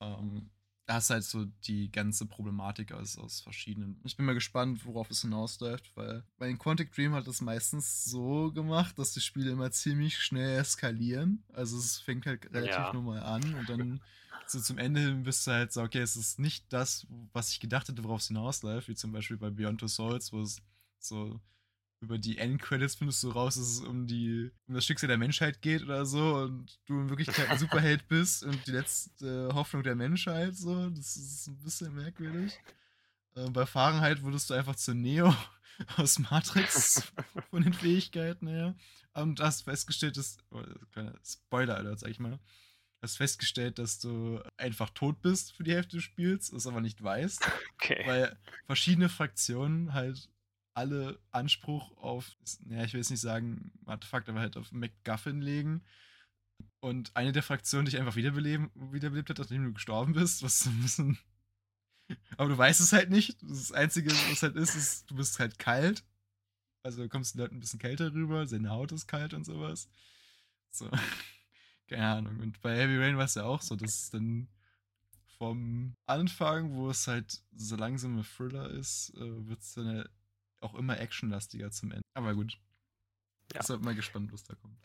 Ähm, 0.00 0.50
da 0.88 0.94
hast 0.94 1.10
du 1.10 1.14
halt 1.14 1.24
so 1.24 1.44
die 1.64 1.92
ganze 1.92 2.24
Problematik 2.24 2.92
aus, 2.92 3.18
aus 3.18 3.42
verschiedenen. 3.42 4.00
Ich 4.04 4.16
bin 4.16 4.24
mal 4.24 4.32
gespannt, 4.32 4.86
worauf 4.86 5.10
es 5.10 5.20
hinausläuft, 5.20 5.94
weil 5.96 6.24
bei 6.38 6.50
Quantic 6.54 6.92
Dream 6.92 7.12
hat 7.12 7.26
es 7.28 7.42
meistens 7.42 8.06
so 8.06 8.50
gemacht, 8.52 8.98
dass 8.98 9.12
die 9.12 9.20
Spiele 9.20 9.50
immer 9.50 9.70
ziemlich 9.70 10.16
schnell 10.18 10.58
eskalieren. 10.58 11.44
Also 11.52 11.76
es 11.76 11.98
fängt 11.98 12.24
halt 12.24 12.50
relativ 12.54 12.78
Ja. 12.78 12.92
normal 12.94 13.20
an 13.20 13.54
und 13.54 13.68
dann 13.68 14.00
so 14.46 14.60
zum 14.60 14.78
Ende 14.78 15.00
hin 15.02 15.24
bist 15.24 15.46
du 15.46 15.50
halt 15.50 15.74
so, 15.74 15.82
okay, 15.82 16.00
es 16.00 16.16
ist 16.16 16.38
nicht 16.38 16.64
das, 16.72 17.06
was 17.34 17.50
ich 17.50 17.60
gedacht 17.60 17.88
hätte, 17.88 18.02
worauf 18.02 18.22
es 18.22 18.28
hinausläuft, 18.28 18.88
wie 18.88 18.94
zum 18.94 19.12
Beispiel 19.12 19.36
bei 19.36 19.50
Beyond 19.50 19.80
Two 19.80 19.88
Souls, 19.88 20.32
wo 20.32 20.40
es 20.40 20.62
so 21.00 21.38
über 22.00 22.18
die 22.18 22.38
Endcredits 22.38 22.94
findest 22.96 23.22
du 23.22 23.30
raus, 23.30 23.56
dass 23.56 23.66
es 23.66 23.80
um 23.80 24.06
die 24.06 24.50
um 24.66 24.74
das 24.74 24.84
Schicksal 24.84 25.08
der 25.08 25.18
Menschheit 25.18 25.60
geht 25.62 25.82
oder 25.82 26.06
so 26.06 26.36
und 26.36 26.78
du 26.86 27.00
in 27.00 27.08
Wirklichkeit 27.08 27.48
ein 27.48 27.58
Superheld 27.58 28.06
bist 28.08 28.44
und 28.44 28.66
die 28.66 28.72
letzte 28.72 29.50
Hoffnung 29.52 29.82
der 29.82 29.96
Menschheit 29.96 30.54
so. 30.54 30.90
Das 30.90 31.16
ist 31.16 31.48
ein 31.48 31.58
bisschen 31.58 31.94
merkwürdig. 31.94 32.58
Äh, 33.34 33.50
bei 33.50 33.66
Fahrenheit 33.66 34.22
wurdest 34.22 34.50
du 34.50 34.54
einfach 34.54 34.76
zu 34.76 34.94
Neo 34.94 35.34
aus 35.96 36.18
Matrix 36.18 37.12
von 37.50 37.62
den 37.62 37.72
Fähigkeiten 37.72 38.46
her 38.46 38.76
und 39.14 39.40
hast 39.40 39.62
festgestellt, 39.62 40.16
dass 40.16 40.38
oh, 40.50 40.62
kleiner 40.92 41.14
Spoiler 41.24 41.76
Alert, 41.76 41.98
sag 41.98 42.10
ich 42.10 42.20
mal. 42.20 42.38
Hast 43.00 43.16
festgestellt, 43.16 43.78
dass 43.78 44.00
du 44.00 44.40
einfach 44.56 44.90
tot 44.90 45.22
bist 45.22 45.52
für 45.52 45.62
die 45.62 45.72
Hälfte 45.72 45.96
des 45.96 46.04
Spiels, 46.04 46.52
es 46.52 46.66
aber 46.66 46.80
nicht 46.80 47.00
weißt 47.00 47.48
Okay. 47.74 48.02
weil 48.06 48.36
verschiedene 48.66 49.08
Fraktionen 49.08 49.92
halt 49.92 50.28
alle 50.78 51.18
Anspruch 51.32 51.96
auf, 51.96 52.36
ja, 52.70 52.84
ich 52.84 52.92
will 52.92 53.00
jetzt 53.00 53.10
nicht 53.10 53.20
sagen 53.20 53.72
Artefakt, 53.84 54.28
aber 54.28 54.38
halt 54.38 54.56
auf 54.56 54.70
MacGuffin 54.70 55.40
legen. 55.40 55.82
Und 56.78 57.16
eine 57.16 57.32
der 57.32 57.42
Fraktionen 57.42 57.86
dich 57.86 57.98
einfach 57.98 58.14
wiederbeleben, 58.14 58.70
wiederbelebt 58.92 59.28
hat, 59.28 59.38
nachdem 59.38 59.64
du 59.64 59.72
gestorben 59.72 60.12
bist, 60.12 60.44
was 60.44 60.60
so 60.60 60.70
ein 60.70 60.82
bisschen. 60.82 61.18
Aber 62.36 62.48
du 62.48 62.56
weißt 62.56 62.80
es 62.80 62.92
halt 62.92 63.10
nicht. 63.10 63.36
Das 63.42 63.72
Einzige, 63.72 64.10
was 64.12 64.42
halt 64.42 64.54
ist, 64.54 64.76
ist, 64.76 65.10
du 65.10 65.16
bist 65.16 65.38
halt 65.40 65.58
kalt. 65.58 66.04
Also 66.84 67.02
du 67.02 67.08
kommst 67.08 67.34
den 67.34 67.40
Leuten 67.40 67.56
ein 67.56 67.60
bisschen 67.60 67.80
kälter 67.80 68.14
rüber, 68.14 68.46
seine 68.46 68.70
Haut 68.70 68.92
ist 68.92 69.08
kalt 69.08 69.34
und 69.34 69.44
sowas. 69.44 69.90
So. 70.70 70.88
Keine 71.88 72.06
Ahnung. 72.06 72.38
Und 72.38 72.60
bei 72.60 72.76
Heavy 72.76 72.98
Rain 72.98 73.18
war 73.18 73.24
es 73.24 73.34
ja 73.34 73.42
auch 73.42 73.62
so, 73.62 73.74
dass 73.74 74.02
es 74.02 74.10
dann 74.10 74.48
vom 75.38 75.96
Anfang, 76.06 76.74
wo 76.74 76.90
es 76.90 77.08
halt 77.08 77.42
so 77.56 77.76
langsam 77.76 78.18
ein 78.18 78.24
Thriller 78.24 78.70
ist, 78.70 79.12
äh, 79.16 79.46
wird 79.48 79.60
es 79.60 79.74
dann 79.74 79.96
ja 79.96 80.04
auch 80.60 80.74
immer 80.74 80.98
actionlastiger 81.00 81.70
zum 81.70 81.92
Ende. 81.92 82.02
Aber 82.14 82.34
gut. 82.34 82.54
Ja. 83.52 83.60
Deshalb 83.60 83.82
mal 83.82 83.94
gespannt, 83.94 84.32
was 84.32 84.44
da 84.44 84.54
kommt. 84.56 84.76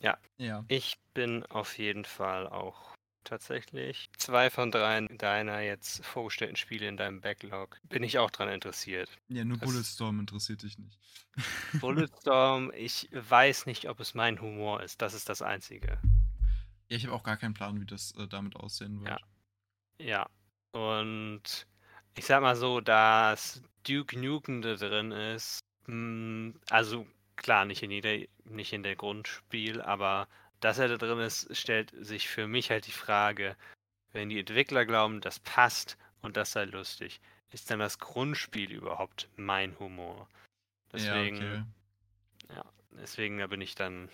Ja. 0.00 0.18
Ja. 0.36 0.64
Ich 0.68 0.96
bin 1.14 1.44
auf 1.46 1.78
jeden 1.78 2.04
Fall 2.04 2.46
auch 2.48 2.94
tatsächlich 3.24 4.10
zwei 4.16 4.48
von 4.48 4.70
drei 4.70 5.00
deiner 5.08 5.60
jetzt 5.60 6.04
vorgestellten 6.04 6.56
Spiele 6.56 6.88
in 6.88 6.96
deinem 6.96 7.20
Backlog. 7.20 7.78
Bin 7.84 8.02
ich 8.02 8.18
auch 8.18 8.30
dran 8.30 8.48
interessiert. 8.48 9.10
Ja, 9.28 9.44
nur 9.44 9.58
Das- 9.58 9.68
Bulletstorm 9.68 10.20
interessiert 10.20 10.62
dich 10.62 10.78
nicht. 10.78 10.98
Bulletstorm, 11.80 12.72
ich 12.74 13.08
weiß 13.12 13.66
nicht, 13.66 13.88
ob 13.88 14.00
es 14.00 14.14
mein 14.14 14.40
Humor 14.40 14.82
ist. 14.82 15.02
Das 15.02 15.14
ist 15.14 15.28
das 15.28 15.42
Einzige. 15.42 15.98
Ja, 16.88 16.96
ich 16.96 17.04
habe 17.06 17.14
auch 17.14 17.22
gar 17.22 17.36
keinen 17.36 17.54
Plan, 17.54 17.80
wie 17.80 17.86
das 17.86 18.12
äh, 18.12 18.26
damit 18.28 18.56
aussehen 18.56 19.00
wird. 19.04 19.20
Ja. 20.00 20.26
Ja. 20.74 20.80
Und 20.80 21.66
ich 22.18 22.26
sag 22.26 22.42
mal 22.42 22.56
so, 22.56 22.80
dass 22.80 23.62
Duke 23.86 24.18
Nukem 24.18 24.60
da 24.60 24.74
drin 24.74 25.12
ist, 25.12 25.60
mh, 25.86 26.54
also 26.68 27.06
klar, 27.36 27.64
nicht 27.64 27.82
in 27.82 27.92
jeder, 27.92 28.26
nicht 28.44 28.72
in 28.72 28.82
der 28.82 28.96
Grundspiel, 28.96 29.80
aber 29.80 30.26
dass 30.60 30.78
er 30.78 30.88
da 30.88 30.96
drin 30.96 31.20
ist, 31.20 31.56
stellt 31.56 31.92
sich 32.04 32.28
für 32.28 32.48
mich 32.48 32.70
halt 32.70 32.88
die 32.88 32.92
Frage, 32.92 33.56
wenn 34.12 34.28
die 34.28 34.40
Entwickler 34.40 34.84
glauben, 34.84 35.20
das 35.20 35.38
passt 35.38 35.96
und 36.20 36.36
das 36.36 36.52
sei 36.52 36.64
lustig, 36.64 37.20
ist 37.52 37.70
dann 37.70 37.78
das 37.78 38.00
Grundspiel 38.00 38.72
überhaupt 38.72 39.28
mein 39.36 39.78
Humor? 39.78 40.28
Deswegen, 40.92 41.36
Ja, 42.48 42.60
okay. 42.60 42.68
deswegen 43.00 43.38
da 43.38 43.46
bin 43.46 43.60
ich 43.60 43.76
dann 43.76 44.08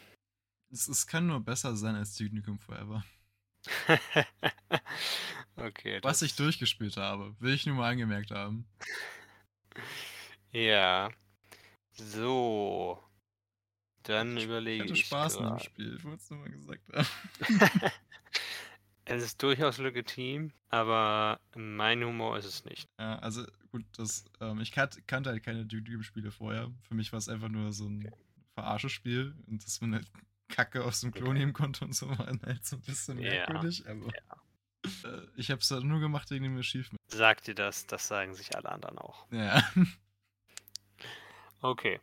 Es, 0.70 0.88
es 0.88 1.06
kann 1.06 1.26
nur 1.26 1.40
besser 1.40 1.74
sein 1.74 1.94
als 1.94 2.16
Duke 2.16 2.34
Nukem 2.34 2.58
Forever. 2.58 3.02
Okay. 5.56 6.00
Was 6.02 6.20
ich 6.22 6.34
durchgespielt 6.34 6.96
habe, 6.96 7.34
will 7.38 7.54
ich 7.54 7.64
nur 7.64 7.76
mal 7.76 7.90
angemerkt 7.92 8.32
haben. 8.32 8.66
Ja. 10.50 11.10
So. 11.92 13.02
Dann 14.02 14.36
Ich 14.36 14.44
überlege 14.44 14.82
hatte 14.84 14.92
ich. 14.94 15.06
Spaß 15.06 15.36
in 15.36 15.42
dem 15.44 15.48
grad. 15.50 15.64
Spiel, 15.64 15.96
ich 15.96 16.04
wollte 16.04 16.22
es 16.22 16.30
nur 16.30 16.40
mal 16.40 16.50
gesagt 16.50 16.82
haben. 16.92 17.06
es 19.06 19.22
ist 19.22 19.42
durchaus 19.42 19.78
legitim, 19.78 20.52
aber 20.70 21.40
mein 21.54 22.02
Humor 22.04 22.36
ist 22.36 22.44
es 22.46 22.64
nicht. 22.64 22.88
Ja, 22.98 23.18
also 23.20 23.46
gut, 23.70 23.84
das, 23.96 24.24
ähm, 24.40 24.60
ich 24.60 24.72
kan 24.72 24.90
kannte 25.06 25.30
halt 25.30 25.42
keine 25.42 25.64
Duke-Spiele 25.64 26.30
vorher. 26.32 26.70
Für 26.82 26.94
mich 26.94 27.12
war 27.12 27.18
es 27.18 27.28
einfach 27.28 27.48
nur 27.48 27.72
so 27.72 27.86
ein 27.88 28.12
Verarsche-Spiel 28.54 29.34
und 29.46 29.64
dass 29.64 29.80
man 29.80 29.94
halt 29.94 30.10
Kacke 30.48 30.84
aus 30.84 31.00
dem 31.00 31.12
Klo 31.12 31.30
Okay. 31.30 31.38
nehmen 31.38 31.52
konnte 31.52 31.84
und 31.84 31.94
so 31.94 32.08
war 32.10 32.26
dann 32.26 32.40
halt 32.44 32.64
so 32.64 32.76
ein 32.76 32.82
bisschen 32.82 33.18
Ja, 33.18 33.30
merkwürdig, 33.30 33.84
aber 33.88 34.08
äh, 35.04 35.26
ich 35.36 35.50
habe 35.50 35.60
es 35.60 35.70
halt 35.70 35.84
nur 35.84 36.00
gemacht 36.00 36.30
wegen 36.30 36.44
dem 36.44 36.58
Achievement. 36.58 36.98
Sagt 37.08 37.46
dir 37.46 37.54
das, 37.54 37.86
das 37.86 38.06
sagen 38.08 38.34
sich 38.34 38.54
alle 38.56 38.70
anderen 38.70 38.98
auch. 38.98 39.26
Ja. 39.30 39.62
Okay. 41.60 41.98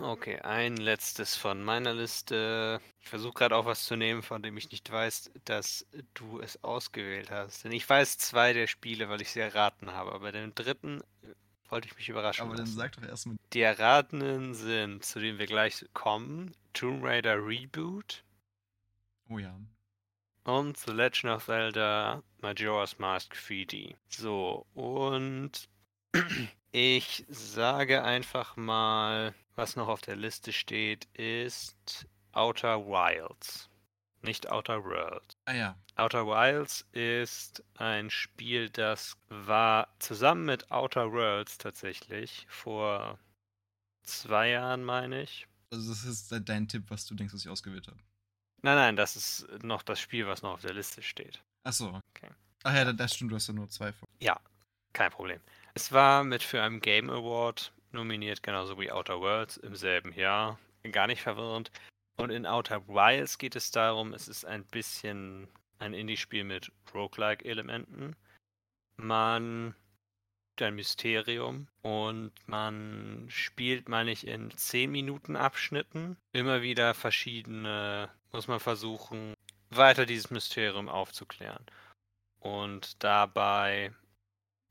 Okay, 0.00 0.38
ein 0.42 0.76
letztes 0.76 1.34
von 1.34 1.64
meiner 1.64 1.92
Liste. 1.92 2.80
Ich 3.00 3.08
versuche 3.08 3.34
gerade 3.34 3.56
auch 3.56 3.66
was 3.66 3.84
zu 3.84 3.96
nehmen, 3.96 4.22
von 4.22 4.40
dem 4.40 4.56
ich 4.56 4.70
nicht 4.70 4.90
weiß, 4.90 5.32
dass 5.44 5.84
du 6.14 6.38
es 6.40 6.62
ausgewählt 6.62 7.30
hast. 7.30 7.64
Denn 7.64 7.72
ich 7.72 7.88
weiß 7.88 8.16
zwei 8.18 8.52
der 8.52 8.68
Spiele, 8.68 9.08
weil 9.08 9.20
ich 9.20 9.32
sie 9.32 9.40
erraten 9.40 9.90
habe. 9.90 10.12
Aber 10.12 10.30
den 10.30 10.54
dritten 10.54 11.00
äh, 11.22 11.34
wollte 11.68 11.88
ich 11.88 11.96
mich 11.96 12.08
überraschen 12.08 12.46
aber 12.46 12.54
dann 12.56 12.66
lassen. 12.66 12.78
sag 12.78 12.92
doch 12.92 13.02
erstmal. 13.02 13.36
Die 13.52 13.62
erratenen 13.62 14.54
sind, 14.54 15.04
zu 15.04 15.18
denen 15.18 15.40
wir 15.40 15.46
gleich 15.46 15.84
kommen, 15.92 16.54
Tomb 16.72 17.02
Raider 17.04 17.44
Reboot 17.44 18.24
Oh 19.28 19.38
ja. 19.38 19.54
und 20.44 20.76
The 20.78 20.92
Legend 20.92 21.32
of 21.32 21.44
Zelda 21.46 22.22
Majora's 22.40 22.98
Mask 22.98 23.34
3D. 23.34 23.94
So, 24.08 24.66
und 24.74 25.68
ich 26.72 27.24
sage 27.28 28.02
einfach 28.02 28.56
mal, 28.56 29.34
was 29.56 29.76
noch 29.76 29.88
auf 29.88 30.00
der 30.00 30.16
Liste 30.16 30.52
steht, 30.52 31.06
ist 31.14 32.06
Outer 32.32 32.86
Wilds. 32.86 33.68
Nicht 34.22 34.50
Outer 34.50 34.84
Worlds. 34.84 35.36
Ah 35.46 35.52
ja. 35.54 35.76
Outer 35.96 36.26
Wilds 36.26 36.86
ist 36.92 37.62
ein 37.76 38.10
Spiel, 38.10 38.68
das 38.70 39.16
war 39.28 39.88
zusammen 39.98 40.44
mit 40.44 40.70
Outer 40.70 41.10
Worlds 41.12 41.56
tatsächlich 41.58 42.46
vor 42.48 43.18
zwei 44.02 44.50
Jahren, 44.50 44.84
meine 44.84 45.22
ich. 45.22 45.46
Also 45.72 45.90
das 45.90 46.04
ist 46.04 46.30
de- 46.32 46.40
dein 46.40 46.66
Tipp, 46.68 46.84
was 46.88 47.06
du 47.06 47.14
denkst, 47.14 47.32
was 47.34 47.42
ich 47.42 47.48
ausgewählt 47.48 47.86
habe. 47.86 47.98
Nein, 48.62 48.76
nein, 48.76 48.96
das 48.96 49.16
ist 49.16 49.46
noch 49.62 49.82
das 49.82 50.00
Spiel, 50.00 50.26
was 50.26 50.42
noch 50.42 50.52
auf 50.52 50.60
der 50.62 50.74
Liste 50.74 51.02
steht. 51.02 51.42
Achso. 51.64 52.00
Okay. 52.14 52.30
Ach 52.64 52.74
ja, 52.74 52.92
das 52.92 53.14
stimmt, 53.14 53.30
du 53.32 53.36
hast 53.36 53.46
ja 53.46 53.54
nur 53.54 53.68
zwei 53.70 53.92
von. 53.92 54.08
Kein 54.92 55.12
Problem. 55.12 55.40
Es 55.74 55.92
war 55.92 56.24
mit 56.24 56.42
für 56.42 56.60
einen 56.62 56.80
Game 56.80 57.10
Award 57.10 57.72
nominiert, 57.92 58.42
genauso 58.42 58.78
wie 58.80 58.90
Outer 58.90 59.20
Worlds 59.20 59.56
im 59.58 59.76
selben 59.76 60.12
Jahr. 60.12 60.58
Gar 60.90 61.06
nicht 61.06 61.22
verwirrend. 61.22 61.70
Und 62.16 62.30
in 62.30 62.44
Outer 62.44 62.86
Wilds 62.88 63.38
geht 63.38 63.54
es 63.54 63.70
darum, 63.70 64.12
es 64.12 64.26
ist 64.26 64.44
ein 64.44 64.64
bisschen 64.64 65.46
ein 65.78 65.94
Indie-Spiel 65.94 66.42
mit 66.42 66.72
Roguelike-Elementen. 66.92 68.16
Man 68.96 69.74
hat 70.60 70.66
ein 70.66 70.74
Mysterium 70.74 71.68
und 71.82 72.32
man 72.46 73.26
spielt, 73.28 73.88
meine 73.88 74.10
ich, 74.10 74.26
in 74.26 74.50
10 74.50 74.90
Minuten 74.90 75.36
Abschnitten. 75.36 76.16
Immer 76.32 76.62
wieder 76.62 76.94
verschiedene, 76.94 78.10
muss 78.32 78.48
man 78.48 78.60
versuchen, 78.60 79.34
weiter 79.70 80.06
dieses 80.06 80.30
Mysterium 80.30 80.88
aufzuklären. 80.88 81.64
Und 82.38 83.02
dabei 83.02 83.92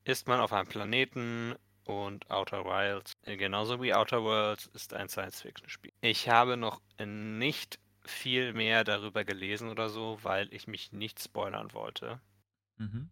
ist 0.03 0.27
man 0.27 0.39
auf 0.39 0.53
einem 0.53 0.67
Planeten 0.67 1.55
und 1.85 2.29
Outer 2.29 2.65
Wilds, 2.65 3.13
äh, 3.23 3.37
genauso 3.37 3.81
wie 3.81 3.93
Outer 3.93 4.23
Worlds, 4.23 4.67
ist 4.67 4.93
ein 4.93 5.09
Science-Fiction-Spiel. 5.09 5.93
Ich 6.01 6.29
habe 6.29 6.55
noch 6.57 6.81
nicht 7.03 7.79
viel 8.05 8.53
mehr 8.53 8.83
darüber 8.83 9.23
gelesen 9.23 9.69
oder 9.69 9.89
so, 9.89 10.19
weil 10.23 10.53
ich 10.53 10.67
mich 10.67 10.91
nicht 10.91 11.21
spoilern 11.21 11.73
wollte. 11.73 12.19
Mhm. 12.77 13.09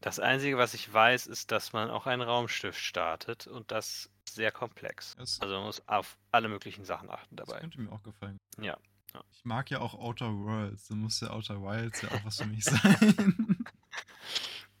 Das 0.00 0.18
Einzige, 0.18 0.56
was 0.56 0.72
ich 0.74 0.90
weiß, 0.92 1.26
ist, 1.26 1.50
dass 1.52 1.72
man 1.72 1.90
auch 1.90 2.06
ein 2.06 2.22
Raumschiff 2.22 2.78
startet 2.78 3.46
und 3.46 3.70
das 3.70 4.10
ist 4.26 4.34
sehr 4.34 4.50
komplex. 4.52 5.14
Das, 5.16 5.40
Also 5.40 5.54
man 5.56 5.64
muss 5.64 5.86
auf 5.88 6.16
alle 6.30 6.48
möglichen 6.48 6.84
Sachen 6.84 7.10
achten 7.10 7.36
das 7.36 7.46
dabei. 7.48 7.60
könnte 7.60 7.80
mir 7.80 7.92
auch 7.92 8.02
gefallen. 8.02 8.38
Ja, 8.58 8.78
ja. 9.12 9.24
Ich 9.32 9.44
mag 9.44 9.70
ja 9.70 9.80
auch 9.80 9.94
Outer 9.94 10.32
Worlds. 10.32 10.88
Dann 10.88 10.98
muss 10.98 11.20
ja 11.20 11.30
Outer 11.30 11.60
Wilds 11.62 12.00
ja 12.02 12.10
auch 12.12 12.24
was 12.24 12.38
für 12.38 12.46
mich 12.46 12.64
sein. 12.64 13.64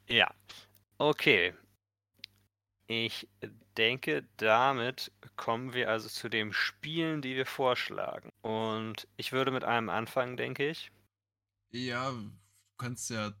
Ja, 0.08 0.34
okay. 0.98 1.54
Ich 2.88 3.28
denke, 3.76 4.26
damit 4.36 5.12
kommen 5.36 5.72
wir 5.72 5.88
also 5.88 6.08
zu 6.08 6.28
den 6.28 6.52
Spielen, 6.52 7.22
die 7.22 7.36
wir 7.36 7.46
vorschlagen. 7.46 8.32
Und 8.42 9.06
ich 9.16 9.30
würde 9.30 9.52
mit 9.52 9.62
einem 9.62 9.88
anfangen, 9.88 10.36
denke 10.36 10.68
ich. 10.68 10.90
ja, 11.70 12.10
du 12.10 12.30
kannst 12.76 13.10
ja 13.10 13.32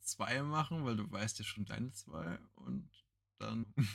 zwei 0.00 0.42
machen, 0.42 0.84
weil 0.84 0.96
du 0.96 1.08
weißt 1.10 1.38
ja 1.38 1.44
schon 1.44 1.64
deine 1.64 1.92
zwei. 1.92 2.38
Und 2.56 2.90
dann. 3.38 3.72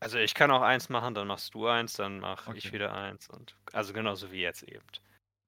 Also 0.00 0.18
ich 0.18 0.34
kann 0.34 0.50
auch 0.50 0.60
eins 0.60 0.90
machen, 0.90 1.14
dann 1.14 1.26
machst 1.28 1.54
du 1.54 1.66
eins, 1.66 1.94
dann 1.94 2.20
mache 2.20 2.54
ich 2.58 2.66
Okay. 2.66 2.74
wieder 2.74 2.92
eins 2.92 3.26
und 3.30 3.56
also 3.72 3.94
genauso 3.94 4.30
wie 4.32 4.40
jetzt 4.42 4.62
eben. 4.64 4.84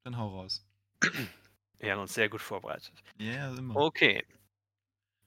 dann 0.05 0.16
hau 0.16 0.28
raus. 0.28 0.64
Wir 1.78 1.93
haben 1.93 2.01
uns 2.01 2.14
sehr 2.14 2.30
gut 2.30 2.40
vorbereitet. 2.40 2.94
Ja, 3.18 3.55
immer. 3.55 3.76
Okay. 3.76 4.24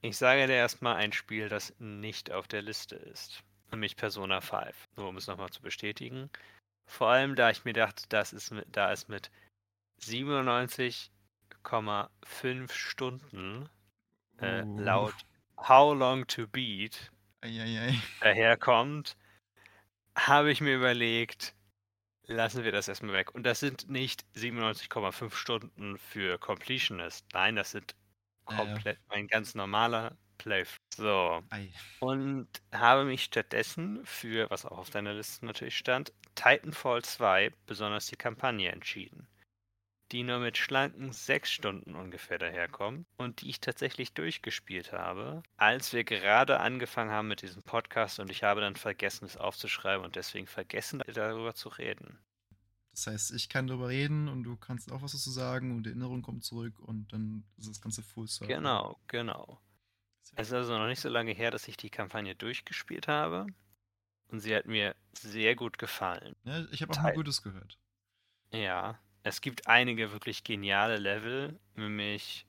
Ich 0.01 0.17
sage 0.17 0.47
dir 0.47 0.55
erstmal 0.55 0.95
ein 0.95 1.13
Spiel, 1.13 1.47
das 1.47 1.75
nicht 1.77 2.31
auf 2.31 2.47
der 2.47 2.63
Liste 2.63 2.95
ist. 2.95 3.43
Nämlich 3.69 3.95
Persona 3.97 4.41
5. 4.41 4.87
Nur 4.95 5.09
um 5.09 5.17
es 5.17 5.27
nochmal 5.27 5.51
zu 5.51 5.61
bestätigen. 5.61 6.31
Vor 6.87 7.09
allem, 7.09 7.35
da 7.35 7.51
ich 7.51 7.65
mir 7.65 7.73
dachte, 7.73 8.05
das 8.09 8.33
ist 8.33 8.49
mit, 8.49 8.65
da 8.71 8.91
ist 8.91 9.09
mit 9.09 9.29
97,5 10.01 12.71
Stunden 12.71 13.69
äh, 14.41 14.63
Oh. 14.63 14.75
laut 14.75 15.15
How 15.57 15.93
Long 15.95 16.25
to 16.27 16.47
Beat 16.47 17.11
Eieiei. 17.43 17.99
daherkommt, 18.21 19.17
habe 20.17 20.51
ich 20.51 20.61
mir 20.61 20.75
überlegt, 20.75 21.55
lassen 22.27 22.63
wir 22.65 22.71
das 22.73 22.87
erstmal 22.89 23.13
weg. 23.15 23.33
Und 23.35 23.43
das 23.45 23.59
sind 23.61 23.89
nicht 23.89 24.25
97,5 24.35 25.35
Stunden 25.35 25.97
für 25.99 26.39
Completionist. 26.39 27.27
Nein, 27.33 27.55
das 27.57 27.71
sind 27.71 27.95
Ja, 28.47 28.61
ja. 28.61 28.83
komplett 28.83 28.99
ein 29.09 29.27
ganz 29.27 29.55
normaler 29.55 30.17
Playthrough. 30.39 30.79
So. 30.95 31.43
Ei. 31.51 31.73
Und 31.99 32.49
habe 32.73 33.05
mich 33.05 33.23
stattdessen 33.25 34.05
für, 34.05 34.49
was 34.51 34.65
auch 34.65 34.79
auf 34.79 34.89
deiner 34.91 35.13
Liste 35.15 35.45
natürlich 35.45 35.77
stand, 35.77 36.13
Titanfall 36.35 37.03
2, 37.03 37.51
besonders 37.67 38.07
die 38.07 38.17
Kampagne, 38.17 38.71
entschieden. 38.71 39.27
Die 40.11 40.23
nur 40.23 40.40
mit 40.40 40.57
schlanken 40.57 41.11
sechs 41.11 41.52
Stunden 41.52 41.95
ungefähr 41.95 42.40
daherkommt 42.40 43.06
und 43.18 43.41
die 43.41 43.49
ich 43.49 43.61
tatsächlich 43.61 44.14
durchgespielt 44.14 44.91
habe, 44.91 45.44
als 45.56 45.94
wir 45.94 46.03
gerade 46.03 46.60
angefangen 46.60 47.11
haben 47.11 47.27
mit 47.27 47.44
diesem 47.44 47.61
Podcast 47.61 48.19
und 48.19 48.31
ich 48.31 48.41
habe 48.41 48.61
dann 48.61 48.76
vergessen, 48.76 49.26
es 49.26 49.38
aufzuschreiben 49.38 50.03
und 50.03 50.15
deswegen 50.15 50.48
vergessen, 50.48 51.03
darüber 51.14 51.53
zu 51.53 51.69
reden. 51.69 52.18
Das 52.91 53.07
heißt, 53.07 53.31
ich 53.34 53.49
kann 53.49 53.68
darüber 53.68 53.90
reden 53.90 54.27
und 54.27 54.44
du 54.44 54.57
kannst 54.57 54.91
auch 54.91 55.02
was 55.02 55.11
dazu 55.11 55.30
sagen 55.30 55.76
und 55.76 55.84
die 55.84 55.90
Erinnerung 55.90 56.22
kommt 56.22 56.44
zurück 56.44 56.80
und 56.80 57.14
dann 57.14 57.45
ist 57.57 57.69
das 57.69 57.80
Ganze 57.80 58.02
Full 58.02 58.27
Circle. 58.27 58.56
Genau, 58.56 58.99
genau. 59.07 59.61
Es 60.36 60.48
ist 60.48 60.53
also 60.53 60.77
noch 60.77 60.88
nicht 60.88 60.99
so 60.99 61.10
lange 61.10 61.31
her, 61.31 61.52
dass 61.52 61.68
ich 61.68 61.77
die 61.77 61.90
Kampagne 61.90 62.36
durchgespielt 62.36 63.07
habe 63.07 63.45
und 64.27 64.40
sie 64.40 64.56
hat 64.56 64.65
mir 64.65 64.95
sehr 65.14 65.56
gut 65.56 65.77
gefallen. 65.77 66.36
Ja, 66.44 66.65
ich 66.72 66.81
habe 66.81 66.94
auch 66.94 67.02
nur 67.03 67.14
Gutes 67.14 67.41
gehört. 67.41 67.77
Ja, 68.52 68.99
es 69.23 69.41
gibt 69.41 69.67
einige 69.67 70.11
wirklich 70.11 70.43
geniale 70.43 70.97
Level, 70.97 71.59
nämlich 71.75 72.45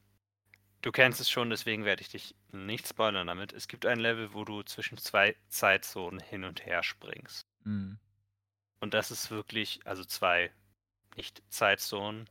du 0.82 0.92
kennst 0.92 1.20
es 1.20 1.30
schon, 1.30 1.50
deswegen 1.50 1.84
werde 1.84 2.02
ich 2.02 2.08
dich 2.08 2.34
nicht 2.52 2.88
spoilern 2.88 3.26
damit. 3.26 3.52
Es 3.52 3.68
gibt 3.68 3.86
ein 3.86 4.00
Level, 4.00 4.32
wo 4.32 4.44
du 4.44 4.62
zwischen 4.62 4.98
zwei 4.98 5.36
Zeitzonen 5.48 6.20
hin 6.20 6.44
und 6.44 6.64
her 6.64 6.82
springst. 6.82 7.46
Mhm. 7.64 7.98
Und 8.80 8.94
das 8.94 9.10
ist 9.10 9.30
wirklich, 9.30 9.80
also 9.84 10.04
zwei, 10.04 10.50
nicht 11.16 11.42
Zeitzonen, 11.48 12.28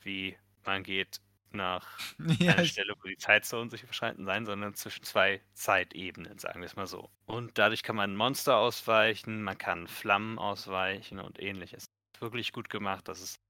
wie 0.00 0.36
man 0.64 0.82
geht 0.82 1.20
nach 1.50 1.98
ja, 2.38 2.52
einer 2.52 2.64
Stelle, 2.64 2.94
wo 3.02 3.08
die 3.08 3.16
Zeitzonen 3.16 3.70
sich 3.70 3.82
überschreiten, 3.82 4.26
sein, 4.26 4.44
sondern 4.44 4.74
zwischen 4.74 5.02
zwei 5.02 5.40
Zeitebenen, 5.54 6.38
sagen 6.38 6.60
wir 6.60 6.66
es 6.66 6.76
mal 6.76 6.86
so. 6.86 7.10
Und 7.24 7.56
dadurch 7.56 7.82
kann 7.82 7.96
man 7.96 8.14
Monster 8.16 8.58
ausweichen, 8.58 9.42
man 9.42 9.56
kann 9.56 9.88
Flammen 9.88 10.38
ausweichen 10.38 11.20
und 11.20 11.40
ähnliches. 11.40 11.86
Wirklich 12.20 12.52
gut 12.52 12.68
gemacht. 12.68 13.08
Das 13.08 13.22
ist 13.22 13.40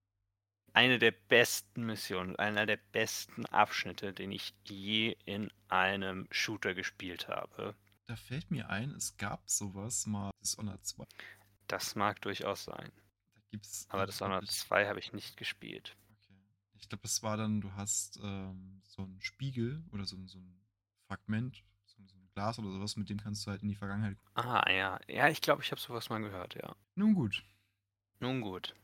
eine 0.75 0.99
der 0.99 1.13
besten 1.13 1.85
Missionen, 1.87 2.37
einer 2.37 2.67
der 2.67 2.79
besten 2.93 3.47
Abschnitte, 3.47 4.13
den 4.13 4.33
ich 4.33 4.55
je 4.65 5.17
in 5.25 5.51
einem 5.69 6.27
Shooter 6.31 6.75
gespielt 6.75 7.29
habe. 7.29 7.75
da 8.07 8.17
fällt 8.17 8.51
mir 8.51 8.71
ein, 8.71 8.91
es 8.93 9.17
gab 9.17 9.49
sowas 9.51 10.07
mal, 10.07 10.31
Dishonored 10.41 10.85
2. 10.87 11.05
Das 11.67 11.95
mag 11.95 12.21
durchaus 12.23 12.65
sein. 12.65 12.91
Da 13.35 13.41
gibt's. 13.51 13.87
Aber 13.91 14.07
Dishonored 14.07 14.41
glaub 14.43 14.51
ich- 14.51 14.59
2 14.59 14.87
habe 14.89 14.99
ich 14.99 15.13
nicht 15.13 15.37
gespielt. 15.37 15.95
Okay. 16.23 16.35
Ich 16.75 16.89
glaube, 16.89 17.03
das 17.03 17.23
war 17.23 17.37
dann, 17.37 17.61
du 17.61 17.73
hast 17.75 18.19
ähm, 18.23 18.81
so 18.87 19.03
einen 19.03 19.21
Spiegel 19.21 19.83
oder 19.93 20.05
so, 20.07 20.17
so 20.27 20.39
ein 20.39 20.61
Fragment, 21.07 21.63
so, 21.85 21.97
so 22.07 22.17
ein 22.17 22.29
Glas 22.35 22.59
oder 22.59 22.71
sowas, 22.71 22.97
mit 22.97 23.11
dem 23.11 23.19
kannst 23.21 23.47
du 23.47 23.51
halt 23.51 23.63
in 23.63 23.69
die 23.69 23.75
Vergangenheit 23.75 24.17
gucken. 24.17 24.43
Ah, 24.43 24.71
ja. 24.71 24.99
Ja, 25.09 25.29
ich 25.29 25.41
glaube, 25.43 25.63
ich 25.63 25.71
habe 25.71 25.81
sowas 25.81 26.09
mal 26.09 26.21
gehört, 26.21 26.55
ja. 26.55 26.75
Nun 26.95 27.15
gut. 27.15 27.43
Nun 28.21 28.41
gut. 28.41 28.75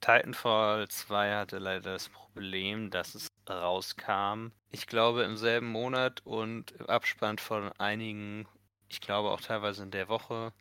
Titanfall 0.00 0.88
2 0.88 1.34
hatte 1.34 1.58
leider 1.58 1.92
das 1.92 2.08
Problem, 2.08 2.90
dass 2.90 3.14
es 3.14 3.28
rauskam. 3.48 4.48
Ich 4.70 4.86
glaube 4.86 5.22
im 5.22 5.36
selben 5.36 5.66
Monat 5.66 6.24
und 6.24 6.72
im 6.72 6.86
Abspann 6.86 7.38
von 7.38 7.72
einigen, 7.72 8.46
ich 8.88 9.00
glaube 9.00 9.30
auch 9.30 9.40
teilweise 9.40 9.82
in 9.82 9.90
der 9.90 10.08
Woche, 10.08 10.52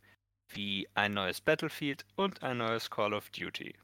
wie 0.50 0.88
ein 0.94 1.14
neues 1.14 1.42
Battlefield 1.42 2.06
und 2.16 2.44
ein 2.44 2.58
neues 2.58 2.90
Call 2.90 3.14
of 3.14 3.30
Duty. 3.30 3.76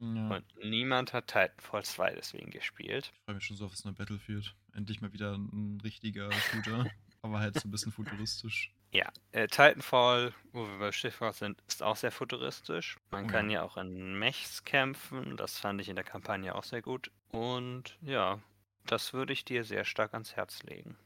Ja. 0.00 0.28
Und 0.28 0.44
niemand 0.62 1.12
hat 1.12 1.28
Titanfall 1.28 1.84
2 1.84 2.14
deswegen 2.14 2.50
gespielt. 2.50 3.10
Ich 3.12 3.20
freue 3.24 3.34
mich 3.34 3.44
schon 3.44 3.56
so 3.56 3.66
auf 3.66 3.72
das 3.72 3.84
neue 3.84 3.94
Battlefield. 3.94 4.54
Endlich 4.72 5.00
mal 5.00 5.12
wieder 5.12 5.34
ein 5.34 5.80
richtiger 5.82 6.30
Shooter, 6.32 6.86
aber 7.22 7.40
halt 7.40 7.58
so 7.58 7.66
ein 7.66 7.70
bisschen 7.70 7.92
futuristisch. 7.92 8.72
Ja, 8.90 9.12
äh, 9.32 9.46
Titanfall, 9.48 10.32
wo 10.52 10.66
wir 10.66 10.78
bei 10.78 10.92
Stichwort 10.92 11.34
sind, 11.34 11.62
ist 11.68 11.82
auch 11.82 11.96
sehr 11.96 12.10
futuristisch. 12.10 12.96
Man 13.10 13.26
Oh 13.26 13.28
kann 13.28 13.50
ja. 13.50 13.60
ja 13.60 13.62
auch 13.62 13.76
in 13.76 14.18
Mechs 14.18 14.64
kämpfen, 14.64 15.36
das 15.36 15.58
fand 15.58 15.80
ich 15.80 15.88
in 15.88 15.94
der 15.96 16.04
Kampagne 16.04 16.54
auch 16.54 16.64
sehr 16.64 16.80
gut. 16.80 17.10
Und 17.28 17.98
ja, 18.00 18.40
das 18.86 19.12
würde 19.12 19.34
ich 19.34 19.44
dir 19.44 19.64
sehr 19.64 19.84
stark 19.84 20.14
ans 20.14 20.36
Herz 20.36 20.62
legen. 20.62 20.96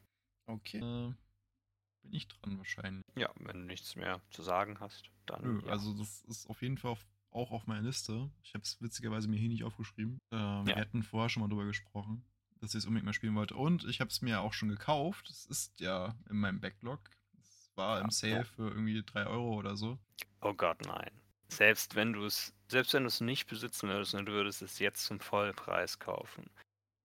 Okay. 0.46 0.78
Äh, 0.78 1.12
bin 2.02 2.12
ich 2.12 2.28
dran 2.28 2.58
wahrscheinlich. 2.58 3.04
Ja, 3.16 3.30
wenn 3.40 3.60
du 3.60 3.66
nichts 3.66 3.96
mehr 3.96 4.20
zu 4.30 4.42
sagen 4.42 4.78
hast, 4.78 5.10
dann. 5.26 5.42
Nö, 5.42 5.62
ja. 5.66 5.72
also 5.72 5.92
das 5.94 6.22
ist 6.28 6.48
auf 6.48 6.62
jeden 6.62 6.78
Fall 6.78 6.92
auf, 6.92 7.04
auch 7.32 7.50
auf 7.50 7.66
meiner 7.66 7.82
Liste. 7.82 8.30
Ich 8.42 8.54
habe 8.54 8.62
es 8.62 8.80
witzigerweise 8.80 9.28
mir 9.28 9.38
hier 9.38 9.48
nicht 9.48 9.64
aufgeschrieben. 9.64 10.20
Ähm, 10.30 10.38
Ja. 10.38 10.66
Wir 10.66 10.76
hatten 10.76 11.02
vorher 11.02 11.28
schon 11.28 11.42
mal 11.42 11.48
drüber 11.48 11.64
gesprochen, 11.64 12.24
dass 12.60 12.74
ich 12.74 12.78
es 12.78 12.86
unbedingt 12.86 13.06
mal 13.06 13.12
spielen 13.12 13.34
wollte. 13.34 13.56
Und 13.56 13.84
ich 13.84 14.00
habe 14.00 14.08
es 14.10 14.22
mir 14.22 14.40
auch 14.40 14.52
schon 14.52 14.68
gekauft. 14.68 15.28
Es 15.30 15.46
ist 15.46 15.80
ja 15.80 16.14
in 16.30 16.36
meinem 16.36 16.60
Backlog. 16.60 17.00
War 17.76 18.00
Ja, 18.00 18.00
im 18.00 18.10
Sale 18.10 18.44
ja. 18.44 18.46
für 18.46 18.68
irgendwie 18.70 19.02
3 19.04 19.26
Euro 19.26 19.54
oder 19.56 19.76
so. 19.76 19.98
Oh 20.40 20.52
Gott, 20.54 20.80
nein. 20.82 21.10
Selbst 21.48 21.94
wenn 21.94 22.12
du 22.12 22.24
es, 22.24 22.54
selbst 22.68 22.94
wenn 22.94 23.02
du 23.04 23.08
es 23.08 23.20
nicht 23.20 23.46
besitzen 23.46 23.88
würdest 23.88 24.14
und 24.14 24.26
du 24.26 24.32
würdest 24.32 24.62
es 24.62 24.78
jetzt 24.78 25.04
zum 25.04 25.20
Vollpreis 25.20 25.98
kaufen. 25.98 26.50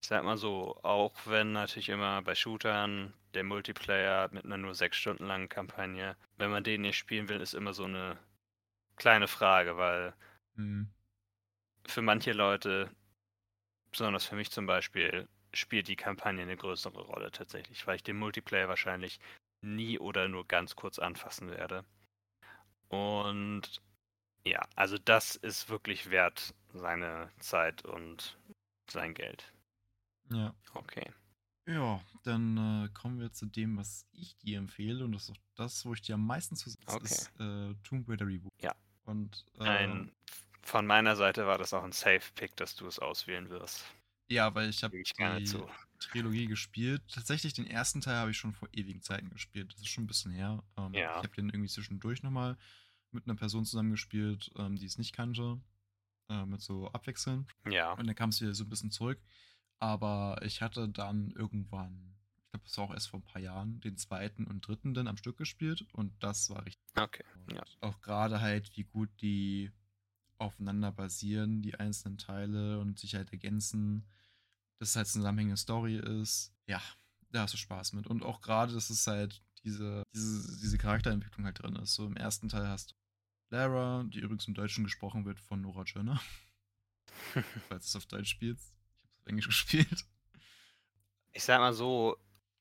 Ich 0.03 0.09
sag 0.09 0.23
mal 0.23 0.37
so, 0.37 0.77
auch 0.83 1.15
wenn 1.25 1.53
natürlich 1.53 1.89
immer 1.89 2.21
bei 2.23 2.35
Shootern 2.35 3.13
der 3.35 3.43
Multiplayer 3.43 4.29
mit 4.33 4.45
einer 4.45 4.57
nur 4.57 4.75
sechs 4.75 4.97
Stunden 4.97 5.25
langen 5.27 5.49
Kampagne, 5.49 6.17
wenn 6.37 6.51
man 6.51 6.63
den 6.63 6.81
nicht 6.81 6.97
spielen 6.97 7.29
will, 7.29 7.41
ist 7.41 7.53
immer 7.55 7.73
so 7.73 7.85
eine 7.85 8.19
kleine 8.97 9.27
Frage, 9.27 9.77
weil 9.77 10.15
Hm. 10.55 10.83
für 11.87 12.01
manche 12.03 12.33
Leute, 12.33 12.91
besonders 13.91 14.25
für 14.25 14.35
mich 14.35 14.51
zum 14.51 14.65
Beispiel, 14.65 15.27
spielt 15.53 15.87
die 15.87 15.95
Kampagne 15.97 16.41
eine 16.43 16.57
größere 16.57 17.01
Rolle 17.01 17.31
tatsächlich, 17.31 17.85
weil 17.87 17.97
ich 17.97 18.03
den 18.03 18.17
Multiplayer 18.17 18.67
wahrscheinlich 18.69 19.19
nie 19.61 19.99
oder 19.99 20.27
nur 20.27 20.47
ganz 20.47 20.75
kurz 20.75 20.99
anfassen 20.99 21.49
werde. 21.51 21.85
Und 22.89 23.81
ja, 24.45 24.61
also 24.75 24.97
das 24.97 25.35
ist 25.37 25.69
wirklich 25.69 26.11
wert 26.11 26.55
seine 26.73 27.31
Zeit 27.39 27.85
und 27.85 28.39
sein 28.89 29.13
Geld. 29.13 29.53
Ja. 30.29 30.55
Okay. 30.75 31.11
Ja, 31.67 32.01
dann 32.23 32.85
äh, 32.85 32.89
kommen 32.93 33.19
wir 33.19 33.31
zu 33.33 33.45
dem, 33.45 33.77
was 33.77 34.07
ich 34.13 34.37
dir 34.37 34.57
empfehle. 34.57 35.03
Und 35.03 35.11
das 35.11 35.23
ist 35.23 35.31
auch 35.31 35.37
das, 35.55 35.85
wo 35.85 35.93
ich 35.93 36.01
dir 36.01 36.15
am 36.15 36.25
meisten 36.25 36.55
zu 36.55 36.69
Okay. 36.87 37.03
ist 37.03 37.29
äh, 37.39 37.75
Tomb 37.83 38.07
Raider 38.07 38.25
Reboot. 38.27 38.53
Ja. 38.61 38.75
Und 39.03 39.45
äh, 39.59 39.63
Ein, 39.65 40.11
von 40.61 40.85
meiner 40.87 41.15
Seite 41.15 41.47
war 41.47 41.57
das 41.57 41.73
auch 41.73 41.83
ein 41.83 41.91
Safe-Pick, 41.91 42.55
dass 42.57 42.75
du 42.75 42.87
es 42.87 42.99
auswählen 42.99 43.49
wirst. 43.49 43.85
ja, 44.29 44.53
weil 44.53 44.69
ich 44.69 44.83
habe 44.83 44.97
die 44.97 45.43
zu. 45.43 45.67
Trilogie 45.99 46.45
gespielt. 46.47 47.01
Tatsächlich 47.11 47.53
den 47.53 47.67
ersten 47.67 48.01
Teil 48.01 48.15
habe 48.15 48.31
ich 48.31 48.37
schon 48.37 48.53
vor 48.53 48.69
ewigen 48.71 49.01
Zeiten 49.01 49.29
gespielt. 49.29 49.71
Das 49.73 49.79
ist 49.81 49.87
schon 49.89 50.03
ein 50.03 50.07
bisschen 50.07 50.31
her. 50.31 50.63
Ähm, 50.77 50.93
Ja. 50.93 51.11
Ich 51.17 51.23
habe 51.23 51.35
den 51.35 51.49
irgendwie 51.49 51.69
zwischendurch 51.69 52.23
nochmal 52.23 52.57
mit 53.11 53.25
einer 53.25 53.35
Person 53.35 53.65
zusammengespielt, 53.65 54.51
ähm, 54.57 54.75
die 54.75 54.85
es 54.85 54.97
nicht 54.97 55.13
kannte. 55.13 55.59
Äh, 56.29 56.45
mit 56.45 56.61
so 56.61 56.89
Abwechseln. 56.91 57.47
Ja. 57.69 57.93
Und 57.93 58.05
dann 58.05 58.15
kam 58.15 58.29
es 58.29 58.41
wieder 58.41 58.53
so 58.53 58.65
ein 58.65 58.69
bisschen 58.69 58.91
zurück. 58.91 59.19
Aber 59.79 60.39
ich 60.43 60.61
hatte 60.61 60.89
dann 60.89 61.31
irgendwann, 61.31 62.15
ich 62.43 62.51
glaube, 62.51 62.65
das 62.65 62.77
war 62.77 62.83
auch 62.85 62.93
erst 62.93 63.09
vor 63.09 63.19
ein 63.19 63.23
paar 63.23 63.41
Jahren, 63.41 63.79
den 63.79 63.95
zweiten 63.95 64.45
und 64.45 64.67
dritten 64.67 64.93
dann 64.93 65.07
am 65.07 65.17
Stück 65.17 65.37
gespielt. 65.37 65.85
Und 65.93 66.11
das 66.21 66.49
war 66.49 66.65
richtig. 66.65 66.83
Okay. 66.97 67.23
Ja. 67.53 67.63
Auch 67.81 68.01
gerade 68.01 68.41
halt, 68.41 68.75
wie 68.75 68.83
gut 68.83 69.09
die 69.21 69.71
aufeinander 70.37 70.91
basieren, 70.91 71.61
die 71.61 71.75
einzelnen 71.75 72.17
Teile 72.17 72.79
und 72.79 72.99
sich 72.99 73.15
halt 73.15 73.31
ergänzen. 73.31 74.05
Dass 74.79 74.89
es 74.89 74.95
halt 74.95 75.07
eine 75.07 75.13
zusammenhängende 75.13 75.57
Story 75.57 75.97
ist. 75.97 76.53
Ja, 76.67 76.81
da 77.31 77.41
hast 77.41 77.53
du 77.53 77.57
Spaß 77.57 77.93
mit. 77.93 78.07
Und 78.07 78.23
auch 78.23 78.41
gerade, 78.41 78.73
dass 78.73 78.89
es 78.89 79.05
halt 79.07 79.41
diese, 79.63 80.03
diese, 80.13 80.59
diese 80.59 80.77
Charakterentwicklung 80.77 81.45
halt 81.45 81.61
drin 81.61 81.75
ist. 81.77 81.95
So 81.95 82.05
im 82.05 82.15
ersten 82.15 82.49
Teil 82.49 82.67
hast 82.67 82.91
du 82.91 82.95
Lara, 83.49 84.03
die 84.03 84.19
übrigens 84.19 84.47
im 84.47 84.53
Deutschen 84.53 84.83
gesprochen 84.83 85.25
wird 85.25 85.39
von 85.39 85.61
Nora 85.61 85.83
Tschirner. 85.83 86.21
falls 87.69 87.85
du 87.85 87.89
es 87.89 87.95
auf 87.95 88.05
Deutsch 88.05 88.29
spielst. 88.29 88.73
Ich 88.95 89.03
habe 89.03 89.09
es 89.09 89.17
auf 89.17 89.27
Englisch 89.27 89.47
gespielt. 89.47 90.05
Ich 91.31 91.43
sag 91.43 91.59
mal 91.59 91.73
so, 91.73 92.17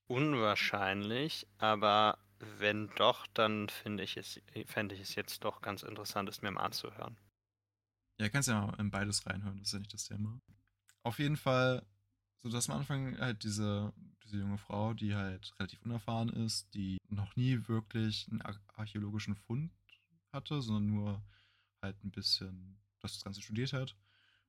unwahrscheinlich, 0.06 1.46
aber 1.58 2.18
wenn 2.38 2.88
doch, 2.96 3.26
dann 3.28 3.68
finde 3.68 4.02
ich 4.02 4.16
es, 4.16 4.40
fände 4.66 4.94
ich 4.94 5.00
es 5.00 5.14
jetzt 5.14 5.44
doch 5.44 5.62
ganz 5.62 5.82
interessant, 5.82 6.28
es 6.28 6.42
mir 6.42 6.50
mal 6.50 6.64
anzuhören. 6.64 7.16
Ja, 8.18 8.28
kannst 8.28 8.48
ja 8.48 8.66
mal 8.66 8.78
in 8.78 8.90
beides 8.90 9.26
reinhören, 9.26 9.58
das 9.58 9.68
ist 9.68 9.72
ja 9.72 9.78
nicht 9.78 9.94
das 9.94 10.04
Thema. 10.04 10.40
Auf 11.02 11.18
jeden 11.18 11.36
Fall, 11.36 11.86
so 12.42 12.48
dass 12.48 12.70
am 12.70 12.78
Anfang 12.78 13.18
halt 13.18 13.42
diese, 13.44 13.92
diese 14.24 14.38
junge 14.38 14.58
Frau, 14.58 14.94
die 14.94 15.14
halt 15.14 15.54
relativ 15.58 15.82
unerfahren 15.82 16.28
ist, 16.28 16.72
die 16.74 16.98
noch 17.08 17.34
nie 17.36 17.66
wirklich 17.68 18.26
einen 18.30 18.42
ar 18.42 18.58
archäologischen 18.74 19.36
Fund 19.36 19.72
hatte, 20.32 20.60
sondern 20.60 20.86
nur 20.86 21.22
halt 21.82 22.02
ein 22.04 22.10
bisschen 22.10 22.78
das 23.00 23.22
Ganze 23.22 23.40
studiert 23.40 23.72
hat. 23.72 23.96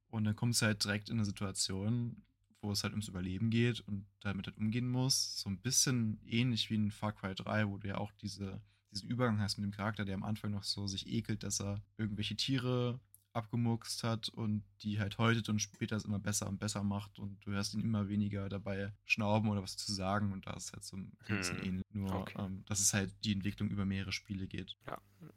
Und 0.07 0.23
dann 0.23 0.35
kommt 0.35 0.55
sie 0.55 0.65
halt 0.65 0.83
direkt 0.83 1.09
in 1.09 1.17
eine 1.17 1.25
Situation, 1.25 2.23
wo 2.61 2.71
es 2.71 2.83
halt 2.83 2.93
ums 2.93 3.07
Überleben 3.07 3.49
geht 3.49 3.81
und 3.81 4.05
damit 4.21 4.47
halt 4.47 4.57
umgehen 4.57 4.89
muss. 4.89 5.39
So 5.39 5.49
ein 5.49 5.59
bisschen 5.59 6.19
ähnlich 6.25 6.69
wie 6.69 6.75
in 6.75 6.91
Far 6.91 7.13
Cry 7.13 7.35
3, 7.35 7.67
wo 7.67 7.77
du 7.77 7.87
ja 7.87 7.97
auch 7.97 8.11
diese, 8.13 8.61
diesen 8.91 9.09
Übergang 9.09 9.39
hast 9.39 9.57
mit 9.57 9.65
dem 9.65 9.75
Charakter, 9.75 10.05
der 10.05 10.15
am 10.15 10.23
Anfang 10.23 10.51
noch 10.51 10.63
so 10.63 10.87
sich 10.87 11.07
ekelt, 11.07 11.43
dass 11.43 11.61
er 11.61 11.81
irgendwelche 11.97 12.35
Tiere 12.35 12.99
abgemurkst 13.37 14.03
hat 14.03 14.29
und 14.29 14.63
die 14.81 14.99
halt 14.99 15.17
häutet 15.17 15.47
und 15.49 15.59
später 15.59 15.95
es 15.95 16.05
immer 16.05 16.19
besser 16.19 16.47
und 16.47 16.59
besser 16.59 16.83
macht 16.83 17.19
und 17.19 17.37
du 17.45 17.51
hörst 17.51 17.73
ihn 17.73 17.81
immer 17.81 18.09
weniger 18.09 18.49
dabei 18.49 18.93
schnauben 19.05 19.49
oder 19.49 19.61
was 19.61 19.77
zu 19.77 19.93
sagen 19.93 20.33
und 20.33 20.47
da 20.47 20.53
ist 20.53 20.73
halt 20.73 20.83
so 20.83 20.97
ein 20.97 21.11
bisschen 21.27 21.57
Hm, 21.59 21.63
ähnlich. 21.63 21.85
Nur, 21.93 22.13
okay. 22.13 22.33
ähm, 22.39 22.63
dass 22.65 22.79
es 22.79 22.93
halt 22.93 23.13
die 23.23 23.31
Entwicklung 23.31 23.69
über 23.69 23.85
mehrere 23.85 24.11
Spiele 24.11 24.47
geht. 24.47 24.75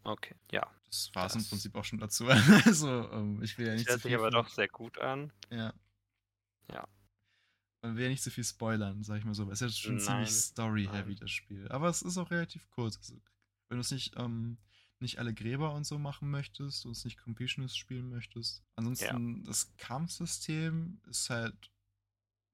Okay, 0.02 0.34
ja. 0.50 0.66
Das 0.86 1.10
war 1.14 1.26
es 1.26 1.36
im 1.36 1.44
Prinzip 1.46 1.74
auch 1.76 1.84
schon 1.84 1.98
dazu. 2.00 2.26
also, 2.66 3.10
ähm, 3.12 3.42
ich 3.42 3.56
will 3.58 3.66
ja 3.66 3.74
nicht 3.74 3.88
hört 3.88 4.02
sich 4.02 4.14
aber 4.14 4.30
doch 4.30 4.48
sehr 4.48 4.68
gut 4.68 4.98
an. 4.98 5.32
Ja. 5.50 5.72
Ja. 6.72 6.86
Man 7.82 7.96
will 7.96 8.04
ja 8.04 8.08
nicht 8.10 8.22
zu 8.22 8.30
viel 8.30 8.44
spoilern, 8.44 9.02
sag 9.02 9.18
ich 9.18 9.24
mal 9.24 9.34
so, 9.34 9.46
weil 9.46 9.54
es 9.54 9.62
ist 9.62 9.68
jetzt 9.68 9.80
schon 9.80 9.96
Nein, 9.96 10.04
ziemlich 10.04 10.30
story-heavy, 10.30 11.14
das 11.14 11.30
Spiel. 11.30 11.68
Aber 11.68 11.88
es 11.88 12.02
ist 12.02 12.18
auch 12.18 12.30
relativ 12.30 12.68
kurz. 12.70 12.98
Also, 12.98 13.14
wenn 13.68 13.78
du 13.78 13.80
es 13.80 13.90
nicht, 13.90 14.16
ähm, 14.18 14.58
nicht 15.00 15.18
alle 15.18 15.32
Gräber 15.34 15.72
und 15.74 15.84
so 15.84 15.98
machen 15.98 16.30
möchtest 16.30 16.84
und 16.84 16.92
es 16.92 17.04
nicht 17.04 17.18
Completionist 17.18 17.78
spielen 17.78 18.08
möchtest. 18.10 18.62
Ansonsten, 18.76 19.44
das 19.44 19.74
Kampfsystem 19.78 21.00
ist 21.08 21.30
halt, 21.30 21.70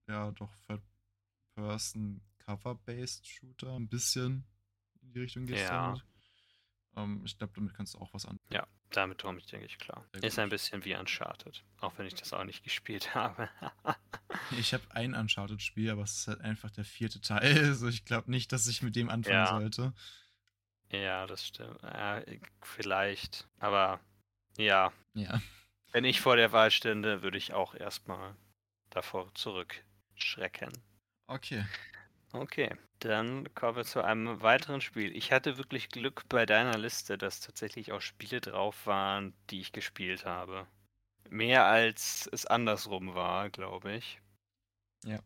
ja, 0.09 0.31
doch 0.33 0.53
Third-Person 0.69 2.21
Cover-Based 2.39 3.27
Shooter. 3.27 3.75
Ein 3.75 3.89
bisschen 3.89 4.45
in 5.03 5.13
die 5.13 5.21
Richtung 5.21 5.47
geht's 5.47 5.63
Ja. 5.63 5.97
Ähm, 6.97 7.23
ich 7.25 7.37
glaube, 7.37 7.53
damit 7.57 7.75
kannst 7.75 7.95
du 7.95 7.99
auch 7.99 8.15
was 8.15 8.25
an. 8.27 8.39
Ja, 8.51 8.67
damit 8.91 9.21
komme 9.23 9.39
ich, 9.39 9.47
denke 9.47 9.67
ich, 9.67 9.79
klar. 9.79 10.07
Sehr 10.13 10.23
Ist 10.25 10.35
gut. 10.37 10.45
ein 10.45 10.49
bisschen 10.51 10.85
wie 10.85 10.95
Uncharted, 10.95 11.65
auch 11.81 11.99
wenn 11.99 12.07
ich 12.07 12.15
das 12.15 12.33
auch 12.33 12.45
nicht 12.45 12.63
gespielt 12.65 13.15
habe. 13.15 13.49
Ich 14.59 14.75
habe 14.75 14.85
ein 14.91 15.15
Uncharted-Spiel, 15.15 15.91
aber 15.91 16.03
es 16.03 16.19
ist 16.19 16.29
halt 16.29 16.41
einfach 16.43 16.71
der 16.71 16.85
vierte 16.85 17.21
Teil. 17.21 17.57
Also 17.67 17.89
ich 17.89 18.05
glaube 18.05 18.31
nicht, 18.31 18.53
dass 18.53 18.67
ich 18.69 18.83
mit 18.83 18.95
dem 18.95 19.09
anfangen 19.09 19.35
Ja. 19.35 19.47
sollte. 19.49 19.95
Ja, 20.91 21.27
das 21.27 21.47
stimmt. 21.47 21.81
Ja, 21.83 22.23
vielleicht. 22.63 23.49
Aber 23.59 24.01
ja, 24.59 24.93
Ja. 25.15 25.41
wenn 25.93 26.05
ich 26.05 26.21
vor 26.21 26.37
der 26.37 26.53
Wahl 26.53 26.71
stände, 26.71 27.23
würde 27.23 27.39
ich 27.39 27.53
auch 27.55 27.75
erstmal 27.75 28.37
davor 28.91 29.33
zurückschrecken. 29.35 30.73
Okay. 31.29 31.65
Okay, 32.33 32.77
dann 33.01 33.53
kommen 33.55 33.77
wir 33.77 33.85
zu 33.85 34.03
einem 34.05 34.43
weiteren 34.43 34.81
Spiel. 34.81 35.17
Ich 35.17 35.33
hatte 35.33 35.59
wirklich 35.59 35.89
Glück 35.91 36.25
bei 36.29 36.47
deiner 36.47 36.77
Liste, 36.79 37.19
dass 37.19 37.41
tatsächlich 37.41 37.93
auch 37.93 38.01
Spiele 38.03 38.41
drauf 38.41 38.87
waren, 38.87 39.35
die 39.51 39.61
ich 39.61 39.73
gespielt 39.73 40.25
habe. 40.25 40.67
Mehr 41.31 41.65
als 41.67 42.29
es 42.33 42.47
andersrum 42.47 43.15
war, 43.15 43.51
glaube 43.51 43.93
ich. 43.95 44.21
Ja. 45.05 45.21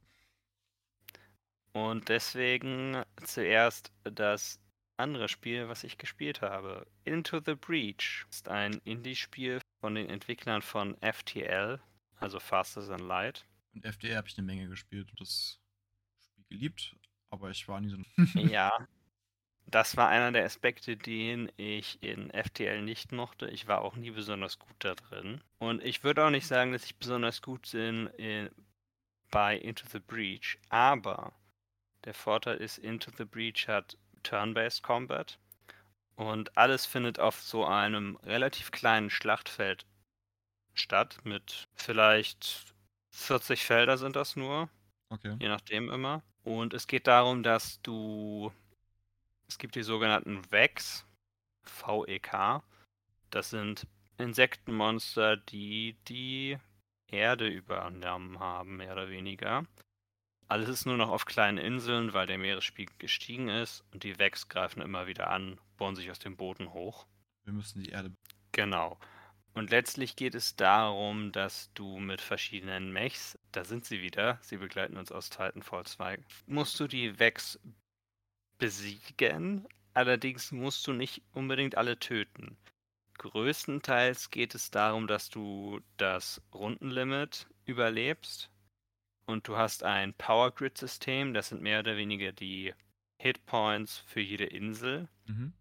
Und 1.73 2.09
deswegen 2.09 3.03
zuerst 3.24 3.93
das 4.05 4.61
andere 5.01 5.28
Spiel, 5.28 5.68
was 5.68 5.85
ich 5.85 5.98
gespielt 5.98 6.43
habe. 6.43 6.86
Into 7.05 7.40
the 7.44 7.55
Breach 7.55 8.24
ist 8.31 8.48
ein 8.48 8.81
Indie-Spiel 8.85 9.60
von 9.81 9.94
den 9.94 10.09
Entwicklern 10.09 10.62
von 10.62 10.97
FTL, 11.01 11.81
also 12.16 12.40
Faster 12.40 12.86
Than 12.86 13.06
Light. 13.06 13.47
Und 13.74 13.85
FDR 13.85 14.18
habe 14.18 14.28
ich 14.28 14.39
eine 14.39 14.47
Menge 14.47 14.68
gespielt 14.68 15.10
und 15.10 15.20
das 15.20 15.60
Spiel 16.20 16.44
geliebt, 16.48 16.97
aber 17.31 17.51
ich 17.51 17.66
war 17.68 17.81
nie 17.81 17.90
so. 17.90 17.98
ja, 18.39 18.70
das 19.66 19.97
war 19.97 20.09
einer 20.09 20.32
der 20.32 20.44
Aspekte, 20.44 20.97
den 20.97 21.51
ich 21.56 22.02
in 22.02 22.31
FTL 22.31 22.82
nicht 22.82 23.12
mochte. 23.12 23.48
Ich 23.48 23.68
war 23.68 23.82
auch 23.82 23.94
nie 23.97 24.10
besonders 24.10 24.59
gut 24.59 24.77
da 24.81 24.94
drin. 24.94 25.43
Und 25.59 25.82
ich 25.85 26.02
würde 26.02 26.24
auch 26.24 26.31
nicht 26.31 26.47
sagen, 26.47 26.72
dass 26.72 26.85
ich 26.85 26.97
besonders 26.97 27.40
gut 27.40 27.70
bin 27.70 28.09
in, 28.18 28.51
bei 29.31 29.56
Into 29.56 29.86
the 29.93 30.01
Breach. 30.01 30.59
Aber 30.70 31.32
der 32.05 32.14
Vorteil 32.14 32.56
ist, 32.56 32.78
Into 32.78 33.12
the 33.16 33.24
Breach 33.24 33.68
hat 33.68 33.97
Turn-Based 34.22 34.82
Combat. 34.82 35.38
Und 36.16 36.56
alles 36.56 36.86
findet 36.86 37.18
auf 37.18 37.40
so 37.40 37.64
einem 37.64 38.16
relativ 38.24 38.70
kleinen 38.70 39.10
Schlachtfeld 39.10 39.86
statt. 40.74 41.18
Mit 41.24 41.68
vielleicht 41.74 42.74
40 43.10 43.64
Felder 43.64 43.97
sind 43.98 44.16
das 44.16 44.36
nur. 44.36 44.68
Okay. 45.09 45.36
Je 45.38 45.48
nachdem 45.48 45.90
immer. 45.90 46.22
Und 46.44 46.74
es 46.74 46.86
geht 46.86 47.06
darum, 47.06 47.42
dass 47.42 47.80
du 47.82 48.52
es 49.51 49.59
gibt 49.59 49.74
die 49.74 49.82
sogenannten 49.82 50.48
Vex, 50.52 51.05
VEK. 51.64 52.62
Das 53.30 53.51
sind 53.51 53.84
Insektenmonster, 54.16 55.38
die 55.38 55.97
die 56.06 56.56
Erde 57.09 57.48
übernommen 57.48 58.38
haben, 58.38 58.76
mehr 58.76 58.92
oder 58.92 59.10
weniger. 59.10 59.66
Alles 60.51 60.68
ist 60.68 60.85
nur 60.85 60.97
noch 60.97 61.10
auf 61.10 61.27
kleinen 61.27 61.59
Inseln, 61.59 62.12
weil 62.12 62.27
der 62.27 62.36
Meeresspiegel 62.36 62.97
gestiegen 62.98 63.48
ist 63.48 63.85
und 63.93 64.02
die 64.02 64.18
Vex 64.18 64.48
greifen 64.48 64.82
immer 64.82 65.06
wieder 65.06 65.31
an, 65.31 65.60
bohren 65.77 65.94
sich 65.94 66.10
aus 66.10 66.18
dem 66.18 66.36
Boden 66.36 66.72
hoch. 66.72 67.06
Wir 67.44 67.52
müssen 67.52 67.85
die 67.85 67.90
Erde. 67.90 68.10
Genau. 68.51 68.98
Und 69.55 69.70
letztlich 69.70 70.16
geht 70.16 70.35
es 70.35 70.56
darum, 70.56 71.31
dass 71.31 71.72
du 71.74 72.01
mit 72.01 72.20
verschiedenen 72.20 72.93
Mechs, 72.93 73.39
da 73.52 73.64
sind 73.64 73.85
sie 73.85 74.02
wieder, 74.02 74.40
sie 74.43 74.56
begleiten 74.56 74.97
uns 74.97 75.12
aus 75.12 75.31
Titanfall 75.31 75.86
2, 75.86 76.18
musst 76.47 76.81
du 76.81 76.89
die 76.89 77.20
Vex 77.20 77.60
besiegen. 78.59 79.68
Allerdings 79.94 80.51
musst 80.51 80.85
du 80.89 80.93
nicht 80.93 81.22
unbedingt 81.32 81.77
alle 81.77 81.97
töten. 81.97 82.56
Größtenteils 83.18 84.32
geht 84.32 84.56
es 84.56 84.72
darum, 84.72 85.06
dass 85.06 85.31
du 85.31 85.78
das 85.97 86.43
Rundenlimit 86.52 87.47
überlebst. 87.66 88.51
Und 89.26 89.47
du 89.47 89.56
hast 89.56 89.84
ein 89.84 90.14
Power 90.14 90.51
Grid 90.51 90.76
System, 90.76 91.34
das 91.34 91.48
sind 91.48 91.62
mehr 91.62 91.80
oder 91.80 91.97
weniger 91.97 92.32
die 92.32 92.74
Hitpoints 93.18 93.98
für 93.98 94.20
jede 94.20 94.47
Insel. 94.47 95.09
Mhm. 95.26 95.52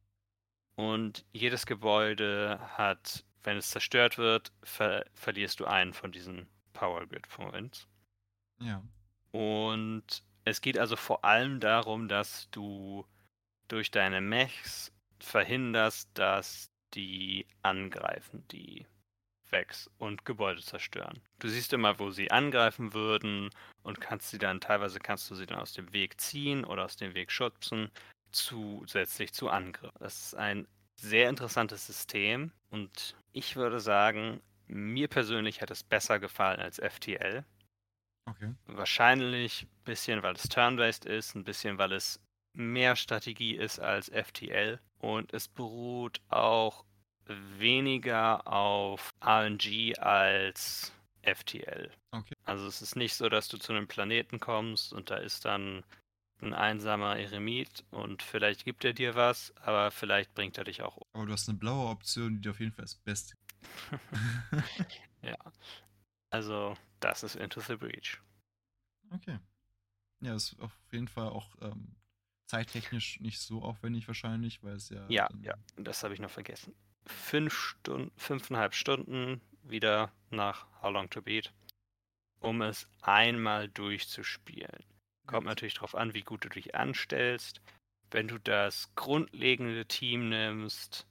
Und 0.75 1.25
jedes 1.33 1.65
Gebäude 1.65 2.59
hat, 2.77 3.25
wenn 3.43 3.57
es 3.57 3.69
zerstört 3.69 4.17
wird, 4.17 4.51
ver 4.63 5.05
verlierst 5.13 5.59
du 5.59 5.65
einen 5.65 5.93
von 5.93 6.11
diesen 6.11 6.47
Power 6.73 7.05
Grid 7.05 7.27
Points. 7.27 7.87
Ja. 8.59 8.81
Und 9.31 10.23
es 10.45 10.61
geht 10.61 10.77
also 10.77 10.95
vor 10.95 11.23
allem 11.25 11.59
darum, 11.59 12.07
dass 12.07 12.49
du 12.51 13.05
durch 13.67 13.91
deine 13.91 14.21
Mechs 14.21 14.91
verhinderst, 15.19 16.09
dass 16.13 16.71
die 16.93 17.45
angreifen, 17.61 18.47
die 18.47 18.85
Vex 19.51 19.89
und 19.97 20.25
Gebäude 20.25 20.61
zerstören. 20.61 21.19
Du 21.39 21.47
siehst 21.47 21.73
immer, 21.73 21.99
wo 21.99 22.11
sie 22.11 22.31
angreifen 22.31 22.93
würden 22.93 23.49
und 23.83 24.01
kannst 24.01 24.29
sie 24.29 24.37
dann, 24.37 24.61
teilweise 24.61 24.99
kannst 24.99 25.29
du 25.29 25.35
sie 25.35 25.45
dann 25.45 25.59
aus 25.59 25.73
dem 25.73 25.91
Weg 25.93 26.19
ziehen 26.19 26.63
oder 26.63 26.85
aus 26.85 26.97
dem 26.97 27.13
Weg 27.13 27.31
schubsen, 27.31 27.91
zusätzlich 28.31 29.33
zu 29.33 29.49
Angriff. 29.49 29.91
Das 29.99 30.27
ist 30.27 30.35
ein 30.35 30.67
sehr 30.95 31.29
interessantes 31.29 31.87
System 31.87 32.51
und 32.69 33.15
ich 33.31 33.55
würde 33.55 33.79
sagen, 33.79 34.41
mir 34.67 35.07
persönlich 35.07 35.61
hat 35.61 35.71
es 35.71 35.83
besser 35.83 36.19
gefallen 36.19 36.59
als 36.59 36.79
FTL. 36.79 37.43
Okay. 38.25 38.53
Wahrscheinlich 38.67 39.63
ein 39.63 39.83
bisschen, 39.85 40.21
weil 40.21 40.35
es 40.35 40.49
turn-based 40.49 41.05
ist, 41.05 41.35
ein 41.35 41.43
bisschen, 41.43 41.77
weil 41.77 41.93
es 41.93 42.19
mehr 42.53 42.95
Strategie 42.95 43.55
ist 43.55 43.79
als 43.79 44.09
FTL. 44.09 44.79
Und 44.99 45.33
es 45.33 45.47
beruht 45.47 46.21
auch 46.29 46.85
weniger 47.57 48.47
auf 48.47 49.13
RNG 49.21 49.97
als 49.99 50.91
FTL. 51.21 51.91
Okay. 52.11 52.35
Also 52.45 52.67
es 52.67 52.81
ist 52.81 52.95
nicht 52.95 53.15
so, 53.15 53.29
dass 53.29 53.47
du 53.47 53.57
zu 53.57 53.73
einem 53.73 53.87
Planeten 53.87 54.39
kommst 54.39 54.93
und 54.93 55.09
da 55.09 55.17
ist 55.17 55.45
dann 55.45 55.83
ein 56.41 56.53
einsamer 56.53 57.17
Eremit 57.17 57.83
und 57.91 58.23
vielleicht 58.23 58.63
gibt 58.63 58.85
er 58.85 58.93
dir 58.93 59.15
was, 59.15 59.53
aber 59.57 59.91
vielleicht 59.91 60.33
bringt 60.33 60.57
er 60.57 60.63
dich 60.63 60.81
auch 60.81 60.95
um. 60.97 61.03
Aber 61.13 61.25
du 61.25 61.33
hast 61.33 61.49
eine 61.49 61.57
blaue 61.57 61.89
Option, 61.89 62.35
die 62.35 62.41
dir 62.41 62.51
auf 62.51 62.59
jeden 62.59 62.71
Fall 62.71 62.85
das 62.85 62.95
Beste. 62.95 63.35
ja. 65.21 65.35
Also 66.29 66.75
das 66.99 67.23
ist 67.23 67.35
Into 67.35 67.59
the 67.59 67.75
Breach. 67.75 68.19
Okay. 69.11 69.39
Ja, 70.21 70.35
ist 70.35 70.59
auf 70.59 70.71
jeden 70.91 71.07
Fall 71.07 71.29
auch 71.29 71.55
ähm, 71.61 71.95
zeittechnisch 72.45 73.19
nicht 73.19 73.39
so 73.39 73.61
aufwendig 73.63 74.07
wahrscheinlich, 74.07 74.63
weil 74.63 74.75
es 74.75 74.89
ja. 74.89 75.05
Ja, 75.09 75.29
ja, 75.41 75.55
das 75.77 76.03
habe 76.03 76.13
ich 76.13 76.19
noch 76.19 76.31
vergessen. 76.31 76.75
Fünf 77.05 77.53
Stunden, 77.53 78.11
fünfeinhalb 78.17 78.73
Stunden 78.73 79.41
wieder 79.63 80.11
nach 80.29 80.67
How 80.81 80.91
Long 80.91 81.09
to 81.09 81.21
Beat, 81.21 81.53
um 82.39 82.61
es 82.61 82.87
einmal 83.01 83.69
durchzuspielen. 83.69 84.83
Kommt 85.27 85.45
natürlich 85.45 85.75
darauf 85.75 85.95
an, 85.95 86.13
wie 86.13 86.23
gut 86.23 86.45
du 86.45 86.49
dich 86.49 86.75
anstellst. 86.75 87.61
Wenn 88.11 88.27
du 88.27 88.39
das 88.39 88.89
grundlegende 88.95 89.85
Team 89.85 90.29
nimmst, 90.29 91.05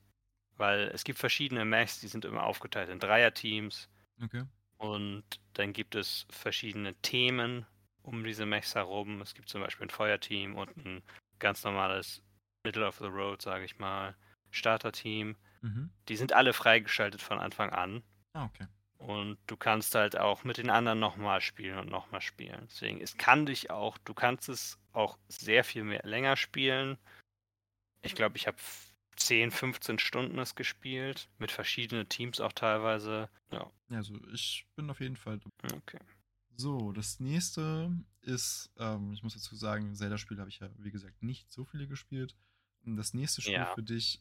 weil 0.56 0.89
es 0.89 1.05
gibt 1.05 1.19
verschiedene 1.19 1.65
Mechs, 1.65 2.01
die 2.01 2.09
sind 2.09 2.24
immer 2.24 2.43
aufgeteilt 2.43 2.89
in 2.89 2.98
Dreierteams. 2.98 3.89
Okay. 4.20 4.44
Und 4.78 5.24
dann 5.55 5.73
gibt 5.73 5.94
es 5.94 6.27
verschiedene 6.31 6.94
Themen 6.97 7.66
um 8.02 8.24
diese 8.24 8.47
Mechs 8.47 8.74
herum. 8.74 9.20
Es 9.20 9.35
gibt 9.35 9.48
zum 9.48 9.60
Beispiel 9.60 9.86
ein 9.86 9.90
Feuerteam 9.90 10.56
und 10.56 10.77
ein 10.78 11.02
ganz 11.39 11.62
normales 11.62 12.23
Middle 12.65 12.86
of 12.86 12.98
the 12.98 13.06
Road, 13.06 13.43
sage 13.43 13.65
ich 13.65 13.78
mal, 13.78 14.16
Starterteam. 14.51 15.36
Mhm. 15.62 15.90
Die 16.09 16.16
sind 16.16 16.32
alle 16.32 16.52
freigeschaltet 16.52 17.22
von 17.22 17.39
Anfang 17.39 17.70
an. 17.70 18.02
Ah, 18.32 18.44
okay. 18.44 18.66
Und 18.98 19.39
du 19.47 19.56
kannst 19.56 19.94
halt 19.94 20.18
auch 20.18 20.43
mit 20.43 20.59
den 20.59 20.70
anderen 20.70 20.98
nochmal 20.98 21.40
spielen 21.40 21.78
und 21.78 21.89
nochmal 21.89 22.20
spielen. 22.20 22.66
Deswegen, 22.68 23.01
es 23.01 23.16
kann 23.16 23.47
dich 23.47 23.70
auch, 23.70 23.97
du 23.98 24.12
kannst 24.12 24.48
es 24.48 24.78
auch 24.93 25.18
sehr 25.28 25.62
viel 25.62 25.85
mehr 25.85 26.02
länger 26.02 26.36
spielen. 26.36 26.98
Ich 28.02 28.16
glaube, 28.16 28.36
ich 28.36 28.48
habe 28.48 28.59
10, 29.16 29.51
15 29.51 29.98
Stunden 29.98 30.39
es 30.39 30.55
gespielt, 30.55 31.28
mit 31.39 31.52
verschiedenen 31.52 32.09
Teams 32.09 32.40
auch 32.40 32.52
teilweise. 32.52 33.28
Ja. 33.52 33.70
Also 33.90 34.14
ich 34.32 34.66
bin 34.74 34.90
auf 34.90 35.01
jeden 35.01 35.16
Fall. 35.16 35.40
Okay. 35.62 35.98
So, 36.56 36.90
das 36.93 37.20
nächste 37.20 37.93
ist, 38.22 38.70
ähm, 38.78 39.12
ich 39.12 39.22
muss 39.22 39.35
dazu 39.35 39.55
sagen, 39.55 39.94
Zelda-Spiele 39.94 40.40
habe 40.40 40.51
ich 40.51 40.59
ja, 40.59 40.68
wie 40.76 40.90
gesagt, 40.90 41.22
nicht 41.22 41.51
so 41.52 41.64
viele 41.64 41.86
gespielt. 41.86 42.35
Das 42.85 43.14
nächste 43.14 43.43
Spiel 43.43 43.55
ja. 43.55 43.74
für 43.74 43.82
dich, 43.82 44.18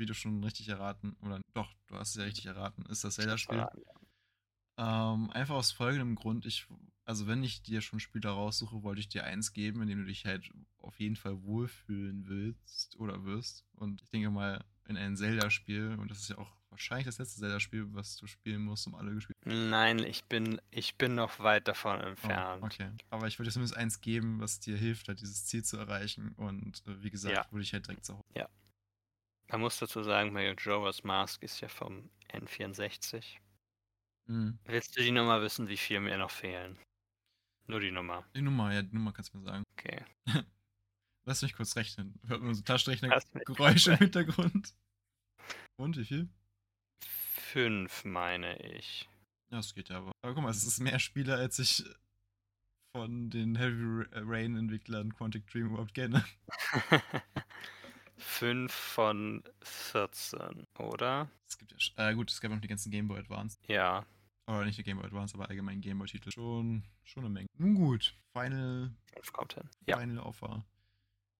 wie 0.00 0.06
du 0.06 0.14
schon 0.14 0.42
richtig 0.42 0.68
erraten, 0.68 1.16
oder 1.20 1.40
doch, 1.54 1.72
du 1.86 1.96
hast 1.96 2.10
es 2.10 2.14
ja 2.16 2.24
richtig 2.24 2.46
erraten, 2.46 2.84
ist 2.86 3.04
das 3.04 3.14
Zelda-Spiel. 3.14 3.66
Ähm, 4.78 5.30
einfach 5.30 5.56
aus 5.56 5.72
folgendem 5.72 6.14
Grund, 6.14 6.46
ich, 6.46 6.66
also 7.04 7.26
wenn 7.26 7.44
ich 7.44 7.62
dir 7.62 7.82
schon 7.82 8.00
Spiele 8.00 8.30
raussuche, 8.30 8.82
wollte 8.82 9.00
ich 9.00 9.08
dir 9.08 9.24
eins 9.24 9.52
geben, 9.52 9.82
in 9.82 9.88
dem 9.88 9.98
du 9.98 10.06
dich 10.06 10.24
halt 10.24 10.50
auf 10.78 10.98
jeden 10.98 11.16
Fall 11.16 11.42
wohlfühlen 11.42 12.26
willst 12.26 12.96
oder 12.96 13.24
wirst. 13.24 13.66
Und 13.74 14.00
ich 14.02 14.08
denke 14.08 14.30
mal, 14.30 14.64
in 14.88 14.96
ein 14.96 15.16
Zelda-Spiel, 15.16 15.96
und 15.98 16.10
das 16.10 16.20
ist 16.20 16.30
ja 16.30 16.38
auch 16.38 16.50
wahrscheinlich 16.70 17.06
das 17.06 17.18
letzte 17.18 17.40
Zelda-Spiel, 17.40 17.92
was 17.92 18.16
du 18.16 18.26
spielen 18.26 18.62
musst, 18.62 18.86
um 18.86 18.94
alle 18.94 19.12
gespielt 19.12 19.36
Nein, 19.44 19.98
ich 19.98 20.24
bin, 20.24 20.60
ich 20.70 20.96
bin 20.96 21.14
noch 21.14 21.40
weit 21.40 21.68
davon 21.68 22.00
entfernt. 22.00 22.62
Oh, 22.62 22.66
okay. 22.66 22.90
Aber 23.10 23.26
ich 23.26 23.38
würde 23.38 23.50
dir 23.50 23.52
zumindest 23.52 23.76
eins 23.76 24.00
geben, 24.00 24.40
was 24.40 24.60
dir 24.60 24.76
hilft, 24.76 25.08
halt 25.08 25.20
dieses 25.20 25.44
Ziel 25.44 25.64
zu 25.64 25.76
erreichen. 25.76 26.32
Und 26.36 26.82
äh, 26.86 27.02
wie 27.02 27.10
gesagt, 27.10 27.36
ja. 27.36 27.46
würde 27.50 27.62
ich 27.62 27.72
halt 27.72 27.86
direkt 27.86 28.04
so. 28.04 28.20
Ja. 28.34 28.48
Man 29.50 29.62
muss 29.62 29.78
dazu 29.78 30.04
sagen, 30.04 30.36
Joas 30.58 31.02
Mask 31.02 31.42
ist 31.42 31.60
ja 31.60 31.68
vom 31.68 32.08
N64. 32.32 33.38
Mhm. 34.26 34.60
Willst 34.64 34.96
du 34.96 35.02
die 35.02 35.10
Nummer 35.10 35.42
wissen, 35.42 35.68
wie 35.68 35.76
viel 35.76 35.98
mir 35.98 36.18
noch 36.18 36.30
fehlen? 36.30 36.78
Nur 37.66 37.80
die 37.80 37.90
Nummer. 37.90 38.24
Die 38.36 38.42
Nummer, 38.42 38.72
ja, 38.72 38.82
die 38.82 38.94
Nummer 38.94 39.12
kannst 39.12 39.34
du 39.34 39.38
mir 39.38 39.44
sagen. 39.44 39.64
Okay. 39.76 40.04
Lass 41.24 41.42
mich 41.42 41.54
kurz 41.54 41.74
rechnen. 41.74 42.14
Hört 42.28 42.42
man 42.42 42.54
so 42.54 42.62
Taschenrechner-Geräusche 42.62 43.92
im 43.92 43.98
Hintergrund. 43.98 44.72
Und 45.76 45.96
wie 45.96 46.04
viel? 46.04 46.28
Fünf, 47.04 48.04
meine 48.04 48.56
ich. 48.76 49.08
Ja, 49.50 49.56
das 49.56 49.74
geht 49.74 49.88
ja 49.88 49.98
aber. 49.98 50.12
Aber 50.22 50.34
guck 50.34 50.44
mal, 50.44 50.50
es 50.50 50.64
ist 50.64 50.78
mehr 50.78 51.00
Spieler, 51.00 51.36
als 51.36 51.58
ich 51.58 51.84
von 52.96 53.30
den 53.30 53.56
Heavy 53.56 54.06
Rain-Entwicklern 54.12 55.12
Quantic 55.14 55.48
Dream 55.48 55.66
überhaupt 55.66 55.94
kenne. 55.94 56.24
Fünf 58.20 58.72
von 58.72 59.42
14, 59.62 60.66
oder? 60.78 61.30
Es 61.48 61.58
gibt 61.58 61.74
ja, 61.96 62.10
äh, 62.10 62.14
gut, 62.14 62.30
es 62.30 62.40
gab 62.40 62.50
noch 62.50 62.60
die 62.60 62.68
ganzen 62.68 62.90
Game 62.90 63.08
Boy 63.08 63.18
Advance. 63.18 63.58
Ja. 63.66 64.04
Oder 64.46 64.64
nicht 64.64 64.78
die 64.78 64.82
Game 64.82 64.98
Boy 64.98 65.06
Advance, 65.06 65.34
aber 65.34 65.48
allgemein 65.48 65.80
Game 65.80 65.98
Boy 65.98 66.08
Titel. 66.08 66.30
Schon, 66.30 66.84
schon 67.04 67.24
eine 67.24 67.32
Menge. 67.32 67.46
Nun 67.56 67.74
gut, 67.74 68.14
Final. 68.32 68.92
kommt 69.32 69.54
hin. 69.54 69.68
Ja. 69.86 69.98
Final 69.98 70.18
Offer. 70.18 70.64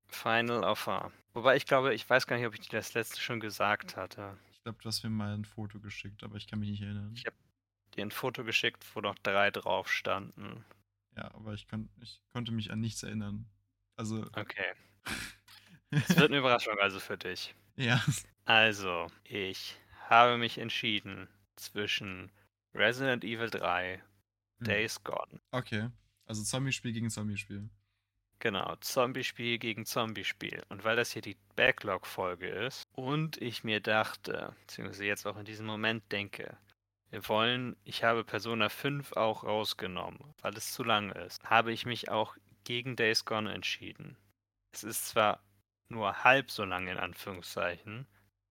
Final 0.09 0.65
Offer. 0.65 1.13
Wobei 1.35 1.57
ich 1.57 1.67
glaube, 1.67 1.95
ich 1.95 2.09
weiß 2.09 2.27
gar 2.27 2.37
nicht, 2.37 2.47
ob 2.47 2.55
ich 2.55 2.61
dir 2.61 2.77
das 2.77 2.95
letzte 2.95 3.21
schon 3.21 3.41
gesagt 3.41 3.97
hatte. 3.97 4.37
Ich 4.53 4.63
glaube, 4.63 4.79
du 4.83 4.89
hast 4.89 5.03
mir 5.03 5.11
mal 5.11 5.35
ein 5.35 5.45
Foto 5.45 5.81
geschickt, 5.81 6.23
aber 6.23 6.37
ich 6.37 6.47
kann 6.47 6.59
mich 6.59 6.71
nicht 6.71 6.83
erinnern. 6.83 7.13
Ich 7.15 7.27
habe 7.27 7.37
dir 7.97 8.05
ein 8.05 8.11
Foto 8.11 8.45
geschickt, 8.45 8.85
wo 8.95 9.01
noch 9.01 9.17
drei 9.19 9.51
drauf 9.51 9.91
standen. 9.91 10.65
Ja, 11.17 11.35
aber 11.35 11.55
ich, 11.55 11.69
kon 11.69 11.89
ich 12.01 12.21
konnte 12.33 12.53
mich 12.53 12.71
an 12.71 12.81
nichts 12.81 13.03
erinnern. 13.03 13.47
Also. 13.97 14.27
Okay. 14.35 14.73
Es 15.91 16.17
wird 16.17 16.31
eine 16.31 16.39
Überraschung 16.39 16.79
also 16.79 17.01
für 17.01 17.19
dich. 17.19 17.55
ja. 17.77 18.03
Also, 18.45 19.07
ich 19.25 19.77
habe 20.09 20.37
mich 20.39 20.59
entschieden 20.59 21.29
zwischen 21.57 22.31
Resident 22.75 23.25
Evil 23.25 23.51
3, 23.51 24.03
Hm. 24.61 24.65
Days 24.67 25.03
Gone. 25.05 25.41
Okay. 25.53 25.91
Also 26.27 26.43
Zombie-Spiel 26.45 26.93
gegen 26.93 27.11
Zombie-Spiel. 27.11 27.69
Genau, 28.39 28.75
Zombie-Spiel 28.81 29.59
gegen 29.59 29.85
Zombie-Spiel. 29.85 30.63
Und 30.69 30.83
weil 30.85 30.97
das 30.97 31.13
hier 31.13 31.23
die 31.23 31.37
Backlog-Folge 31.57 32.49
ist 32.49 32.85
und 32.93 33.37
ich 33.43 33.65
mir 33.65 33.81
dachte, 33.81 34.55
beziehungsweise 34.63 35.05
jetzt 35.05 35.27
auch 35.27 35.37
in 35.37 35.45
diesem 35.45 35.67
Moment 35.67 36.11
denke, 36.11 36.57
wir 37.11 37.29
wollen, 37.29 37.77
ich 37.85 38.03
habe 38.05 38.25
Persona 38.25 38.69
5 38.69 39.13
auch 39.13 39.45
rausgenommen, 39.45 40.35
weil 40.41 40.55
es 40.57 40.73
zu 40.73 40.85
lang 40.85 41.11
ist, 41.13 41.43
habe 41.45 41.73
ich 41.73 41.85
mich 41.85 42.09
auch 42.11 42.37
gegen 42.65 42.97
Days 42.97 43.25
Gone 43.25 43.53
entschieden. 43.53 44.17
Es 44.73 44.85
ist 44.85 45.09
zwar 45.09 45.43
nur 45.91 46.25
halb 46.25 46.51
so 46.51 46.65
lang 46.65 46.89
in 46.89 46.99
Anführungszeichen, 46.99 48.07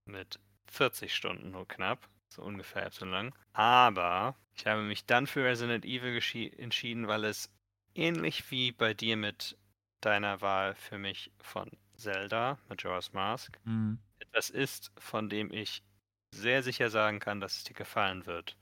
mit 0.05 0.39
40 0.67 1.15
Stunden 1.15 1.51
nur 1.51 1.67
knapp, 1.67 2.09
so 2.29 2.43
ungefähr 2.43 2.83
halb 2.83 2.93
so 2.93 3.05
lang, 3.05 3.33
aber 3.53 4.35
ich 4.55 4.67
habe 4.67 4.81
mich 4.83 5.05
dann 5.05 5.27
für 5.27 5.43
Resident 5.45 5.85
Evil 5.85 6.19
entschieden, 6.57 7.07
weil 7.07 7.25
es 7.25 7.51
ähnlich 7.95 8.51
wie 8.51 8.71
bei 8.71 8.93
dir 8.93 9.17
mit 9.17 9.57
deiner 10.01 10.41
Wahl 10.41 10.75
für 10.75 10.97
mich 10.97 11.31
von 11.41 11.71
Zelda, 11.95 12.59
Majora's 12.69 13.13
Mask, 13.13 13.59
Mhm. 13.65 13.99
etwas 14.19 14.49
ist, 14.49 14.91
von 14.99 15.29
dem 15.29 15.51
ich 15.51 15.83
sehr 16.33 16.63
sicher 16.63 16.89
sagen 16.89 17.19
kann, 17.19 17.41
dass 17.41 17.57
es 17.57 17.63
dir 17.65 17.73
gefallen 17.75 18.25
wird. 18.25 18.57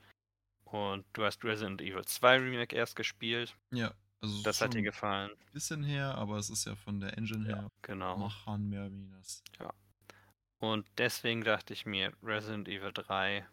Und 0.66 1.06
du 1.14 1.26
hast 1.26 1.44
Resident 1.46 1.82
Evil 1.82 2.06
2 2.06 2.38
Remake 2.38 2.76
erst 2.76 2.96
gespielt. 2.96 3.58
Ja. 3.72 3.94
Also 4.22 4.42
Das 4.44 4.62
hat 4.62 4.74
dir 4.74 4.82
gefallen. 4.82 5.32
ein 5.32 5.52
bisschen 5.54 5.84
her, 5.84 6.16
aber 6.16 6.38
es 6.38 6.50
ist 6.50 6.66
ja 6.66 6.76
von 6.76 7.00
der 7.00 7.18
Engine 7.18 7.46
her 7.46 7.70
Genau. 7.84 8.18
machen 8.18 8.70
mehr 8.70 8.92
wie 8.92 9.08
das. 9.12 9.44
Und 10.60 10.88
deswegen 10.98 11.44
dachte 11.44 11.74
ich 11.74 11.86
mir, 11.86 12.12
Resident 12.24 12.68
Evil 12.68 12.92
3 12.92 13.46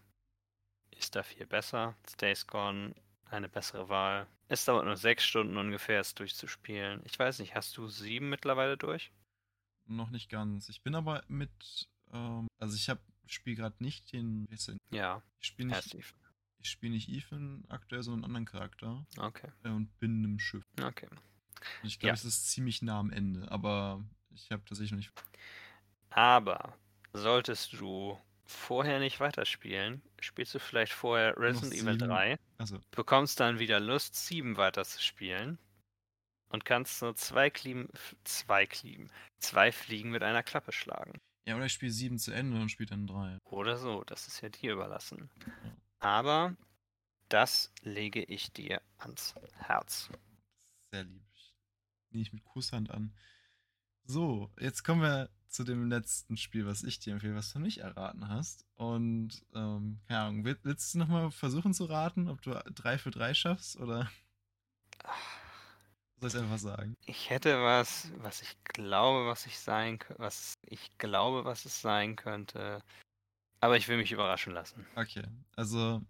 ist 0.93 1.15
da 1.15 1.23
viel 1.23 1.45
besser. 1.47 1.95
Days 2.19 2.47
Gone 2.47 2.95
eine 3.27 3.49
bessere 3.49 3.89
Wahl. 3.91 4.27
Es 4.49 4.65
dauert 4.65 4.86
nur 4.86 4.97
sechs 4.97 5.24
Stunden 5.24 5.57
ungefähr, 5.59 6.01
es 6.01 6.15
durchzuspielen. 6.15 7.03
Ich 7.05 7.19
weiß 7.19 7.41
nicht, 7.41 7.55
hast 7.55 7.77
du 7.77 7.89
sieben 7.89 8.31
mittlerweile 8.31 8.78
durch? 8.78 9.12
Noch 9.86 10.09
nicht 10.11 10.31
ganz. 10.31 10.70
Ich 10.70 10.81
bin 10.82 10.95
aber 10.95 11.23
mit, 11.28 11.51
ähm, 12.12 12.47
also 12.59 12.74
ich 12.74 12.89
habe 12.89 13.01
spiele 13.27 13.57
gerade 13.57 13.77
nicht 13.82 14.12
den? 14.12 14.47
Ja, 14.91 15.23
ich 15.41 15.49
spiele 15.49 15.69
nicht, 15.69 15.77
passiv. 15.77 16.15
Ich 16.65 16.70
spiele 16.70 16.95
nicht 16.95 17.09
Ethan 17.09 17.65
aktuell, 17.69 18.03
sondern 18.03 18.24
einen 18.24 18.36
anderen 18.36 18.47
Charakter 18.47 19.07
Okay, 19.19 19.49
äh, 19.65 19.69
und 19.69 19.97
bin 20.01 20.19
in 20.20 20.24
einem 20.24 20.39
Schiff. 20.39 20.62
okay. 20.82 21.09
Und 21.11 21.89
ich 21.89 21.99
glaube, 21.99 22.09
Ja. 22.09 22.15
es 22.15 22.24
ist 22.24 22.51
ziemlich 22.51 22.82
nah 22.82 22.99
am 22.99 23.11
Ende, 23.11 23.51
aber 23.51 24.05
ich 24.35 24.51
habe 24.51 24.65
tatsächlich 24.65 24.91
noch 24.93 24.99
nicht. 24.99 25.12
Aber 26.11 26.77
solltest 27.12 27.73
du 27.74 28.19
vorher 28.47 28.99
nicht 28.99 29.20
weiterspielen, 29.20 30.03
spielst 30.20 30.55
du 30.55 30.59
vielleicht 30.59 30.93
vorher 30.93 31.36
Resident 31.39 31.73
Evil 31.73 31.93
sieben. 31.95 32.09
3, 32.09 32.39
Also, 32.59 32.81
bekommst 32.91 33.41
dann 33.41 33.59
wieder 33.59 33.81
Lust, 33.81 34.15
7 34.16 34.57
weiterzuspielen 34.57 35.59
und 36.51 36.65
kannst 36.65 36.99
so 36.99 37.12
zwei 37.15 37.51
Klieben, 37.51 37.89
zwei 38.24 38.66
Klieben, 38.66 39.11
zwei 39.39 39.73
Fliegen 39.73 40.11
mit 40.11 40.23
einer 40.23 40.43
Klappe 40.43 40.73
schlagen. 40.73 41.20
ja, 41.47 41.57
oder 41.57 41.66
ich 41.66 41.73
spiele 41.73 41.93
sieben 41.93 42.19
zu 42.19 42.32
Ende 42.32 42.61
und 42.61 42.69
spiele 42.70 42.91
dann 42.91 43.07
drei. 43.07 43.39
Oder 43.45 43.77
so, 43.78 44.03
das 44.05 44.28
ist 44.28 44.41
ja 44.43 44.49
dir 44.51 44.73
überlassen. 44.74 45.31
Aber 46.05 46.55
das 47.31 47.72
lege 47.81 48.22
ich 48.22 48.52
dir 48.52 48.82
ans 48.98 49.35
Herz. 49.55 50.10
Sehr 50.93 51.05
lieb. 51.05 51.22
Nehme 52.10 52.22
ich 52.22 52.32
mit 52.35 52.44
Kusshand 52.44 52.90
an. 52.90 53.16
So, 54.05 54.51
jetzt 54.60 54.85
kommen 54.85 55.01
wir 55.01 55.31
zu 55.48 55.64
dem 55.64 55.89
letzten 55.89 56.36
Spiel, 56.36 56.66
was 56.66 56.82
ich 56.82 56.98
dir 56.98 57.14
empfehle, 57.14 57.35
was 57.35 57.55
du 57.55 57.59
nicht 57.59 57.78
erraten 57.78 58.28
hast. 58.28 58.66
Und, 58.74 59.47
ähm, 59.55 59.98
keine 60.06 60.20
Ahnung, 60.20 60.44
will- 60.44 60.59
willst 60.62 60.93
du 60.93 60.98
nochmal 60.98 61.31
versuchen 61.31 61.72
zu 61.72 61.86
raten, 61.86 62.28
ob 62.28 62.43
du 62.43 62.51
drei 62.74 62.98
für 62.98 63.10
drei 63.10 63.32
schaffst 63.32 63.76
oder 63.78 64.10
soll 66.20 66.28
ich 66.28 66.36
einfach 66.36 66.59
sagen? 66.59 66.97
Ich 67.06 67.31
hätte 67.31 67.62
was, 67.62 68.12
was 68.18 68.43
ich 68.43 68.62
glaube, 68.64 69.26
was 69.26 69.47
ich 69.47 69.59
sein, 69.59 69.98
kö- 69.98 70.18
was 70.18 70.59
ich 70.66 70.98
glaube, 70.98 71.47
was 71.47 71.64
es 71.64 71.81
sein 71.81 72.14
könnte. 72.14 72.82
Aber 73.65 73.78
ich 73.78 73.89
will 73.89 73.97
mich 73.97 74.12
überraschen 74.12 74.53
lassen. 74.53 74.86
Okay, 74.95 75.23
also 75.57 76.03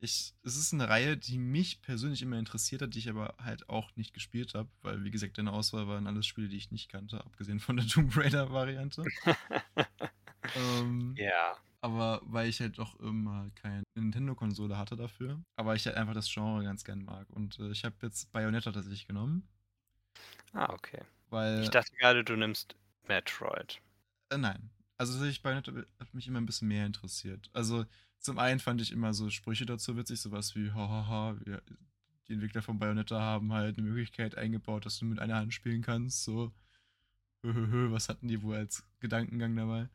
ich, 0.00 0.34
es 0.42 0.56
ist 0.56 0.74
eine 0.74 0.88
Reihe, 0.88 1.16
die 1.16 1.38
mich 1.38 1.80
persönlich 1.80 2.20
immer 2.20 2.36
interessiert 2.36 2.82
hat, 2.82 2.94
die 2.94 2.98
ich 2.98 3.08
aber 3.08 3.36
halt 3.38 3.68
auch 3.68 3.94
nicht 3.94 4.12
gespielt 4.12 4.54
habe, 4.54 4.68
weil 4.82 5.04
wie 5.04 5.12
gesagt, 5.12 5.38
deine 5.38 5.52
Auswahl 5.52 5.86
waren 5.86 6.08
alles 6.08 6.26
Spiele, 6.26 6.48
die 6.48 6.56
ich 6.56 6.72
nicht 6.72 6.90
kannte, 6.90 7.24
abgesehen 7.24 7.60
von 7.60 7.76
der 7.76 7.86
Tomb 7.86 8.16
Raider 8.16 8.50
Variante. 8.50 9.04
ähm, 10.56 11.14
Ja. 11.16 11.56
Aber 11.80 12.22
weil 12.24 12.48
ich 12.48 12.60
halt 12.60 12.80
auch 12.80 12.98
immer 12.98 13.50
keine 13.54 13.84
Nintendo-Konsole 13.94 14.76
hatte 14.76 14.96
dafür, 14.96 15.40
aber 15.54 15.76
ich 15.76 15.86
halt 15.86 15.96
einfach 15.96 16.14
das 16.14 16.28
Genre 16.28 16.64
ganz 16.64 16.82
gern 16.82 17.04
mag. 17.04 17.30
Und 17.30 17.60
äh, 17.60 17.70
ich 17.70 17.84
habe 17.84 17.94
jetzt 18.02 18.32
Bayonetta 18.32 18.72
tatsächlich 18.72 19.06
genommen, 19.06 19.46
Ah, 20.54 20.72
okay. 20.72 21.02
weil 21.30 21.62
Ich 21.62 21.70
dachte 21.70 21.94
gerade, 22.00 22.24
du 22.24 22.34
nimmst 22.34 22.74
Metroid. 23.06 23.80
Äh, 24.30 24.38
nein. 24.38 24.70
Also 24.98 25.12
tatsächlich 25.14 25.42
Bayonetta 25.42 25.72
hat 26.00 26.14
mich 26.14 26.26
immer 26.26 26.40
ein 26.40 26.46
bisschen 26.46 26.68
mehr 26.68 26.86
interessiert. 26.86 27.50
Also 27.52 27.84
zum 28.18 28.38
einen 28.38 28.60
fand 28.60 28.80
ich 28.80 28.92
immer 28.92 29.12
so 29.14 29.28
Sprüche 29.30 29.66
dazu 29.66 29.96
witzig, 29.96 30.20
sowas 30.20 30.54
wie, 30.56 30.70
hahaha, 30.72 31.36
wir, 31.44 31.62
die 32.28 32.32
Entwickler 32.34 32.62
von 32.62 32.78
Bayonetta 32.78 33.20
haben 33.20 33.52
halt 33.52 33.78
eine 33.78 33.86
Möglichkeit 33.86 34.36
eingebaut, 34.36 34.86
dass 34.86 34.98
du 34.98 35.04
mit 35.04 35.18
einer 35.20 35.36
Hand 35.36 35.52
spielen 35.54 35.82
kannst, 35.82 36.24
so, 36.24 36.52
was 37.42 38.08
hatten 38.08 38.26
die 38.28 38.42
wohl 38.42 38.56
als 38.56 38.84
Gedankengang 39.00 39.54
dabei? 39.54 39.88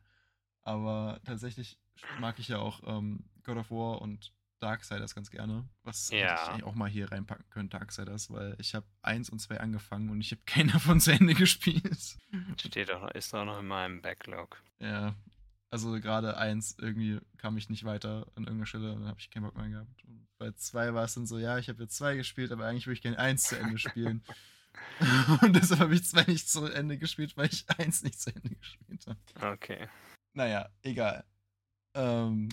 Aber 0.62 1.20
tatsächlich 1.24 1.78
mag 2.20 2.38
ich 2.38 2.48
ja 2.48 2.58
auch 2.58 2.80
ähm, 2.86 3.24
God 3.42 3.56
of 3.58 3.70
War 3.70 4.00
und 4.00 4.32
Darksiders 4.60 5.14
ganz 5.16 5.28
gerne, 5.30 5.68
was 5.82 6.06
hätte 6.12 6.18
Ja. 6.22 6.56
ich 6.56 6.62
auch 6.62 6.76
mal 6.76 6.88
hier 6.88 7.10
reinpacken 7.10 7.44
können, 7.50 7.68
Darksiders, 7.68 8.30
weil 8.30 8.54
ich 8.60 8.76
habe 8.76 8.86
eins 9.02 9.28
und 9.28 9.40
zwei 9.40 9.58
angefangen 9.58 10.08
und 10.08 10.20
ich 10.20 10.30
habe 10.30 10.42
keinen 10.46 10.70
davon 10.70 11.00
zu 11.00 11.12
Ende 11.12 11.34
gespielt. 11.34 12.16
Steht 12.58 12.88
noch- 12.88 13.10
ist 13.10 13.34
doch 13.34 13.44
noch 13.44 13.58
in 13.58 13.66
meinem 13.66 14.00
Backlog. 14.00 14.62
Ja, 14.82 15.14
also 15.70 15.92
gerade 16.00 16.36
eins, 16.36 16.76
irgendwie 16.78 17.18
kam 17.38 17.56
ich 17.56 17.70
nicht 17.70 17.84
weiter 17.84 18.26
an 18.34 18.44
irgendeiner 18.44 18.66
Stelle 18.66 18.92
dann 18.92 19.06
habe 19.06 19.18
ich 19.18 19.30
keinen 19.30 19.44
Bock 19.44 19.56
mehr 19.56 19.68
gehabt. 19.68 20.04
Und 20.04 20.26
bei 20.38 20.50
zwei 20.52 20.92
war 20.92 21.04
es 21.04 21.14
dann 21.14 21.26
so, 21.26 21.38
ja, 21.38 21.56
ich 21.58 21.68
habe 21.68 21.82
jetzt 21.82 21.96
zwei 21.96 22.14
gespielt, 22.16 22.52
aber 22.52 22.66
eigentlich 22.66 22.86
würde 22.86 22.94
ich 22.94 23.02
gerne 23.02 23.18
eins 23.18 23.44
zu 23.44 23.58
Ende 23.58 23.78
spielen. 23.78 24.22
und 25.42 25.54
deshalb 25.54 25.80
habe 25.80 25.94
ich 25.94 26.04
zwei 26.04 26.24
nicht 26.24 26.48
zu 26.48 26.64
Ende 26.66 26.98
gespielt, 26.98 27.36
weil 27.36 27.46
ich 27.46 27.64
eins 27.78 28.02
nicht 28.02 28.20
zu 28.20 28.34
Ende 28.34 28.54
gespielt 28.54 29.06
habe. 29.06 29.52
Okay. 29.54 29.88
Naja, 30.34 30.68
egal. 30.82 31.24
Ähm, 31.94 32.48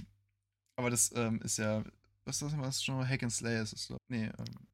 aber 0.76 0.90
das 0.90 1.14
ähm, 1.16 1.42
ist 1.42 1.58
ja, 1.58 1.84
was 2.26 2.42
ist 2.42 2.54
das, 2.54 2.58
was 2.60 2.84
schon 2.84 3.08
Hack 3.08 3.24
and 3.24 3.32
Slay 3.32 3.62
ist? 3.62 3.74
es 3.74 3.86
so. 3.86 3.98
Nee, 4.08 4.26
ähm, 4.26 4.68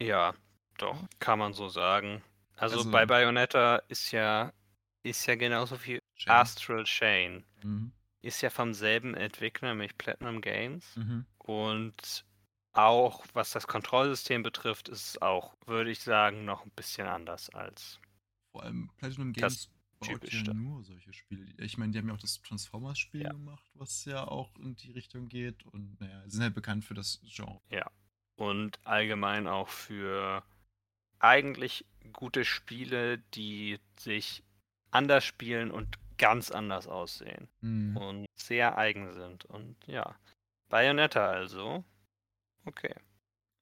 Ja, 0.00 0.34
doch, 0.78 1.06
kann 1.18 1.38
man 1.38 1.52
so 1.52 1.68
sagen. 1.68 2.22
Also, 2.56 2.78
Also- 2.78 2.90
bei 2.90 3.06
Bayonetta 3.06 3.76
ist 3.88 4.10
ja, 4.12 4.52
ist 5.02 5.26
ja 5.26 5.34
genauso 5.34 5.82
wie 5.84 5.99
Shame. 6.20 6.32
Astral 6.36 6.84
Chain. 6.84 7.44
Mhm. 7.62 7.92
Ist 8.22 8.42
ja 8.42 8.50
vom 8.50 8.74
selben 8.74 9.14
Entwickler, 9.14 9.70
nämlich 9.70 9.96
Platinum 9.96 10.42
Games. 10.42 10.96
Mhm. 10.96 11.24
Und 11.38 12.24
auch 12.72 13.24
was 13.32 13.52
das 13.52 13.66
Kontrollsystem 13.66 14.42
betrifft, 14.42 14.88
ist 14.88 15.08
es 15.08 15.22
auch, 15.22 15.56
würde 15.66 15.90
ich 15.90 16.00
sagen, 16.00 16.44
noch 16.44 16.64
ein 16.64 16.70
bisschen 16.72 17.06
anders 17.06 17.48
als. 17.50 17.98
Vor 18.52 18.62
allem 18.64 18.90
Platinum 18.98 19.32
Games 19.32 19.70
baut 19.98 20.32
ja 20.32 20.54
nur 20.54 20.84
solche 20.84 21.12
Spiele. 21.12 21.46
Ich 21.58 21.78
meine, 21.78 21.92
die 21.92 21.98
haben 21.98 22.08
ja 22.08 22.14
auch 22.14 22.18
das 22.18 22.40
Transformers-Spiel 22.42 23.22
Ja. 23.22 23.30
gemacht, 23.30 23.64
was 23.74 24.04
ja 24.04 24.26
auch 24.26 24.54
in 24.58 24.76
die 24.76 24.92
Richtung 24.92 25.28
geht. 25.28 25.64
Und 25.66 25.98
naja, 26.00 26.22
sind 26.26 26.42
halt 26.42 26.54
bekannt 26.54 26.84
für 26.84 26.94
das 26.94 27.20
Genre. 27.24 27.60
Und 28.36 28.78
allgemein 28.84 29.46
auch 29.46 29.68
für 29.68 30.42
eigentlich 31.18 31.84
gute 32.12 32.44
Spiele, 32.44 33.18
die 33.34 33.78
sich 33.98 34.42
anders 34.90 35.24
spielen 35.24 35.70
und 35.70 35.98
ganz 36.20 36.50
anders 36.52 36.86
aussehen. 36.86 37.48
Mhm. 37.62 37.96
und 37.96 38.26
sehr 38.36 38.76
eigen 38.78 39.12
sind. 39.14 39.44
Und 39.46 39.76
ja, 39.86 40.14
Bayonetta 40.68 41.26
also. 41.28 41.82
Okay. 42.66 42.94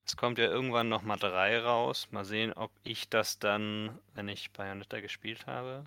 Es 0.04 0.16
kommt 0.16 0.38
ja 0.38 0.46
irgendwann 0.46 0.88
nochmal 0.88 1.18
drei 1.18 1.58
raus. 1.60 2.08
Mal 2.10 2.24
sehen, 2.24 2.52
ob 2.52 2.70
ich 2.82 3.08
das 3.08 3.38
dann, 3.38 3.98
wenn 4.14 4.28
ich 4.28 4.50
Bayonetta 4.52 5.00
gespielt 5.00 5.46
habe, 5.46 5.84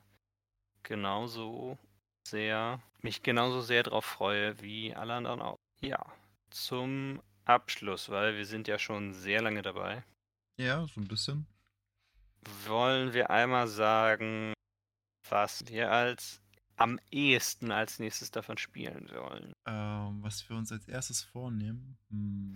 genauso 0.84 1.78
sehr, 2.28 2.82
mich 3.02 3.22
genauso 3.24 3.62
sehr 3.62 3.84
drauf 3.84 4.06
freue 4.06 4.60
wie 4.62 4.96
alle 4.96 5.14
anderen 5.16 5.42
auch. 5.42 5.58
Ja, 5.82 6.04
zum 6.52 7.22
Abschluss, 7.46 8.10
weil 8.10 8.38
wir 8.38 8.46
sind 8.46 8.68
ja 8.68 8.78
schon 8.80 9.14
sehr 9.14 9.42
lange 9.42 9.62
dabei, 9.64 10.04
Ja, 10.58 10.86
so 10.88 11.02
ein 11.02 11.08
bisschen. 11.08 11.48
wollen 12.68 13.14
wir 13.14 13.30
einmal 13.32 13.68
sagen, 13.68 14.54
was 15.30 15.66
wir 15.68 15.92
als 15.92 16.41
am 16.82 17.00
ehesten 17.12 17.72
als 17.72 18.00
nächstes 18.00 18.32
davon 18.32 18.58
spielen 18.58 19.08
sollen. 19.08 19.54
Ähm, 19.66 20.24
was 20.24 20.48
wir 20.50 20.56
uns 20.58 20.72
als 20.72 20.88
erstes 20.88 21.22
vornehmen. 21.24 21.98
Hm. 22.10 22.56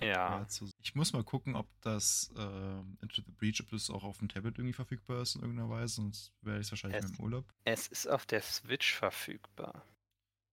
Ja. 0.00 0.44
Ich 0.82 0.96
muss 0.96 1.12
mal 1.12 1.22
gucken, 1.22 1.54
ob 1.54 1.68
das 1.80 2.32
äh, 2.36 2.80
Into 3.02 3.22
the 3.24 3.30
Breach, 3.38 3.60
ob 3.60 3.70
das 3.70 3.88
auch 3.88 4.02
auf 4.02 4.18
dem 4.18 4.28
Tablet 4.28 4.58
irgendwie 4.58 4.72
verfügbar 4.72 5.22
ist 5.22 5.36
in 5.36 5.42
irgendeiner 5.42 5.70
Weise, 5.70 5.94
sonst 5.96 6.32
werde 6.42 6.58
ich 6.60 6.66
es 6.66 6.72
wahrscheinlich 6.72 7.04
im 7.04 7.20
Urlaub. 7.24 7.44
Es 7.64 7.86
ist 7.86 8.08
auf 8.08 8.26
der 8.26 8.42
Switch 8.42 8.94
verfügbar. 8.94 9.84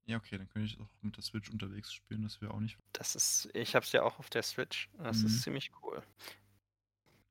Ja, 0.05 0.17
okay, 0.17 0.37
dann 0.37 0.47
könnte 0.49 0.67
ich 0.67 0.79
auch 0.79 0.89
mit 1.01 1.15
der 1.17 1.23
Switch 1.23 1.49
unterwegs 1.49 1.91
spielen, 1.91 2.21
das 2.21 2.41
wäre 2.41 2.53
auch 2.53 2.59
nicht. 2.59 2.77
Das 2.93 3.15
ist, 3.15 3.49
ich 3.53 3.75
habe 3.75 3.85
es 3.85 3.91
ja 3.91 4.03
auch 4.03 4.19
auf 4.19 4.29
der 4.29 4.43
Switch. 4.43 4.87
Das 4.99 5.17
Mhm. 5.19 5.25
ist 5.25 5.41
ziemlich 5.41 5.71
cool. 5.81 6.03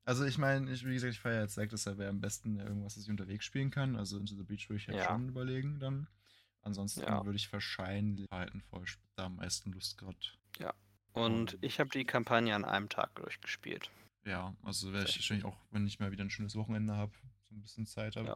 Also 0.09 0.25
ich 0.25 0.39
meine, 0.39 0.71
ich, 0.71 0.83
wie 0.87 0.93
gesagt, 0.95 1.13
ich 1.13 1.19
feiere 1.19 1.41
jetzt 1.43 1.53
Zack, 1.53 1.69
deshalb 1.69 1.99
wäre 1.99 2.09
am 2.09 2.19
besten 2.19 2.57
irgendwas, 2.57 2.95
das 2.95 3.03
ich 3.03 3.11
unterwegs 3.11 3.45
spielen 3.45 3.69
kann. 3.69 3.95
Also 3.95 4.17
Into 4.17 4.33
the 4.33 4.41
Breach 4.41 4.67
würde 4.67 4.81
ich 4.81 4.87
halt 4.87 4.97
Ja. 4.97 5.05
schon 5.05 5.29
überlegen 5.29 5.79
dann. 5.79 6.07
Ansonsten 6.63 7.01
Ja. 7.01 7.23
würde 7.23 7.35
ich 7.37 7.53
wahrscheinlich 7.53 8.27
Titanfall 8.27 8.81
sp- 8.89 9.05
da 9.15 9.25
am 9.27 9.35
meisten 9.35 9.71
Lust 9.71 9.99
gerade. 9.99 10.17
Und 11.13 11.53
Oh. 11.53 11.57
ich 11.61 11.79
habe 11.79 11.91
die 11.91 12.05
Kampagne 12.05 12.55
an 12.55 12.65
einem 12.65 12.89
Tag 12.89 13.13
durchgespielt. 13.15 13.91
Ja, 14.25 14.55
also 14.63 14.91
werde 14.93 15.07
ich 15.09 15.15
wahrscheinlich 15.17 15.45
auch, 15.45 15.57
wenn 15.69 15.85
ich 15.85 15.99
mal 15.99 16.11
wieder 16.11 16.23
ein 16.23 16.29
schönes 16.31 16.55
Wochenende 16.55 16.95
habe, 16.95 17.11
so 17.47 17.53
ein 17.55 17.61
bisschen 17.61 17.85
Zeit 17.85 18.15
habe, 18.15 18.29
Ja. 18.29 18.35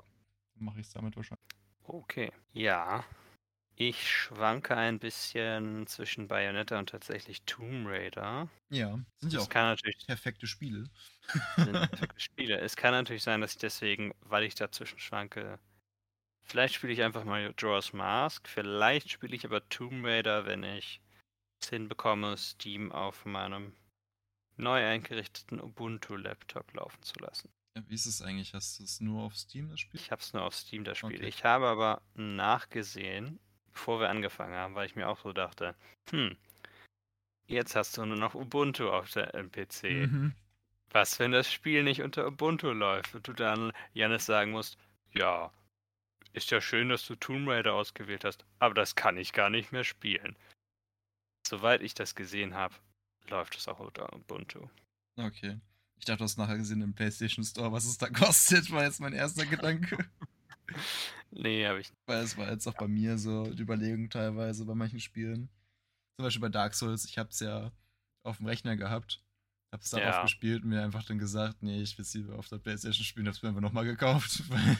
mache 0.56 0.80
ich 0.80 0.86
es 0.86 0.94
damit 0.94 1.16
wahrscheinlich. 1.16 1.44
Okay. 1.86 2.32
Ja. 2.52 3.04
Ich 3.76 4.08
schwanke 4.08 4.78
ein 4.78 5.00
bisschen 5.00 5.88
zwischen 5.88 6.28
Bayonetta 6.28 6.78
und 6.78 6.90
tatsächlich 6.90 7.42
Tomb 7.44 7.88
Raider. 7.88 8.48
Ja, 8.70 9.00
sind 9.18 9.34
ja 9.34 9.40
auch 9.40 9.50
kann 9.50 9.66
natürlich 9.66 10.06
perfekte 10.06 10.46
Spiele. 10.46 10.90
sind 11.56 11.72
perfekte 11.72 12.20
Spiele. 12.20 12.60
Es 12.60 12.76
kann 12.76 12.92
natürlich 12.92 13.24
sein, 13.24 13.42
dass 13.42 13.54
ich 13.54 13.58
deswegen, 13.58 14.14
weil 14.22 14.44
ich 14.44 14.54
dazwischen 14.54 15.00
schwanke, 15.00 15.60
vielleicht 16.44 16.76
spiele 16.76 16.94
ich 16.94 17.02
einfach 17.02 17.24
mal 17.24 17.52
Drawers 17.56 17.94
Mask, 17.94 18.48
vielleicht 18.48 19.10
spiele 19.10 19.36
ich 19.36 19.44
aber 19.44 19.68
Tomb 19.70 20.06
Raider, 20.06 20.46
wenn 20.46 20.64
ich 20.64 21.02
es 21.60 21.70
hinbekomme, 21.70 22.38
Steam 22.38 22.92
auf 22.92 23.26
meinem 23.26 23.74
neu 24.56 24.86
eingerichteten 24.86 25.60
Ubuntu-Laptop 25.60 26.74
laufen 26.74 27.02
zu 27.02 27.18
lassen. 27.20 27.50
Ja, 27.76 27.84
wie 27.88 27.96
ist 27.96 28.06
es 28.06 28.22
eigentlich? 28.22 28.54
Hast 28.54 28.80
du 28.80 28.84
es 28.84 29.00
nur 29.00 29.24
auf 29.24 29.36
Steam, 29.36 29.70
das 29.70 29.80
Spiel? 29.80 30.00
Ich 30.00 30.12
habe 30.12 30.22
es 30.22 30.32
nur 30.34 30.44
auf 30.44 30.54
Steam, 30.54 30.84
das 30.84 31.00
Spiel. 31.00 31.16
Okay. 31.16 31.28
Ich 31.28 31.44
habe 31.44 31.66
aber 31.66 32.04
nachgesehen, 32.14 33.40
bevor 33.74 34.00
wir 34.00 34.10
angefangen 34.10 34.56
haben, 34.56 34.76
weil 34.76 34.86
ich 34.86 34.96
mir 34.96 35.08
auch 35.10 35.20
so 35.20 35.34
dachte, 35.34 35.76
hm, 36.10 36.36
jetzt 37.48 37.76
hast 37.76 37.98
du 37.98 38.06
nur 38.06 38.18
noch 38.18 38.36
Ubuntu 38.36 38.90
auf 38.90 39.12
der 39.12 39.28
PC. 39.28 39.84
Mhm. 39.84 40.34
Was, 40.92 41.20
wenn 41.20 41.32
das 41.32 41.52
Spiel 41.52 41.84
nicht 41.84 42.02
unter 42.02 42.28
Ubuntu 42.28 42.72
läuft 42.72 43.16
und 43.16 43.28
du 43.28 43.34
dann 43.34 43.72
Janis 43.94 44.26
sagen 44.26 44.52
musst, 44.52 44.78
ja, 45.14 45.52
ist 46.34 46.52
ja 46.52 46.62
schön, 46.62 46.90
dass 46.90 47.06
du 47.06 47.16
Tomb 47.16 47.48
Raider 47.48 47.74
ausgewählt 47.74 48.26
hast, 48.26 48.46
aber 48.60 48.74
das 48.74 48.96
kann 48.96 49.18
ich 49.18 49.34
gar 49.34 49.50
nicht 49.50 49.72
mehr 49.72 49.84
spielen. 49.84 50.36
Soweit 51.48 51.82
ich 51.82 51.94
das 51.94 52.16
gesehen 52.16 52.54
habe, 52.54 52.76
läuft 53.30 53.56
es 53.56 53.68
auch 53.68 53.80
unter 53.80 54.14
Ubuntu. 54.14 54.68
Okay. 55.18 55.60
Ich 55.98 56.06
dachte, 56.06 56.20
du 56.20 56.24
hast 56.26 56.38
nachher 56.38 56.58
gesehen 56.58 56.82
im 56.82 56.94
PlayStation 56.94 57.46
Store, 57.46 57.72
was 57.72 57.86
es 57.86 57.98
da 57.98 58.10
kostet, 58.10 58.72
war 58.72 58.84
jetzt 58.84 59.00
mein 59.00 59.14
erster 59.14 59.46
Gedanke. 59.48 59.98
Nee, 61.32 61.66
habe 61.66 61.82
ich 61.82 61.92
Weil 62.06 62.24
es 62.24 62.38
war 62.38 62.50
jetzt 62.52 62.68
auch 62.68 62.76
bei 62.76 62.88
mir 62.88 63.18
so 63.18 63.44
die 63.52 63.62
Überlegung 63.64 64.10
teilweise 64.10 64.66
bei 64.66 64.76
manchen 64.76 65.00
Spielen. 65.00 65.50
Zum 66.18 66.26
Beispiel 66.26 66.42
bei 66.42 66.50
Dark 66.50 66.74
Souls, 66.76 67.06
ich 67.06 67.18
habe 67.18 67.30
es 67.30 67.40
ja 67.40 67.72
auf 68.24 68.38
dem 68.38 68.46
Rechner 68.46 68.78
gehabt, 68.78 69.24
habe 69.72 69.84
es 69.84 69.90
darauf 69.90 70.16
Ja. 70.16 70.22
gespielt 70.22 70.64
und 70.64 70.70
mir 70.70 70.84
einfach 70.84 71.04
dann 71.04 71.18
gesagt, 71.18 71.64
nee, 71.64 71.82
ich 71.82 71.98
will 71.98 72.04
es 72.04 72.14
lieber 72.14 72.38
auf 72.38 72.48
der 72.50 72.60
Playstation 72.60 73.04
spielen, 73.04 73.26
habe 73.28 73.36
es 73.36 73.42
mir 73.42 73.50
einfach 73.50 73.62
nochmal 73.62 73.86
gekauft. 73.86 74.44
Weil 74.50 74.78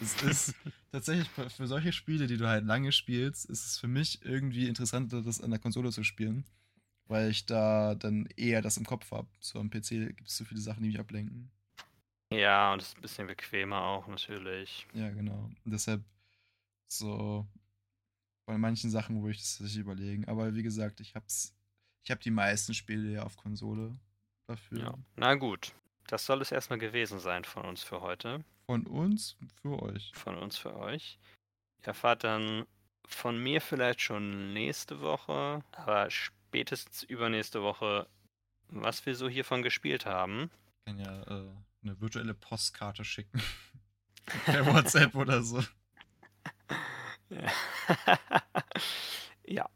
es 0.00 0.22
ist 0.22 0.54
tatsächlich 0.92 1.28
für 1.30 1.48
für 1.48 1.66
solche 1.66 1.92
Spiele, 1.92 2.26
die 2.26 2.36
du 2.36 2.46
halt 2.46 2.64
lange 2.66 2.92
spielst, 2.92 3.46
ist 3.46 3.64
es 3.66 3.78
für 3.78 3.88
mich 3.88 4.22
irgendwie 4.24 4.68
interessanter, 4.68 5.22
das 5.22 5.40
an 5.40 5.50
der 5.50 5.58
Konsole 5.60 5.90
zu 5.90 6.04
spielen. 6.04 6.44
Weil 7.08 7.30
ich 7.30 7.46
da 7.46 7.94
dann 7.94 8.26
eher 8.36 8.62
das 8.62 8.76
im 8.76 8.84
Kopf 8.84 9.10
habe. 9.12 9.28
So 9.40 9.58
am 9.60 9.70
PC 9.70 10.14
gibt 10.16 10.28
es 10.28 10.36
so 10.36 10.44
viele 10.44 10.60
Sachen, 10.60 10.82
die 10.82 10.88
mich 10.88 10.98
ablenken. 11.00 11.50
Ja, 12.32 12.72
und 12.72 12.82
es 12.82 12.88
ist 12.88 12.98
ein 12.98 13.02
bisschen 13.02 13.26
bequemer 13.26 13.80
auch 13.82 14.06
natürlich. 14.08 14.86
Ja, 14.94 15.10
genau. 15.10 15.50
Und 15.64 15.72
deshalb 15.72 16.02
so 16.88 17.46
bei 18.46 18.56
manchen 18.58 18.90
Sachen, 18.90 19.22
wo 19.22 19.28
ich 19.28 19.38
das 19.38 19.58
sich 19.58 19.76
überlegen. 19.76 20.26
Aber 20.26 20.54
wie 20.54 20.62
gesagt, 20.62 21.00
ich 21.00 21.14
hab's, 21.14 21.54
ich 22.04 22.10
habe 22.10 22.20
die 22.20 22.30
meisten 22.30 22.74
Spiele 22.74 23.10
ja 23.10 23.22
auf 23.22 23.36
Konsole 23.36 23.96
dafür. 24.46 24.78
Ja. 24.78 24.94
Na 25.16 25.34
gut, 25.34 25.72
das 26.06 26.24
soll 26.24 26.40
es 26.42 26.52
erstmal 26.52 26.78
gewesen 26.78 27.18
sein 27.18 27.44
von 27.44 27.64
uns 27.64 27.82
für 27.82 28.00
heute. 28.00 28.44
Von 28.66 28.86
uns 28.86 29.36
für 29.60 29.82
euch. 29.82 30.12
Von 30.14 30.36
uns 30.36 30.56
für 30.56 30.76
euch. 30.76 31.18
Ihr 31.80 31.88
erfahrt 31.88 32.24
dann 32.24 32.66
von 33.06 33.40
mir 33.40 33.60
vielleicht 33.60 34.00
schon 34.00 34.52
nächste 34.52 35.00
Woche, 35.00 35.62
aber 35.72 36.10
spätestens 36.10 37.02
übernächste 37.04 37.62
Woche, 37.62 38.08
was 38.68 39.06
wir 39.06 39.14
so 39.14 39.28
hiervon 39.28 39.62
gespielt 39.62 40.06
haben. 40.06 40.50
Ich 40.80 40.92
kann 40.92 40.98
ja 40.98 41.22
äh, 41.22 41.48
eine 41.86 42.00
virtuelle 42.00 42.34
Postkarte 42.34 43.04
schicken. 43.04 43.42
per 44.44 44.66
WhatsApp 44.66 45.14
oder 45.14 45.42
so. 45.42 45.62
Ja. 49.48 49.70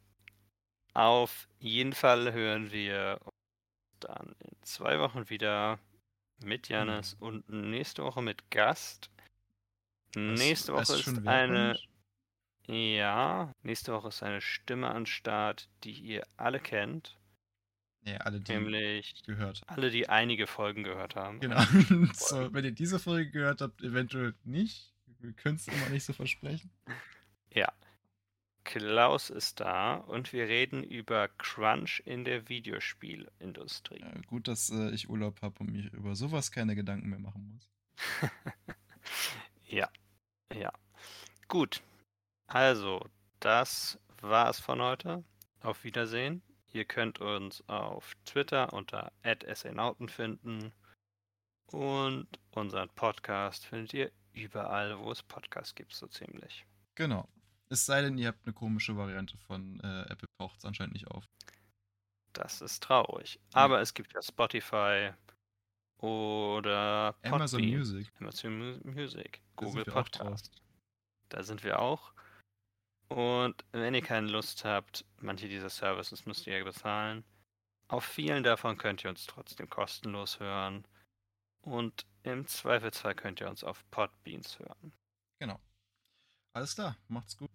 Auf 0.95 1.49
jeden 1.61 1.93
Fall 1.93 2.33
hören 2.33 2.73
wir 2.73 3.21
uns 3.23 3.35
dann 4.01 4.35
in 4.41 4.57
zwei 4.63 4.99
Wochen 4.99 5.31
wieder 5.31 5.79
mit 6.43 6.69
Janis 6.69 7.15
und 7.21 7.49
nächste 7.49 8.03
Woche 8.03 8.23
mit 8.23 8.51
Gast. 8.51 9.11
nächste 10.17 10.73
Woche 10.73 10.99
schon, 10.99 11.19
ist 11.19 11.25
wer 11.25 11.33
eine. 11.33 11.79
Ja, 12.67 13.53
nächste 13.63 13.93
Woche 13.93 14.09
ist 14.09 14.23
eine 14.23 14.41
Stimme 14.41 14.91
an 14.91 15.07
Start, 15.07 15.69
die 15.85 15.93
ihr 15.93 16.27
alle 16.37 16.59
kennt. 16.61 17.17
Nee, 18.03 18.17
alle, 18.17 18.41
die 18.41 18.53
Nämlich 18.53 19.23
gehört. 19.25 19.63
alle, 19.67 19.91
die 19.91 20.09
einige 20.09 20.47
Folgen 20.47 20.85
gehört 20.85 21.17
haben. 21.17 21.41
Genau. 21.41 21.61
so, 22.15 22.53
wenn 22.53 22.65
ihr 22.65 22.73
diese 22.73 22.99
Folge 22.99 23.31
gehört 23.31 23.61
habt, 23.61 23.83
eventuell 23.83 24.35
nicht. 24.45 24.93
Wir 25.19 25.33
können 25.33 25.57
es 25.57 25.69
immer 25.69 25.89
nicht 25.91 26.05
so 26.05 26.13
versprechen. 26.13 26.71
Ja. 27.53 27.71
Klaus 28.65 29.31
ist 29.31 29.61
da 29.61 29.95
und 29.95 30.33
wir 30.33 30.47
reden 30.47 30.85
über 30.85 31.29
Crunch 31.29 32.03
in 32.05 32.25
der 32.25 32.49
Videospielindustrie. 32.49 34.01
Ja, 34.01 34.13
gut, 34.29 34.49
dass 34.49 34.71
äh, 34.71 34.91
ich 34.91 35.09
Urlaub 35.09 35.43
habe 35.43 35.59
und 35.61 35.73
mir 35.73 35.93
über 35.93 36.15
sowas 36.15 36.53
keine 36.53 36.77
Gedanken 36.77 37.09
mehr 37.09 37.19
machen 37.19 37.53
muss. 37.53 37.71
Ja, 39.71 39.89
ja. 40.53 40.73
Gut. 41.47 41.81
Also, 42.49 43.09
das 43.39 43.99
war 44.21 44.51
es 44.51 44.59
von 44.59 44.83
heute. 44.83 45.23
Auf 45.61 45.85
Wiedersehen. 45.85 46.43
Ihr 46.73 46.85
könnt 46.85 47.21
uns 47.21 47.67
auf 47.69 48.15
Twitter 48.25 48.73
unter 48.73 49.13
@snauten 49.55 50.09
finden 50.09 50.73
und 51.73 52.29
unseren 52.53 52.89
Podcast 52.91 53.67
findet 53.67 53.95
ihr 53.95 54.13
überall, 54.33 54.99
wo 55.01 55.11
es 55.11 55.23
Podcasts 55.23 55.75
gibt, 55.75 55.95
so 55.95 56.07
ziemlich. 56.07 56.65
Genau. 56.95 57.29
Es 57.69 57.87
sei 57.87 58.03
denn, 58.03 58.19
ihr 58.19 58.29
habt 58.29 58.45
eine 58.45 58.53
komische 58.53 58.97
Variante 58.97 59.37
von 59.39 59.81
äh, 59.81 60.03
Apple, 60.11 60.29
taucht 60.41 60.59
es 60.59 60.65
anscheinend 60.65 60.95
nicht 60.95 61.09
auf. 61.09 61.25
Das 62.33 62.61
ist 62.61 62.83
traurig. 62.83 63.41
Aber 63.53 63.81
es 63.81 63.95
gibt 63.95 64.13
ja 64.15 64.23
Spotify 64.23 65.13
oder 65.99 67.15
Amazon 67.23 67.61
Podbean. 67.61 67.79
Music. 67.79 68.13
Amazon 68.21 68.59
Mu- 68.59 68.81
Music, 68.85 69.41
Da 69.57 69.67
sind 69.67 69.75
Google. 69.75 69.85
Podcast. 69.85 70.51
Da 71.29 71.43
sind 71.43 71.63
wir 71.65 71.81
auch. 71.81 72.13
Und 73.11 73.65
wenn 73.73 73.95
ihr 73.95 74.03
keine 74.03 74.29
Lust 74.29 74.65
habt, 74.65 75.05
manche 75.19 75.49
dieser 75.49 75.69
Services 75.69 76.27
müsst 76.27 76.47
ihr 76.47 76.63
bezahlen. 76.63 77.25
Auf 77.89 78.05
vielen 78.05 78.45
davon 78.45 78.79
könnt 78.79 79.03
ihr 79.03 79.11
uns 79.11 79.27
trotzdem 79.27 79.69
kostenlos 79.69 80.39
hören. 80.39 80.87
Und 81.63 82.07
im 82.23 82.47
Zweifelsfall 82.47 83.17
könnt 83.17 83.41
ihr 83.41 83.49
uns 83.51 83.65
auf 83.65 83.85
Podbeans 83.91 84.61
hören. 84.61 84.93
Genau. 85.41 85.59
Alles 86.53 86.77
klar, 86.77 86.97
macht's 87.09 87.37
gut. 87.37 87.51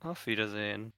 Auf 0.00 0.26
Wiedersehen. 0.26 0.90